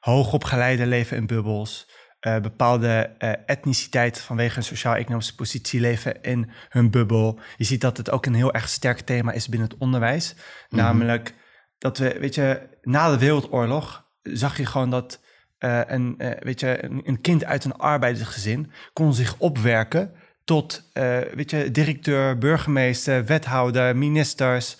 Hoogopgeleide 0.00 0.86
leven 0.86 1.16
in 1.16 1.26
bubbels. 1.26 1.90
Eh, 2.20 2.40
bepaalde 2.40 3.14
eh, 3.18 3.32
etniciteit 3.46 4.20
vanwege 4.20 4.54
hun 4.54 4.62
sociaal-economische 4.62 5.34
positie 5.34 5.80
leven 5.80 6.22
in 6.22 6.50
hun 6.68 6.90
bubbel. 6.90 7.40
Je 7.56 7.64
ziet 7.64 7.80
dat 7.80 7.96
het 7.96 8.10
ook 8.10 8.26
een 8.26 8.34
heel 8.34 8.52
erg 8.52 8.68
sterk 8.68 9.00
thema 9.00 9.32
is 9.32 9.48
binnen 9.48 9.68
het 9.68 9.78
onderwijs. 9.78 10.34
Namelijk 10.68 11.34
dat 11.78 11.98
we, 11.98 12.16
weet 12.20 12.34
je, 12.34 12.68
na 12.82 13.10
de 13.10 13.18
Wereldoorlog 13.18 14.04
zag 14.22 14.56
je 14.56 14.66
gewoon 14.66 14.90
dat 14.90 15.20
eh, 15.58 15.80
een, 15.86 16.14
eh, 16.18 16.30
weet 16.40 16.60
je, 16.60 16.84
een, 16.84 17.02
een 17.04 17.20
kind 17.20 17.44
uit 17.44 17.64
een 17.64 17.76
arbeidersgezin 17.76 18.72
kon 18.92 19.14
zich 19.14 19.34
opwerken 19.38 20.12
tot, 20.48 20.82
eh, 20.92 21.18
weet 21.34 21.50
je, 21.50 21.70
directeur, 21.70 22.38
burgemeester, 22.38 23.24
wethouder, 23.24 23.96
ministers. 23.96 24.76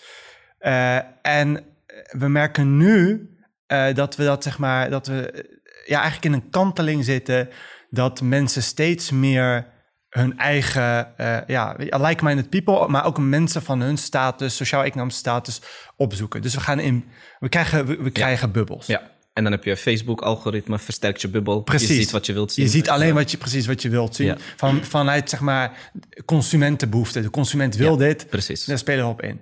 Eh, 0.57 0.97
en 1.21 1.63
we 2.11 2.27
merken 2.27 2.77
nu 2.77 3.29
eh, 3.67 3.93
dat 3.93 4.15
we 4.15 4.23
dat, 4.23 4.43
zeg 4.43 4.57
maar, 4.57 4.89
dat 4.89 5.07
we 5.07 5.45
ja, 5.85 6.01
eigenlijk 6.01 6.25
in 6.25 6.33
een 6.33 6.49
kanteling 6.49 7.05
zitten, 7.05 7.49
dat 7.89 8.21
mensen 8.21 8.63
steeds 8.63 9.11
meer 9.11 9.67
hun 10.09 10.37
eigen, 10.37 11.13
ja, 11.47 11.75
like-minded 11.77 12.49
people, 12.49 12.87
maar 12.87 13.05
ook 13.05 13.17
mensen 13.17 13.61
van 13.61 13.81
hun 13.81 13.97
status, 13.97 14.55
sociaal-economische 14.55 15.19
status 15.19 15.61
opzoeken. 15.97 16.41
Dus 16.41 16.53
we 16.53 16.61
gaan 16.61 16.79
in, 16.79 17.05
we 17.39 17.49
krijgen, 17.49 17.85
we, 17.85 18.03
we 18.03 18.11
krijgen 18.11 18.51
bubbels. 18.51 18.87
Ja. 18.87 19.01
En 19.39 19.45
dan 19.45 19.53
heb 19.53 19.63
je 19.63 19.77
Facebook-algoritme, 19.77 20.79
versterkt 20.79 21.21
je 21.21 21.27
bubbel. 21.27 21.61
Precies. 21.61 21.87
Je 21.87 21.93
ziet 21.93 22.11
wat 22.11 22.25
je 22.25 22.33
wilt 22.33 22.51
zien. 22.51 22.65
Je 22.65 22.71
ziet 22.71 22.89
alleen 22.89 23.13
wat 23.13 23.31
je, 23.31 23.37
precies 23.37 23.65
wat 23.65 23.81
je 23.81 23.89
wilt 23.89 24.15
zien. 24.15 24.27
Ja. 24.27 24.37
Van, 24.55 24.83
vanuit 24.83 25.29
zeg 25.29 25.39
maar 25.39 25.91
consumentenbehoeften. 26.25 27.21
De 27.21 27.29
consument 27.29 27.75
wil 27.75 27.91
Ja, 27.91 27.97
dit. 27.97 28.29
precies. 28.29 28.65
Daar 28.65 28.77
spelen 28.77 29.05
we 29.05 29.11
op 29.11 29.21
in. 29.21 29.41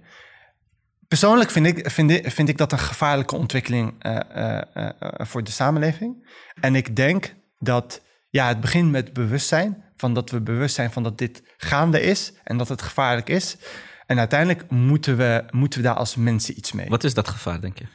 Persoonlijk 1.08 1.50
vind 1.50 1.66
ik, 1.66 1.89
vind 1.89 2.12
ik, 2.12 2.32
vind 2.32 2.50
ik 2.50 2.58
dat 2.58 2.72
een 2.72 2.80
gevaarlijke 2.80 3.36
ontwikkeling 3.36 3.95
eh, 4.00 4.16
eh, 4.16 4.62
eh, 4.74 4.91
voor 5.26 5.43
de 5.43 5.52
samenleving. 5.52 6.28
En 6.62 6.76
ik 6.76 6.95
denk 6.95 7.36
dat 7.60 8.02
ja, 8.30 8.48
het 8.48 8.62
begint 8.62 8.91
met 8.91 9.14
bewustzijn. 9.14 9.84
Van 9.95 10.14
dat 10.14 10.30
we 10.30 10.41
bewust 10.41 10.76
zijn 10.76 10.91
van 10.91 11.04
dat 11.04 11.18
dit 11.18 11.43
gaande 11.58 12.02
is 12.02 12.34
en 12.43 12.58
dat 12.58 12.70
het 12.70 12.82
gevaarlijk 12.82 13.30
is. 13.30 13.58
En 14.06 14.20
uiteindelijk 14.20 14.70
moeten 14.70 15.18
we, 15.18 15.43
moeten 15.52 15.80
we 15.80 15.86
daar 15.86 15.95
als 15.95 16.16
mensen 16.16 16.58
iets 16.58 16.72
mee. 16.72 16.89
Wat 16.89 17.04
is 17.04 17.14
dat 17.14 17.28
gevaar, 17.28 17.62
denk 17.62 17.80
je? 17.80 17.86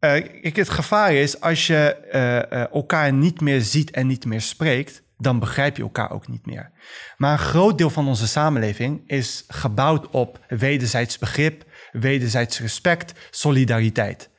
Kijk, 0.00 0.56
het 0.56 0.70
gevaar 0.70 1.12
is 1.12 1.40
als 1.40 1.66
je 1.66 1.94
eh, 1.94 2.52
eh, 2.52 2.72
elkaar 2.72 3.12
niet 3.12 3.40
meer 3.40 3.60
ziet 3.60 3.90
en 3.90 4.06
niet 4.06 4.24
meer 4.24 4.40
spreekt, 4.40 5.02
dan 5.16 5.38
begrijp 5.38 5.76
je 5.76 5.82
elkaar 5.82 6.10
ook 6.10 6.28
niet 6.28 6.46
meer. 6.46 6.70
Maar 7.16 7.32
een 7.32 7.38
groot 7.38 7.78
deel 7.78 7.90
van 7.90 8.08
onze 8.08 8.26
samenleving 8.26 9.02
is 9.06 9.44
gebouwd 9.48 10.10
op 10.10 10.44
wederzijds 10.48 11.18
begrip, 11.18 11.64
wederzijds 11.92 12.60
respect, 12.60 13.12
solidariteit. 13.30 14.30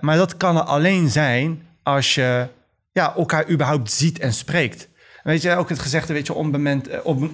Maar 0.00 0.16
dat 0.16 0.36
kan 0.36 0.56
er 0.56 0.62
alleen 0.62 1.08
zijn 1.08 1.66
als 1.82 2.14
je 2.14 2.48
ja, 2.92 3.14
elkaar 3.16 3.50
überhaupt 3.50 3.90
ziet 3.90 4.18
en 4.18 4.32
spreekt. 4.32 4.88
Weet 5.22 5.42
je, 5.42 5.56
ook 5.56 5.68
het 5.68 5.78
gezegde, 5.78 6.12
weet 6.12 6.26
je, 6.26 6.34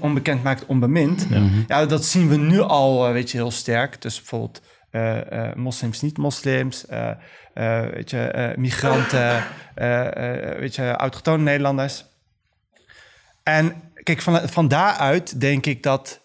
onbekend 0.00 0.42
maakt 0.42 0.66
onbemind. 0.66 1.26
Ja. 1.66 1.86
dat 1.86 2.04
zien 2.04 2.28
we 2.28 2.36
nu 2.36 2.60
al, 2.60 3.12
weet 3.12 3.30
je, 3.30 3.36
heel 3.36 3.50
sterk. 3.50 4.02
Dus 4.02 4.16
bijvoorbeeld 4.16 4.60
moslims, 5.54 6.00
niet-moslims, 6.00 6.86
eh, 6.86 7.10
eh, 7.54 7.80
weet 7.80 8.10
je, 8.10 8.20
eh, 8.20 8.56
migranten, 8.56 9.44
eh, 9.74 10.52
eh, 10.52 10.58
weet 10.58 10.74
je, 10.74 10.90
autochtone 10.90 11.42
Nederlanders. 11.42 12.04
En 13.42 13.92
kijk, 14.02 14.22
van, 14.22 14.48
van 14.48 14.68
daaruit 14.68 15.40
denk 15.40 15.66
ik 15.66 15.82
dat, 15.82 16.20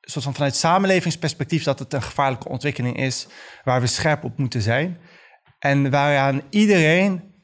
soort 0.00 0.24
van 0.24 0.34
vanuit 0.34 0.56
samenlevingsperspectief, 0.56 1.64
dat 1.64 1.78
het 1.78 1.92
een 1.92 2.02
gevaarlijke 2.02 2.48
ontwikkeling 2.48 2.96
is 2.96 3.26
waar 3.64 3.80
we 3.80 3.86
scherp 3.86 4.24
op 4.24 4.38
moeten 4.38 4.62
zijn. 4.62 4.98
En 5.58 5.90
waaraan 5.90 6.42
iedereen, 6.50 7.34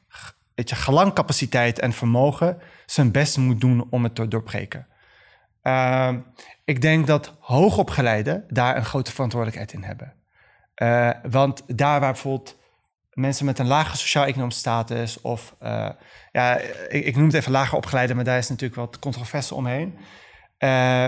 weet 0.55 0.69
je, 0.69 0.75
gelang 0.75 1.13
capaciteit 1.13 1.79
en 1.79 1.93
vermogen 1.93 2.57
zijn 2.85 3.11
best 3.11 3.37
moet 3.37 3.61
doen 3.61 3.87
om 3.89 4.03
het 4.03 4.15
te 4.15 4.27
doorbreken. 4.27 4.87
Ehm, 5.61 6.19
ik 6.65 6.81
denk 6.81 7.07
dat 7.07 7.35
hoogopgeleiden 7.39 8.45
daar 8.47 8.77
een 8.77 8.85
grote 8.85 9.11
verantwoordelijkheid 9.11 9.73
in 9.73 9.83
hebben. 9.83 10.20
Eh, 10.81 11.09
want 11.29 11.63
daar 11.67 11.99
waar 11.99 12.11
bijvoorbeeld 12.11 12.57
mensen 13.13 13.45
met 13.45 13.59
een 13.59 13.67
lage 13.67 13.97
sociaal-economische 13.97 14.59
status 14.59 15.21
of 15.21 15.55
eh, 15.59 15.89
ja, 16.31 16.57
ik, 16.89 17.05
ik 17.05 17.15
noem 17.15 17.25
het 17.25 17.33
even 17.33 17.51
lager 17.51 17.77
opgeleide, 17.77 18.13
maar 18.13 18.23
daar 18.23 18.37
is 18.37 18.49
natuurlijk 18.49 18.79
wat 18.79 18.99
controverse 18.99 19.55
omheen. 19.55 19.97
eh, 20.57 21.07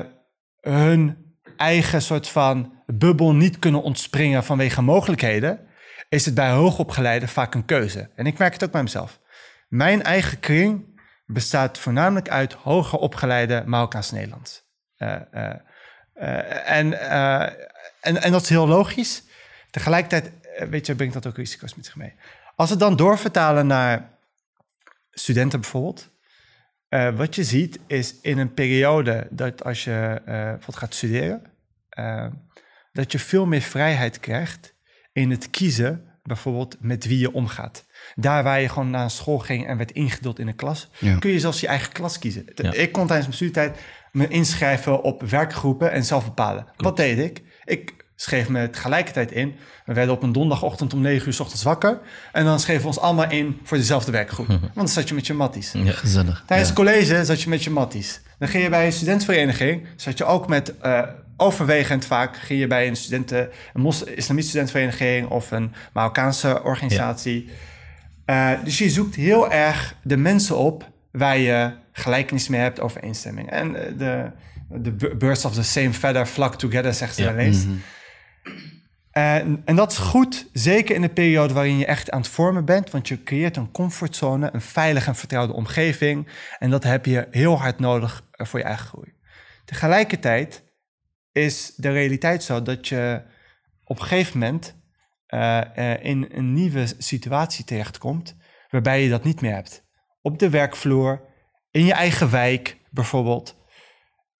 hun 0.62 1.18
eigen 1.58 2.02
soort 2.02 2.28
van 2.28 2.74
bubbel 2.86 3.34
niet 3.34 3.60
kunnen 3.60 3.84
ontspringen 3.84 4.44
vanwege 4.44 4.82
mogelijkheden, 4.82 5.60
is 6.10 6.26
het 6.26 6.36
bij 6.36 6.52
hoogopgeleiden 6.52 7.30
vaak 7.30 7.56
een 7.56 7.66
keuze. 7.66 8.10
En 8.16 8.26
ik 8.26 8.38
merk 8.38 8.54
het 8.54 8.64
ook 8.64 8.72
bij 8.72 8.84
mezelf. 8.84 9.20
Mijn 9.68 10.04
eigen 10.04 10.40
kring 10.40 11.02
bestaat 11.26 11.78
voornamelijk 11.78 12.30
uit 12.30 12.54
hoger 12.54 13.00
opgeleide 13.00 13.64
Marokkaans-Nederlands. 13.66 14.64
Eh, 14.96 15.16
eh, 15.32 16.70
en, 16.70 17.00
en, 18.02 18.22
en 18.22 18.32
dat 18.32 18.42
is 18.42 18.50
heel 18.50 18.68
logisch. 18.68 19.32
Tegelijkertijd, 19.74 20.32
eh, 20.58 20.68
weet 20.68 20.86
je, 20.86 20.96
brengt 20.96 21.14
dat 21.14 21.28
ook 21.28 21.36
risico's 21.38 21.76
met 21.76 21.86
zich 21.86 21.96
mee. 21.96 22.14
Als 22.56 22.70
we 22.70 22.76
dan 22.76 22.96
doorvertalen 22.96 23.68
naar 23.68 24.18
studenten 25.12 25.60
bijvoorbeeld. 25.62 26.12
eh, 26.90 27.16
wat 27.16 27.36
je 27.36 27.44
ziet 27.44 27.80
is 27.88 28.16
in 28.22 28.38
een 28.38 28.54
periode 28.54 29.28
dat 29.30 29.64
als 29.64 29.84
je 29.84 30.22
eh, 30.26 30.34
bijvoorbeeld 30.34 30.76
gaat 30.76 30.94
studeren, 30.94 31.42
dat 32.92 33.12
je 33.12 33.20
veel 33.20 33.46
meer 33.46 33.62
vrijheid 33.62 34.20
krijgt 34.20 34.74
in 35.14 35.32
het 35.32 35.50
kiezen, 35.50 36.20
bijvoorbeeld 36.24 36.78
met 36.80 37.06
wie 37.06 37.20
je 37.20 37.34
omgaat. 37.34 37.86
Daar 38.16 38.44
waar 38.44 38.62
je 38.62 38.70
gewoon 38.70 38.90
naar 38.90 39.12
school 39.12 39.40
ging 39.40 39.68
en 39.68 39.78
werd 39.78 39.92
ingeduld 39.92 40.40
in 40.40 40.48
een 40.48 40.56
klas, 40.56 40.90
Ja. 41.00 41.18
kun 41.18 41.32
je 41.32 41.40
zelfs 41.40 41.60
je 41.60 41.68
eigen 41.68 41.92
klas 41.92 42.20
kiezen. 42.20 42.46
Ja. 42.56 42.74
Ik 42.74 42.92
kon 42.92 43.08
tijdens 43.08 43.28
mijn 43.28 43.34
studietijd 43.34 43.80
me 44.12 44.28
inschrijven 44.28 45.02
op 45.04 45.22
werkgroepen 45.24 45.92
en 45.92 46.04
zelf 46.06 46.26
bepalen. 46.26 46.68
Wat 46.78 46.98
deed 46.98 47.18
ik? 47.20 47.42
Ik 47.64 48.03
schreef 48.16 48.50
me 48.50 48.70
tegelijkertijd 48.70 49.32
in. 49.32 49.56
We 49.86 49.94
werden 49.94 50.14
op 50.16 50.24
een 50.24 50.32
donderdagochtend 50.32 50.94
om 50.94 51.02
9 51.02 51.28
uur 51.28 51.34
s 51.34 51.40
ochtends 51.40 51.64
wakker. 51.64 52.00
En 52.32 52.46
dan 52.46 52.60
schreven 52.60 52.82
we 52.82 52.88
ons 52.88 53.00
allemaal 53.00 53.30
in 53.30 53.60
voor 53.64 53.78
dezelfde 53.78 54.12
werkgroep. 54.12 54.48
Want 54.48 54.74
dan 54.76 54.88
zat 54.88 55.08
je 55.10 55.16
met 55.16 55.28
je 55.28 55.34
matties. 55.34 55.74
Gezellig. 55.86 56.44
Tijdens 56.48 56.70
Ja. 56.70 56.76
college 56.76 57.26
zat 57.26 57.42
je 57.42 57.50
met 57.50 57.64
je 57.64 57.70
matties. 57.70 58.22
Dan 58.40 58.48
ging 58.48 58.64
je 58.64 58.70
bij 58.70 58.86
een 58.86 58.92
studentenvereniging. 58.94 59.88
Zat 59.96 60.18
je 60.18 60.26
ook 60.26 60.48
met, 60.48 60.78
eh, 60.80 61.02
overwegend 61.38 62.06
vaak, 62.06 62.38
ging 62.38 62.60
je 62.60 62.68
bij 62.68 62.88
een 62.88 62.96
studenten, 62.96 63.50
een 63.74 63.86
islamitische 63.86 64.42
studentenvereniging 64.42 65.28
of 65.30 65.52
een 65.52 65.74
Marokkaanse 65.94 66.64
organisatie. 66.64 67.50
Eh, 68.26 68.50
dus 68.64 68.78
je 68.78 68.90
zoekt 68.90 69.16
heel 69.16 69.52
erg 69.52 69.96
de 70.04 70.18
mensen 70.18 70.58
op 70.58 70.90
waar 71.12 71.38
je 71.38 71.72
gelijkenis 71.92 72.48
mee 72.48 72.60
hebt, 72.62 72.80
overeenstemming. 72.80 73.50
En 73.50 73.76
eh, 73.76 73.94
de, 73.98 74.32
de 74.92 75.16
birds 75.16 75.46
of 75.46 75.54
the 75.54 75.64
same 75.64 75.94
feather 75.94 76.26
flock 76.26 76.56
together, 76.56 76.94
zegt 76.94 77.16
ze 77.16 77.24
Ja. 77.24 77.34
wel 77.34 77.46
eens. 77.46 77.66
En, 79.12 79.62
en 79.66 79.76
dat 79.76 79.92
is 79.92 79.98
goed, 79.98 80.50
zeker 80.54 80.96
in 80.96 81.02
de 81.02 81.10
periode 81.10 81.54
waarin 81.54 81.78
je 81.78 81.86
echt 81.86 82.12
aan 82.12 82.22
het 82.22 82.30
vormen 82.30 82.66
bent, 82.66 82.92
want 82.92 83.08
je 83.08 83.24
creëert 83.24 83.58
een 83.58 83.72
comfortzone, 83.72 84.50
een 84.54 84.62
veilige 84.62 85.10
en 85.10 85.16
vertrouwde 85.16 85.54
omgeving. 85.54 86.28
En 86.60 86.70
dat 86.70 86.84
heb 86.84 87.06
je 87.06 87.28
heel 87.32 87.60
hard 87.60 87.80
nodig 87.80 88.24
eh, 88.32 88.48
voor 88.48 88.60
je 88.60 88.66
eigen 88.66 88.86
groei. 88.86 89.14
Tegelijkertijd 89.66 90.64
is 91.32 91.74
de 91.76 91.92
realiteit 91.92 92.44
zo 92.44 92.62
dat 92.62 92.88
je 92.88 93.22
op 93.84 94.00
een 94.00 94.06
gegeven 94.06 94.40
moment 94.40 94.76
eh, 95.26 95.78
eh, 95.78 96.04
in 96.04 96.30
een 96.32 96.54
nieuwe 96.54 96.86
situatie 96.98 97.66
terechtkomt, 97.66 98.36
waarbij 98.70 99.04
je 99.04 99.10
dat 99.10 99.24
niet 99.24 99.42
meer 99.42 99.54
hebt. 99.54 99.84
Op 100.22 100.40
de 100.40 100.50
werkvloer, 100.50 101.22
in 101.72 101.86
je 101.86 101.94
eigen 101.94 102.32
wijk 102.32 102.78
bijvoorbeeld. 102.90 103.56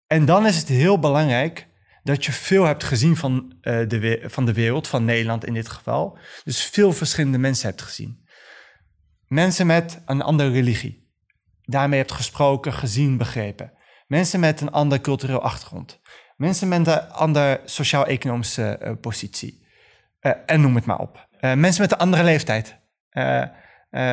En 0.08 0.26
dan 0.26 0.46
is 0.46 0.58
het 0.58 0.68
heel 0.68 1.00
belangrijk 1.00 1.68
dat 2.04 2.26
je 2.26 2.32
veel 2.32 2.66
hebt 2.66 2.84
gezien 2.84 3.16
van, 3.16 3.58
eh, 3.62 3.88
de, 3.88 4.24
van 4.26 4.46
de 4.46 4.54
wereld, 4.54 4.88
van 4.88 5.06
Nederland 5.06 5.46
in 5.46 5.54
dit 5.54 5.70
geval. 5.70 6.18
Dus 6.44 6.64
veel 6.64 6.94
verschillende 6.94 7.38
mensen 7.38 7.70
hebt 7.70 7.82
gezien. 7.82 8.28
Mensen 9.28 9.68
met 9.68 10.02
een 10.06 10.22
andere 10.22 10.52
religie. 10.52 11.12
Daarmee 11.62 12.00
hebt 12.00 12.12
gesproken, 12.12 12.74
gezien, 12.74 13.18
begrepen. 13.18 13.74
Mensen 14.08 14.40
met 14.40 14.62
een 14.62 14.72
andere 14.72 15.02
cultureel 15.02 15.42
achtergrond. 15.42 16.00
Mensen 16.36 16.68
met 16.68 16.88
een 16.88 17.10
andere 17.10 17.62
sociaal-economische 17.66 18.78
eh, 18.78 18.94
positie. 19.02 19.68
Eh, 20.20 20.32
en 20.46 20.62
noem 20.62 20.76
het 20.76 20.86
maar 20.86 21.00
op. 21.00 21.32
Mensen 21.40 21.82
met 21.82 21.92
een 21.92 21.98
andere 21.98 22.24
leeftijd. 22.24 22.78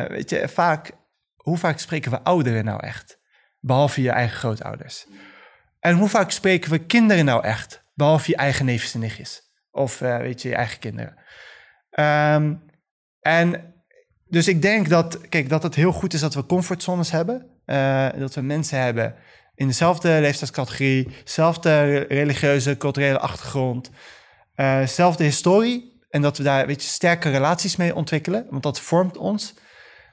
Weet 0.07 0.29
je, 0.29 0.49
vaak, 0.49 0.91
hoe 1.35 1.57
vaak 1.57 1.79
spreken 1.79 2.11
we 2.11 2.23
ouderen 2.23 2.65
nou 2.65 2.85
echt? 2.85 3.19
Behalve 3.59 4.01
je 4.01 4.09
eigen 4.09 4.37
grootouders. 4.37 5.07
En 5.79 5.95
hoe 5.95 6.09
vaak 6.09 6.31
spreken 6.31 6.71
we 6.71 6.85
kinderen 6.85 7.25
nou 7.25 7.43
echt? 7.43 7.80
Behalve 7.93 8.31
je 8.31 8.35
eigen 8.35 8.65
neefjes 8.65 8.93
en 8.93 8.99
nichtjes. 8.99 9.41
Of 9.71 10.01
eh, 10.01 10.17
weet 10.17 10.41
je, 10.41 10.49
je 10.49 10.55
eigen 10.55 10.79
kinderen. 10.79 11.15
Ehm, 11.89 12.53
en 13.19 13.73
dus 14.27 14.47
ik 14.47 14.61
denk 14.61 14.89
dat, 14.89 15.29
kijk, 15.29 15.49
dat 15.49 15.63
het 15.63 15.75
heel 15.75 15.91
goed 15.91 16.13
is 16.13 16.19
dat 16.19 16.33
we 16.33 16.45
comfortzones 16.45 17.11
hebben. 17.11 17.45
Uh, 17.65 18.09
dat 18.17 18.35
we 18.35 18.41
mensen 18.41 18.81
hebben 18.81 19.15
in 19.55 19.67
dezelfde 19.67 20.17
leeftijdscategorie, 20.21 21.07
dezelfde 21.23 21.99
religieuze, 21.99 22.77
culturele 22.77 23.19
achtergrond, 23.19 23.89
uh, 24.55 24.77
dezelfde 24.77 25.23
historie. 25.23 25.99
En 26.09 26.21
dat 26.21 26.37
we 26.37 26.43
daar 26.43 26.67
weet 26.67 26.83
je, 26.83 26.89
sterke 26.89 27.29
relaties 27.29 27.75
mee 27.75 27.95
ontwikkelen, 27.95 28.47
want 28.49 28.63
dat 28.63 28.79
vormt 28.79 29.17
ons. 29.17 29.53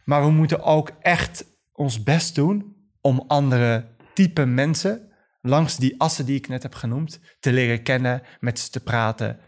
Maar 0.05 0.25
we 0.25 0.31
moeten 0.31 0.63
ook 0.63 0.91
echt 1.01 1.45
ons 1.73 2.03
best 2.03 2.35
doen 2.35 2.77
om 3.01 3.25
andere 3.27 3.85
type 4.15 4.45
mensen 4.45 5.08
langs 5.49 5.77
die 5.77 5.95
assen 5.99 6.27
die 6.27 6.37
ik 6.37 6.49
net 6.49 6.63
heb 6.63 6.75
genoemd 6.75 7.21
te 7.41 7.53
leren 7.53 7.83
kennen, 7.83 8.23
met 8.41 8.59
ze 8.59 8.71
te 8.71 8.81
praten, 8.81 9.39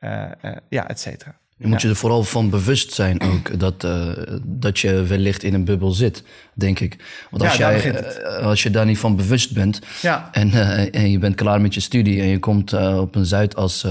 uh, 0.00 0.30
uh, 0.44 0.56
ja, 0.68 0.88
et 0.88 1.00
cetera. 1.00 1.38
Je 1.58 1.66
moet 1.66 1.82
je 1.82 1.88
er 1.88 1.96
vooral 1.96 2.22
van 2.22 2.50
bewust 2.50 2.92
zijn 2.92 3.20
ook 3.20 3.58
dat, 3.58 3.84
uh, 3.84 4.12
dat 4.44 4.78
je 4.78 5.02
wellicht 5.02 5.42
in 5.42 5.54
een 5.54 5.64
bubbel 5.64 5.90
zit, 5.90 6.22
denk 6.54 6.80
ik. 6.80 7.04
Want 7.30 7.42
als, 7.42 7.56
ja, 7.56 7.70
jij, 7.70 8.14
als 8.42 8.62
je 8.62 8.70
daar 8.70 8.86
niet 8.86 8.98
van 8.98 9.16
bewust 9.16 9.54
bent 9.54 9.80
ja. 10.02 10.28
en, 10.32 10.48
uh, 10.48 10.94
en 10.94 11.10
je 11.10 11.18
bent 11.18 11.34
klaar 11.34 11.60
met 11.60 11.74
je 11.74 11.80
studie 11.80 12.20
en 12.20 12.26
je 12.26 12.38
komt 12.38 12.72
op 12.98 13.14
een 13.14 13.26
Zuidas 13.26 13.84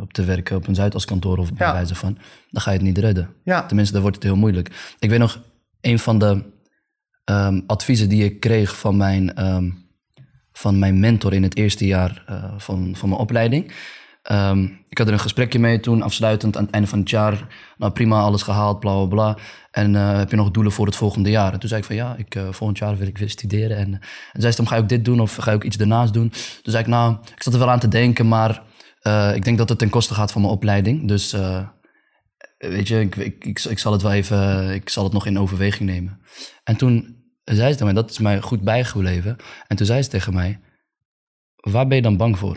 op 0.00 0.12
te 0.12 0.24
werken, 0.24 0.56
op 0.56 0.66
een 0.66 0.74
Zuidas 0.74 1.04
kantoor 1.04 1.38
of 1.38 1.52
bij 1.52 1.72
wijze 1.72 1.94
van, 1.94 2.18
dan 2.50 2.62
ga 2.62 2.70
je 2.70 2.76
het 2.76 2.86
niet 2.86 2.98
redden. 2.98 3.28
Ja. 3.44 3.66
Tenminste, 3.66 3.92
dan 3.92 4.02
wordt 4.02 4.16
het 4.16 4.26
heel 4.26 4.36
moeilijk. 4.36 4.94
Ik 4.98 5.10
weet 5.10 5.18
nog, 5.18 5.40
een 5.80 5.98
van 5.98 6.18
de 6.18 6.42
ehm, 7.24 7.60
adviezen 7.66 8.08
die 8.08 8.24
ik 8.24 8.40
kreeg 8.40 8.78
van 8.78 8.96
mijn, 8.96 9.34
ehm, 9.34 9.70
van 10.52 10.78
mijn 10.78 11.00
mentor 11.00 11.34
in 11.34 11.42
het 11.42 11.56
eerste 11.56 11.86
jaar 11.86 12.22
eh, 12.26 12.44
van, 12.56 12.94
van 12.96 13.08
mijn 13.08 13.20
opleiding. 13.20 13.72
Ehm, 14.22 14.68
ik 14.88 14.98
had 14.98 15.06
er 15.06 15.12
een 15.12 15.18
gesprekje 15.18 15.58
mee 15.58 15.80
toen, 15.80 16.02
afsluitend 16.02 16.56
aan 16.56 16.64
het 16.64 16.72
einde 16.72 16.88
van 16.88 16.98
het 16.98 17.10
jaar. 17.10 17.46
Nou, 17.76 17.92
prima, 17.92 18.20
alles 18.20 18.42
gehaald, 18.42 18.80
bla 18.80 18.94
bla 18.94 19.06
bla. 19.06 19.36
En 19.70 19.96
eh, 19.96 20.16
heb 20.16 20.30
je 20.30 20.36
nog 20.36 20.50
doelen 20.50 20.72
voor 20.72 20.86
het 20.86 20.96
volgende 20.96 21.30
jaar? 21.30 21.52
En 21.52 21.58
toen 21.58 21.68
zei 21.68 21.80
ik 21.80 21.86
van 21.86 21.96
ja, 21.96 22.14
ik, 22.16 22.34
eh, 22.34 22.42
volgend 22.50 22.78
jaar 22.78 22.96
wil 22.96 23.06
ik 23.06 23.18
weer 23.18 23.30
studeren. 23.30 23.76
En, 23.76 23.92
en 24.32 24.40
zei 24.40 24.52
ze 24.52 24.56
dan, 24.56 24.68
ga 24.68 24.76
ook 24.76 24.88
dit 24.88 25.04
doen 25.04 25.20
of 25.20 25.34
ga 25.36 25.52
ook 25.52 25.64
iets 25.64 25.76
daarnaast 25.76 26.12
doen? 26.12 26.28
Toen 26.28 26.72
zei 26.72 26.82
ik, 26.82 26.88
nou, 26.88 27.16
ik 27.34 27.42
zat 27.42 27.52
er 27.52 27.58
wel 27.58 27.70
aan 27.70 27.78
te 27.80 27.88
denken, 27.88 28.28
maar 28.28 28.62
ik 29.34 29.44
denk 29.44 29.58
dat 29.58 29.68
het 29.68 29.78
ten 29.78 29.88
koste 29.90 30.14
gaat 30.14 30.32
van 30.32 30.40
mijn 30.40 30.52
opleiding. 30.52 31.08
Dus 31.08 31.36
weet 32.58 32.88
je, 32.88 33.00
ik, 33.00 33.16
ik, 33.16 33.44
ik, 33.44 33.64
ik 33.64 33.78
zal 33.78 33.92
het 33.92 34.02
wel 34.02 34.12
even, 34.12 34.70
ik 34.74 34.88
zal 34.88 35.04
het 35.04 35.12
nog 35.12 35.26
in 35.26 35.38
overweging 35.38 35.90
nemen. 35.90 36.20
En 36.64 36.76
toen 36.76 37.21
zei 37.44 37.70
ze 37.70 37.72
tegen 37.72 37.84
mij, 37.84 37.94
dat 37.94 38.10
is 38.10 38.18
mij 38.18 38.40
goed 38.40 38.62
bijgebleven. 38.62 39.36
En 39.66 39.76
toen 39.76 39.86
zei 39.86 40.02
ze 40.02 40.08
tegen 40.08 40.34
mij, 40.34 40.60
waar 41.56 41.86
ben 41.86 41.96
je 41.96 42.02
dan 42.02 42.16
bang 42.16 42.38
voor? 42.38 42.54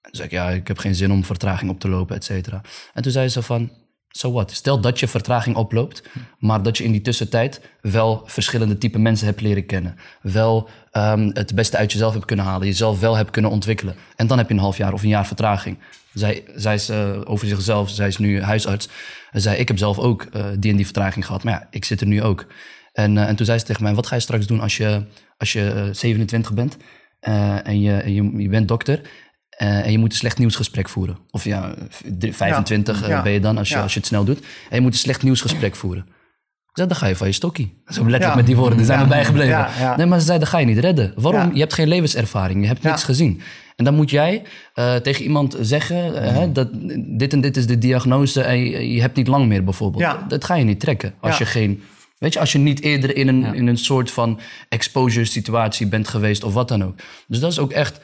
En 0.00 0.12
toen 0.12 0.14
zei 0.14 0.26
ik, 0.26 0.34
ja, 0.34 0.50
ik 0.50 0.68
heb 0.68 0.78
geen 0.78 0.94
zin 0.94 1.12
om 1.12 1.24
vertraging 1.24 1.70
op 1.70 1.80
te 1.80 1.88
lopen, 1.88 2.16
et 2.16 2.24
cetera. 2.24 2.60
En 2.94 3.02
toen 3.02 3.12
zei 3.12 3.28
ze 3.28 3.42
van, 3.42 3.70
so 4.08 4.32
what? 4.32 4.50
Stel 4.52 4.80
dat 4.80 5.00
je 5.00 5.08
vertraging 5.08 5.56
oploopt, 5.56 6.02
maar 6.38 6.62
dat 6.62 6.78
je 6.78 6.84
in 6.84 6.92
die 6.92 7.00
tussentijd 7.00 7.60
wel 7.80 8.22
verschillende 8.24 8.78
type 8.78 8.98
mensen 8.98 9.26
hebt 9.26 9.40
leren 9.40 9.66
kennen. 9.66 9.96
Wel 10.22 10.68
ehm, 10.90 11.30
het 11.32 11.54
beste 11.54 11.76
uit 11.76 11.92
jezelf 11.92 12.12
hebt 12.12 12.24
kunnen 12.24 12.44
halen, 12.44 12.66
jezelf 12.66 13.00
wel 13.00 13.16
hebt 13.16 13.30
kunnen 13.30 13.50
ontwikkelen. 13.50 13.94
En 14.16 14.26
dan 14.26 14.38
heb 14.38 14.48
je 14.48 14.54
een 14.54 14.60
half 14.60 14.76
jaar 14.76 14.92
of 14.92 15.02
een 15.02 15.08
jaar 15.08 15.26
vertraging. 15.26 15.78
Zij, 16.12 16.44
zij 16.54 16.74
is 16.74 16.88
eh, 16.88 17.20
over 17.24 17.46
zichzelf, 17.46 17.90
zij 17.90 18.08
is 18.08 18.18
nu 18.18 18.42
huisarts. 18.42 18.88
En 19.30 19.40
zei, 19.40 19.56
ik 19.56 19.68
heb 19.68 19.78
zelf 19.78 19.98
ook 19.98 20.22
eh, 20.22 20.44
die 20.58 20.70
en 20.70 20.76
die 20.76 20.84
vertraging 20.84 21.26
gehad, 21.26 21.42
maar 21.42 21.52
ja, 21.52 21.66
ik 21.70 21.84
zit 21.84 22.00
er 22.00 22.06
nu 22.06 22.22
ook. 22.22 22.46
En, 22.96 23.18
eh, 23.18 23.28
en 23.28 23.36
toen 23.36 23.46
zei 23.46 23.58
ze 23.58 23.64
tegen 23.64 23.82
mij, 23.82 23.94
wat 23.94 24.06
ga 24.06 24.14
je 24.14 24.20
straks 24.20 24.46
doen 24.46 24.60
als 24.60 24.76
je, 24.76 25.02
als 25.36 25.52
je 25.52 25.70
eh, 25.70 25.82
27 25.92 26.54
bent 26.54 26.76
eh, 27.20 27.66
en, 27.66 27.80
je, 27.80 28.02
je, 28.14 28.32
je 28.42 28.48
bent 28.48 28.68
dokter 28.68 29.00
eh, 29.50 29.84
en 29.86 29.92
je 29.92 29.98
moet 29.98 30.10
een 30.10 30.16
slecht 30.18 30.38
nieuwsgesprek 30.38 30.88
voeren? 30.88 31.18
Of 31.30 31.44
ja, 31.44 31.74
v- 31.88 32.02
25 32.36 33.02
eh, 33.02 33.08
Ja. 33.08 33.22
ben 33.22 33.32
je 33.32 33.40
dan 33.40 33.58
als 33.58 33.68
je, 33.68 33.74
Ja. 33.74 33.82
als 33.82 33.92
je 33.92 33.98
het 33.98 34.08
snel 34.08 34.24
doet. 34.24 34.38
En 34.38 34.76
je 34.76 34.80
moet 34.80 34.92
een 34.92 34.98
slecht 34.98 35.22
nieuwsgesprek 35.22 35.76
voeren. 35.76 36.04
Ik 36.68 36.82
zei, 36.82 36.88
dan 36.88 36.96
ga 36.96 37.06
je 37.06 37.16
van 37.16 37.26
je 37.26 37.32
stokkie. 37.32 37.82
Zo 37.86 38.02
letterlijk 38.02 38.34
met 38.34 38.46
die 38.46 38.56
woorden, 38.56 38.76
die 38.76 38.86
zijn 38.86 38.98
me 38.98 39.06
bijgebleven. 39.06 39.66
Nee, 39.96 40.06
maar 40.06 40.18
ze 40.20 40.26
zei, 40.26 40.38
dat 40.38 40.48
ga 40.48 40.58
je 40.58 40.66
niet 40.66 40.78
redden. 40.78 41.12
Waarom? 41.16 41.52
Je 41.54 41.60
hebt 41.60 41.74
geen 41.74 41.88
levenservaring, 41.88 42.60
je 42.60 42.66
hebt 42.66 42.82
niks 42.82 43.04
gezien. 43.04 43.40
En 43.76 43.84
dan 43.84 43.94
moet 43.94 44.10
jij 44.10 44.42
eh, 44.74 44.94
tegen 44.94 45.22
iemand 45.24 45.56
zeggen, 45.60 46.22
eh, 46.22 46.32
hè, 46.32 46.52
dat 46.52 46.68
dit 47.18 47.32
en 47.32 47.40
dit 47.40 47.56
is 47.56 47.66
de 47.66 47.78
diagnose 47.78 48.42
en 48.42 48.58
je, 48.58 48.92
je 48.92 49.00
hebt 49.00 49.16
niet 49.16 49.26
lang 49.26 49.46
meer 49.46 49.64
bijvoorbeeld. 49.64 50.16
Dat 50.28 50.44
ga 50.44 50.54
je 50.54 50.64
niet 50.64 50.80
trekken 50.80 51.14
als 51.20 51.38
je 51.38 51.46
geen... 51.46 51.82
Weet 52.18 52.32
je, 52.32 52.40
als 52.40 52.52
je 52.52 52.58
niet 52.58 52.82
eerder 52.82 53.16
in 53.16 53.28
een, 53.28 53.54
in 53.54 53.66
een 53.66 53.78
soort 53.78 54.10
van 54.10 54.40
exposure 54.68 55.24
situatie 55.24 55.86
bent 55.86 56.08
geweest 56.08 56.44
of 56.44 56.54
wat 56.54 56.68
dan 56.68 56.84
ook. 56.84 56.98
Dus 57.26 57.40
dat 57.40 57.52
is 57.52 57.58
ook 57.58 57.72
echt... 57.72 58.00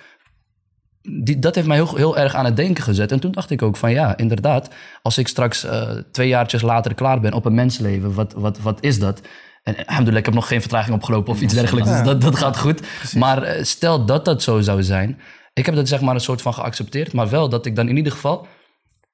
Die, 1.03 1.39
dat 1.39 1.55
heeft 1.55 1.67
mij 1.67 1.77
heel, 1.77 1.97
heel 1.97 2.19
erg 2.19 2.35
aan 2.35 2.45
het 2.45 2.57
denken 2.57 2.85
gezet. 2.85 3.13
En 3.13 3.21
toen 3.21 3.33
dacht 3.33 3.51
ik 3.51 3.63
ook 3.63 3.77
van 3.77 3.93
ja, 3.93 4.17
inderdaad, 4.17 4.71
als 5.03 5.19
ik 5.19 5.29
straks 5.29 5.65
eh, 5.65 5.91
twee 6.11 6.29
jaartjes 6.29 6.63
later 6.63 6.95
klaar 6.95 7.21
ben 7.21 7.33
op 7.33 7.45
een 7.45 7.55
mensleven, 7.55 8.15
wat, 8.15 8.33
wat, 8.33 8.59
wat 8.59 8.85
is 8.85 8.99
dat? 8.99 9.21
En 9.63 9.77
alhamdulillah, 9.77 10.19
ik 10.19 10.25
heb 10.25 10.35
nog 10.35 10.49
geen 10.49 10.61
vertraging 10.61 10.95
opgelopen 10.95 11.33
of 11.33 11.41
iets 11.41 11.55
dergelijks, 11.55 11.91
dus 11.91 12.03
dat, 12.03 12.21
dat 12.21 12.37
gaat 12.37 12.59
goed. 12.59 12.81
Maar 13.17 13.43
eh, 13.43 13.65
stel 13.65 14.05
dat 14.05 14.25
dat 14.25 14.43
zo 14.43 14.61
zou 14.61 14.83
zijn, 14.83 15.21
ik 15.53 15.67
heb 15.67 15.75
dat 15.75 15.89
zeg 15.89 16.01
maar 16.01 16.15
een 16.15 16.21
soort 16.21 16.43
van 16.43 16.55
geaccepteerd, 16.55 17.13
maar 17.13 17.29
wel 17.29 17.49
dat 17.49 17.67
ik 17.67 17.77
dan 17.77 17.89
in 17.89 17.97
ieder 17.97 18.13
geval 18.13 18.47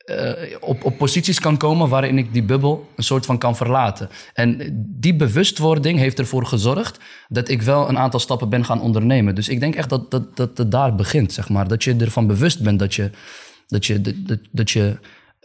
eh, 0.08 0.56
op, 0.60 0.84
op 0.84 0.98
posities 0.98 1.40
kan 1.40 1.56
komen 1.56 1.88
waarin 1.88 2.18
ik 2.18 2.32
die 2.32 2.42
bubbel 2.42 2.88
een 2.96 3.04
soort 3.04 3.26
van 3.26 3.38
kan 3.38 3.56
verlaten. 3.56 4.08
En 4.32 4.60
die 5.00 5.14
bewustwording 5.14 5.98
heeft 5.98 6.18
ervoor 6.18 6.46
gezorgd 6.46 6.98
dat 7.28 7.48
ik 7.48 7.62
wel 7.62 7.88
een 7.88 7.98
aantal 7.98 8.20
stappen 8.20 8.48
ben 8.48 8.64
gaan 8.64 8.80
ondernemen. 8.80 9.34
Dus 9.34 9.48
ik 9.48 9.60
denk 9.60 9.74
echt 9.74 9.88
dat, 9.88 10.10
dat, 10.10 10.36
dat 10.36 10.58
het 10.58 10.70
daar 10.70 10.94
begint, 10.94 11.32
zeg 11.32 11.48
maar. 11.48 11.68
Dat 11.68 11.84
je 11.84 11.96
ervan 11.96 12.26
bewust 12.26 12.62
bent 12.62 12.78
dat 12.78 12.94
je, 12.94 13.10
dat 13.66 13.86
je, 13.86 14.00
dat, 14.00 14.38
dat, 14.50 14.70
je 14.70 14.98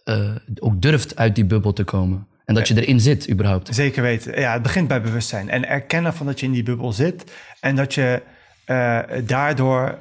eh, 0.03 0.35
ook 0.59 0.81
durft 0.81 1.15
uit 1.15 1.35
die 1.35 1.45
bubbel 1.45 1.73
te 1.73 1.83
komen. 1.83 2.27
En 2.45 2.55
dat 2.55 2.67
je 2.67 2.81
erin 2.81 2.99
zit, 2.99 3.29
überhaupt. 3.29 3.75
Zeker 3.75 4.01
weten. 4.01 4.39
Ja, 4.39 4.53
het 4.53 4.61
begint 4.61 4.87
bij 4.87 5.01
bewustzijn. 5.01 5.49
En 5.49 5.67
erkennen 5.67 6.13
van 6.13 6.25
dat 6.25 6.39
je 6.39 6.45
in 6.45 6.51
die 6.51 6.63
bubbel 6.63 6.91
zit. 6.91 7.31
En 7.59 7.75
dat 7.75 7.93
je 7.93 8.21
eh, 8.65 8.99
daardoor 9.25 9.97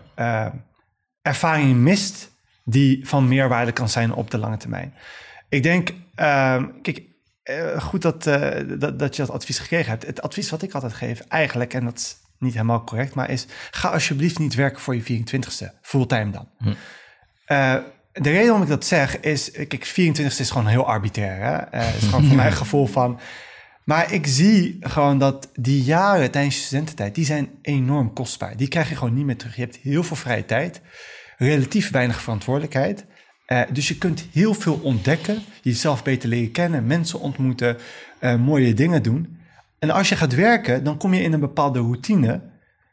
ervaring 1.23 1.77
mist 1.77 2.32
die 2.65 3.09
van 3.09 3.29
meerwaarde 3.29 3.73
kan 3.73 3.89
zijn 3.89 4.13
op 4.15 4.31
de 4.31 4.39
lange 4.39 4.57
termijn. 4.57 4.95
Ik 5.49 5.63
denk, 5.63 5.93
ehm, 6.15 6.67
kijk, 6.83 7.03
eh, 7.43 7.81
goed 7.81 8.03
dat, 8.03 8.27
eh, 8.27 8.79
dat, 8.79 8.99
dat 8.99 9.17
je 9.17 9.23
dat 9.23 9.35
advies 9.35 9.59
gekregen 9.59 9.91
hebt. 9.91 10.07
Het 10.07 10.23
advies 10.23 10.51
wat 10.51 10.63
ik 10.63 10.73
altijd 10.73 10.93
geef, 10.93 11.21
eigenlijk, 11.21 11.75
en 11.75 11.85
dat 11.85 11.97
is 11.97 12.17
niet 12.39 12.53
helemaal 12.53 12.85
correct, 12.85 13.15
maar 13.15 13.31
is: 13.31 13.47
ga 13.71 13.89
alsjeblieft 13.89 14.39
niet 14.39 14.55
werken 14.55 14.81
voor 14.81 14.95
je 14.95 15.03
24ste, 15.03 15.73
fulltime 15.83 16.31
dan. 16.31 16.49
Eh, 17.45 17.77
de 18.13 18.31
reden 18.31 18.47
waarom 18.47 18.63
ik 18.63 18.69
dat 18.69 18.85
zeg 18.85 19.21
is, 19.21 19.51
kijk, 19.51 19.85
24 19.85 20.39
is 20.39 20.51
gewoon 20.51 20.67
heel 20.67 20.87
arbitrair. 20.87 21.43
Hè? 21.43 21.79
Het 21.79 22.03
is 22.03 22.09
gewoon 22.09 22.25
voor 22.25 22.37
mij 22.37 22.47
een 22.47 22.53
gevoel 22.67 22.87
van. 22.87 23.21
Maar 23.85 24.13
ik 24.13 24.27
zie 24.27 24.77
gewoon 24.81 25.19
dat 25.19 25.49
die 25.55 25.83
jaren 25.83 26.31
tijdens 26.31 26.57
je 26.57 26.63
studententijd, 26.63 27.15
die 27.15 27.25
zijn 27.25 27.51
enorm 27.63 28.13
kostbaar. 28.13 28.57
Die 28.57 28.69
krijg 28.69 28.89
je 28.89 28.97
gewoon 28.97 29.15
niet 29.15 29.25
meer 29.25 29.37
terug. 29.37 29.57
Je 29.57 29.63
hebt 29.63 29.77
heel 29.77 30.03
veel 30.03 30.17
vrije 30.17 30.45
tijd, 30.45 30.81
relatief 31.43 31.91
weinig 31.91 32.23
verantwoordelijkheid. 32.23 33.05
Eh, 33.47 33.61
dus 33.73 33.89
je 33.89 33.99
kunt 33.99 34.27
heel 34.33 34.55
veel 34.55 34.81
ontdekken, 34.83 35.43
jezelf 35.63 36.03
beter 36.03 36.29
leren 36.29 36.51
kennen, 36.51 36.87
mensen 36.87 37.21
ontmoeten, 37.21 37.77
eh, 38.19 38.37
mooie 38.37 38.75
dingen 38.75 39.03
doen. 39.03 39.41
En 39.79 39.91
als 39.91 40.09
je 40.09 40.17
gaat 40.17 40.35
werken, 40.35 40.85
dan 40.85 40.99
kom 40.99 41.15
je 41.15 41.23
in 41.23 41.33
een 41.33 41.41
bepaalde 41.41 41.79
routine. 41.79 42.41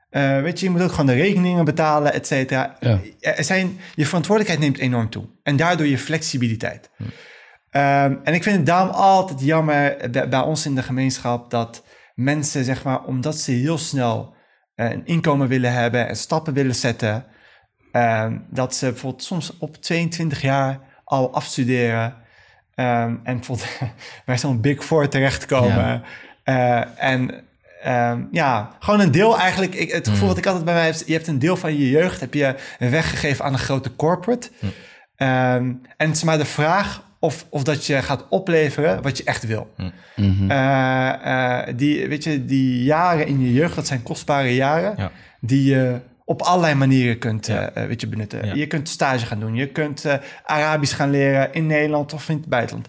Eh, 0.10 0.42
weet 0.42 0.60
je, 0.60 0.66
je 0.66 0.72
moet 0.72 0.82
ook 0.82 0.92
gewoon 0.92 1.06
de 1.06 1.14
rekeningen 1.14 1.66
betalen, 1.66 2.14
et 2.14 2.28
cetera. 2.28 2.76
Ja. 2.80 3.00
Er 3.20 3.44
zijn, 3.44 3.80
je 3.96 4.06
verantwoordelijkheid 4.06 4.60
neemt 4.60 4.80
enorm 4.80 5.10
toe. 5.10 5.26
En 5.44 5.56
daardoor 5.56 5.88
je 5.88 5.98
flexibiliteit. 5.98 6.90
Ehm, 7.70 8.16
en 8.24 8.34
ik 8.34 8.44
vind 8.44 8.56
het 8.56 8.66
daarom 8.66 8.90
altijd 8.90 9.42
jammer 9.42 9.98
bij, 10.12 10.30
bij 10.30 10.42
ons 10.42 10.66
in 10.66 10.76
de 10.76 10.84
gemeenschap 10.84 11.52
dat 11.52 11.84
mensen, 12.16 12.64
zeg 12.64 12.84
maar, 12.84 13.04
omdat 13.04 13.38
ze 13.38 13.52
heel 13.52 13.78
snel 13.78 14.34
een 14.76 15.06
inkomen 15.06 15.48
willen 15.48 15.74
hebben 15.74 16.08
en 16.08 16.16
stappen 16.16 16.54
willen 16.54 16.76
zetten, 16.76 17.26
ehm, 17.92 18.38
dat 18.50 18.76
ze 18.76 18.86
bijvoorbeeld 18.86 19.24
soms 19.24 19.58
op 19.58 19.76
22 19.82 20.42
jaar 20.42 20.80
al 21.04 21.34
afstuderen 21.34 22.14
ehm, 22.76 23.16
en 23.24 23.36
bijvoorbeeld 23.36 23.70
bij 24.26 24.38
zo'n 24.38 24.62
Big 24.62 24.84
Four 24.84 25.10
terechtkomen. 25.10 26.04
Eh, 26.44 27.04
en 27.04 27.44
ehm, 27.84 28.22
ja, 28.32 28.76
gewoon 28.80 29.00
een 29.00 29.12
deel 29.12 29.40
eigenlijk. 29.40 29.76
Ik, 29.76 29.92
het 29.92 30.08
gevoel 30.08 30.28
wat 30.28 30.38
ik 30.38 30.46
altijd 30.46 30.66
bij 30.66 30.74
mij 30.74 30.86
heb, 30.86 30.96
je 31.06 31.14
hebt 31.14 31.28
een 31.28 31.40
deel 31.40 31.58
van 31.58 31.78
je 31.78 31.90
jeugd 31.90 32.20
heb 32.20 32.34
je 32.34 32.56
weggegeven 32.80 33.46
aan 33.46 33.54
een 33.54 33.60
grote 33.60 33.96
corporate. 33.96 34.50
Ehm, 35.16 35.74
en 35.98 36.08
het 36.08 36.16
is 36.16 36.24
maar 36.24 36.38
de 36.38 36.46
vraag 36.46 37.04
of, 37.20 37.46
of 37.50 37.64
dat 37.64 37.86
je 37.86 38.02
gaat 38.02 38.26
opleveren 38.30 39.02
wat 39.02 39.18
je 39.18 39.24
echt 39.24 39.46
wil. 39.46 39.74
Eh, 40.50 41.62
die, 41.76 42.08
weet 42.08 42.24
je, 42.24 42.46
die 42.46 42.84
jaren 42.84 43.28
in 43.28 43.42
je 43.42 43.54
jeugd, 43.54 43.76
dat 43.76 43.88
zijn 43.88 44.04
kostbare 44.04 44.56
jaren 44.56 44.94
Ja. 44.98 45.12
die 45.42 45.70
je 45.70 46.00
op 46.30 46.42
allerlei 46.42 46.76
manieren 46.76 47.18
kunt 47.18 47.48
Ja. 47.48 47.70
eh, 47.70 47.86
weet 47.86 48.02
je, 48.02 48.08
benutten. 48.08 48.46
Ja. 48.46 48.54
Je 48.54 48.68
kunt 48.68 48.90
stage 48.90 49.26
gaan 49.26 49.40
doen, 49.40 49.56
je 49.56 49.68
kunt 49.68 50.06
eh, 50.06 50.14
Arabisch 50.44 50.96
gaan 50.96 51.10
leren 51.10 51.54
in 51.54 51.66
Nederland 51.68 52.14
of 52.14 52.30
in 52.30 52.38
het 52.38 52.46
buitenland. 52.48 52.88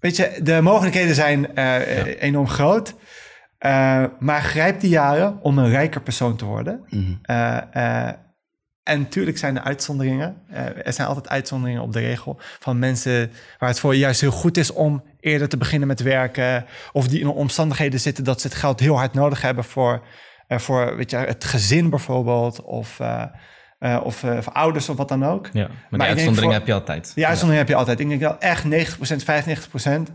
Weet 0.00 0.16
je, 0.16 0.38
de 0.42 0.60
mogelijkheden 0.60 1.14
zijn 1.14 1.54
eh, 1.54 1.98
eh, 2.00 2.22
enorm 2.22 2.48
groot. 2.48 2.94
Eh, 3.58 4.04
maar 4.18 4.42
grijp 4.42 4.80
die 4.80 4.90
jaren 4.90 5.38
om 5.42 5.58
een 5.58 5.70
rijker 5.70 6.00
persoon 6.02 6.36
te 6.36 6.44
worden. 6.44 6.84
Mhm. 6.88 7.12
Eh, 7.22 7.58
eh, 8.06 8.14
En 8.82 8.98
natuurlijk 9.00 9.38
zijn 9.38 9.56
er 9.56 9.62
uitzonderingen. 9.62 10.36
Eh, 10.50 10.86
er 10.86 10.92
zijn 10.92 11.08
altijd 11.08 11.28
uitzonderingen 11.28 11.82
op 11.82 11.92
de 11.92 12.00
regel 12.00 12.40
van 12.58 12.78
mensen 12.78 13.30
waar 13.58 13.68
het 13.68 13.80
voor 13.80 13.94
juist 13.94 14.20
heel 14.20 14.30
goed 14.30 14.56
is 14.56 14.72
om 14.72 15.02
eerder 15.20 15.48
te 15.48 15.56
beginnen 15.56 15.88
met 15.88 16.00
werken. 16.00 16.64
Of 16.92 17.08
die 17.08 17.20
in 17.20 17.26
omstandigheden 17.28 18.00
zitten 18.00 18.24
dat 18.24 18.40
ze 18.40 18.46
het 18.46 18.56
geld 18.56 18.80
heel 18.80 18.96
hard 18.96 19.14
nodig 19.14 19.42
hebben 19.42 19.64
voor, 19.64 19.92
eh, 19.92 20.02
voor 20.60 20.96
weet 20.96 21.10
je, 21.10 21.16
het 21.16 21.44
gezin 21.44 21.90
bijvoorbeeld. 21.90 22.62
Of, 22.62 23.00
eh, 23.00 23.22
eh, 23.78 24.00
of 24.04 24.22
eh, 24.24 24.38
ouders 24.52 24.88
of 24.88 24.96
wat 24.96 25.08
dan 25.08 25.24
ook. 25.24 25.48
Ja, 25.52 25.60
maar, 25.60 25.68
die 25.68 25.98
denk 25.98 26.10
uitzondering 26.10 26.42
voor- 26.42 26.52
heb 26.52 26.66
je 26.66 26.72
altijd. 26.72 27.12
Die 27.14 27.26
uitzondering 27.26 27.58
heb 27.66 27.68
je 27.72 27.78
altijd. 27.78 28.00
Ik 28.00 28.08
denk 28.08 28.20
wel 28.20 28.38
echt 28.38 28.64
90%, 28.64 29.22
95% 29.24 30.10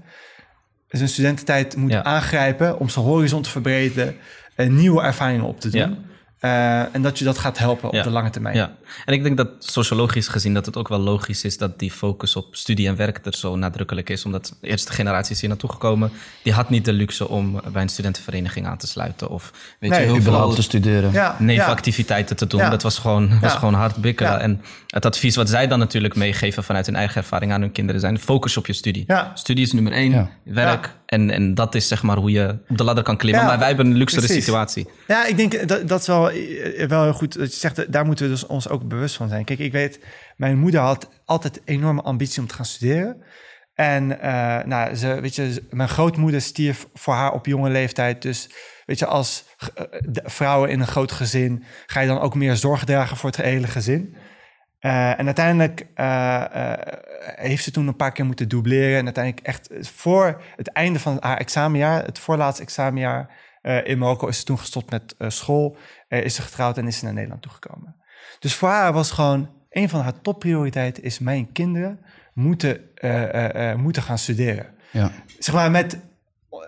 is 0.89 1.01
een 1.01 1.07
studententijd 1.09 1.75
moet 1.75 1.91
Ja. 1.91 2.03
aangrijpen 2.03 2.79
om 2.79 2.89
zijn 2.89 3.05
horizon 3.05 3.41
te 3.41 3.49
verbreden, 3.49 4.15
en 4.55 4.75
nieuwe 4.75 5.01
ervaringen 5.01 5.45
op 5.45 5.59
te 5.59 5.69
doen. 5.69 6.05
Eh, 6.39 6.95
en 6.95 7.01
dat 7.01 7.19
je 7.19 7.25
dat 7.25 7.37
gaat 7.37 7.57
helpen 7.57 7.87
op 7.87 7.93
Ja. 7.93 8.03
de 8.03 8.09
lange 8.09 8.29
termijn. 8.29 8.55
Ja, 8.55 8.71
en 9.05 9.13
ik 9.13 9.23
denk 9.23 9.37
dat 9.37 9.47
sociologisch 9.59 10.27
gezien 10.27 10.53
dat 10.53 10.65
het 10.65 10.77
ook 10.77 10.87
wel 10.87 10.99
logisch 10.99 11.43
is 11.43 11.57
dat 11.57 11.79
die 11.79 11.91
focus 11.91 12.35
op 12.35 12.55
studie 12.55 12.87
en 12.87 12.95
werk 12.95 13.25
er 13.25 13.33
zo 13.35 13.55
nadrukkelijk 13.55 14.09
is. 14.09 14.25
Omdat 14.25 14.55
de 14.61 14.67
eerste 14.67 14.91
generatie 14.93 15.33
is 15.33 15.39
hier 15.39 15.49
naartoe 15.49 15.69
gekomen, 15.71 16.11
die 16.43 16.53
had 16.53 16.69
niet 16.69 16.85
de 16.85 16.93
luxe 16.93 17.27
om 17.27 17.61
bij 17.71 17.81
een 17.81 17.89
studentenvereniging 17.89 18.67
aan 18.67 18.77
te 18.77 18.87
sluiten. 18.87 19.29
Of 19.29 19.51
weet 19.79 19.89
Nee, 19.89 19.99
je, 19.99 20.05
heel 20.05 20.21
veel 20.21 20.53
te 20.53 20.61
studeren. 20.61 21.11
Ja, 21.11 21.23
ja. 21.23 21.35
nevenactiviteiten 21.39 22.35
te 22.35 22.47
doen. 22.47 22.59
Ja. 22.59 22.69
Dat 22.69 22.83
was 22.83 22.99
gewoon, 22.99 23.39
was 23.39 23.51
Ja. 23.53 23.57
gewoon 23.59 23.73
hard 23.73 23.95
bikkelen. 23.95 24.31
Ja. 24.31 24.39
En 24.39 24.61
het 24.87 25.05
advies 25.05 25.35
wat 25.35 25.49
zij 25.49 25.67
dan 25.67 25.79
natuurlijk 25.79 26.15
meegeven 26.15 26.63
vanuit 26.63 26.85
hun 26.85 26.95
eigen 26.95 27.17
ervaring 27.21 27.51
aan 27.51 27.61
hun 27.61 27.71
kinderen 27.71 28.01
zijn 28.01 28.19
focus 28.19 28.57
op 28.57 28.65
je 28.65 28.73
studie. 28.73 29.03
Ja. 29.07 29.31
Studie 29.33 29.63
is 29.65 29.71
nummer 29.73 29.91
één, 29.93 30.11
Ja. 30.11 30.29
werk. 30.43 30.95
En, 31.07 31.29
en 31.29 31.53
dat 31.53 31.75
is 31.75 31.87
zeg 31.87 32.03
maar 32.03 32.17
hoe 32.17 32.31
je 32.31 32.59
op 32.67 32.77
de 32.77 32.83
ladder 32.83 33.03
kan 33.03 33.17
klimmen. 33.17 33.41
Ja, 33.41 33.47
maar 33.47 33.57
wij 33.59 33.67
hebben 33.67 33.85
een 33.85 33.97
luxere 33.97 34.25
precies. 34.25 34.43
situatie. 34.43 34.87
Ja, 35.07 35.25
ik 35.25 35.37
denk 35.37 35.67
dat, 35.67 35.87
dat 35.87 35.99
is 35.99 36.07
wel, 36.07 36.29
eh, 36.29 36.87
wel 36.87 37.03
heel 37.03 37.13
goed. 37.13 37.37
Dat 37.37 37.53
je 37.53 37.59
zegt, 37.59 37.91
daar 37.91 38.05
moeten 38.05 38.25
we 38.25 38.31
dus 38.31 38.45
ons 38.45 38.69
ook 38.69 38.87
bewust 38.87 39.15
van 39.15 39.29
zijn. 39.29 39.45
Kijk, 39.45 39.59
ik 39.59 39.71
weet, 39.71 39.99
mijn 40.35 40.57
moeder 40.57 40.79
had 40.79 41.09
altijd 41.25 41.61
enorme 41.65 42.01
ambitie 42.01 42.41
om 42.41 42.47
te 42.47 42.53
gaan 42.53 42.65
studeren. 42.65 43.23
En 43.73 44.21
eh, 44.21 44.65
nou, 44.65 44.95
ze, 44.95 45.21
weet 45.21 45.35
je, 45.35 45.63
mijn 45.69 45.89
grootmoeder 45.89 46.41
stierf 46.41 46.87
voor 46.93 47.13
haar 47.13 47.31
op 47.31 47.45
jonge 47.45 47.69
leeftijd. 47.69 48.21
Dus 48.21 48.49
weet 48.85 48.99
je, 48.99 49.05
als 49.05 49.43
eh, 49.75 49.83
vrouwen 50.23 50.69
in 50.69 50.79
een 50.79 50.87
groot 50.87 51.11
gezin 51.11 51.63
ga 51.85 51.99
je 51.99 52.07
dan 52.07 52.19
ook 52.19 52.35
meer 52.35 52.55
zorg 52.55 52.83
dragen 52.83 53.17
voor 53.17 53.29
het 53.29 53.41
hele 53.41 53.67
gezin. 53.67 54.15
Eh, 54.79 55.19
en 55.19 55.25
uiteindelijk 55.25 55.87
eh, 55.93 56.71
eh, 56.71 56.79
heeft 57.35 57.63
ze 57.63 57.71
toen 57.71 57.87
een 57.87 57.95
paar 57.95 58.11
keer 58.11 58.25
moeten 58.25 58.47
dubleren. 58.47 58.97
En 58.97 59.05
uiteindelijk 59.05 59.47
echt 59.47 59.69
voor 59.81 60.41
het 60.55 60.67
einde 60.67 60.99
van 60.99 61.17
haar 61.19 61.37
examenjaar, 61.37 62.05
het 62.05 62.19
voorlaatste 62.19 62.63
examenjaar 62.63 63.45
in 63.83 63.97
Marokko, 63.97 64.27
is 64.27 64.37
ze 64.39 64.43
toen 64.43 64.59
gestopt 64.59 64.91
met 64.91 65.15
school. 65.33 65.77
is 66.07 66.35
ze 66.35 66.41
getrouwd 66.41 66.77
en 66.77 66.87
is 66.87 66.97
ze 66.97 67.03
naar 67.05 67.13
Nederland 67.13 67.41
toegekomen. 67.41 67.95
Dus 68.39 68.55
voor 68.55 68.69
haar 68.69 68.93
was 68.93 69.11
gewoon 69.11 69.49
een 69.69 69.89
van 69.89 70.01
haar 70.01 70.21
topprioriteiten 70.21 71.03
is 71.03 71.19
mijn 71.19 71.51
kinderen 71.51 71.99
moeten, 72.33 72.81
moeten 73.77 74.03
gaan 74.03 74.17
studeren. 74.17 74.65
Ja. 74.91 75.11
Zeg 75.39 75.55
maar 75.55 75.71
met, 75.71 75.99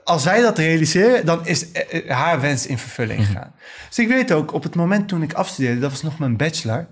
als 0.04 0.24
wij 0.24 0.42
dat 0.42 0.58
realiseren, 0.58 1.26
dan 1.26 1.48
is 1.48 1.66
haar 2.08 2.42
wens 2.42 2.68
in 2.68 2.78
vervulling 2.78 3.26
gegaan. 3.26 3.54
Dus 3.88 4.00
ik 4.00 4.08
weet 4.08 4.32
ook, 4.32 4.54
op 4.54 4.64
het 4.64 4.76
moment 4.76 5.08
toen 5.08 5.22
ik 5.22 5.34
afstudeerde, 5.34 5.80
dat 5.80 5.92
was 5.92 6.02
nog 6.02 6.20
mijn 6.20 6.38
bachelor, 6.38 6.88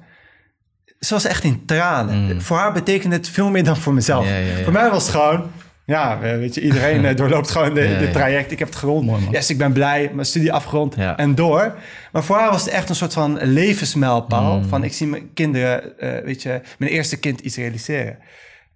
ze 0.99 1.14
was 1.14 1.26
echt 1.26 1.44
in 1.44 1.65
tranen. 1.65 2.41
Voor 2.41 2.57
haar 2.57 2.74
betekende 2.74 3.15
het 3.15 3.30
veel 3.30 3.49
meer 3.49 3.64
dan 3.64 3.78
voor 3.78 3.94
mezelf. 3.94 4.26
Ja, 4.26 4.36
ja, 4.38 4.57
ja. 4.57 4.64
Voor 4.64 4.74
mij 4.74 4.90
was 4.90 5.02
het 5.03 5.11
gewoon, 5.11 5.52
ja, 5.86 6.19
weet 6.19 6.56
je, 6.56 6.61
iedereen 6.61 7.06
eh, 7.06 7.15
doorloopt 7.15 7.52
gewoon 7.52 7.74
de, 7.74 8.10
traject. 8.11 8.52
Ik 8.52 8.60
heb 8.60 8.68
het 8.68 8.78
gerond. 8.78 9.06
Mooi, 9.06 9.22
man. 9.24 9.32
yes, 9.32 9.49
ik 9.49 9.57
ben 9.57 9.72
blij, 9.74 10.11
mijn 10.14 10.26
studie 10.28 10.53
afgerond 10.53 10.95
en 10.95 11.36
door. 11.36 11.76
Maar 12.11 12.24
voor 12.24 12.36
haar 12.38 12.52
was 12.52 12.61
het 12.65 12.74
echt 12.74 12.90
een 12.90 12.95
soort 12.95 13.14
van 13.14 13.38
levensmijlpaal. 13.41 14.57
Mm. 14.57 14.65
Van 14.68 14.84
ik 14.84 14.94
zie 14.94 15.07
mijn 15.07 15.34
kinderen, 15.34 15.99
eh, 15.99 16.24
weet 16.24 16.41
je, 16.41 16.61
mijn 16.78 16.91
eerste 16.91 17.18
kind 17.19 17.40
iets 17.40 17.56
realiseren. 17.56 18.18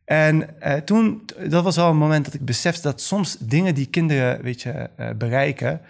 En 0.05 0.61
eh, 0.61 0.73
toen, 0.73 1.25
dat 1.47 1.63
was 1.63 1.75
wel 1.75 1.89
een 1.89 1.97
moment 1.97 2.25
dat 2.25 2.33
ik 2.33 2.45
besefte 2.45 2.81
dat 2.81 3.01
soms 3.01 3.37
dingen 3.39 3.75
die 3.75 3.85
kinderen, 3.85 4.41
weet 4.41 4.61
je, 4.61 4.89
bereiken, 5.17 5.81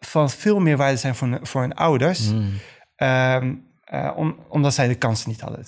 van 0.00 0.30
veel 0.30 0.58
meer 0.58 0.76
waarde 0.76 0.96
zijn 0.96 1.14
voor, 1.14 1.28
hun- 1.28 1.46
voor 1.46 1.60
hun 1.60 1.74
ouders. 1.74 2.32
Mm. 2.32 2.52
Ehm, 2.96 3.52
eh, 3.86 4.12
om, 4.16 4.36
omdat 4.48 4.74
zij 4.74 4.88
de 4.88 4.94
kansen 4.94 5.30
niet 5.30 5.40
hadden. 5.40 5.64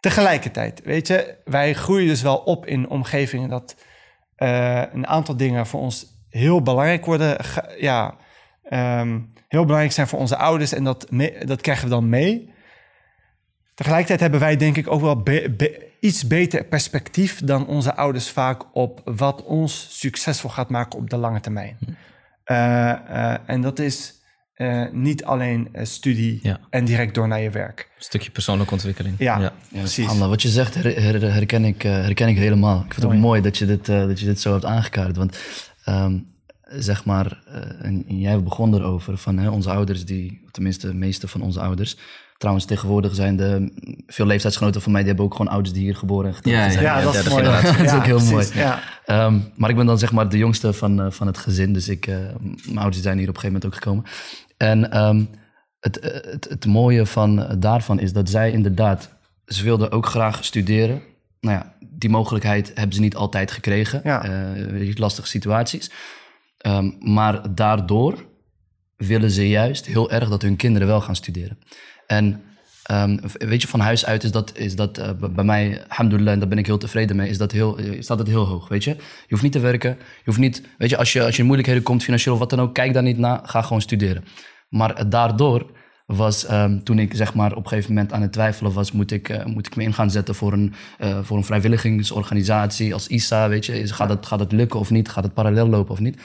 Tegelijkertijd, 0.00 0.82
weet 0.84 1.06
je, 1.06 1.36
wij 1.44 1.74
groeien 1.74 2.08
dus 2.08 2.22
wel 2.22 2.36
op 2.36 2.66
in 2.66 2.88
omgevingen 2.88 3.48
dat 3.48 3.76
eh, 4.36 4.82
een 4.92 5.06
aantal 5.06 5.36
dingen 5.36 5.66
voor 5.66 5.80
ons 5.80 6.06
heel 6.28 6.62
belangrijk 6.62 7.04
worden. 7.04 7.36
ja, 7.78 8.16
ehm, 8.62 9.20
heel 9.48 9.62
belangrijk 9.62 9.92
zijn 9.92 10.06
voor 10.06 10.18
onze 10.18 10.36
ouders 10.36 10.72
en 10.72 10.84
dat, 10.84 11.06
dat 11.44 11.60
krijgen 11.60 11.84
we 11.84 11.90
dan 11.90 12.08
mee. 12.08 12.54
Tegelijkertijd 13.74 14.20
hebben 14.20 14.40
wij 14.40 14.56
denk 14.56 14.76
ik 14.76 14.90
ook 14.90 15.00
wel 15.00 15.22
be- 15.22 15.54
be- 15.56 15.86
iets 16.00 16.26
beter 16.26 16.64
perspectief 16.64 17.40
dan 17.40 17.66
onze 17.66 17.94
ouders 17.94 18.30
vaak 18.30 18.64
op 18.72 19.00
wat 19.04 19.42
ons 19.42 19.98
succesvol 19.98 20.50
gaat 20.50 20.70
maken 20.70 20.98
op 20.98 21.10
de 21.10 21.16
lange 21.16 21.40
termijn. 21.40 21.78
Eh, 22.44 22.90
eh, 22.90 23.38
en 23.46 23.60
dat 23.60 23.78
is 23.78 24.14
eh, 24.56 24.82
niet 24.92 25.24
alleen 25.24 25.68
eh, 25.72 25.84
studie 25.84 26.38
Ja. 26.42 26.60
en 26.70 26.84
direct 26.84 27.14
door 27.14 27.28
naar 27.28 27.40
je 27.40 27.50
werk. 27.50 27.88
Een 27.96 28.02
stukje 28.02 28.30
persoonlijke 28.30 28.72
ontwikkeling. 28.72 29.14
Ja, 29.18 29.38
Ja, 29.40 29.52
precies. 29.72 30.08
Anna, 30.08 30.28
wat 30.28 30.42
je 30.42 30.48
zegt 30.48 30.74
her- 30.74 31.02
her- 31.02 31.32
herken, 31.32 31.64
ik, 31.64 31.84
eh, 31.84 31.92
herken 31.92 32.28
ik 32.28 32.36
helemaal. 32.36 32.76
Ik 32.76 32.92
vind 32.94 32.96
het 32.96 33.04
ook 33.04 33.12
Mooi. 33.18 33.40
dat 33.40 33.58
je 33.58 33.66
dit, 33.66 33.88
eh, 33.88 34.06
dat 34.06 34.20
je 34.20 34.26
dit 34.26 34.40
zo 34.40 34.52
hebt 34.52 34.64
aangekaart. 34.64 35.16
Want 35.16 35.38
ehm, 35.84 36.18
zeg 36.68 37.04
maar, 37.04 37.42
eh, 37.46 37.86
en, 37.86 38.04
en 38.08 38.18
jij 38.20 38.42
begon 38.42 38.74
erover 38.74 39.18
van 39.18 39.38
hè, 39.38 39.50
onze 39.50 39.70
ouders, 39.70 40.04
die, 40.04 40.40
of 40.44 40.50
tenminste 40.50 40.86
de 40.86 40.94
meeste 40.94 41.28
van 41.28 41.40
onze 41.40 41.60
ouders. 41.60 41.96
Trouwens, 42.38 42.66
tegenwoordig 42.66 43.14
zijn 43.14 43.36
de 43.36 43.72
veel 44.06 44.26
leeftijdsgenoten 44.26 44.82
van 44.82 44.92
mij, 44.92 45.00
die 45.00 45.08
hebben 45.10 45.26
ook 45.26 45.34
gewoon 45.36 45.52
ouders 45.52 45.74
die 45.74 45.82
hier 45.84 45.96
geboren 45.96 46.28
en 46.28 46.34
getogen 46.34 46.58
Ja, 46.58 46.64
ja, 46.64 46.70
zijn. 46.72 46.84
Ja, 46.84 47.00
dat 47.00 47.14
is 47.14 47.28
mooi. 47.28 47.42
Dat 47.44 47.62
is 47.64 47.90
Ja, 47.90 47.96
ook 47.96 48.04
heel 48.04 48.16
precies. 48.16 48.32
mooi. 48.32 48.48
Ja. 48.66 48.80
Ehm, 49.04 49.38
maar 49.54 49.70
ik 49.70 49.76
ben 49.76 49.86
dan 49.86 49.98
zeg 49.98 50.12
maar 50.12 50.28
de 50.28 50.38
jongste 50.38 50.72
van, 50.72 51.00
eh, 51.00 51.10
van 51.10 51.26
het 51.26 51.38
gezin. 51.38 51.72
Dus 51.72 51.88
ik, 51.88 52.06
eh, 52.06 52.16
mijn 52.64 52.78
ouders 52.78 53.02
zijn 53.02 53.18
hier 53.18 53.28
op 53.28 53.34
een 53.34 53.40
gegeven 53.40 53.60
moment 53.60 53.64
ook 53.66 53.74
gekomen. 53.74 54.04
En 54.56 54.90
ehm, 54.90 55.24
het, 55.80 55.98
eh, 55.98 56.32
het, 56.32 56.48
het 56.48 56.66
mooie 56.66 57.06
van, 57.06 57.42
eh, 57.42 57.54
daarvan 57.58 58.00
is 58.00 58.12
dat 58.12 58.30
zij 58.30 58.50
inderdaad... 58.50 59.14
Ze 59.46 59.64
wilden 59.64 59.90
ook 59.90 60.06
graag 60.06 60.44
studeren. 60.44 61.02
Nou 61.40 61.56
ja, 61.56 61.74
die 61.80 62.10
mogelijkheid 62.10 62.72
hebben 62.74 62.94
ze 62.94 63.00
niet 63.00 63.16
altijd 63.16 63.50
gekregen. 63.50 64.00
Ja. 64.04 64.24
Je, 64.54 64.92
lastige 64.94 65.28
situaties. 65.28 65.90
Ehm, 66.58 66.90
maar 66.98 67.54
daardoor 67.54 68.26
willen 68.96 69.30
ze 69.30 69.48
juist 69.48 69.86
heel 69.86 70.10
erg 70.10 70.28
dat 70.28 70.42
hun 70.42 70.56
kinderen 70.56 70.88
wel 70.88 71.00
gaan 71.00 71.16
studeren. 71.16 71.58
En 72.06 72.42
ehm, 72.86 73.18
weet 73.32 73.62
je, 73.62 73.68
van 73.68 73.80
huis 73.80 74.06
uit 74.06 74.24
is 74.24 74.30
dat, 74.30 74.56
is 74.58 74.76
dat 74.76 74.98
eh, 74.98 75.10
bij 75.30 75.44
mij, 75.44 75.84
alhamdulillah, 75.88 76.32
en 76.32 76.38
daar 76.38 76.48
ben 76.48 76.58
ik 76.58 76.66
heel 76.66 76.78
tevreden 76.78 77.16
mee, 77.16 77.28
is 77.28 77.38
dat 77.38 77.52
heel, 77.52 77.78
eh, 77.78 78.00
staat 78.02 78.18
het 78.18 78.28
heel 78.28 78.44
hoog, 78.46 78.68
weet 78.68 78.84
je. 78.84 78.90
Je 78.90 79.00
hoeft 79.28 79.42
niet 79.42 79.52
te 79.52 79.60
werken, 79.60 79.90
je 79.98 80.22
hoeft 80.24 80.38
niet, 80.38 80.62
weet 80.78 80.90
je, 80.90 80.96
als 80.96 81.12
je, 81.12 81.22
als 81.22 81.32
je 81.34 81.38
in 81.38 81.44
moeilijkheden 81.44 81.82
komt, 81.82 82.02
financieel 82.02 82.34
of 82.34 82.40
wat 82.40 82.50
dan 82.50 82.60
ook, 82.60 82.74
kijk 82.74 82.92
daar 82.94 83.02
niet 83.02 83.18
naar, 83.18 83.40
ga 83.42 83.62
gewoon 83.62 83.80
studeren. 83.80 84.24
Maar 84.68 84.94
eh, 84.94 85.04
daardoor 85.08 85.70
was, 86.06 86.44
ehm, 86.46 86.78
toen 86.82 86.98
ik 86.98 87.14
zeg 87.14 87.34
maar 87.34 87.50
op 87.52 87.62
een 87.62 87.68
gegeven 87.68 87.94
moment 87.94 88.12
aan 88.12 88.22
het 88.22 88.32
twijfelen 88.32 88.72
was, 88.72 88.92
moet 88.92 89.10
ik, 89.10 89.44
moet 89.46 89.66
ik 89.66 89.76
me 89.76 89.82
in 89.82 89.94
gaan 89.94 90.10
zetten 90.10 90.34
voor 90.34 90.52
een, 90.52 90.74
voor 91.22 91.36
een 91.36 91.44
vrijwilligingsorganisatie 91.44 92.92
als 92.92 93.06
ISA, 93.08 93.48
weet 93.48 93.66
je. 93.66 93.80
Is- 93.80 93.90
Gaat 93.90 94.08
het, 94.08 94.26
gaat 94.26 94.40
het 94.40 94.52
lukken 94.52 94.80
of 94.80 94.90
niet? 94.90 95.08
Gaat 95.08 95.24
het 95.24 95.34
parallel 95.34 95.68
lopen 95.68 95.92
of 95.92 96.00
niet? 96.00 96.18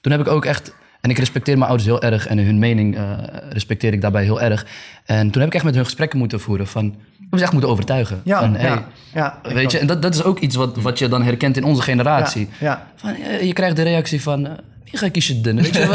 Toen 0.00 0.12
heb 0.12 0.20
ik 0.20 0.28
ook 0.28 0.44
echt, 0.44 0.74
en 1.04 1.10
ik 1.10 1.18
respecteer 1.18 1.54
mijn 1.58 1.68
ouders 1.70 1.88
heel 1.88 2.02
erg 2.02 2.26
en 2.26 2.38
hun 2.38 2.58
mening 2.58 2.96
eh, 2.96 3.02
respecteer 3.48 3.92
ik 3.92 4.00
daarbij 4.00 4.22
heel 4.24 4.40
erg. 4.40 4.66
En 5.04 5.30
toen 5.30 5.40
heb 5.40 5.50
ik 5.50 5.54
echt 5.56 5.64
met 5.64 5.74
hun 5.74 5.84
gesprekken 5.84 6.18
moeten 6.18 6.40
voeren 6.40 6.66
van, 6.66 6.84
ik 6.86 7.26
heb 7.30 7.38
ze 7.38 7.42
echt 7.44 7.52
moeten 7.52 7.70
overtuigen. 7.70 8.20
Ja, 8.24 8.40
van, 8.40 8.54
hey, 8.54 8.82
ja, 9.14 9.38
weet 9.42 9.72
je, 9.72 9.78
en 9.78 9.86
dat, 9.86 10.02
dat 10.02 10.14
is 10.14 10.22
ook 10.22 10.38
iets 10.38 10.56
wat, 10.56 10.76
wat 10.76 10.98
je 10.98 11.08
dan 11.08 11.22
herkent 11.22 11.56
in 11.56 11.64
onze 11.64 11.82
generatie. 11.82 12.48
Ja, 12.60 12.66
ja. 12.66 12.86
Van, 12.96 13.10
eh, 13.14 13.42
je 13.42 13.52
krijgt 13.52 13.76
de 13.76 13.82
reactie 13.82 14.22
van, 14.22 14.46
eh, 14.46 14.52
wie 14.84 14.98
ga 14.98 15.06
ik 15.06 15.16
je 15.16 15.40
doen? 15.40 15.56
Weet 15.56 15.74
je, 15.74 15.86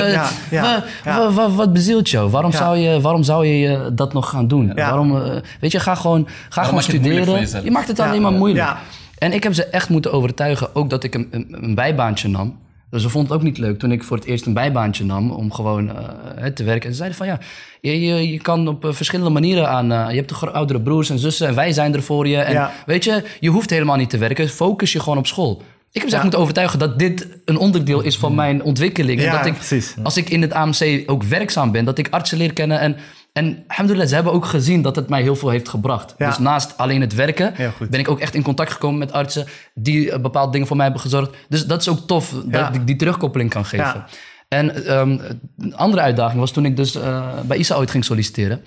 wat, 0.50 0.82
Ja, 1.04 1.50
wat 1.52 1.74
bezielt 1.74 2.10
jou? 2.10 2.30
Waarom, 2.30 2.52
Ja. 2.52 2.58
zou 2.58 2.78
je, 2.78 3.02
waarom 3.02 3.24
zou 3.24 3.46
je 3.46 3.92
dat 3.94 4.14
nog 4.14 4.30
gaan 4.30 4.48
doen? 4.48 4.66
Ja. 4.68 4.74
Waarom, 4.76 5.22
weet 5.60 5.72
je, 5.72 5.80
ga 5.80 5.96
gewoon, 5.96 6.28
ga 6.50 6.64
gewoon 6.64 6.82
studeren. 6.84 7.64
Je 7.64 7.72
maakt 7.72 7.88
het 7.88 7.98
Ja. 7.98 8.08
alleen 8.08 8.22
maar 8.22 8.32
moeilijk. 8.32 8.66
Ja. 8.66 8.80
En 9.18 9.34
ik 9.34 9.44
heb 9.44 9.54
ze 9.54 9.66
echt 9.66 9.90
moeten 9.90 10.12
overtuigen, 10.12 10.76
ook 10.76 10.90
dat 10.90 11.04
ik 11.04 11.14
een, 11.16 11.28
een, 11.32 11.48
een 11.62 11.76
bijbaantje 11.76 12.28
nam. 12.28 12.58
Dus 12.90 13.02
ze 13.02 13.10
vonden 13.10 13.32
het 13.32 13.40
ook 13.40 13.46
niet 13.48 13.58
leuk 13.58 13.80
toen 13.80 13.92
ik 13.92 14.04
voor 14.04 14.18
het 14.18 14.26
eerst 14.26 14.46
een 14.46 14.54
bijbaantje 14.54 15.06
nam 15.06 15.32
om 15.32 15.52
gewoon 15.54 15.90
eh, 16.38 16.46
te 16.46 16.64
werken. 16.64 16.84
En 16.84 16.90
ze 16.92 16.96
zeiden 16.98 17.18
van 17.18 17.28
ja, 17.28 17.40
je, 17.82 18.02
je, 18.02 18.32
je 18.32 18.42
kan 18.42 18.68
op 18.68 18.86
eh, 18.86 18.92
verschillende 18.94 19.32
manieren 19.32 19.70
aan. 19.70 19.92
eh, 19.92 20.06
je 20.10 20.16
hebt 20.16 20.32
gro- 20.32 20.48
oudere 20.52 20.82
broers 20.82 21.10
en 21.10 21.20
zussen 21.20 21.48
en 21.48 21.56
wij 21.56 21.72
zijn 21.72 21.94
er 21.94 22.04
voor 22.04 22.28
je. 22.28 22.38
En 22.38 22.54
Ja. 22.54 22.72
weet 22.86 23.04
je, 23.04 23.24
je 23.40 23.50
hoeft 23.50 23.70
helemaal 23.70 23.96
niet 23.96 24.10
te 24.10 24.18
werken. 24.18 24.50
Focus 24.50 24.92
je 24.92 25.00
gewoon 25.00 25.18
op 25.18 25.28
school. 25.28 25.62
Ik 25.92 26.02
heb 26.02 26.10
ze 26.10 26.16
Ja. 26.16 26.22
moeten 26.22 26.40
overtuigen 26.40 26.80
dat 26.80 27.00
dit 27.00 27.28
een 27.46 27.58
onderdeel 27.58 28.02
is 28.02 28.18
van 28.18 28.36
mijn 28.36 28.64
ontwikkeling. 28.64 29.20
En 29.20 29.26
Ja, 29.26 29.38
dat 29.38 29.46
ik, 29.46 29.54
precies. 29.54 29.96
als 30.04 30.18
ik 30.18 30.30
in 30.30 30.42
het 30.42 30.54
AMC 30.54 31.04
ook 31.06 31.24
werkzaam 31.24 31.72
ben, 31.72 31.86
dat 31.86 31.98
ik 31.98 32.08
artsen 32.10 32.38
leer 32.38 32.54
kennen. 32.54 32.80
En, 32.80 32.96
en 33.34 33.64
alhamdulillah, 33.68 34.08
ze 34.10 34.16
hebben 34.16 34.34
ook 34.34 34.46
gezien 34.46 34.82
dat 34.82 34.96
het 34.96 35.10
mij 35.10 35.22
heel 35.22 35.36
veel 35.36 35.50
heeft 35.50 35.70
gebracht. 35.70 36.16
Ja. 36.18 36.28
Dus 36.28 36.38
naast 36.38 36.78
alleen 36.78 37.02
het 37.02 37.14
werken, 37.16 37.54
ben 37.90 38.00
ik 38.00 38.10
ook 38.10 38.20
echt 38.20 38.36
in 38.36 38.44
contact 38.44 38.72
gekomen 38.72 39.00
met 39.00 39.12
artsen 39.12 39.46
die 39.74 40.12
eh, 40.12 40.20
bepaalde 40.20 40.52
dingen 40.52 40.68
voor 40.68 40.76
mij 40.76 40.86
hebben 40.86 41.04
gezorgd. 41.04 41.36
Dus 41.50 41.66
dat 41.66 41.82
is 41.82 41.90
ook 41.90 42.08
tof 42.08 42.32
Ja. 42.50 42.66
dat 42.66 42.76
ik 42.76 42.88
die 42.88 42.96
terugkoppeling 42.96 43.50
kan 43.50 43.66
geven. 43.66 44.04
En 44.48 44.86
ehm, 44.86 45.20
een 45.58 45.76
andere 45.76 46.02
uitdaging 46.02 46.40
was 46.40 46.52
toen 46.52 46.66
ik 46.66 46.76
dus 46.76 46.96
eh, 46.96 47.40
bij 47.46 47.58
ISA 47.58 47.76
ooit 47.76 47.92
ging 47.92 48.06
solliciteren. 48.06 48.62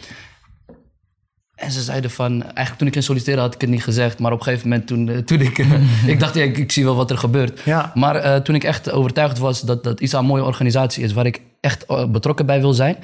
En 1.55 1.71
ze 1.71 1.83
zeiden 1.83 2.11
van, 2.11 2.43
eigenlijk 2.43 2.77
toen 2.77 2.87
ik 2.87 2.93
ging 2.93 3.05
solliciteren 3.05 3.41
had 3.43 3.55
ik 3.55 3.61
het 3.61 3.71
niet 3.71 3.85
gezegd. 3.85 4.19
Maar 4.19 4.33
op 4.33 4.39
een 4.39 4.45
gegeven 4.45 4.69
moment 4.69 4.87
toen, 4.87 5.09
eh, 5.09 5.19
toen 5.19 5.41
ik, 5.41 5.59
ik 6.07 6.21
dacht, 6.21 6.35
ja, 6.35 6.43
ik, 6.43 6.59
ik 6.59 6.73
zie 6.73 6.85
wel 6.85 6.97
wat 6.97 7.11
er 7.11 7.19
gebeurt. 7.19 7.61
Ja. 7.65 7.93
Maar 7.95 8.43
toen 8.43 8.55
ik 8.55 8.65
echt 8.65 8.91
overtuigd 8.91 9.39
was 9.39 9.61
dat, 9.61 9.85
dat 9.85 10.01
ISA 10.01 10.19
een 10.19 10.25
mooie 10.25 10.45
organisatie 10.45 11.05
is 11.05 11.13
waar 11.13 11.27
ik 11.27 11.41
echt 11.61 11.87
betrokken 12.13 12.47
bij 12.47 12.61
wil 12.61 12.73
zijn. 12.73 12.97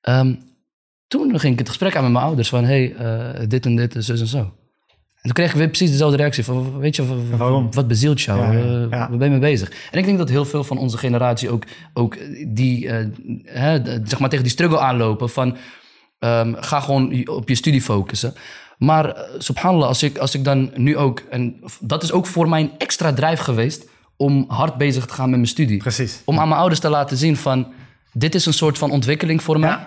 ehm, 0.00 0.34
toen 1.08 1.40
ging 1.40 1.52
ik 1.52 1.58
het 1.58 1.68
gesprek 1.68 1.96
aan 1.96 2.02
met 2.02 2.12
mijn 2.12 2.24
ouders 2.24 2.48
van, 2.48 2.64
hey, 2.64 2.94
eh, 2.94 3.48
dit 3.48 3.66
en 3.66 3.76
dit, 3.76 3.94
en 3.94 4.02
zus 4.02 4.20
en 4.20 4.26
zo. 4.26 4.38
En 4.38 5.32
toen 5.32 5.44
kreeg 5.44 5.50
ik 5.50 5.56
weer 5.56 5.68
precies 5.68 5.90
dezelfde 5.90 6.16
reactie 6.16 6.44
van, 6.44 6.78
weet 6.78 6.96
je, 6.96 7.36
Waarom? 7.36 7.68
wat 7.72 7.88
bezielt 7.88 8.20
jou? 8.20 8.40
Ja, 8.40 8.52
ja, 8.52 8.58
Eh, 8.58 8.80
ja. 8.80 8.88
Waar 8.90 9.08
ben 9.16 9.24
je 9.32 9.38
mee 9.38 9.50
bezig? 9.50 9.70
En 9.90 9.98
ik 9.98 10.04
denk 10.04 10.18
dat 10.18 10.28
heel 10.28 10.44
veel 10.44 10.64
van 10.64 10.78
onze 10.78 10.98
generatie 10.98 11.50
ook, 11.50 11.64
ook 11.94 12.16
die, 12.48 12.88
eh, 12.88 13.06
hè, 13.44 13.80
zeg 14.04 14.18
maar 14.18 14.28
tegen 14.28 14.44
die 14.44 14.52
struggle 14.52 14.78
aanlopen 14.78 15.30
van, 15.30 15.56
ehm, 16.18 16.54
ga 16.56 16.80
gewoon 16.80 17.28
op 17.28 17.48
je 17.48 17.54
studie 17.54 17.82
focussen. 17.82 18.34
Maar 18.78 19.16
subhanallah, 19.38 19.88
als 19.88 20.02
ik, 20.02 20.18
als 20.18 20.34
ik 20.34 20.44
dan 20.44 20.70
nu 20.74 20.96
ook, 20.96 21.22
en 21.30 21.56
dat 21.80 22.02
is 22.02 22.12
ook 22.12 22.26
voor 22.26 22.48
mij 22.48 22.60
een 22.60 22.72
extra 22.78 23.12
drijf 23.12 23.40
geweest 23.40 23.88
om 24.16 24.44
hard 24.48 24.76
bezig 24.76 25.06
te 25.06 25.14
gaan 25.14 25.28
met 25.30 25.38
mijn 25.38 25.50
studie. 25.50 25.76
Precies. 25.78 26.22
Om 26.24 26.38
aan 26.38 26.48
mijn 26.48 26.60
ouders 26.60 26.80
te 26.80 26.88
laten 26.88 27.16
zien 27.16 27.36
van, 27.36 27.72
dit 28.12 28.34
is 28.34 28.46
een 28.46 28.52
soort 28.52 28.78
van 28.78 28.90
ontwikkeling 28.90 29.42
voor 29.42 29.58
mij. 29.60 29.78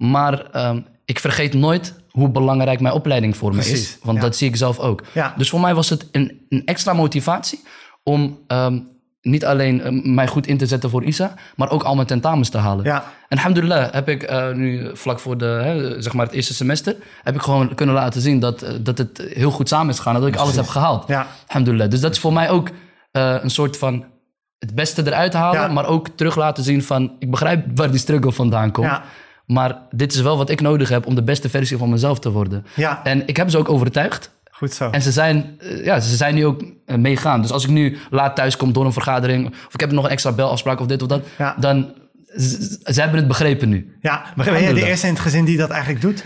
Maar 0.00 0.50
ehm, 0.50 0.80
ik 1.04 1.18
vergeet 1.18 1.54
nooit 1.54 1.94
hoe 2.10 2.28
belangrijk 2.28 2.80
mijn 2.80 2.94
opleiding 2.94 3.36
voor 3.36 3.54
me 3.54 3.60
is. 3.70 3.98
Want 4.02 4.16
ja. 4.16 4.22
dat 4.22 4.36
zie 4.36 4.48
ik 4.48 4.56
zelf 4.56 4.78
ook. 4.78 5.02
Ja. 5.12 5.34
Dus 5.36 5.50
voor 5.50 5.60
mij 5.60 5.74
was 5.74 5.88
het 5.88 6.08
een, 6.12 6.46
een 6.48 6.62
extra 6.64 6.92
motivatie 6.92 7.60
om 8.02 8.38
ehm, 8.46 8.78
niet 9.22 9.44
alleen 9.44 9.82
ehm, 9.82 10.14
mij 10.14 10.26
goed 10.26 10.46
in 10.46 10.58
te 10.58 10.66
zetten 10.66 10.90
voor 10.90 11.04
ISA, 11.04 11.34
maar 11.56 11.70
ook 11.70 11.82
al 11.82 11.94
mijn 11.94 12.06
tentamens 12.06 12.48
te 12.48 12.58
halen. 12.58 12.84
Ja. 12.84 13.04
En 13.28 13.36
alhamdulillah 13.36 13.92
heb 13.92 14.08
ik 14.08 14.22
eh, 14.22 14.50
nu 14.52 14.90
vlak 14.96 15.20
voor 15.20 15.38
de, 15.38 15.44
hè, 15.44 16.02
zeg 16.02 16.12
maar 16.12 16.26
het 16.26 16.34
eerste 16.34 16.54
semester, 16.54 16.96
heb 17.22 17.34
ik 17.34 17.42
gewoon 17.42 17.74
kunnen 17.74 17.94
laten 17.94 18.20
zien 18.20 18.40
dat, 18.40 18.62
eh, 18.62 18.74
dat 18.80 18.98
het 18.98 19.22
heel 19.28 19.50
goed 19.50 19.68
samen 19.68 19.88
is 19.88 19.96
gegaan. 19.96 20.14
Dat 20.14 20.26
ik 20.26 20.36
alles 20.36 20.56
heb 20.56 20.66
gehaald. 20.68 21.04
Ja. 21.08 21.26
Alhamdulillah. 21.46 21.90
Dus 21.90 22.00
dat 22.00 22.12
is 22.12 22.18
voor 22.18 22.32
mij 22.32 22.50
ook 22.50 22.68
eh, 23.10 23.36
een 23.40 23.50
soort 23.50 23.76
van 23.76 24.04
het 24.58 24.74
beste 24.74 25.06
eruit 25.06 25.32
halen, 25.32 25.60
Ja. 25.60 25.68
maar 25.68 25.86
ook 25.86 26.08
terug 26.08 26.36
laten 26.36 26.64
zien 26.64 26.82
van 26.82 27.12
ik 27.18 27.30
begrijp 27.30 27.64
waar 27.74 27.90
die 27.90 28.00
struggle 28.00 28.32
vandaan 28.32 28.72
komt. 28.72 28.86
Ja. 28.86 29.02
Maar 29.52 29.78
dit 29.90 30.12
is 30.12 30.20
wel 30.20 30.36
wat 30.36 30.50
ik 30.50 30.60
nodig 30.60 30.88
heb 30.88 31.06
om 31.06 31.14
de 31.14 31.22
beste 31.22 31.48
versie 31.48 31.76
van 31.76 31.88
mezelf 31.90 32.18
te 32.18 32.30
worden. 32.30 32.66
Ja. 32.76 33.04
En 33.04 33.26
ik 33.26 33.36
heb 33.36 33.50
ze 33.50 33.58
ook 33.58 33.68
overtuigd. 33.68 34.30
Goed 34.50 34.72
zo. 34.72 34.90
En 34.90 35.02
ze 35.02 35.12
zijn, 35.12 35.56
eh, 35.58 35.84
ja, 35.84 36.00
ze 36.00 36.16
zijn 36.16 36.34
nu 36.34 36.46
ook 36.46 36.62
eh, 36.86 36.96
meegaan. 36.96 37.42
Dus 37.42 37.50
als 37.50 37.64
ik 37.64 37.70
nu 37.70 37.98
laat 38.10 38.36
thuis 38.36 38.56
kom 38.56 38.72
door 38.72 38.84
een 38.84 38.92
vergadering... 38.92 39.46
of 39.66 39.74
ik 39.74 39.80
heb 39.80 39.90
nog 39.90 40.04
een 40.04 40.10
extra 40.10 40.32
belafspraak 40.32 40.80
of 40.80 40.86
dit 40.86 41.02
of 41.02 41.08
dat... 41.08 41.22
Ja. 41.38 41.56
dan 41.58 41.92
z- 42.26 42.58
ze 42.84 43.00
hebben 43.00 43.18
het 43.18 43.28
begrepen 43.28 43.68
nu. 43.68 43.96
Ja, 44.00 44.22
maar 44.36 44.46
ben 44.46 44.62
jij 44.62 44.72
de 44.72 44.86
eerste 44.86 45.06
in 45.06 45.12
het 45.12 45.22
gezin 45.22 45.44
die 45.44 45.56
dat 45.56 45.70
eigenlijk 45.70 46.00
doet? 46.02 46.24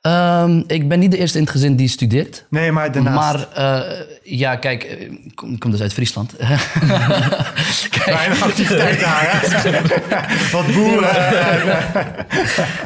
Ehm, 0.00 0.62
ik 0.66 0.88
ben 0.88 0.98
niet 0.98 1.10
de 1.10 1.18
eerste 1.18 1.38
in 1.38 1.44
het 1.44 1.52
gezin 1.52 1.76
die 1.76 1.88
studeert. 1.88 2.44
Nee, 2.50 2.72
maar 2.72 2.92
daarnaast. 2.92 3.16
Maar 3.54 3.82
eh, 3.84 4.00
ja, 4.22 4.56
kijk, 4.56 4.82
eh, 4.82 5.00
ik 5.00 5.58
kom, 5.58 5.70
dus 5.70 5.80
uit 5.80 5.92
Friesland. 5.92 6.34
kijk, 7.90 8.04
Weinig 8.04 8.42
activiteit 8.42 9.00
daar, 9.00 9.28
hè? 9.30 9.70
Wat 10.56 10.66
boeren. 10.74 11.16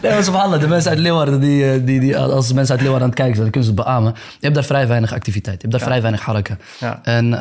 nee, 0.02 0.12
maar 0.12 0.24
subhanallah, 0.24 0.60
de 0.60 0.68
mensen 0.68 0.90
uit 0.90 0.98
Leeuwarden, 0.98 1.40
die, 1.40 1.70
eh, 1.72 1.80
die, 1.84 2.00
die, 2.00 2.18
als 2.18 2.52
mensen 2.52 2.72
uit 2.74 2.80
Leeuwarden 2.82 3.08
aan 3.08 3.14
het 3.14 3.18
kijken 3.18 3.34
zijn, 3.36 3.50
dan 3.52 3.62
kunnen 3.62 3.70
ze 3.70 3.74
het 3.76 3.84
beamen. 3.84 4.12
Je 4.32 4.38
hebt 4.40 4.54
daar 4.54 4.64
vrij 4.64 4.88
weinig 4.88 5.12
activiteit. 5.12 5.62
Je 5.62 5.68
hebt 5.68 5.72
daar 5.78 5.88
vrij 5.88 6.00
weinig 6.00 6.22
harken. 6.22 6.58
Ja. 6.78 7.00
En 7.02 7.32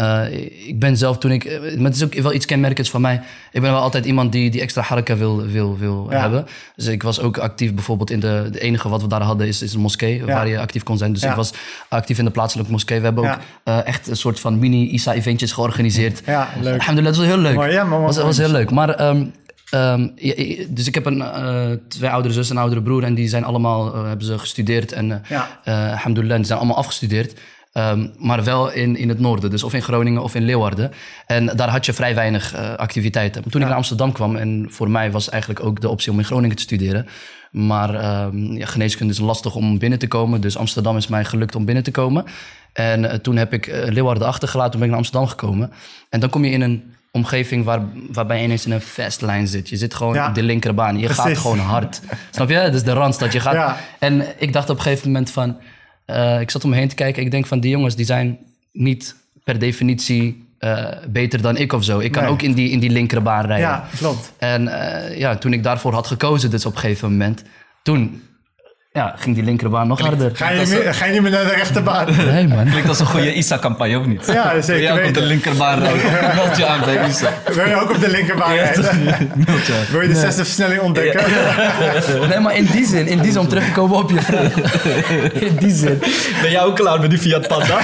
ik 0.67 0.79
ben 0.79 0.97
zelf 0.97 1.17
toen 1.17 1.31
ik, 1.31 1.59
maar 1.75 1.85
het 1.85 1.95
is 1.95 2.03
ook 2.03 2.13
wel 2.13 2.33
iets 2.33 2.45
kenmerkends 2.45 2.89
van 2.89 3.01
mij. 3.01 3.21
Ik 3.51 3.61
ben 3.61 3.71
wel 3.71 3.81
altijd 3.81 4.05
iemand 4.05 4.31
die, 4.31 4.49
die 4.49 4.61
extra 4.61 4.81
harken 4.81 5.17
wil, 5.17 5.45
wil, 5.45 5.77
wil 5.77 6.07
Ja. 6.09 6.19
hebben. 6.19 6.45
Dus 6.75 6.85
ik 6.85 7.03
was 7.03 7.19
ook 7.19 7.37
actief 7.37 7.73
bijvoorbeeld 7.73 8.09
in 8.11 8.19
de, 8.19 8.47
de 8.51 8.59
enige 8.59 8.89
wat 8.89 9.01
we 9.01 9.07
daar 9.07 9.21
hadden 9.21 9.47
is, 9.47 9.60
is 9.61 9.73
een 9.73 9.79
moskee 9.79 10.25
waar 10.25 10.47
je 10.47 10.59
actief 10.59 10.83
kon 10.83 10.97
zijn. 10.97 11.13
Dus 11.13 11.21
Ja. 11.21 11.29
ik 11.29 11.35
was 11.35 11.53
actief 11.89 12.17
in 12.17 12.25
de 12.25 12.31
plaatselijke 12.31 12.71
moskee. 12.71 12.97
We 12.99 13.05
hebben 13.05 13.23
ook 13.23 13.29
Ja. 13.29 13.39
eh, 13.79 13.87
echt 13.87 14.07
een 14.07 14.15
soort 14.15 14.39
van 14.39 14.59
mini-ISA-eventjes 14.59 15.51
georganiseerd. 15.51 16.21
Ja, 16.25 16.49
leuk. 16.61 16.73
Alhamdulillah, 16.79 17.17
dat 17.17 17.25
was 17.25 17.33
heel 17.33 17.43
leuk. 17.43 17.55
Mooi, 17.55 17.71
ja, 17.71 17.81
maar 17.83 17.99
mooi. 17.99 18.13
was, 18.13 18.17
was 18.23 18.37
heel 18.37 18.49
leuk. 18.51 18.71
Maar, 18.71 18.89
ehm, 18.89 19.25
ehm, 19.69 20.07
ja, 20.15 20.33
ja, 20.35 20.65
dus 20.69 20.87
ik 20.87 20.95
heb 20.95 21.05
een, 21.05 21.21
eh, 21.21 21.65
twee 21.87 22.09
oudere 22.09 22.33
zus 22.33 22.49
en 22.49 22.55
een 22.55 22.61
oudere 22.61 22.81
broer. 22.81 23.03
En 23.03 23.13
die 23.13 23.27
zijn 23.27 23.43
allemaal, 23.43 23.93
eh, 23.95 24.07
hebben 24.07 24.25
ze 24.25 24.39
gestudeerd. 24.39 24.91
En 24.91 25.11
eh 25.11 25.17
Ja. 25.29 25.47
alhamdulillah, 25.91 26.37
die 26.37 26.45
zijn 26.45 26.57
allemaal 26.59 26.77
afgestudeerd. 26.77 27.39
Ehm, 27.71 28.07
maar 28.17 28.43
wel 28.43 28.71
in, 28.71 28.95
in 28.95 29.09
het 29.09 29.19
noorden, 29.19 29.49
dus 29.49 29.63
of 29.63 29.73
in 29.73 29.81
Groningen 29.81 30.23
of 30.23 30.35
in 30.35 30.43
Leeuwarden. 30.43 30.91
En 31.25 31.45
daar 31.45 31.69
had 31.69 31.85
je 31.85 31.93
vrij 31.93 32.15
weinig 32.15 32.55
activiteiten. 32.77 33.43
Toen 33.49 33.61
ik 33.61 33.67
naar 33.67 33.75
Amsterdam 33.75 34.11
kwam, 34.11 34.35
en 34.35 34.67
voor 34.69 34.89
mij 34.89 35.11
was 35.11 35.29
eigenlijk 35.29 35.65
ook 35.65 35.81
de 35.81 35.89
optie 35.89 36.11
om 36.11 36.17
in 36.17 36.25
Groningen 36.25 36.55
te 36.55 36.61
studeren. 36.61 37.07
Maar 37.51 37.95
ehm, 37.95 38.51
ja, 38.53 38.65
geneeskunde 38.65 39.13
is 39.13 39.19
lastig 39.19 39.55
om 39.55 39.77
binnen 39.79 39.99
te 39.99 40.07
komen. 40.07 40.41
Dus 40.41 40.57
Amsterdam 40.57 40.97
is 40.97 41.07
mij 41.07 41.25
gelukt 41.25 41.55
om 41.55 41.65
binnen 41.65 41.83
te 41.83 41.91
komen. 41.91 42.25
En 42.73 43.09
eh, 43.11 43.17
toen 43.17 43.35
heb 43.35 43.53
ik 43.53 43.67
eh, 43.67 43.91
Leeuwarden 43.91 44.27
achtergelaten, 44.27 44.71
toen 44.71 44.79
ben 44.79 44.89
ik 44.89 44.95
naar 44.95 45.03
Amsterdam 45.05 45.29
gekomen. 45.29 45.71
En 46.09 46.19
dan 46.19 46.29
kom 46.29 46.45
je 46.45 46.51
in 46.51 46.61
een 46.61 46.93
omgeving 47.11 47.65
waar, 47.65 47.81
waarbij 48.11 48.37
je 48.37 48.43
ineens 48.43 48.65
in 48.65 48.71
een 48.71 48.81
fastlijn 48.81 49.47
zit. 49.47 49.69
Je 49.69 49.77
zit 49.77 49.93
gewoon 49.93 50.13
Ja. 50.13 50.27
op 50.29 50.35
de 50.35 50.43
linkerbaan. 50.43 50.99
Je 50.99 51.09
gaat 51.09 51.37
gewoon 51.37 51.59
hard. 51.59 52.01
Snap 52.31 52.49
je? 52.49 52.55
Dat 52.55 52.73
is 52.73 52.83
de 52.83 52.93
randstad. 52.93 53.31
Je 53.33 53.39
gaat... 53.39 53.53
Ja. 53.53 53.77
En 53.99 54.25
ik 54.37 54.53
dacht 54.53 54.69
op 54.69 54.75
een 54.77 54.81
gegeven 54.81 55.07
moment 55.07 55.31
van... 55.31 55.57
eh, 56.05 56.39
ik 56.41 56.51
zat 56.51 56.63
om 56.63 56.69
me 56.69 56.75
heen 56.75 56.87
te 56.87 56.95
kijken. 56.95 57.23
Ik 57.23 57.31
denk 57.31 57.45
van 57.47 57.59
die 57.59 57.71
jongens 57.71 57.95
die 57.95 58.05
zijn 58.05 58.37
niet 58.71 59.15
per 59.43 59.59
definitie 59.59 60.49
eh, 60.61 60.85
beter 61.07 61.41
dan 61.41 61.57
ik 61.57 61.73
of 61.73 61.83
zo. 61.83 61.99
Ik 61.99 62.11
kan 62.11 62.23
Nee. 62.23 62.31
ook 62.31 62.41
in 62.41 62.53
die, 62.53 62.69
in 62.69 62.79
die 62.79 62.89
linkerbaan 62.89 63.45
rijden. 63.45 63.67
Ja, 63.67 63.83
klopt. 63.97 64.31
En 64.37 64.67
eh, 64.67 65.17
ja, 65.17 65.35
toen 65.35 65.53
ik 65.53 65.63
daarvoor 65.63 65.93
had 65.93 66.07
gekozen, 66.07 66.49
dus 66.49 66.65
op 66.65 66.73
een 66.73 66.79
gegeven 66.79 67.11
moment... 67.11 67.43
Toen 67.83 68.23
ja, 68.93 69.15
ging 69.17 69.35
die 69.35 69.43
linkerbaan 69.43 69.87
nog 69.87 69.99
harder. 69.99 70.31
Ga 70.33 70.49
je, 70.49 70.67
meer, 70.67 70.93
ga 70.93 71.05
je 71.05 71.11
niet 71.11 71.21
meer 71.21 71.31
naar 71.31 71.43
de 71.45 71.53
rechterbaan? 71.53 72.07
Nee, 72.31 72.47
man. 72.47 72.69
Klinkt 72.69 72.89
als 72.89 72.99
een 72.99 73.05
goede 73.05 73.33
ISA-campagne, 73.33 73.99
of 73.99 74.05
niet? 74.05 74.25
Ja, 74.25 74.61
zeker 74.61 74.65
Wil 74.73 74.81
jij 74.81 75.01
ook 75.01 75.07
op 75.07 75.13
de 75.13 75.21
linkerbaan 75.21 75.79
rijden? 75.83 76.35
Meld 76.35 76.57
je 76.57 76.65
aan 76.65 76.79
bij 76.79 77.07
ISA. 77.07 77.29
Wil 77.53 77.67
je 77.67 77.75
ook 77.75 77.89
op 77.89 77.99
de 77.99 78.09
linkerbaan 78.09 78.53
rijden? 78.53 78.83
Je. 78.83 79.85
Wil 79.91 80.01
je 80.01 80.07
de 80.07 80.15
zesde 80.15 80.43
versnelling 80.45 80.81
ontdekken? 80.81 81.23
Nee, 82.29 82.39
maar 82.39 82.55
in 82.55 82.65
die 82.65 82.85
zin, 82.85 83.07
in 83.07 83.19
die 83.19 83.31
zin 83.31 83.39
om 83.41 83.47
terug 83.47 83.65
te 83.65 83.71
komen 83.71 83.97
op 83.97 84.09
je 84.11 84.21
vraag. 84.21 84.55
In 85.33 85.55
die 85.55 85.71
zin. 85.75 85.99
Ben 86.41 86.51
jij 86.51 86.61
ook 86.63 86.75
klaar 86.75 86.99
met 86.99 87.09
die 87.09 87.19
Fiat 87.19 87.47
Panda? 87.47 87.79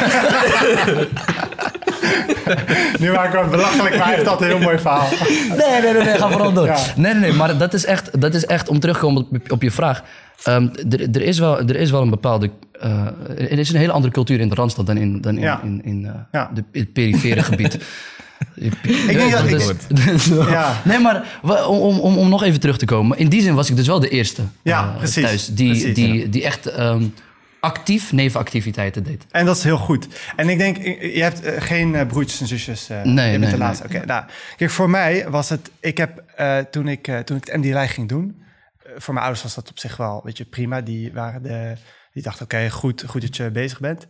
Nu 3.00 3.12
maak 3.12 3.34
ik 3.34 3.40
het 3.40 3.52
belachelijk, 3.52 3.98
maar 3.98 4.06
hij 4.08 4.16
heeft 4.16 4.28
altijd 4.28 4.52
een 4.52 4.58
heel 4.58 4.66
mooi 4.66 4.80
verhaal. 4.80 5.08
Nee, 5.50 5.82
nee, 5.82 5.94
nee, 5.94 6.04
nee 6.04 6.18
ga 6.18 6.30
vooral 6.30 6.54
door. 6.54 6.66
Ja. 6.66 6.78
Nee, 6.96 7.12
nee, 7.14 7.22
nee, 7.22 7.34
maar 7.34 7.58
dat 7.58 7.74
is 7.74 7.86
echt, 7.86 8.22
dat 8.22 8.34
is 8.34 8.46
echt 8.46 8.70
om 8.70 8.80
terug 8.80 8.96
te 8.96 9.02
komen 9.02 9.22
op, 9.32 9.52
op 9.52 9.62
je 9.62 9.72
vraag. 9.72 10.04
Ehm, 10.44 10.68
er, 10.90 11.02
er, 11.02 11.22
is 11.22 11.40
wel, 11.40 11.60
er 11.60 11.76
is 11.76 11.92
wel 11.92 12.02
een 12.02 12.10
bepaalde. 12.10 12.50
eh, 12.80 13.06
er 13.52 13.60
is 13.60 13.70
een 13.70 13.80
hele 13.80 13.92
andere 13.92 14.14
cultuur 14.14 14.40
in 14.40 14.50
de 14.50 14.56
Randstad 14.56 14.86
dan 14.86 14.98
in, 14.98 15.22
dan 15.22 15.36
in, 15.36 15.42
Ja. 15.42 15.62
in, 15.64 15.82
in, 15.84 16.06
eh, 16.06 16.12
Ja. 16.32 16.52
de, 16.54 16.64
het 16.80 16.94
perifere 16.94 17.44
gebied. 17.44 17.78
Ik 18.56 18.74
denk 19.18 19.32
dat 19.32 19.52
ik- 19.52 19.76
Ja. 20.50 20.82
Nee, 20.84 21.00
maar 21.00 21.24
om, 21.68 21.80
om, 22.00 22.18
om, 22.18 22.30
nog 22.30 22.44
even 22.44 22.60
terug 22.60 22.78
te 22.78 22.86
komen. 22.86 23.18
In 23.18 23.30
die 23.30 23.42
zin 23.42 23.56
was 23.56 23.70
ik 23.70 23.76
dus 23.76 23.88
wel 23.88 24.00
de 24.00 24.10
eerste 24.10 24.42
Ja, 24.64 24.82
eh, 24.84 24.98
precies. 24.98 25.24
thuis 25.24 25.46
die, 25.48 25.70
Precies, 25.70 25.96
die, 25.96 26.30
die 26.30 26.44
echt 26.44 26.66
ehm, 26.66 27.04
actief 27.68 28.12
nevenactiviteiten 28.12 29.04
deed. 29.04 29.26
En 29.32 29.46
dat 29.46 29.58
is 29.58 29.64
heel 29.64 29.78
goed. 29.78 30.08
En 30.36 30.50
ik 30.50 30.58
denk, 30.58 30.78
je 31.02 31.22
hebt 31.22 31.42
eh, 31.42 31.62
geen 31.62 31.96
eh, 31.96 32.08
broertjes 32.08 32.40
en 32.42 32.48
zusjes. 32.48 32.90
eh, 32.90 33.02
Nee, 33.02 33.06
je 33.06 33.14
bent 33.14 33.24
nee, 33.32 33.40
de 33.40 33.46
nee. 33.48 33.58
laatste. 33.58 33.84
Oké, 33.86 34.06
nou, 34.06 34.24
kijk, 34.58 34.72
voor 34.72 34.90
mij 34.90 35.30
was 35.30 35.50
het... 35.50 35.72
Ik 35.80 35.98
heb, 35.98 36.24
eh, 36.36 36.58
toen, 36.58 36.88
ik, 36.88 37.08
eh, 37.08 37.20
toen 37.20 37.38
ik 37.38 37.46
het 37.52 37.62
MD 37.64 37.90
ging 37.90 38.10
doen... 38.10 38.42
eh, 38.84 38.92
voor 38.98 39.14
mijn 39.14 39.26
ouders 39.26 39.44
was 39.46 39.56
dat 39.56 39.70
op 39.70 39.80
zich 39.80 39.98
wel, 39.98 40.22
weet 40.24 40.38
je, 40.38 40.46
prima. 40.46 40.82
Die 40.82 41.14
waren 41.14 41.42
de... 41.44 41.74
Die 42.14 42.24
dachten, 42.24 42.44
oké, 42.46 42.70
goed, 42.70 43.04
goed 43.08 43.22
dat 43.22 43.36
je 43.38 43.52
bezig 43.52 43.80
bent. 43.80 44.08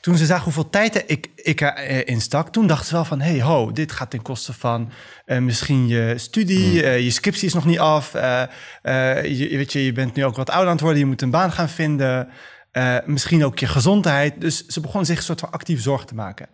Toen 0.00 0.16
ze 0.16 0.26
zagen 0.26 0.44
hoeveel 0.44 0.70
tijd 0.70 1.04
ik, 1.06 1.26
ik 1.36 1.60
erin 1.60 2.20
stak... 2.20 2.48
toen 2.52 2.66
dachten 2.66 2.86
ze 2.86 2.94
wel 2.94 3.04
van, 3.04 3.20
hey, 3.20 3.40
ho, 3.42 3.72
dit 3.72 3.92
gaat 3.92 4.10
ten 4.10 4.22
koste 4.22 4.52
van... 4.52 4.90
eh, 5.24 5.38
misschien 5.38 5.88
je 5.88 6.14
studie, 6.16 6.82
eh, 6.82 7.00
je 7.00 7.10
scriptie 7.10 7.46
is 7.46 7.54
nog 7.54 7.64
niet 7.66 7.78
af. 7.78 8.14
eh, 8.14 8.42
eh, 8.82 9.38
je, 9.38 9.56
weet 9.56 9.72
je, 9.72 9.84
je 9.84 9.92
bent 9.92 10.14
nu 10.14 10.24
ook 10.24 10.36
wat 10.36 10.50
ouder 10.50 10.66
aan 10.66 10.72
het 10.74 10.80
worden. 10.80 10.98
Je 11.00 11.06
moet 11.06 11.22
een 11.22 11.30
baan 11.30 11.52
gaan 11.52 11.68
vinden. 11.68 12.28
Eh, 12.70 12.96
misschien 13.06 13.44
ook 13.44 13.58
je 13.58 13.66
gezondheid. 13.66 14.40
Dus 14.40 14.66
ze 14.66 14.80
begonnen 14.80 15.06
zich 15.06 15.16
een 15.16 15.22
soort 15.22 15.40
van 15.40 15.50
actief 15.50 15.80
zorg 15.80 16.04
te 16.04 16.14
maken. 16.14 16.48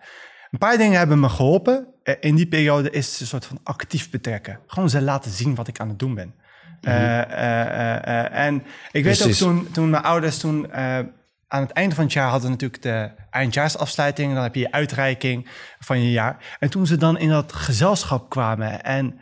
Een 0.50 0.58
paar 0.58 0.76
dingen 0.76 0.98
hebben 0.98 1.20
me 1.20 1.28
geholpen. 1.28 1.86
Eh, 2.02 2.14
in 2.20 2.34
die 2.34 2.46
periode 2.46 2.90
is 2.90 3.20
een 3.20 3.26
soort 3.26 3.44
van 3.44 3.60
actief 3.62 4.10
betrekken. 4.10 4.58
Gewoon 4.66 4.90
ze 4.90 5.02
laten 5.02 5.30
zien 5.30 5.54
wat 5.54 5.68
ik 5.68 5.80
aan 5.80 5.88
het 5.88 5.98
doen 5.98 6.14
ben. 6.14 6.34
Eh, 6.80 7.20
eh, 7.20 8.46
en 8.46 8.62
ik 8.92 9.04
weet 9.04 9.22
ook 9.22 9.32
toen, 9.32 9.70
toen 9.72 9.90
mijn 9.90 10.02
ouders 10.02 10.38
toen... 10.38 10.74
aan 11.48 11.62
het 11.62 11.70
einde 11.70 11.94
van 11.94 12.04
het 12.04 12.12
jaar 12.12 12.28
hadden 12.28 12.50
natuurlijk 12.50 12.82
de 12.82 13.10
eindjaarsafsluiting. 13.30 14.34
Dan 14.34 14.42
heb 14.42 14.54
je 14.54 14.60
je 14.60 14.72
uitreiking 14.72 15.48
van 15.78 16.02
je 16.02 16.10
jaar. 16.10 16.56
En 16.58 16.70
toen 16.70 16.86
ze 16.86 16.96
dan 16.96 17.18
in 17.18 17.28
dat 17.28 17.52
gezelschap 17.52 18.30
kwamen 18.30 18.82
en... 18.82 19.20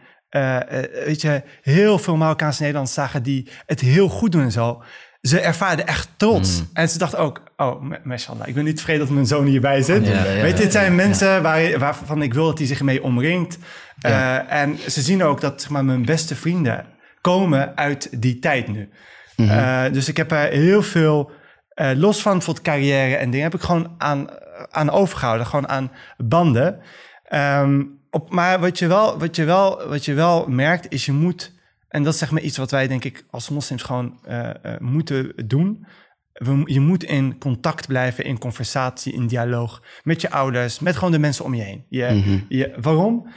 weet 1.05 1.21
je, 1.21 1.43
heel 1.63 1.99
veel 1.99 2.17
Marokkaanse 2.17 2.61
Nederlanders 2.61 2.97
zagen 2.97 3.23
die 3.23 3.51
het 3.67 3.81
heel 3.81 4.09
goed 4.09 4.33
doen 4.33 4.43
en 4.43 4.53
zo. 4.53 4.83
Ze 5.25 5.41
ervaarden 5.41 5.87
echt 5.87 6.09
trots. 6.17 6.63
En 6.73 6.89
ze 6.89 6.99
dachten 6.99 7.19
ook, 7.19 7.43
oh, 7.57 7.81
ma- 7.83 7.99
mashallah, 8.03 8.49
ik 8.49 8.55
ben 8.55 8.65
niet 8.65 8.77
tevreden 8.77 9.01
dat 9.07 9.15
mijn 9.15 9.27
zoon 9.27 9.47
hierbij 9.47 9.83
zit. 9.83 10.07
Ja, 10.07 10.25
ja, 10.25 10.43
Weet 10.43 10.57
je, 10.57 10.63
dit 10.63 10.73
zijn 10.73 10.91
ja, 10.91 10.97
mensen 10.97 11.43
waar, 11.43 11.79
waarvan 11.79 12.23
ik 12.23 12.35
wil 12.35 12.47
dat 12.47 12.59
hij 12.59 12.67
zich 12.67 12.83
mee 12.83 13.03
omringt. 13.03 13.59
Eh, 14.01 14.53
en 14.53 14.79
ze 14.89 15.03
zien 15.03 15.23
ook 15.23 15.41
dat 15.41 15.61
zeg 15.61 15.71
maar, 15.71 15.85
mijn 15.85 16.05
beste 16.05 16.35
vrienden 16.37 16.87
komen 17.21 17.77
uit 17.77 18.09
die 18.21 18.39
tijd 18.39 18.69
nu. 18.69 18.89
Eh, 19.37 19.83
dus 19.93 20.09
ik 20.09 20.17
heb 20.17 20.31
er 20.33 20.49
heel 20.51 20.83
veel 20.83 21.31
Eh, 21.75 21.91
los 21.95 22.23
van 22.23 22.33
bijvoorbeeld 22.33 22.67
carrière 22.67 23.17
en 23.17 23.31
dingen 23.31 23.45
heb 23.51 23.55
ik 23.55 23.61
gewoon 23.67 23.95
aan, 23.99 24.27
aan 24.71 24.91
overgehouden. 24.91 25.47
Gewoon 25.47 25.69
aan 25.69 25.91
banden. 26.17 26.81
Ehm, 27.25 27.83
op, 28.11 28.31
maar 28.31 28.61
wat 28.61 28.79
je, 28.79 28.87
wel, 28.87 29.19
wat, 29.19 29.37
je 29.37 29.45
wel, 29.45 29.89
wat 29.89 30.05
je 30.05 30.15
wel 30.15 30.47
merkt 30.49 30.87
is 30.93 31.05
je 31.07 31.13
moet... 31.13 31.53
En 31.95 32.03
dat 32.03 32.13
is 32.13 32.19
zeg 32.19 32.31
maar 32.31 32.43
iets 32.43 32.57
wat 32.57 32.71
wij 32.71 32.87
denk 32.87 33.05
ik 33.05 33.25
als 33.31 33.49
moslims 33.49 33.83
gewoon 33.83 34.19
eh, 34.25 34.49
eh, 34.51 34.55
moeten 34.79 35.33
doen. 35.47 35.87
We, 36.33 36.63
je 36.65 36.81
moet 36.81 37.05
in 37.05 37.39
contact 37.39 37.87
blijven, 37.87 38.25
in 38.25 38.39
conversatie, 38.39 39.13
in 39.13 39.27
dialoog 39.27 39.83
met 40.03 40.21
je 40.21 40.31
ouders, 40.31 40.79
met 40.79 40.95
gewoon 40.97 41.13
de 41.13 41.19
mensen 41.19 41.45
om 41.45 41.55
je 41.55 41.63
heen. 41.63 41.85
Je, 41.89 42.05
Mhm. 42.05 42.39
je, 42.49 42.75
waarom? 42.81 43.29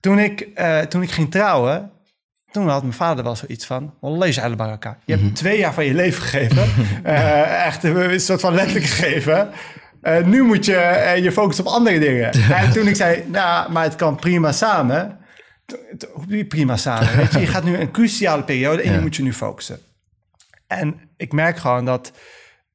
Toen 0.00 0.18
ik, 0.18 0.40
eh, 0.40 0.78
toen 0.80 1.02
ik 1.02 1.10
ging 1.10 1.30
trouwen, 1.30 1.90
toen 2.50 2.68
had 2.68 2.82
mijn 2.82 2.94
vader 2.94 3.24
wel 3.24 3.36
zoiets 3.36 3.66
van... 3.66 3.94
Wallah 4.00 4.28
yaj'al 4.32 4.56
baraka. 4.56 4.98
Je 5.04 5.16
hebt 5.16 5.36
twee 5.36 5.58
jaar 5.58 5.74
van 5.74 5.84
je 5.84 5.94
leven 5.94 6.22
gegeven. 6.22 6.64
Echt 7.66 7.84
een 7.84 8.20
soort 8.20 8.40
van 8.40 8.54
letterlijk 8.54 8.86
gegeven. 8.86 9.48
Nu 10.24 10.42
moet 10.42 10.64
je 10.64 11.18
je 11.22 11.32
focussen 11.32 11.66
op 11.66 11.72
andere 11.72 11.98
dingen. 11.98 12.30
En 12.62 12.72
toen 12.72 12.86
ik 12.86 12.96
zei, 12.96 13.24
nou, 13.26 13.72
maar 13.72 13.84
het 13.84 13.96
kan 13.96 14.16
prima 14.16 14.52
samen. 14.52 15.20
Prima 16.48 16.76
samen? 16.76 17.16
Weet 17.16 17.32
je, 17.32 17.40
je 17.40 17.46
gaat 17.46 17.64
nu 17.64 17.76
een 17.76 17.90
cruciale 17.90 18.44
periode 18.44 18.82
en 18.82 18.92
je 18.92 19.00
moet 19.00 19.16
je 19.16 19.22
nu 19.22 19.32
focussen. 19.32 19.78
En 20.66 21.00
ik 21.16 21.32
merk 21.32 21.56
gewoon 21.56 21.84
dat, 21.84 22.12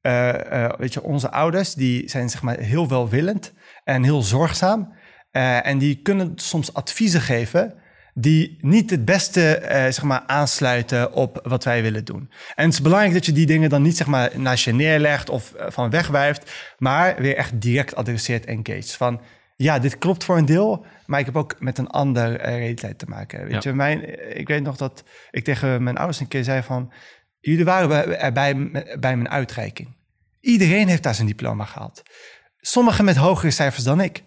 eh, 0.00 0.64
eh, 0.64 0.72
weet 0.78 0.92
je, 0.92 1.02
onze 1.02 1.30
ouders, 1.30 1.74
die 1.74 2.08
zijn 2.08 2.30
zeg 2.30 2.42
maar 2.42 2.58
heel 2.58 2.88
welwillend 2.88 3.52
en 3.84 4.02
heel 4.02 4.22
zorgzaam. 4.22 4.92
Eh, 5.30 5.66
en 5.66 5.78
die 5.78 6.02
kunnen 6.02 6.32
soms 6.34 6.74
adviezen 6.74 7.20
geven 7.20 7.74
die 8.14 8.58
niet 8.60 8.90
het 8.90 9.04
beste 9.04 9.62
zeg 9.68 10.02
maar, 10.02 10.22
aansluiten 10.26 11.12
op 11.12 11.40
wat 11.42 11.64
wij 11.64 11.82
willen 11.82 12.04
doen. 12.04 12.30
En 12.54 12.64
het 12.64 12.72
is 12.72 12.82
belangrijk 12.82 13.14
dat 13.14 13.26
je 13.26 13.32
die 13.32 13.46
dingen 13.46 13.70
dan 13.70 13.82
niet 13.82 13.96
zeg 13.96 14.06
maar, 14.06 14.30
naast 14.34 14.64
je 14.64 14.72
neerlegt 14.72 15.30
of 15.30 15.52
van 15.56 15.90
wegwijft, 15.90 16.74
maar 16.78 17.16
weer 17.22 17.36
echt 17.36 17.60
direct 17.60 17.94
adresseert 17.94 18.46
en 18.46 18.62
engaged. 18.64 18.92
Van 18.92 19.20
ja, 19.56 19.78
dit 19.78 19.98
klopt 19.98 20.24
voor 20.24 20.36
een 20.36 20.44
deel, 20.44 20.86
maar 21.08 21.20
ik 21.20 21.26
heb 21.26 21.36
ook 21.36 21.56
met 21.58 21.78
een 21.78 21.88
ander 21.88 22.40
eh, 22.40 22.56
realiteit 22.56 22.98
te 22.98 23.06
maken. 23.08 23.42
Weet 23.44 23.62
Ja. 23.62 23.70
je, 23.70 23.76
mijn, 23.76 24.36
ik 24.38 24.48
weet 24.48 24.62
nog 24.62 24.76
dat 24.76 25.04
ik 25.30 25.44
tegen 25.44 25.82
mijn 25.82 25.96
ouders 25.96 26.20
een 26.20 26.28
keer 26.28 26.44
zei 26.44 26.62
van, 26.62 26.92
jullie 27.40 27.64
waren 27.64 28.18
er 28.20 28.32
bij, 28.32 28.54
bij 29.00 29.16
mijn 29.16 29.28
uitreiking. 29.28 29.96
Iedereen 30.40 30.88
heeft 30.88 31.02
daar 31.02 31.14
zijn 31.14 31.26
diploma 31.26 31.64
gehaald. 31.64 32.02
Sommigen 32.60 33.04
met 33.04 33.16
hogere 33.16 33.50
cijfers 33.50 33.84
dan 33.84 34.00
ik. 34.00 34.22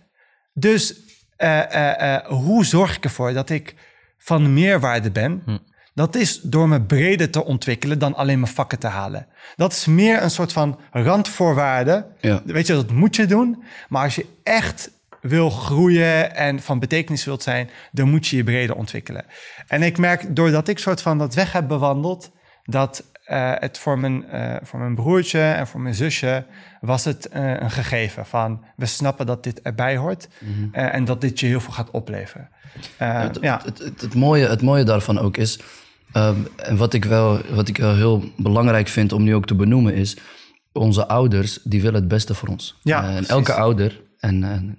Dus 0.53 0.95
eh, 1.37 1.75
eh, 1.75 2.15
eh, 2.15 2.25
hoe 2.25 2.65
zorg 2.65 2.95
ik 2.95 3.03
ervoor 3.03 3.33
dat 3.33 3.49
ik 3.49 3.75
van 4.17 4.53
meerwaarde 4.53 5.11
ben? 5.11 5.41
Hm. 5.45 5.57
Dat 5.93 6.15
is 6.15 6.41
door 6.41 6.67
me 6.69 6.81
breder 6.81 7.29
te 7.29 7.45
ontwikkelen 7.45 7.99
dan 7.99 8.15
alleen 8.15 8.39
mijn 8.39 8.51
vakken 8.53 8.79
te 8.79 8.87
halen. 8.87 9.27
Dat 9.55 9.71
is 9.71 9.85
meer 9.85 10.23
een 10.23 10.29
soort 10.31 10.53
van 10.53 10.79
randvoorwaarde. 10.91 12.07
Ja. 12.19 12.41
Weet 12.45 12.67
je, 12.67 12.73
dat 12.73 12.91
moet 12.91 13.15
je 13.15 13.25
doen. 13.25 13.63
Maar 13.89 14.03
als 14.03 14.15
je 14.15 14.25
echt 14.43 14.91
wil 15.21 15.49
groeien 15.49 16.35
en 16.35 16.59
van 16.59 16.79
betekenis 16.79 17.25
wilt 17.25 17.43
zijn, 17.43 17.69
dan 17.91 18.09
moet 18.09 18.27
je 18.27 18.35
je 18.35 18.43
breder 18.43 18.75
ontwikkelen. 18.75 19.25
En 19.67 19.83
ik 19.83 19.97
merk 19.97 20.35
doordat 20.35 20.67
ik 20.67 20.79
soort 20.79 21.01
van 21.01 21.17
dat 21.17 21.33
weg 21.33 21.51
heb 21.51 21.67
bewandeld, 21.67 22.31
dat 22.63 23.03
eh, 23.25 23.51
het 23.55 23.77
voor 23.77 23.99
mijn, 23.99 24.29
eh, 24.29 24.55
voor 24.61 24.79
mijn 24.79 24.95
broertje 24.95 25.41
en 25.41 25.67
voor 25.67 25.81
mijn 25.81 25.95
zusje 25.95 26.45
was 26.81 27.05
het 27.05 27.29
eh, 27.29 27.59
een 27.59 27.71
gegeven 27.71 28.25
van 28.25 28.63
we 28.75 28.85
snappen 28.85 29.25
dat 29.25 29.43
dit 29.43 29.61
erbij 29.61 29.97
hoort 29.97 30.27
eh, 30.71 30.93
en 30.93 31.05
dat 31.05 31.21
dit 31.21 31.39
je 31.39 31.45
heel 31.45 31.59
veel 31.59 31.73
gaat 31.73 31.91
opleveren. 31.91 32.49
Het, 32.97 33.37
ja, 33.41 33.61
het, 33.63 33.79
het, 33.79 34.01
het 34.01 34.15
mooie, 34.15 34.47
het 34.47 34.61
mooie 34.61 34.83
daarvan 34.83 35.19
ook 35.19 35.37
is, 35.37 35.59
ehm, 36.11 36.35
en 36.55 36.77
wat 36.77 36.93
ik, 36.93 37.05
wel, 37.05 37.41
wat 37.53 37.67
ik 37.67 37.77
wel 37.77 37.95
heel 37.95 38.23
belangrijk 38.37 38.87
vind 38.87 39.11
om 39.11 39.23
nu 39.23 39.35
ook 39.35 39.45
te 39.45 39.55
benoemen, 39.55 39.93
is 39.93 40.17
onze 40.71 41.07
ouders 41.07 41.59
die 41.63 41.81
willen 41.81 41.99
het 41.99 42.07
beste 42.07 42.33
voor 42.33 42.49
ons. 42.49 42.79
Ja, 42.83 43.15
en 43.15 43.25
elke 43.25 43.53
ouder, 43.53 44.01
en 44.19 44.77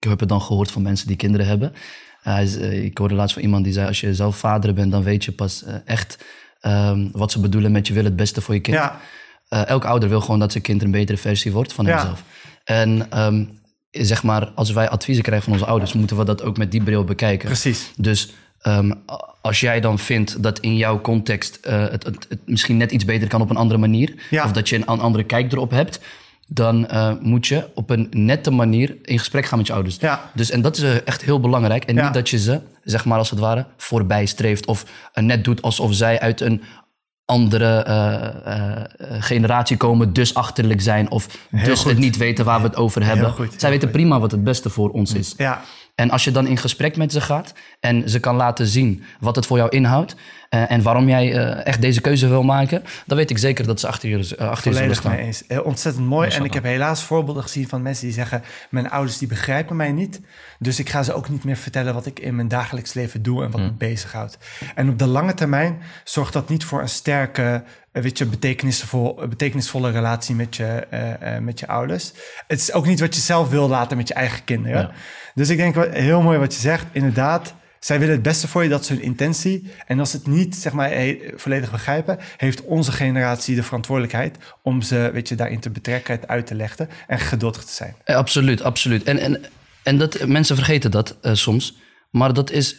ik 0.00 0.08
heb 0.08 0.20
het 0.20 0.28
dan 0.28 0.42
gehoord 0.42 0.70
van 0.70 0.82
mensen 0.82 1.06
die 1.06 1.16
kinderen 1.16 1.46
hebben. 1.46 1.72
Is, 2.42 2.56
eh, 2.56 2.84
ik 2.84 2.98
hoorde 2.98 3.14
laatst 3.14 3.34
van 3.34 3.42
iemand 3.42 3.64
die 3.64 3.72
zei, 3.72 3.86
als 3.86 4.00
je 4.00 4.14
zelf 4.14 4.36
vader 4.36 4.74
bent, 4.74 4.90
dan 4.92 5.02
weet 5.02 5.24
je 5.24 5.32
pas 5.32 5.64
eh, 5.64 5.74
echt 5.84 6.24
ehm, 6.60 7.08
wat 7.12 7.32
ze 7.32 7.40
bedoelen 7.40 7.72
met 7.72 7.86
je 7.86 7.94
wil 7.94 8.04
het 8.04 8.16
beste 8.16 8.40
voor 8.40 8.54
je 8.54 8.60
kind. 8.60 8.76
ja, 8.76 9.00
Eh, 9.48 9.66
elk 9.68 9.84
ouder 9.84 10.08
wil 10.08 10.20
gewoon 10.20 10.38
dat 10.40 10.52
zijn 10.52 10.64
kind 10.64 10.82
een 10.82 10.90
betere 10.90 11.18
versie 11.18 11.52
wordt 11.52 11.72
van 11.72 11.84
Ja. 11.84 11.90
hemzelf. 11.96 12.22
En 12.64 13.06
ehm, 13.10 13.44
zeg 13.90 14.22
maar, 14.22 14.46
als 14.54 14.70
wij 14.72 14.88
adviezen 14.88 15.22
krijgen 15.24 15.44
van 15.44 15.52
onze 15.52 15.66
ouders, 15.66 15.92
moeten 15.92 16.16
we 16.16 16.24
dat 16.24 16.42
ook 16.42 16.56
met 16.56 16.70
die 16.70 16.82
bril 16.82 17.04
bekijken. 17.04 17.46
precies. 17.46 17.92
Dus 17.96 18.32
ehm, 18.60 18.90
als 19.42 19.60
jij 19.60 19.80
dan 19.80 19.98
vindt 19.98 20.42
dat 20.42 20.58
in 20.58 20.76
jouw 20.76 21.00
context 21.00 21.56
eh, 21.62 21.80
het, 21.88 22.04
het, 22.04 22.26
het 22.28 22.38
misschien 22.44 22.76
net 22.76 22.92
iets 22.92 23.04
beter 23.04 23.28
kan 23.28 23.40
op 23.40 23.50
een 23.50 23.56
andere 23.56 23.80
manier, 23.80 24.14
Ja. 24.30 24.44
of 24.44 24.52
dat 24.52 24.68
je 24.68 24.76
een, 24.76 24.86
an- 24.86 25.00
andere 25.00 25.24
kijk 25.24 25.52
erop 25.52 25.70
hebt, 25.70 26.00
dan 26.52 26.86
eh, 26.86 27.12
moet 27.20 27.46
je 27.46 27.68
op 27.74 27.90
een 27.90 28.06
nette 28.10 28.50
manier 28.50 28.96
in 29.02 29.18
gesprek 29.18 29.46
gaan 29.46 29.58
met 29.58 29.66
je 29.66 29.72
ouders. 29.72 29.96
Ja. 30.00 30.30
Dus, 30.34 30.50
en 30.50 30.62
dat 30.62 30.76
is 30.76 30.82
eh, 30.82 31.06
echt 31.06 31.22
heel 31.22 31.40
belangrijk. 31.40 31.84
En 31.84 31.94
Ja. 31.94 32.04
niet 32.04 32.14
dat 32.14 32.28
je 32.28 32.38
ze, 32.38 32.60
zeg 32.84 33.04
maar 33.04 33.18
als 33.18 33.30
het 33.30 33.38
ware, 33.38 33.66
voorbij 33.76 34.26
streeft 34.26 34.66
of 34.66 34.84
eh, 35.12 35.24
net 35.24 35.44
doet 35.44 35.62
alsof 35.62 35.94
zij 35.94 36.20
uit 36.20 36.40
een 36.40 36.62
andere 37.24 37.84
generatie 39.18 39.76
komen, 39.76 40.12
dus 40.12 40.34
achterlijk 40.34 40.80
zijn 40.80 41.10
of 41.10 41.26
dus 41.50 41.80
goed. 41.80 41.90
het 41.90 41.98
niet 41.98 42.16
weten 42.16 42.44
waar 42.44 42.60
we 42.60 42.66
het 42.66 42.76
over 42.76 43.04
hebben. 43.04 43.34
zij 43.56 43.70
weten 43.70 43.88
goed. 43.88 43.96
prima 43.96 44.20
wat 44.20 44.30
het 44.30 44.44
beste 44.44 44.70
voor 44.70 44.90
ons 44.90 45.14
is. 45.14 45.34
Ja, 45.36 45.62
En 46.00 46.10
als 46.10 46.24
je 46.24 46.30
dan 46.30 46.46
in 46.46 46.56
gesprek 46.56 46.96
met 46.96 47.12
ze 47.12 47.20
gaat 47.20 47.52
en 47.80 48.08
ze 48.08 48.20
kan 48.20 48.36
laten 48.36 48.66
zien 48.66 49.02
wat 49.20 49.36
het 49.36 49.46
voor 49.46 49.56
jou 49.56 49.70
inhoudt 49.70 50.16
eh, 50.48 50.70
en 50.70 50.82
waarom 50.82 51.08
jij 51.08 51.32
eh, 51.32 51.66
echt 51.66 51.80
deze 51.80 52.00
keuze 52.00 52.28
wil 52.28 52.42
maken, 52.42 52.82
dan 53.06 53.16
weet 53.16 53.30
ik 53.30 53.38
zeker 53.38 53.66
dat 53.66 53.80
ze 53.80 53.86
achter 53.86 54.08
je, 54.08 54.36
eh, 54.36 54.48
achter 54.48 54.70
je 54.70 54.76
volledig 54.76 54.98
staan. 54.98 55.14
mee 55.14 55.24
eens. 55.24 55.42
Heel 55.48 55.62
ontzettend 55.62 56.06
mooi. 56.06 56.30
En 56.30 56.44
ik 56.44 56.54
heb 56.54 56.64
helaas 56.64 57.02
voorbeelden 57.02 57.42
gezien 57.42 57.68
van 57.68 57.82
mensen 57.82 58.04
die 58.04 58.14
zeggen... 58.14 58.42
mijn 58.70 58.90
ouders 58.90 59.18
die 59.18 59.28
begrijpen 59.28 59.76
mij 59.76 59.92
niet. 59.92 60.20
Dus 60.58 60.78
ik 60.78 60.88
ga 60.88 61.02
ze 61.02 61.12
ook 61.12 61.28
niet 61.28 61.44
meer 61.44 61.56
vertellen 61.56 61.94
wat 61.94 62.06
ik 62.06 62.20
in 62.20 62.34
mijn 62.34 62.48
dagelijks 62.48 62.94
leven 62.94 63.22
doe... 63.22 63.44
en 63.44 63.50
wat 63.50 63.60
me 63.60 63.72
bezighoudt. 63.72 64.38
En 64.74 64.88
op 64.88 64.98
de 64.98 65.06
lange 65.06 65.34
termijn 65.34 65.82
zorgt 66.04 66.32
dat 66.32 66.48
niet 66.48 66.64
voor 66.64 66.80
een 66.80 66.88
sterke... 66.88 67.64
Weet 67.92 68.18
je, 68.18 68.26
betekenisvol, 68.26 69.14
betekenisvolle 69.28 69.90
relatie 69.90 70.34
met 70.34 70.56
je, 70.56 70.86
met 71.40 71.60
je 71.60 71.66
ouders. 71.66 72.12
Het 72.46 72.60
is 72.60 72.72
ook 72.72 72.86
niet 72.86 73.00
wat 73.00 73.14
je 73.14 73.20
zelf 73.20 73.48
wil 73.48 73.68
laten 73.68 73.96
met 73.96 74.08
je 74.08 74.14
eigen 74.14 74.44
kinderen. 74.44 74.80
Ja. 74.80 74.92
Dus 75.40 75.48
ik 75.48 75.56
denk, 75.56 75.94
heel 75.94 76.22
mooi 76.22 76.38
wat 76.38 76.54
je 76.54 76.60
zegt. 76.60 76.86
Inderdaad, 76.92 77.54
zij 77.78 77.98
willen 77.98 78.14
het 78.14 78.22
beste 78.22 78.48
voor 78.48 78.62
je, 78.62 78.68
dat 78.68 78.80
is 78.80 78.88
hun 78.88 79.02
intentie. 79.02 79.70
En 79.86 79.98
als 80.00 80.10
ze 80.10 80.16
het 80.16 80.26
niet 80.26 80.54
zeg 80.56 80.72
maar, 80.72 80.90
he- 80.90 81.18
volledig 81.36 81.70
begrijpen, 81.70 82.18
heeft 82.36 82.62
onze 82.64 82.92
generatie 82.92 83.54
de 83.54 83.62
verantwoordelijkheid 83.62 84.36
om 84.62 84.82
ze 84.82 85.10
weet 85.12 85.28
je, 85.28 85.34
daarin 85.34 85.60
te 85.60 85.70
betrekken, 85.70 86.14
het 86.14 86.28
uit 86.28 86.46
te 86.46 86.54
leggen 86.54 86.88
en 87.06 87.18
geduldig 87.18 87.64
te 87.64 87.72
zijn. 87.72 87.94
Eh, 88.04 88.16
absoluut, 88.16 88.62
absoluut. 88.62 89.02
En, 89.04 89.18
en, 89.18 89.40
en 89.82 89.98
dat, 89.98 90.26
mensen 90.26 90.56
vergeten 90.56 90.90
dat 90.90 91.16
eh, 91.22 91.34
soms, 91.34 91.76
maar 92.10 92.32
dat 92.32 92.50
is 92.50 92.76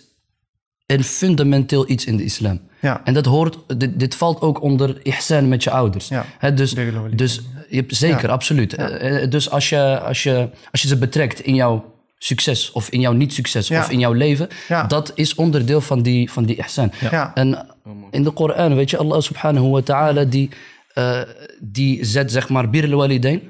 een 0.86 1.04
fundamenteel 1.04 1.90
iets 1.90 2.06
in 2.06 2.18
de 2.18 2.24
islam. 2.24 2.62
Ja. 2.80 3.02
En 3.04 3.14
dat 3.14 3.26
hoort, 3.26 3.58
dit, 3.80 4.00
dit 4.00 4.16
valt 4.16 4.42
ook 4.42 4.62
onder 4.62 5.06
ihsan 5.06 5.48
met 5.48 5.64
je 5.64 5.70
ouders. 5.72 6.08
Ja. 6.08 6.26
Dus, 6.54 6.74
dus 7.16 7.42
je 7.70 7.76
hebt, 7.76 7.96
zeker, 7.96 8.28
Ja. 8.28 8.34
absoluut. 8.34 8.74
Eh, 8.74 9.30
dus 9.30 9.50
als 9.50 9.70
je, 9.70 10.00
als, 10.00 10.24
je, 10.24 10.50
als 10.72 10.82
je 10.82 10.88
ze 10.88 10.98
betrekt 10.98 11.40
in 11.40 11.56
jouw 11.56 12.00
succes 12.24 12.72
of 12.72 12.90
in 12.90 13.00
jouw 13.00 13.12
niet-succes 13.12 13.72
of 13.72 13.90
in 13.90 14.00
jouw 14.00 14.14
leven. 14.14 14.48
Dat 14.88 15.12
is 15.16 15.36
onderdeel 15.36 15.82
van 15.82 16.02
die, 16.02 16.32
van 16.32 16.46
die 16.46 16.56
ihsan. 16.56 16.92
En 17.34 17.66
in 18.12 18.24
de 18.24 18.32
Koran, 18.32 18.76
weet 18.76 18.90
je, 18.90 18.98
Allah 18.98 19.22
subhanahu 19.22 19.70
wa 19.70 19.82
ta'ala, 19.82 20.24
die, 20.24 20.50
uh, 20.96 21.22
die 21.60 22.06
zet 22.06 22.32
zeg 22.32 22.50
maar 22.50 22.70
bir 22.70 22.96
walidain, 22.96 23.42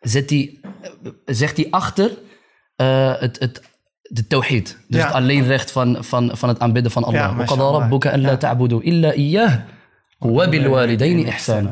zet 0.00 0.28
die, 0.28 0.60
eh, 0.82 1.10
zegt 1.24 1.56
die 1.56 1.72
achter 1.74 2.10
eh, 2.76 3.14
het, 3.18 3.38
het, 3.38 3.62
de 4.02 4.26
tawhid. 4.26 4.78
Dus 4.88 5.02
het 5.02 5.12
alleenrecht 5.12 5.70
van, 5.70 6.04
van, 6.04 6.30
van 6.34 6.48
het 6.48 6.58
aanbidden 6.58 6.92
van 6.92 7.04
Allah. 7.04 7.36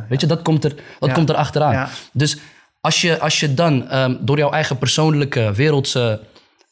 Weet 0.08 0.20
je, 0.20 0.26
dat 0.26 0.42
komt 0.42 0.64
er, 0.64 0.74
dat 0.98 1.12
komt 1.12 1.28
er 1.28 1.34
achteraan. 1.34 1.88
Dus 2.12 2.38
als 2.80 3.00
je, 3.00 3.18
als 3.18 3.40
je 3.40 3.54
dan 3.54 3.88
ehm, 3.88 4.16
door 4.20 4.38
jouw 4.38 4.50
eigen 4.50 4.78
persoonlijke 4.78 5.52
wereldse 5.52 6.20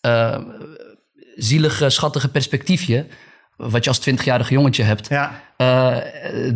eh, 0.02 0.38
zielige, 1.36 1.90
schattige 1.90 2.28
perspectiefje, 2.28 3.06
wat 3.56 3.84
je 3.84 3.90
als 3.90 4.08
20-jarige 4.10 4.52
jongetje 4.52 4.82
hebt, 4.82 5.08
Ja, 5.08 5.42
eh, 5.56 5.96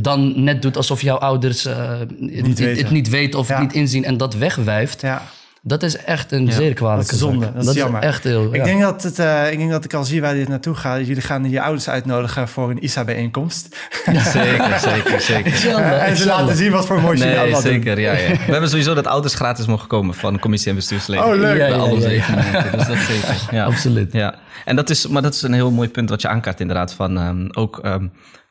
dan 0.00 0.42
net 0.44 0.62
doet 0.62 0.76
alsof 0.76 1.02
jouw 1.02 1.16
ouders 1.16 1.64
eh, 1.64 1.98
het, 1.98 2.90
niet 2.90 3.08
weten 3.08 3.38
of 3.38 3.48
Ja. 3.48 3.54
het 3.54 3.62
niet 3.62 3.74
inzien 3.74 4.04
en 4.04 4.16
dat 4.16 4.34
wegwijft, 4.34 5.00
ja. 5.00 5.22
Dat 5.68 5.82
is 5.82 5.96
echt 5.96 6.32
een 6.32 6.52
zeer 6.52 6.74
kwalijke 6.74 7.04
Dat 7.04 7.14
is 7.14 7.18
zonde, 7.20 7.44
zaak. 7.44 7.54
dat 7.54 7.66
is 7.66 7.74
jammer. 7.74 8.02
echt 8.02 8.24
heel... 8.24 8.44
Ik, 8.44 8.56
ja. 8.56 8.64
denk 8.64 8.80
dat 8.80 9.02
het, 9.02 9.18
eh, 9.18 9.52
ik 9.52 9.58
denk 9.58 9.70
dat 9.70 9.84
ik 9.84 9.94
al 9.94 10.04
zie 10.04 10.20
waar 10.20 10.34
dit 10.34 10.48
naartoe 10.48 10.74
gaat. 10.74 11.06
Jullie 11.06 11.22
gaan 11.22 11.50
je 11.50 11.60
ouders 11.62 11.88
uitnodigen 11.88 12.48
voor 12.48 12.70
een 12.70 12.84
ISA-bijeenkomst. 12.84 13.76
Zeker, 14.32 14.78
zeker, 14.80 15.20
zeker. 15.20 15.46
Inshallah, 15.46 16.08
en 16.08 16.16
ze 16.16 16.26
laten 16.26 16.56
zien 16.56 16.72
wat 16.72 16.86
voor 16.86 17.00
moois 17.00 17.18
jullie 17.18 17.34
Nee, 17.34 17.42
allemaal 17.42 17.62
doen. 17.62 17.72
zeker. 17.72 18.00
Ja, 18.00 18.12
ja. 18.12 18.28
We 18.28 18.52
hebben 18.52 18.68
sowieso 18.68 18.94
dat 18.94 19.06
ouders 19.06 19.34
gratis 19.34 19.66
mogen 19.66 19.88
komen 19.88 20.14
van 20.14 20.38
commissie 20.38 20.70
en 20.70 20.76
bestuursleden. 20.76 21.24
Oh, 21.26 21.34
leuk. 21.34 21.56
Ja, 21.56 21.66
Bij 21.68 21.68
ja, 21.68 21.76
al 21.76 21.90
onze 21.90 22.08
ja, 22.08 22.14
ja. 22.14 22.22
evenementen, 22.22 22.78
dus 22.78 22.86
dat 22.86 22.96
zeker. 22.96 23.36
Ja. 23.50 23.64
Absoluut. 23.64 24.12
Ja, 24.12 24.34
en 24.64 24.76
dat 24.76 24.90
is, 24.90 25.06
maar 25.06 25.22
dat 25.22 25.34
is 25.34 25.42
een 25.42 25.52
heel 25.52 25.70
mooi 25.70 25.88
punt 25.88 26.10
wat 26.10 26.22
je 26.22 26.28
aankaart 26.28 26.60
inderdaad. 26.60 26.92
Van 26.94 27.18
ehm, 27.18 27.46
ook 27.52 27.78
ehm, 27.78 28.06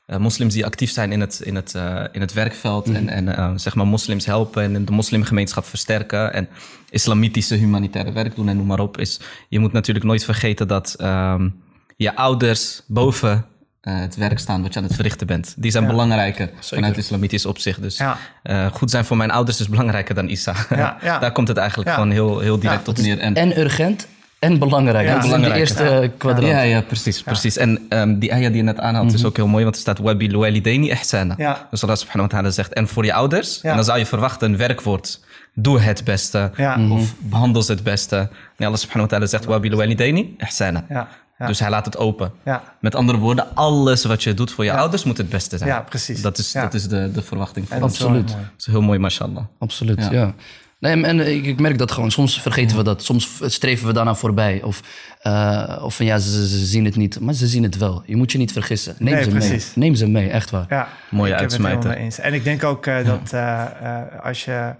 eh, 0.06 0.18
moslims 0.18 0.54
die 0.54 0.66
actief 0.66 0.92
zijn 0.92 1.12
in 1.12 1.22
het, 1.22 1.40
in 1.44 1.56
het, 1.56 1.76
eh, 1.76 2.04
in 2.12 2.22
het 2.22 2.34
werkveld 2.34 2.90
en, 2.90 3.10
en 3.10 3.36
eh, 3.38 3.52
zeg 3.56 3.76
maar 3.76 3.88
moslims 3.88 4.26
helpen 4.26 4.64
en 4.64 4.86
de 4.86 4.92
moslimgemeenschap 4.92 5.66
versterken 5.66 6.34
en 6.34 6.48
islamitische 6.90 7.56
humanitaire 7.56 8.12
werk 8.12 8.36
doen 8.36 8.50
en 8.50 8.58
noem 8.58 8.66
maar 8.66 8.80
op, 8.80 8.98
is 8.98 9.20
je 9.50 9.60
moet 9.60 9.72
natuurlijk 9.72 10.06
nooit 10.06 10.24
vergeten 10.24 10.68
dat 10.68 10.96
ehm, 10.98 11.50
je 11.98 12.16
ouders 12.16 12.82
boven 12.88 13.46
het 13.82 14.16
werk 14.16 14.40
staan 14.40 14.62
wat 14.62 14.74
je 14.74 14.80
aan 14.80 14.86
het 14.86 14.96
verrichten 14.96 15.28
bent. 15.28 15.54
Die 15.58 15.72
zijn 15.72 15.88
belangrijker 15.88 16.50
vanuit 16.60 16.98
islamitisch 16.98 17.46
opzicht. 17.46 17.82
Dus 17.82 17.98
Ja. 17.98 18.70
goed 18.72 18.90
zijn 18.92 19.06
voor 19.06 19.18
mijn 19.18 19.32
ouders 19.32 19.60
is 19.60 19.70
belangrijker 19.70 20.16
dan 20.16 20.30
Isa. 20.30 20.56
Ja. 20.70 20.98
Daar 21.20 21.32
komt 21.32 21.48
het 21.48 21.58
eigenlijk 21.58 21.90
gewoon 21.90 22.12
heel, 22.12 22.40
heel 22.40 22.60
direct 22.60 22.88
op 22.88 22.98
neer. 22.98 23.20
En, 23.20 23.36
En 23.36 23.60
urgent 23.60 24.08
en 24.46 24.60
belangrijk. 24.60 25.08
Ja, 25.08 25.38
de 25.38 25.54
eerste 25.54 25.84
ja. 25.84 26.08
kwadrant. 26.18 26.48
ja, 26.52 26.62
ja, 26.62 26.82
precies. 26.82 27.22
precies. 27.24 27.58
En 27.58 27.86
ehm, 27.90 28.20
die 28.20 28.34
ayah 28.34 28.48
die 28.48 28.58
je 28.58 28.64
net 28.64 28.80
aanhaalt 28.80 29.14
is 29.14 29.26
ook 29.26 29.36
heel 29.36 29.48
mooi, 29.48 29.64
want 29.64 29.76
er 29.76 29.82
staat 29.82 29.98
wabil 30.00 30.38
walidaini 30.40 30.90
ihsana. 30.90 31.34
Ja. 31.38 31.68
Dus 31.72 31.84
Allah 31.84 31.96
subhanahu 31.96 32.30
wa 32.30 32.38
ta'ala 32.38 32.52
zegt, 32.54 32.74
en 32.74 32.88
voor 32.88 33.06
je 33.06 33.14
ouders, 33.14 33.60
Ja. 33.62 33.70
en 33.70 33.76
dan 33.76 33.86
zou 33.86 33.98
je 34.00 34.06
verwachten 34.06 34.52
een 34.52 34.58
werkwoord, 34.58 35.20
doe 35.54 35.80
het 35.80 36.04
beste, 36.04 36.52
Ja. 36.58 36.78
of 36.90 37.14
behandel 37.20 37.62
ze 37.62 37.72
het 37.72 37.84
beste. 37.84 38.16
En 38.58 38.66
Allah 38.66 38.78
subhanahu 38.78 39.10
wa 39.10 39.16
ta'ala 39.18 39.26
zegt, 39.26 39.46
wabil 39.46 39.76
walidaini 39.78 40.36
ihsana. 40.38 40.86
Ja, 40.90 41.08
ja. 41.40 41.48
Dus 41.48 41.60
hij 41.60 41.70
laat 41.70 41.86
het 41.86 41.98
open. 41.98 42.32
Ja. 42.46 42.64
Met 42.80 42.96
andere 42.96 43.18
woorden, 43.18 43.46
alles 43.56 44.06
wat 44.06 44.24
je 44.24 44.34
doet 44.34 44.52
voor 44.52 44.64
je 44.64 44.74
ouders 44.74 45.04
moet 45.04 45.18
het 45.18 45.30
beste 45.30 45.58
zijn. 45.58 45.70
Ja, 45.70 45.82
precies. 45.82 46.22
Dat 46.22 46.38
is, 46.38 46.52
Ja. 46.52 46.62
dat 46.62 46.74
is 46.74 46.88
de, 46.88 47.12
de 47.12 47.22
verwachting. 47.22 47.68
Van. 47.68 47.82
Absoluut. 47.82 48.28
Dat 48.28 48.38
is 48.58 48.66
heel 48.66 48.82
mooi, 48.82 49.00
mashallah. 49.00 49.44
Absoluut, 49.60 50.08
ja. 50.12 50.34
Nee, 50.80 51.04
en 51.04 51.20
ik, 51.36 51.46
ik 51.46 51.60
merk 51.60 51.78
dat 51.78 51.92
gewoon. 51.92 52.12
Soms 52.12 52.42
vergeten 52.42 52.78
we 52.78 52.84
dat. 52.84 53.04
Soms 53.04 53.30
streven 53.42 53.88
we 53.88 53.94
daarna 53.94 54.16
voorbij. 54.16 54.62
Of, 54.64 54.82
eh, 55.22 55.82
of 55.84 55.96
van 55.96 56.06
ja, 56.06 56.18
ze, 56.18 56.48
ze 56.48 56.66
zien 56.66 56.86
het 56.86 56.96
niet. 56.96 57.20
Maar 57.20 57.34
ze 57.34 57.48
zien 57.48 57.64
het 57.64 57.78
wel. 57.78 58.04
Je 58.06 58.16
moet 58.16 58.32
je 58.32 58.38
niet 58.38 58.52
vergissen. 58.52 58.96
Neem 59.00 59.14
Nee, 59.14 59.24
ze 59.24 59.30
precies. 59.30 59.74
mee. 59.76 59.86
Neem 59.88 59.96
ze 59.96 60.08
mee, 60.08 60.30
echt 60.30 60.50
waar. 60.50 60.66
Ja, 60.70 60.88
Mooie 61.10 61.24
ik 61.34 61.40
heb 61.40 61.42
het 61.42 61.52
uitsmijter. 61.52 61.78
helemaal 61.80 61.96
mee 61.98 62.06
eens. 62.06 62.20
En 62.20 62.34
ik 62.34 62.44
denk 62.44 62.64
ook 62.64 62.86
eh, 62.86 63.06
dat 63.06 63.34
eh, 63.34 63.62
eh, 63.82 64.24
als 64.24 64.46
je... 64.46 64.76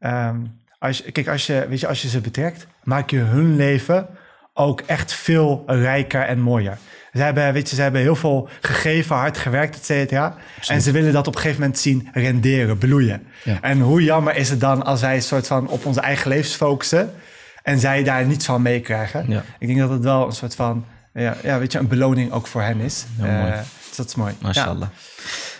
ehm, 0.00 0.36
als 0.78 0.98
je, 0.98 1.12
kijk, 1.12 1.28
als 1.28 1.46
je, 1.46 1.66
weet 1.68 1.80
je, 1.80 1.86
als 1.86 2.02
je 2.02 2.08
ze 2.08 2.20
betrekt, 2.20 2.66
maak 2.82 3.10
je 3.10 3.18
hun 3.18 3.56
leven 3.56 4.06
ook 4.54 4.80
echt 4.80 5.12
veel 5.12 5.62
rijker 5.66 6.22
en 6.22 6.40
mooier. 6.40 6.78
Ze 7.16 7.22
hebben, 7.22 7.52
weet 7.52 7.70
je, 7.70 7.76
ze 7.76 7.82
hebben 7.82 8.00
heel 8.00 8.16
veel 8.16 8.48
gegeven, 8.60 9.16
hard 9.16 9.38
gewerkt, 9.38 9.76
et 9.76 9.84
cetera. 9.84 10.36
En 10.66 10.82
ze 10.82 10.90
willen 10.90 11.12
dat 11.12 11.26
op 11.26 11.34
een 11.34 11.40
gegeven 11.40 11.60
moment 11.60 11.78
zien 11.78 12.08
renderen, 12.12 12.78
bloeien. 12.78 13.26
Ja. 13.44 13.58
En 13.60 13.80
hoe 13.80 14.02
jammer 14.02 14.36
is 14.36 14.50
het 14.50 14.60
dan 14.60 14.84
als 14.84 15.00
wij 15.00 15.14
een 15.14 15.22
soort 15.22 15.46
van 15.46 15.68
op 15.68 15.84
onze 15.84 16.00
eigen 16.00 16.28
levens 16.28 16.54
focussen... 16.54 17.12
en 17.62 17.78
zij 17.78 18.02
daar 18.02 18.24
niets 18.24 18.44
van 18.44 18.62
meekrijgen. 18.62 19.24
Ja. 19.28 19.44
Ik 19.58 19.66
denk 19.66 19.78
dat 19.78 19.90
het 19.90 20.02
wel 20.02 20.26
een 20.26 20.32
soort 20.32 20.54
van, 20.54 20.84
ja, 21.14 21.36
ja, 21.42 21.58
weet 21.58 21.72
je, 21.72 21.78
een 21.78 21.88
beloning 21.88 22.32
ook 22.32 22.46
voor 22.46 22.62
hen 22.62 22.80
is. 22.80 23.04
Mooi. 23.18 23.30
Eh, 23.30 23.58
dus 23.88 23.96
dat 23.96 24.06
is 24.06 24.14
mooi. 24.14 24.34
Mashallah. 24.40 24.88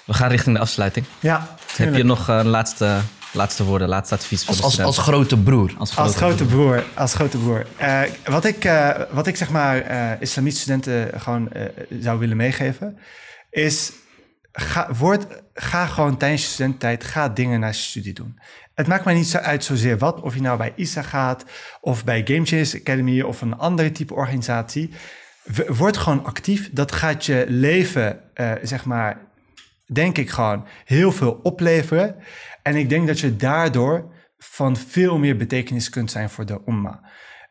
We 0.04 0.14
gaan 0.14 0.28
richting 0.28 0.56
de 0.56 0.62
afsluiting. 0.62 1.06
Ja, 1.20 1.56
Heb 1.76 1.94
je 1.94 2.04
nog 2.04 2.28
eh, 2.28 2.40
laatste, 2.44 2.98
laatste 3.36 3.64
woorden, 3.64 3.88
laatste 3.88 4.14
advies 4.14 4.40
voor 4.40 4.48
Als, 4.48 4.56
de 4.56 4.64
als, 4.64 4.72
studenten? 4.72 5.02
als 5.02 5.08
grote 5.08 5.38
broer. 5.42 5.74
Als 5.78 5.96
Als 5.96 6.16
grote 6.16 6.44
broer, 6.44 6.84
als 6.94 7.14
grote 7.14 7.38
broer. 7.38 7.66
Eh, 7.76 8.02
wat, 8.24 8.44
ik, 8.44 8.64
eh, 8.64 9.00
wat 9.10 9.26
ik 9.26 9.36
zeg 9.36 9.50
maar 9.50 9.80
eh 9.80 10.20
islamitische 10.20 10.62
studenten 10.62 11.20
gewoon 11.20 11.52
eh, 11.52 11.62
zou 12.00 12.18
willen 12.18 12.36
meegeven, 12.36 12.98
is 13.50 13.92
ga, 14.52 14.92
word, 14.98 15.26
ga 15.54 15.86
gewoon 15.86 16.16
tijdens 16.16 16.42
je 16.42 16.48
studententijd, 16.48 17.04
ga 17.04 17.28
dingen 17.28 17.60
naast 17.60 17.80
je 17.80 17.88
studie 17.88 18.12
doen. 18.12 18.38
Het 18.74 18.86
maakt 18.86 19.04
mij 19.04 19.14
niet 19.14 19.26
zo 19.28 19.38
uit 19.38 19.64
zozeer 19.64 19.98
wat, 19.98 20.20
of 20.20 20.34
je 20.34 20.40
nou 20.40 20.58
bij 20.58 20.72
ISA 20.76 21.02
gaat, 21.02 21.44
of 21.80 22.04
bij 22.04 22.22
Game 22.24 22.44
Changers 22.46 22.74
Academy, 22.74 23.20
of 23.20 23.40
een 23.40 23.58
andere 23.58 23.92
type 23.92 24.14
organisatie. 24.14 24.90
Word 25.66 25.96
gewoon 25.96 26.24
actief. 26.24 26.70
Dat 26.72 26.92
gaat 26.92 27.26
je 27.26 27.44
leven, 27.48 28.34
eh, 28.34 28.52
zeg 28.62 28.84
maar, 28.84 29.18
denk 29.92 30.18
ik 30.18 30.30
gewoon 30.30 30.66
heel 30.84 31.12
veel 31.12 31.40
opleveren. 31.42 32.16
En 32.66 32.76
ik 32.76 32.88
denk 32.88 33.06
dat 33.06 33.20
je 33.20 33.36
daardoor 33.36 34.12
van 34.38 34.76
veel 34.76 35.18
meer 35.18 35.36
betekenis 35.36 35.88
kunt 35.88 36.10
zijn 36.10 36.30
voor 36.30 36.46
de 36.46 36.60
umma. 36.66 37.00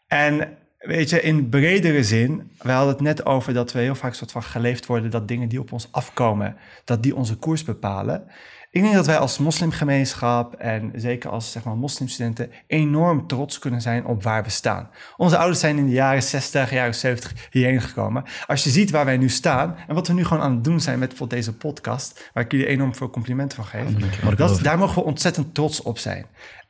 En 0.07 0.57
weet 0.77 1.09
je, 1.09 1.21
in 1.21 1.49
bredere 1.49 2.03
zin, 2.03 2.51
we 2.61 2.71
hadden 2.71 2.93
het 2.93 3.01
net 3.01 3.25
over 3.25 3.53
dat 3.53 3.71
we 3.71 3.79
heel 3.79 3.95
vaak 3.95 4.13
soort 4.13 4.31
van 4.31 4.43
geleefd 4.43 4.85
worden 4.85 5.11
dat 5.11 5.27
dingen 5.27 5.49
die 5.49 5.59
op 5.59 5.71
ons 5.71 5.87
afkomen, 5.91 6.57
dat 6.85 7.03
die 7.03 7.15
onze 7.15 7.35
koers 7.35 7.63
bepalen. 7.63 8.27
Ik 8.75 8.81
denk 8.81 8.93
dat 8.93 9.05
wij 9.05 9.17
als 9.17 9.37
moslimgemeenschap 9.37 10.53
en 10.53 10.91
zeker 10.95 11.29
als 11.29 11.51
zeg 11.51 11.63
maar, 11.63 11.75
moslimstudenten 11.75 12.51
enorm 12.67 13.27
trots 13.27 13.59
kunnen 13.59 13.81
zijn 13.81 14.05
op 14.05 14.23
waar 14.23 14.43
we 14.43 14.49
staan. 14.49 14.89
Onze 15.17 15.37
ouders 15.37 15.59
zijn 15.59 15.77
in 15.77 15.85
de 15.85 15.91
jaren 15.91 16.23
60, 16.23 16.71
jaren 16.71 16.95
70 16.95 17.47
hierheen 17.51 17.81
gekomen. 17.81 18.23
Als 18.47 18.63
je 18.63 18.69
ziet 18.69 18.91
waar 18.91 19.05
wij 19.05 19.17
nu 19.17 19.29
staan 19.29 19.75
en 19.87 19.95
wat 19.95 20.07
we 20.07 20.13
nu 20.13 20.25
gewoon 20.25 20.43
aan 20.43 20.51
het 20.51 20.63
doen 20.63 20.79
zijn 20.79 20.99
met 20.99 21.07
bijvoorbeeld 21.07 21.39
deze 21.39 21.57
podcast, 21.57 22.29
waar 22.33 22.43
ik 22.43 22.51
jullie 22.51 22.67
enorm 22.67 22.95
veel 22.95 23.09
complimenten 23.09 23.57
van 23.57 23.65
geef, 23.65 24.35
dat, 24.35 24.59
daar 24.63 24.77
mogen 24.77 24.95
we 24.95 25.07
ontzettend 25.07 25.53
trots 25.53 25.81
op 25.81 25.97
zijn. 25.97 26.25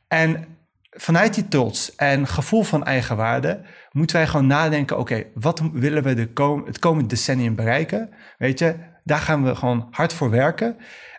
En 0.08 0.44
vanuit 0.90 1.34
die 1.34 1.48
trots 1.48 1.94
en 1.94 2.26
gevoel 2.26 2.62
van 2.62 2.84
eigenwaarde 2.84 3.60
moeten 3.92 4.16
wij 4.16 4.26
gewoon 4.26 4.46
nadenken: 4.46 4.98
oké, 4.98 5.24
wat 5.34 5.62
willen 5.72 6.02
we 6.02 6.14
de 6.14 6.32
kom 6.32 6.66
het 6.66 6.78
komende 6.78 7.08
decennium 7.08 7.54
bereiken? 7.54 8.10
Weet 8.38 8.58
je, 8.58 8.76
daar 9.04 9.20
gaan 9.20 9.44
we 9.44 9.54
gewoon 9.54 9.88
hard 9.90 10.12
voor 10.12 10.30
werken. 10.30 10.76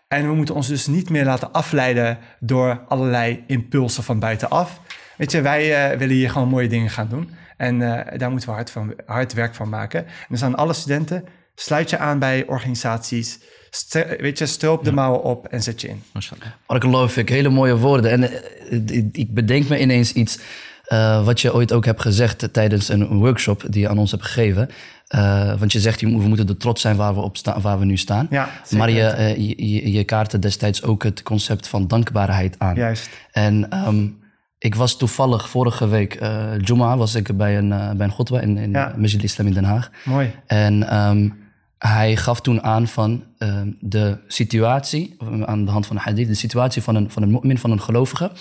En 0.07 0.27
we 0.27 0.33
moeten 0.33 0.55
ons 0.55 0.67
dus 0.67 0.87
niet 0.87 1.09
meer 1.09 1.25
laten 1.25 1.51
afleiden 1.51 2.17
door 2.39 2.83
allerlei 2.87 3.43
impulsen 3.47 4.03
van 4.03 4.19
buitenaf. 4.19 4.81
Weet 5.17 5.31
je, 5.31 5.41
wij 5.41 5.91
eh, 5.91 5.97
willen 5.97 6.15
hier 6.15 6.29
gewoon 6.29 6.47
mooie 6.47 6.67
dingen 6.67 6.89
gaan 6.89 7.07
doen. 7.09 7.29
En 7.57 7.81
eh, 7.81 8.17
daar 8.17 8.29
moeten 8.29 8.49
we 8.49 8.55
hard, 8.55 8.69
van, 8.69 8.93
hard 9.05 9.33
werk 9.33 9.55
van 9.55 9.69
maken. 9.69 10.05
En 10.05 10.11
dus 10.29 10.43
aan 10.43 10.55
alle 10.55 10.73
studenten, 10.73 11.23
sluit 11.55 11.89
je 11.89 11.97
aan 11.97 12.19
bij 12.19 12.45
organisaties. 12.45 13.39
Weet 14.19 14.37
je, 14.37 14.45
stroop 14.45 14.83
de 14.83 14.91
mouwen 14.91 15.23
op 15.23 15.47
en 15.47 15.63
zet 15.63 15.81
je 15.81 15.87
in. 15.87 16.03
Mashallah. 16.13 16.47
Barakallahu 16.67 17.09
fik, 17.09 17.29
hele 17.29 17.49
mooie 17.49 17.77
woorden. 17.77 18.11
En 18.11 18.23
eh, 18.23 19.03
ik 19.11 19.33
bedenk 19.33 19.67
me 19.67 19.79
ineens 19.79 20.13
iets 20.13 20.39
eh, 20.87 21.25
wat 21.25 21.41
je 21.41 21.53
ooit 21.53 21.73
ook 21.73 21.85
hebt 21.85 22.01
gezegd 22.01 22.53
tijdens 22.53 22.89
een 22.89 23.07
workshop 23.07 23.63
die 23.69 23.81
je 23.81 23.89
aan 23.89 23.97
ons 23.97 24.11
hebt 24.11 24.23
gegeven. 24.23 24.69
Eh, 25.07 25.59
want 25.59 25.71
je 25.71 25.79
zegt, 25.79 26.01
we 26.01 26.07
moeten 26.07 26.47
er 26.47 26.57
trots 26.57 26.81
zijn 26.81 26.95
waar 26.95 27.13
we, 27.13 27.21
op 27.21 27.37
staan, 27.37 27.61
waar 27.61 27.79
we 27.79 27.85
nu 27.85 27.97
staan. 27.97 28.27
Ja, 28.29 28.49
maar 28.69 28.89
je, 28.89 29.03
eh, 29.03 29.35
je, 29.35 29.71
je, 29.71 29.91
je 29.91 30.03
kaartte 30.03 30.39
destijds 30.39 30.83
ook 30.83 31.03
het 31.03 31.23
concept 31.23 31.67
van 31.67 31.87
dankbaarheid 31.87 32.55
aan. 32.59 32.75
Juist. 32.75 33.09
En 33.31 33.69
ehm, 33.69 34.07
ik 34.57 34.75
was 34.75 34.97
toevallig 34.97 35.49
vorige 35.49 35.87
week, 35.87 36.19
Juma, 36.61 36.97
was 36.97 37.15
ik 37.15 37.37
bij 37.37 37.57
een, 37.57 37.69
bij 37.69 38.07
een 38.07 38.13
khutbah 38.15 38.41
in, 38.41 38.57
in 38.57 38.71
Ja. 38.71 38.93
Masjid 38.97 39.23
Islam 39.23 39.47
in 39.47 39.53
Den 39.53 39.63
Haag. 39.63 39.89
Mooi. 40.05 40.31
En 40.45 40.89
ehm, 40.89 41.29
hij 41.77 42.15
gaf 42.15 42.41
toen 42.41 42.63
aan 42.63 42.87
van 42.87 43.23
ehm, 43.37 43.71
de 43.79 44.17
situatie, 44.27 45.17
aan 45.45 45.65
de 45.65 45.71
hand 45.71 45.85
van 45.85 45.95
een 45.95 46.01
hadith, 46.01 46.27
de 46.27 46.33
situatie 46.33 46.81
van 46.81 46.95
een, 46.95 47.11
van 47.11 47.23
een 47.23 47.31
mu'min, 47.31 47.57
van 47.57 47.71
een 47.71 47.81
gelovige, 47.81 48.31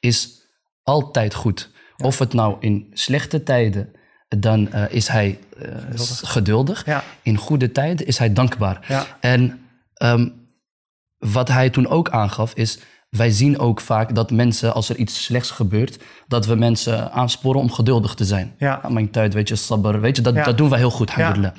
is 0.00 0.42
altijd 0.82 1.34
goed. 1.34 1.72
Of 1.96 2.18
het 2.18 2.32
nou 2.32 2.56
in 2.60 2.90
slechte 2.92 3.42
tijden, 3.42 3.92
dan 4.28 4.72
eh, 4.72 4.82
is 4.88 5.08
hij 5.08 5.38
eh, 5.58 5.68
geduldig. 6.22 6.86
Ja. 6.86 7.02
In 7.22 7.36
goede 7.36 7.72
tijden 7.72 8.06
is 8.06 8.18
hij 8.18 8.32
dankbaar. 8.32 8.84
Ja. 8.88 9.06
En 9.20 9.60
ehm, 9.94 10.28
wat 11.18 11.48
hij 11.48 11.70
toen 11.70 11.88
ook 11.88 12.10
aangaf 12.10 12.54
is, 12.54 12.78
wij 13.08 13.30
zien 13.30 13.58
ook 13.58 13.80
vaak 13.80 14.14
dat 14.14 14.30
mensen, 14.30 14.74
als 14.74 14.88
er 14.88 14.96
iets 14.96 15.24
slechts 15.24 15.50
gebeurt, 15.50 15.98
dat 16.26 16.46
we 16.46 16.54
mensen 16.54 17.12
aansporen 17.12 17.60
om 17.60 17.72
geduldig 17.72 18.14
te 18.14 18.24
zijn. 18.24 18.54
Ja. 18.58 18.74
Ah, 18.82 18.90
Mijn 18.90 19.10
tijd, 19.10 19.34
weet 19.34 19.48
je, 19.48 19.56
sabber, 19.56 20.00
weet 20.00 20.16
je, 20.16 20.22
dat, 20.22 20.34
dat 20.34 20.58
doen 20.58 20.68
wij 20.68 20.78
heel 20.78 20.90
goed, 20.90 21.10
alhamdulillah. 21.10 21.54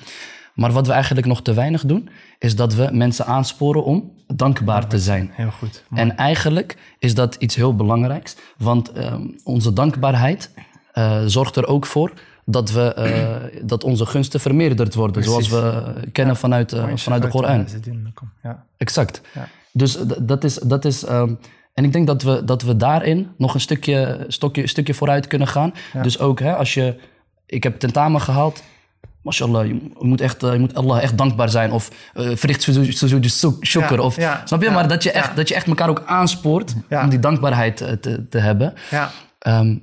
Maar 0.55 0.71
wat 0.71 0.87
we 0.87 0.93
eigenlijk 0.93 1.27
nog 1.27 1.41
te 1.41 1.53
weinig 1.53 1.85
doen, 1.85 2.09
is 2.39 2.55
dat 2.55 2.73
we 2.73 2.89
mensen 2.91 3.25
aansporen 3.25 3.83
om 3.83 4.11
dankbaar 4.27 4.87
te 4.87 4.99
zijn. 4.99 5.29
Heel 5.33 5.51
goed. 5.51 5.83
Mooi. 5.89 6.03
En 6.03 6.17
eigenlijk 6.17 6.77
is 6.99 7.15
dat 7.15 7.35
iets 7.35 7.55
heel 7.55 7.75
belangrijks, 7.75 8.35
want 8.57 8.91
ehm, 8.91 9.21
onze 9.43 9.73
dankbaarheid 9.73 10.51
eh, 10.91 11.21
zorgt 11.25 11.55
er 11.55 11.67
ook 11.67 11.85
voor 11.85 12.13
dat, 12.45 12.71
we, 12.71 12.93
eh, 12.93 13.67
dat 13.67 13.83
onze 13.83 14.05
gunsten 14.05 14.39
vermeerderd 14.39 14.93
worden, 14.93 15.23
zoals 15.23 15.49
we 15.49 15.93
kennen 16.11 16.35
vanuit, 16.35 16.73
eh, 16.73 16.95
vanuit 16.95 17.21
de 17.21 17.27
Koran. 17.27 17.67
Ja. 18.43 18.65
Exact. 18.77 19.21
Ja. 19.33 19.47
Dus 19.71 19.97
dat 20.21 20.43
is. 20.43 20.53
Dat 20.55 20.85
is 20.85 21.03
ehm, 21.03 21.33
en 21.73 21.83
ik 21.83 21.93
denk 21.93 22.07
dat 22.07 22.21
we, 22.21 22.43
dat 22.43 22.61
we 22.61 22.75
daarin 22.75 23.31
nog 23.37 23.53
een 23.53 23.59
stukje, 23.59 24.25
stokje, 24.27 24.67
stukje 24.67 24.93
vooruit 24.93 25.27
kunnen 25.27 25.47
gaan. 25.47 25.73
Dus 26.01 26.19
ook 26.19 26.39
hè, 26.39 26.55
als 26.55 26.73
je. 26.73 26.95
Ik 27.45 27.63
heb 27.63 27.79
tentamen 27.79 28.21
gehaald. 28.21 28.63
Mashallah, 29.25 29.67
je 29.67 29.91
moet, 29.99 30.21
echt, 30.21 30.43
eh, 30.43 30.53
je 30.53 30.59
moet 30.59 30.75
Allah 30.75 31.01
echt 31.03 31.17
dankbaar 31.17 31.49
zijn. 31.49 31.71
Of 31.71 31.89
uh, 32.15 32.35
verricht 32.35 32.61
sujud 32.89 33.29
shukr. 33.61 33.99
Of, 33.99 34.15
ja, 34.15 34.41
snap 34.45 34.61
je? 34.61 34.67
ja, 34.67 34.73
maar 34.73 34.87
dat 34.87 35.03
je, 35.03 35.11
echt, 35.11 35.27
ja. 35.27 35.33
dat 35.33 35.47
je 35.47 35.55
echt 35.55 35.67
elkaar 35.67 35.89
ook 35.89 36.03
aanspoort 36.05 36.73
Ja. 36.89 37.03
om 37.03 37.09
die 37.09 37.19
dankbaarheid 37.19 37.81
eh, 37.81 37.91
te, 37.91 38.27
te 38.29 38.37
hebben. 38.37 38.73
ja. 38.89 39.11
Ehm, 39.39 39.75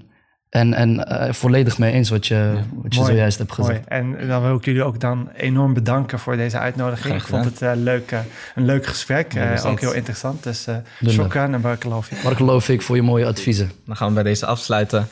en 0.51 0.75
en 0.75 1.05
eh, 1.07 1.33
volledig 1.33 1.79
mee 1.79 1.93
eens 1.93 2.11
wat 2.11 2.27
je, 2.27 2.53
wat 2.83 2.95
je 2.95 3.01
Mooi, 3.01 3.13
zojuist 3.13 3.39
hebt 3.39 3.53
gezegd. 3.53 3.89
Mooi. 3.91 4.03
En 4.19 4.29
dan 4.29 4.43
wil 4.43 4.57
ik 4.57 4.65
jullie 4.65 4.83
ook 4.85 5.01
dan 5.01 5.29
enorm 5.37 5.75
bedanken 5.75 6.19
voor 6.19 6.37
deze 6.37 6.59
uitnodiging. 6.59 7.15
Ik 7.15 7.23
vond 7.23 7.45
het 7.45 7.63
eh, 7.63 7.71
leuk, 7.75 8.11
eh, 8.11 8.19
een 8.55 8.65
leuk 8.65 8.87
gesprek. 8.87 9.35
eh, 9.35 9.65
ook 9.67 9.81
heel 9.81 9.93
interessant. 9.93 10.43
Dus 10.43 10.67
uh, 10.69 10.77
shukran 11.09 11.55
en 11.55 11.61
barakallahu 11.61 12.03
fik. 12.03 12.23
Maar 12.23 12.37
geloof 12.37 12.69
ik 12.69 12.83
voor 12.83 12.97
je 12.97 13.03
mooie 13.03 13.27
adviezen. 13.27 13.71
Dan 13.87 13.97
gaan 13.97 14.09
we 14.09 14.15
bij 14.15 14.23
deze 14.23 14.47
afsluiten. 14.47 15.09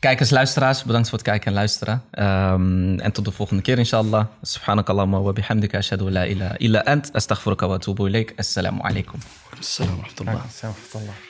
Kijkers, 0.00 0.30
luisteraars, 0.30 0.84
bedankt 0.84 1.08
voor 1.08 1.18
het 1.18 1.26
kijken 1.26 1.46
en 1.46 1.52
luisteren. 1.52 2.02
Ehm, 2.10 2.98
en 2.98 3.12
tot 3.12 3.24
de 3.24 3.30
volgende 3.30 3.62
keer, 3.62 3.78
inshallah. 3.78 4.26
Subhanakallahumma 4.42 5.20
wa 5.20 5.32
bihamdika 5.32 5.78
ashhadu 5.78 6.06
an 6.06 6.12
la 6.12 6.24
ilaha 6.26 6.54
illa 6.56 6.84
ant. 6.84 7.12
Astaghfiruka 7.12 7.66
wa 7.66 7.74
atubu 7.74 8.06
ilaik. 8.06 8.32
Assalamu 8.36 8.80
alaikum. 8.82 9.18
Assalamu 9.58 10.02
alaikum. 10.02 10.40
Assalamu 10.46 10.76
alaikum. 10.94 11.29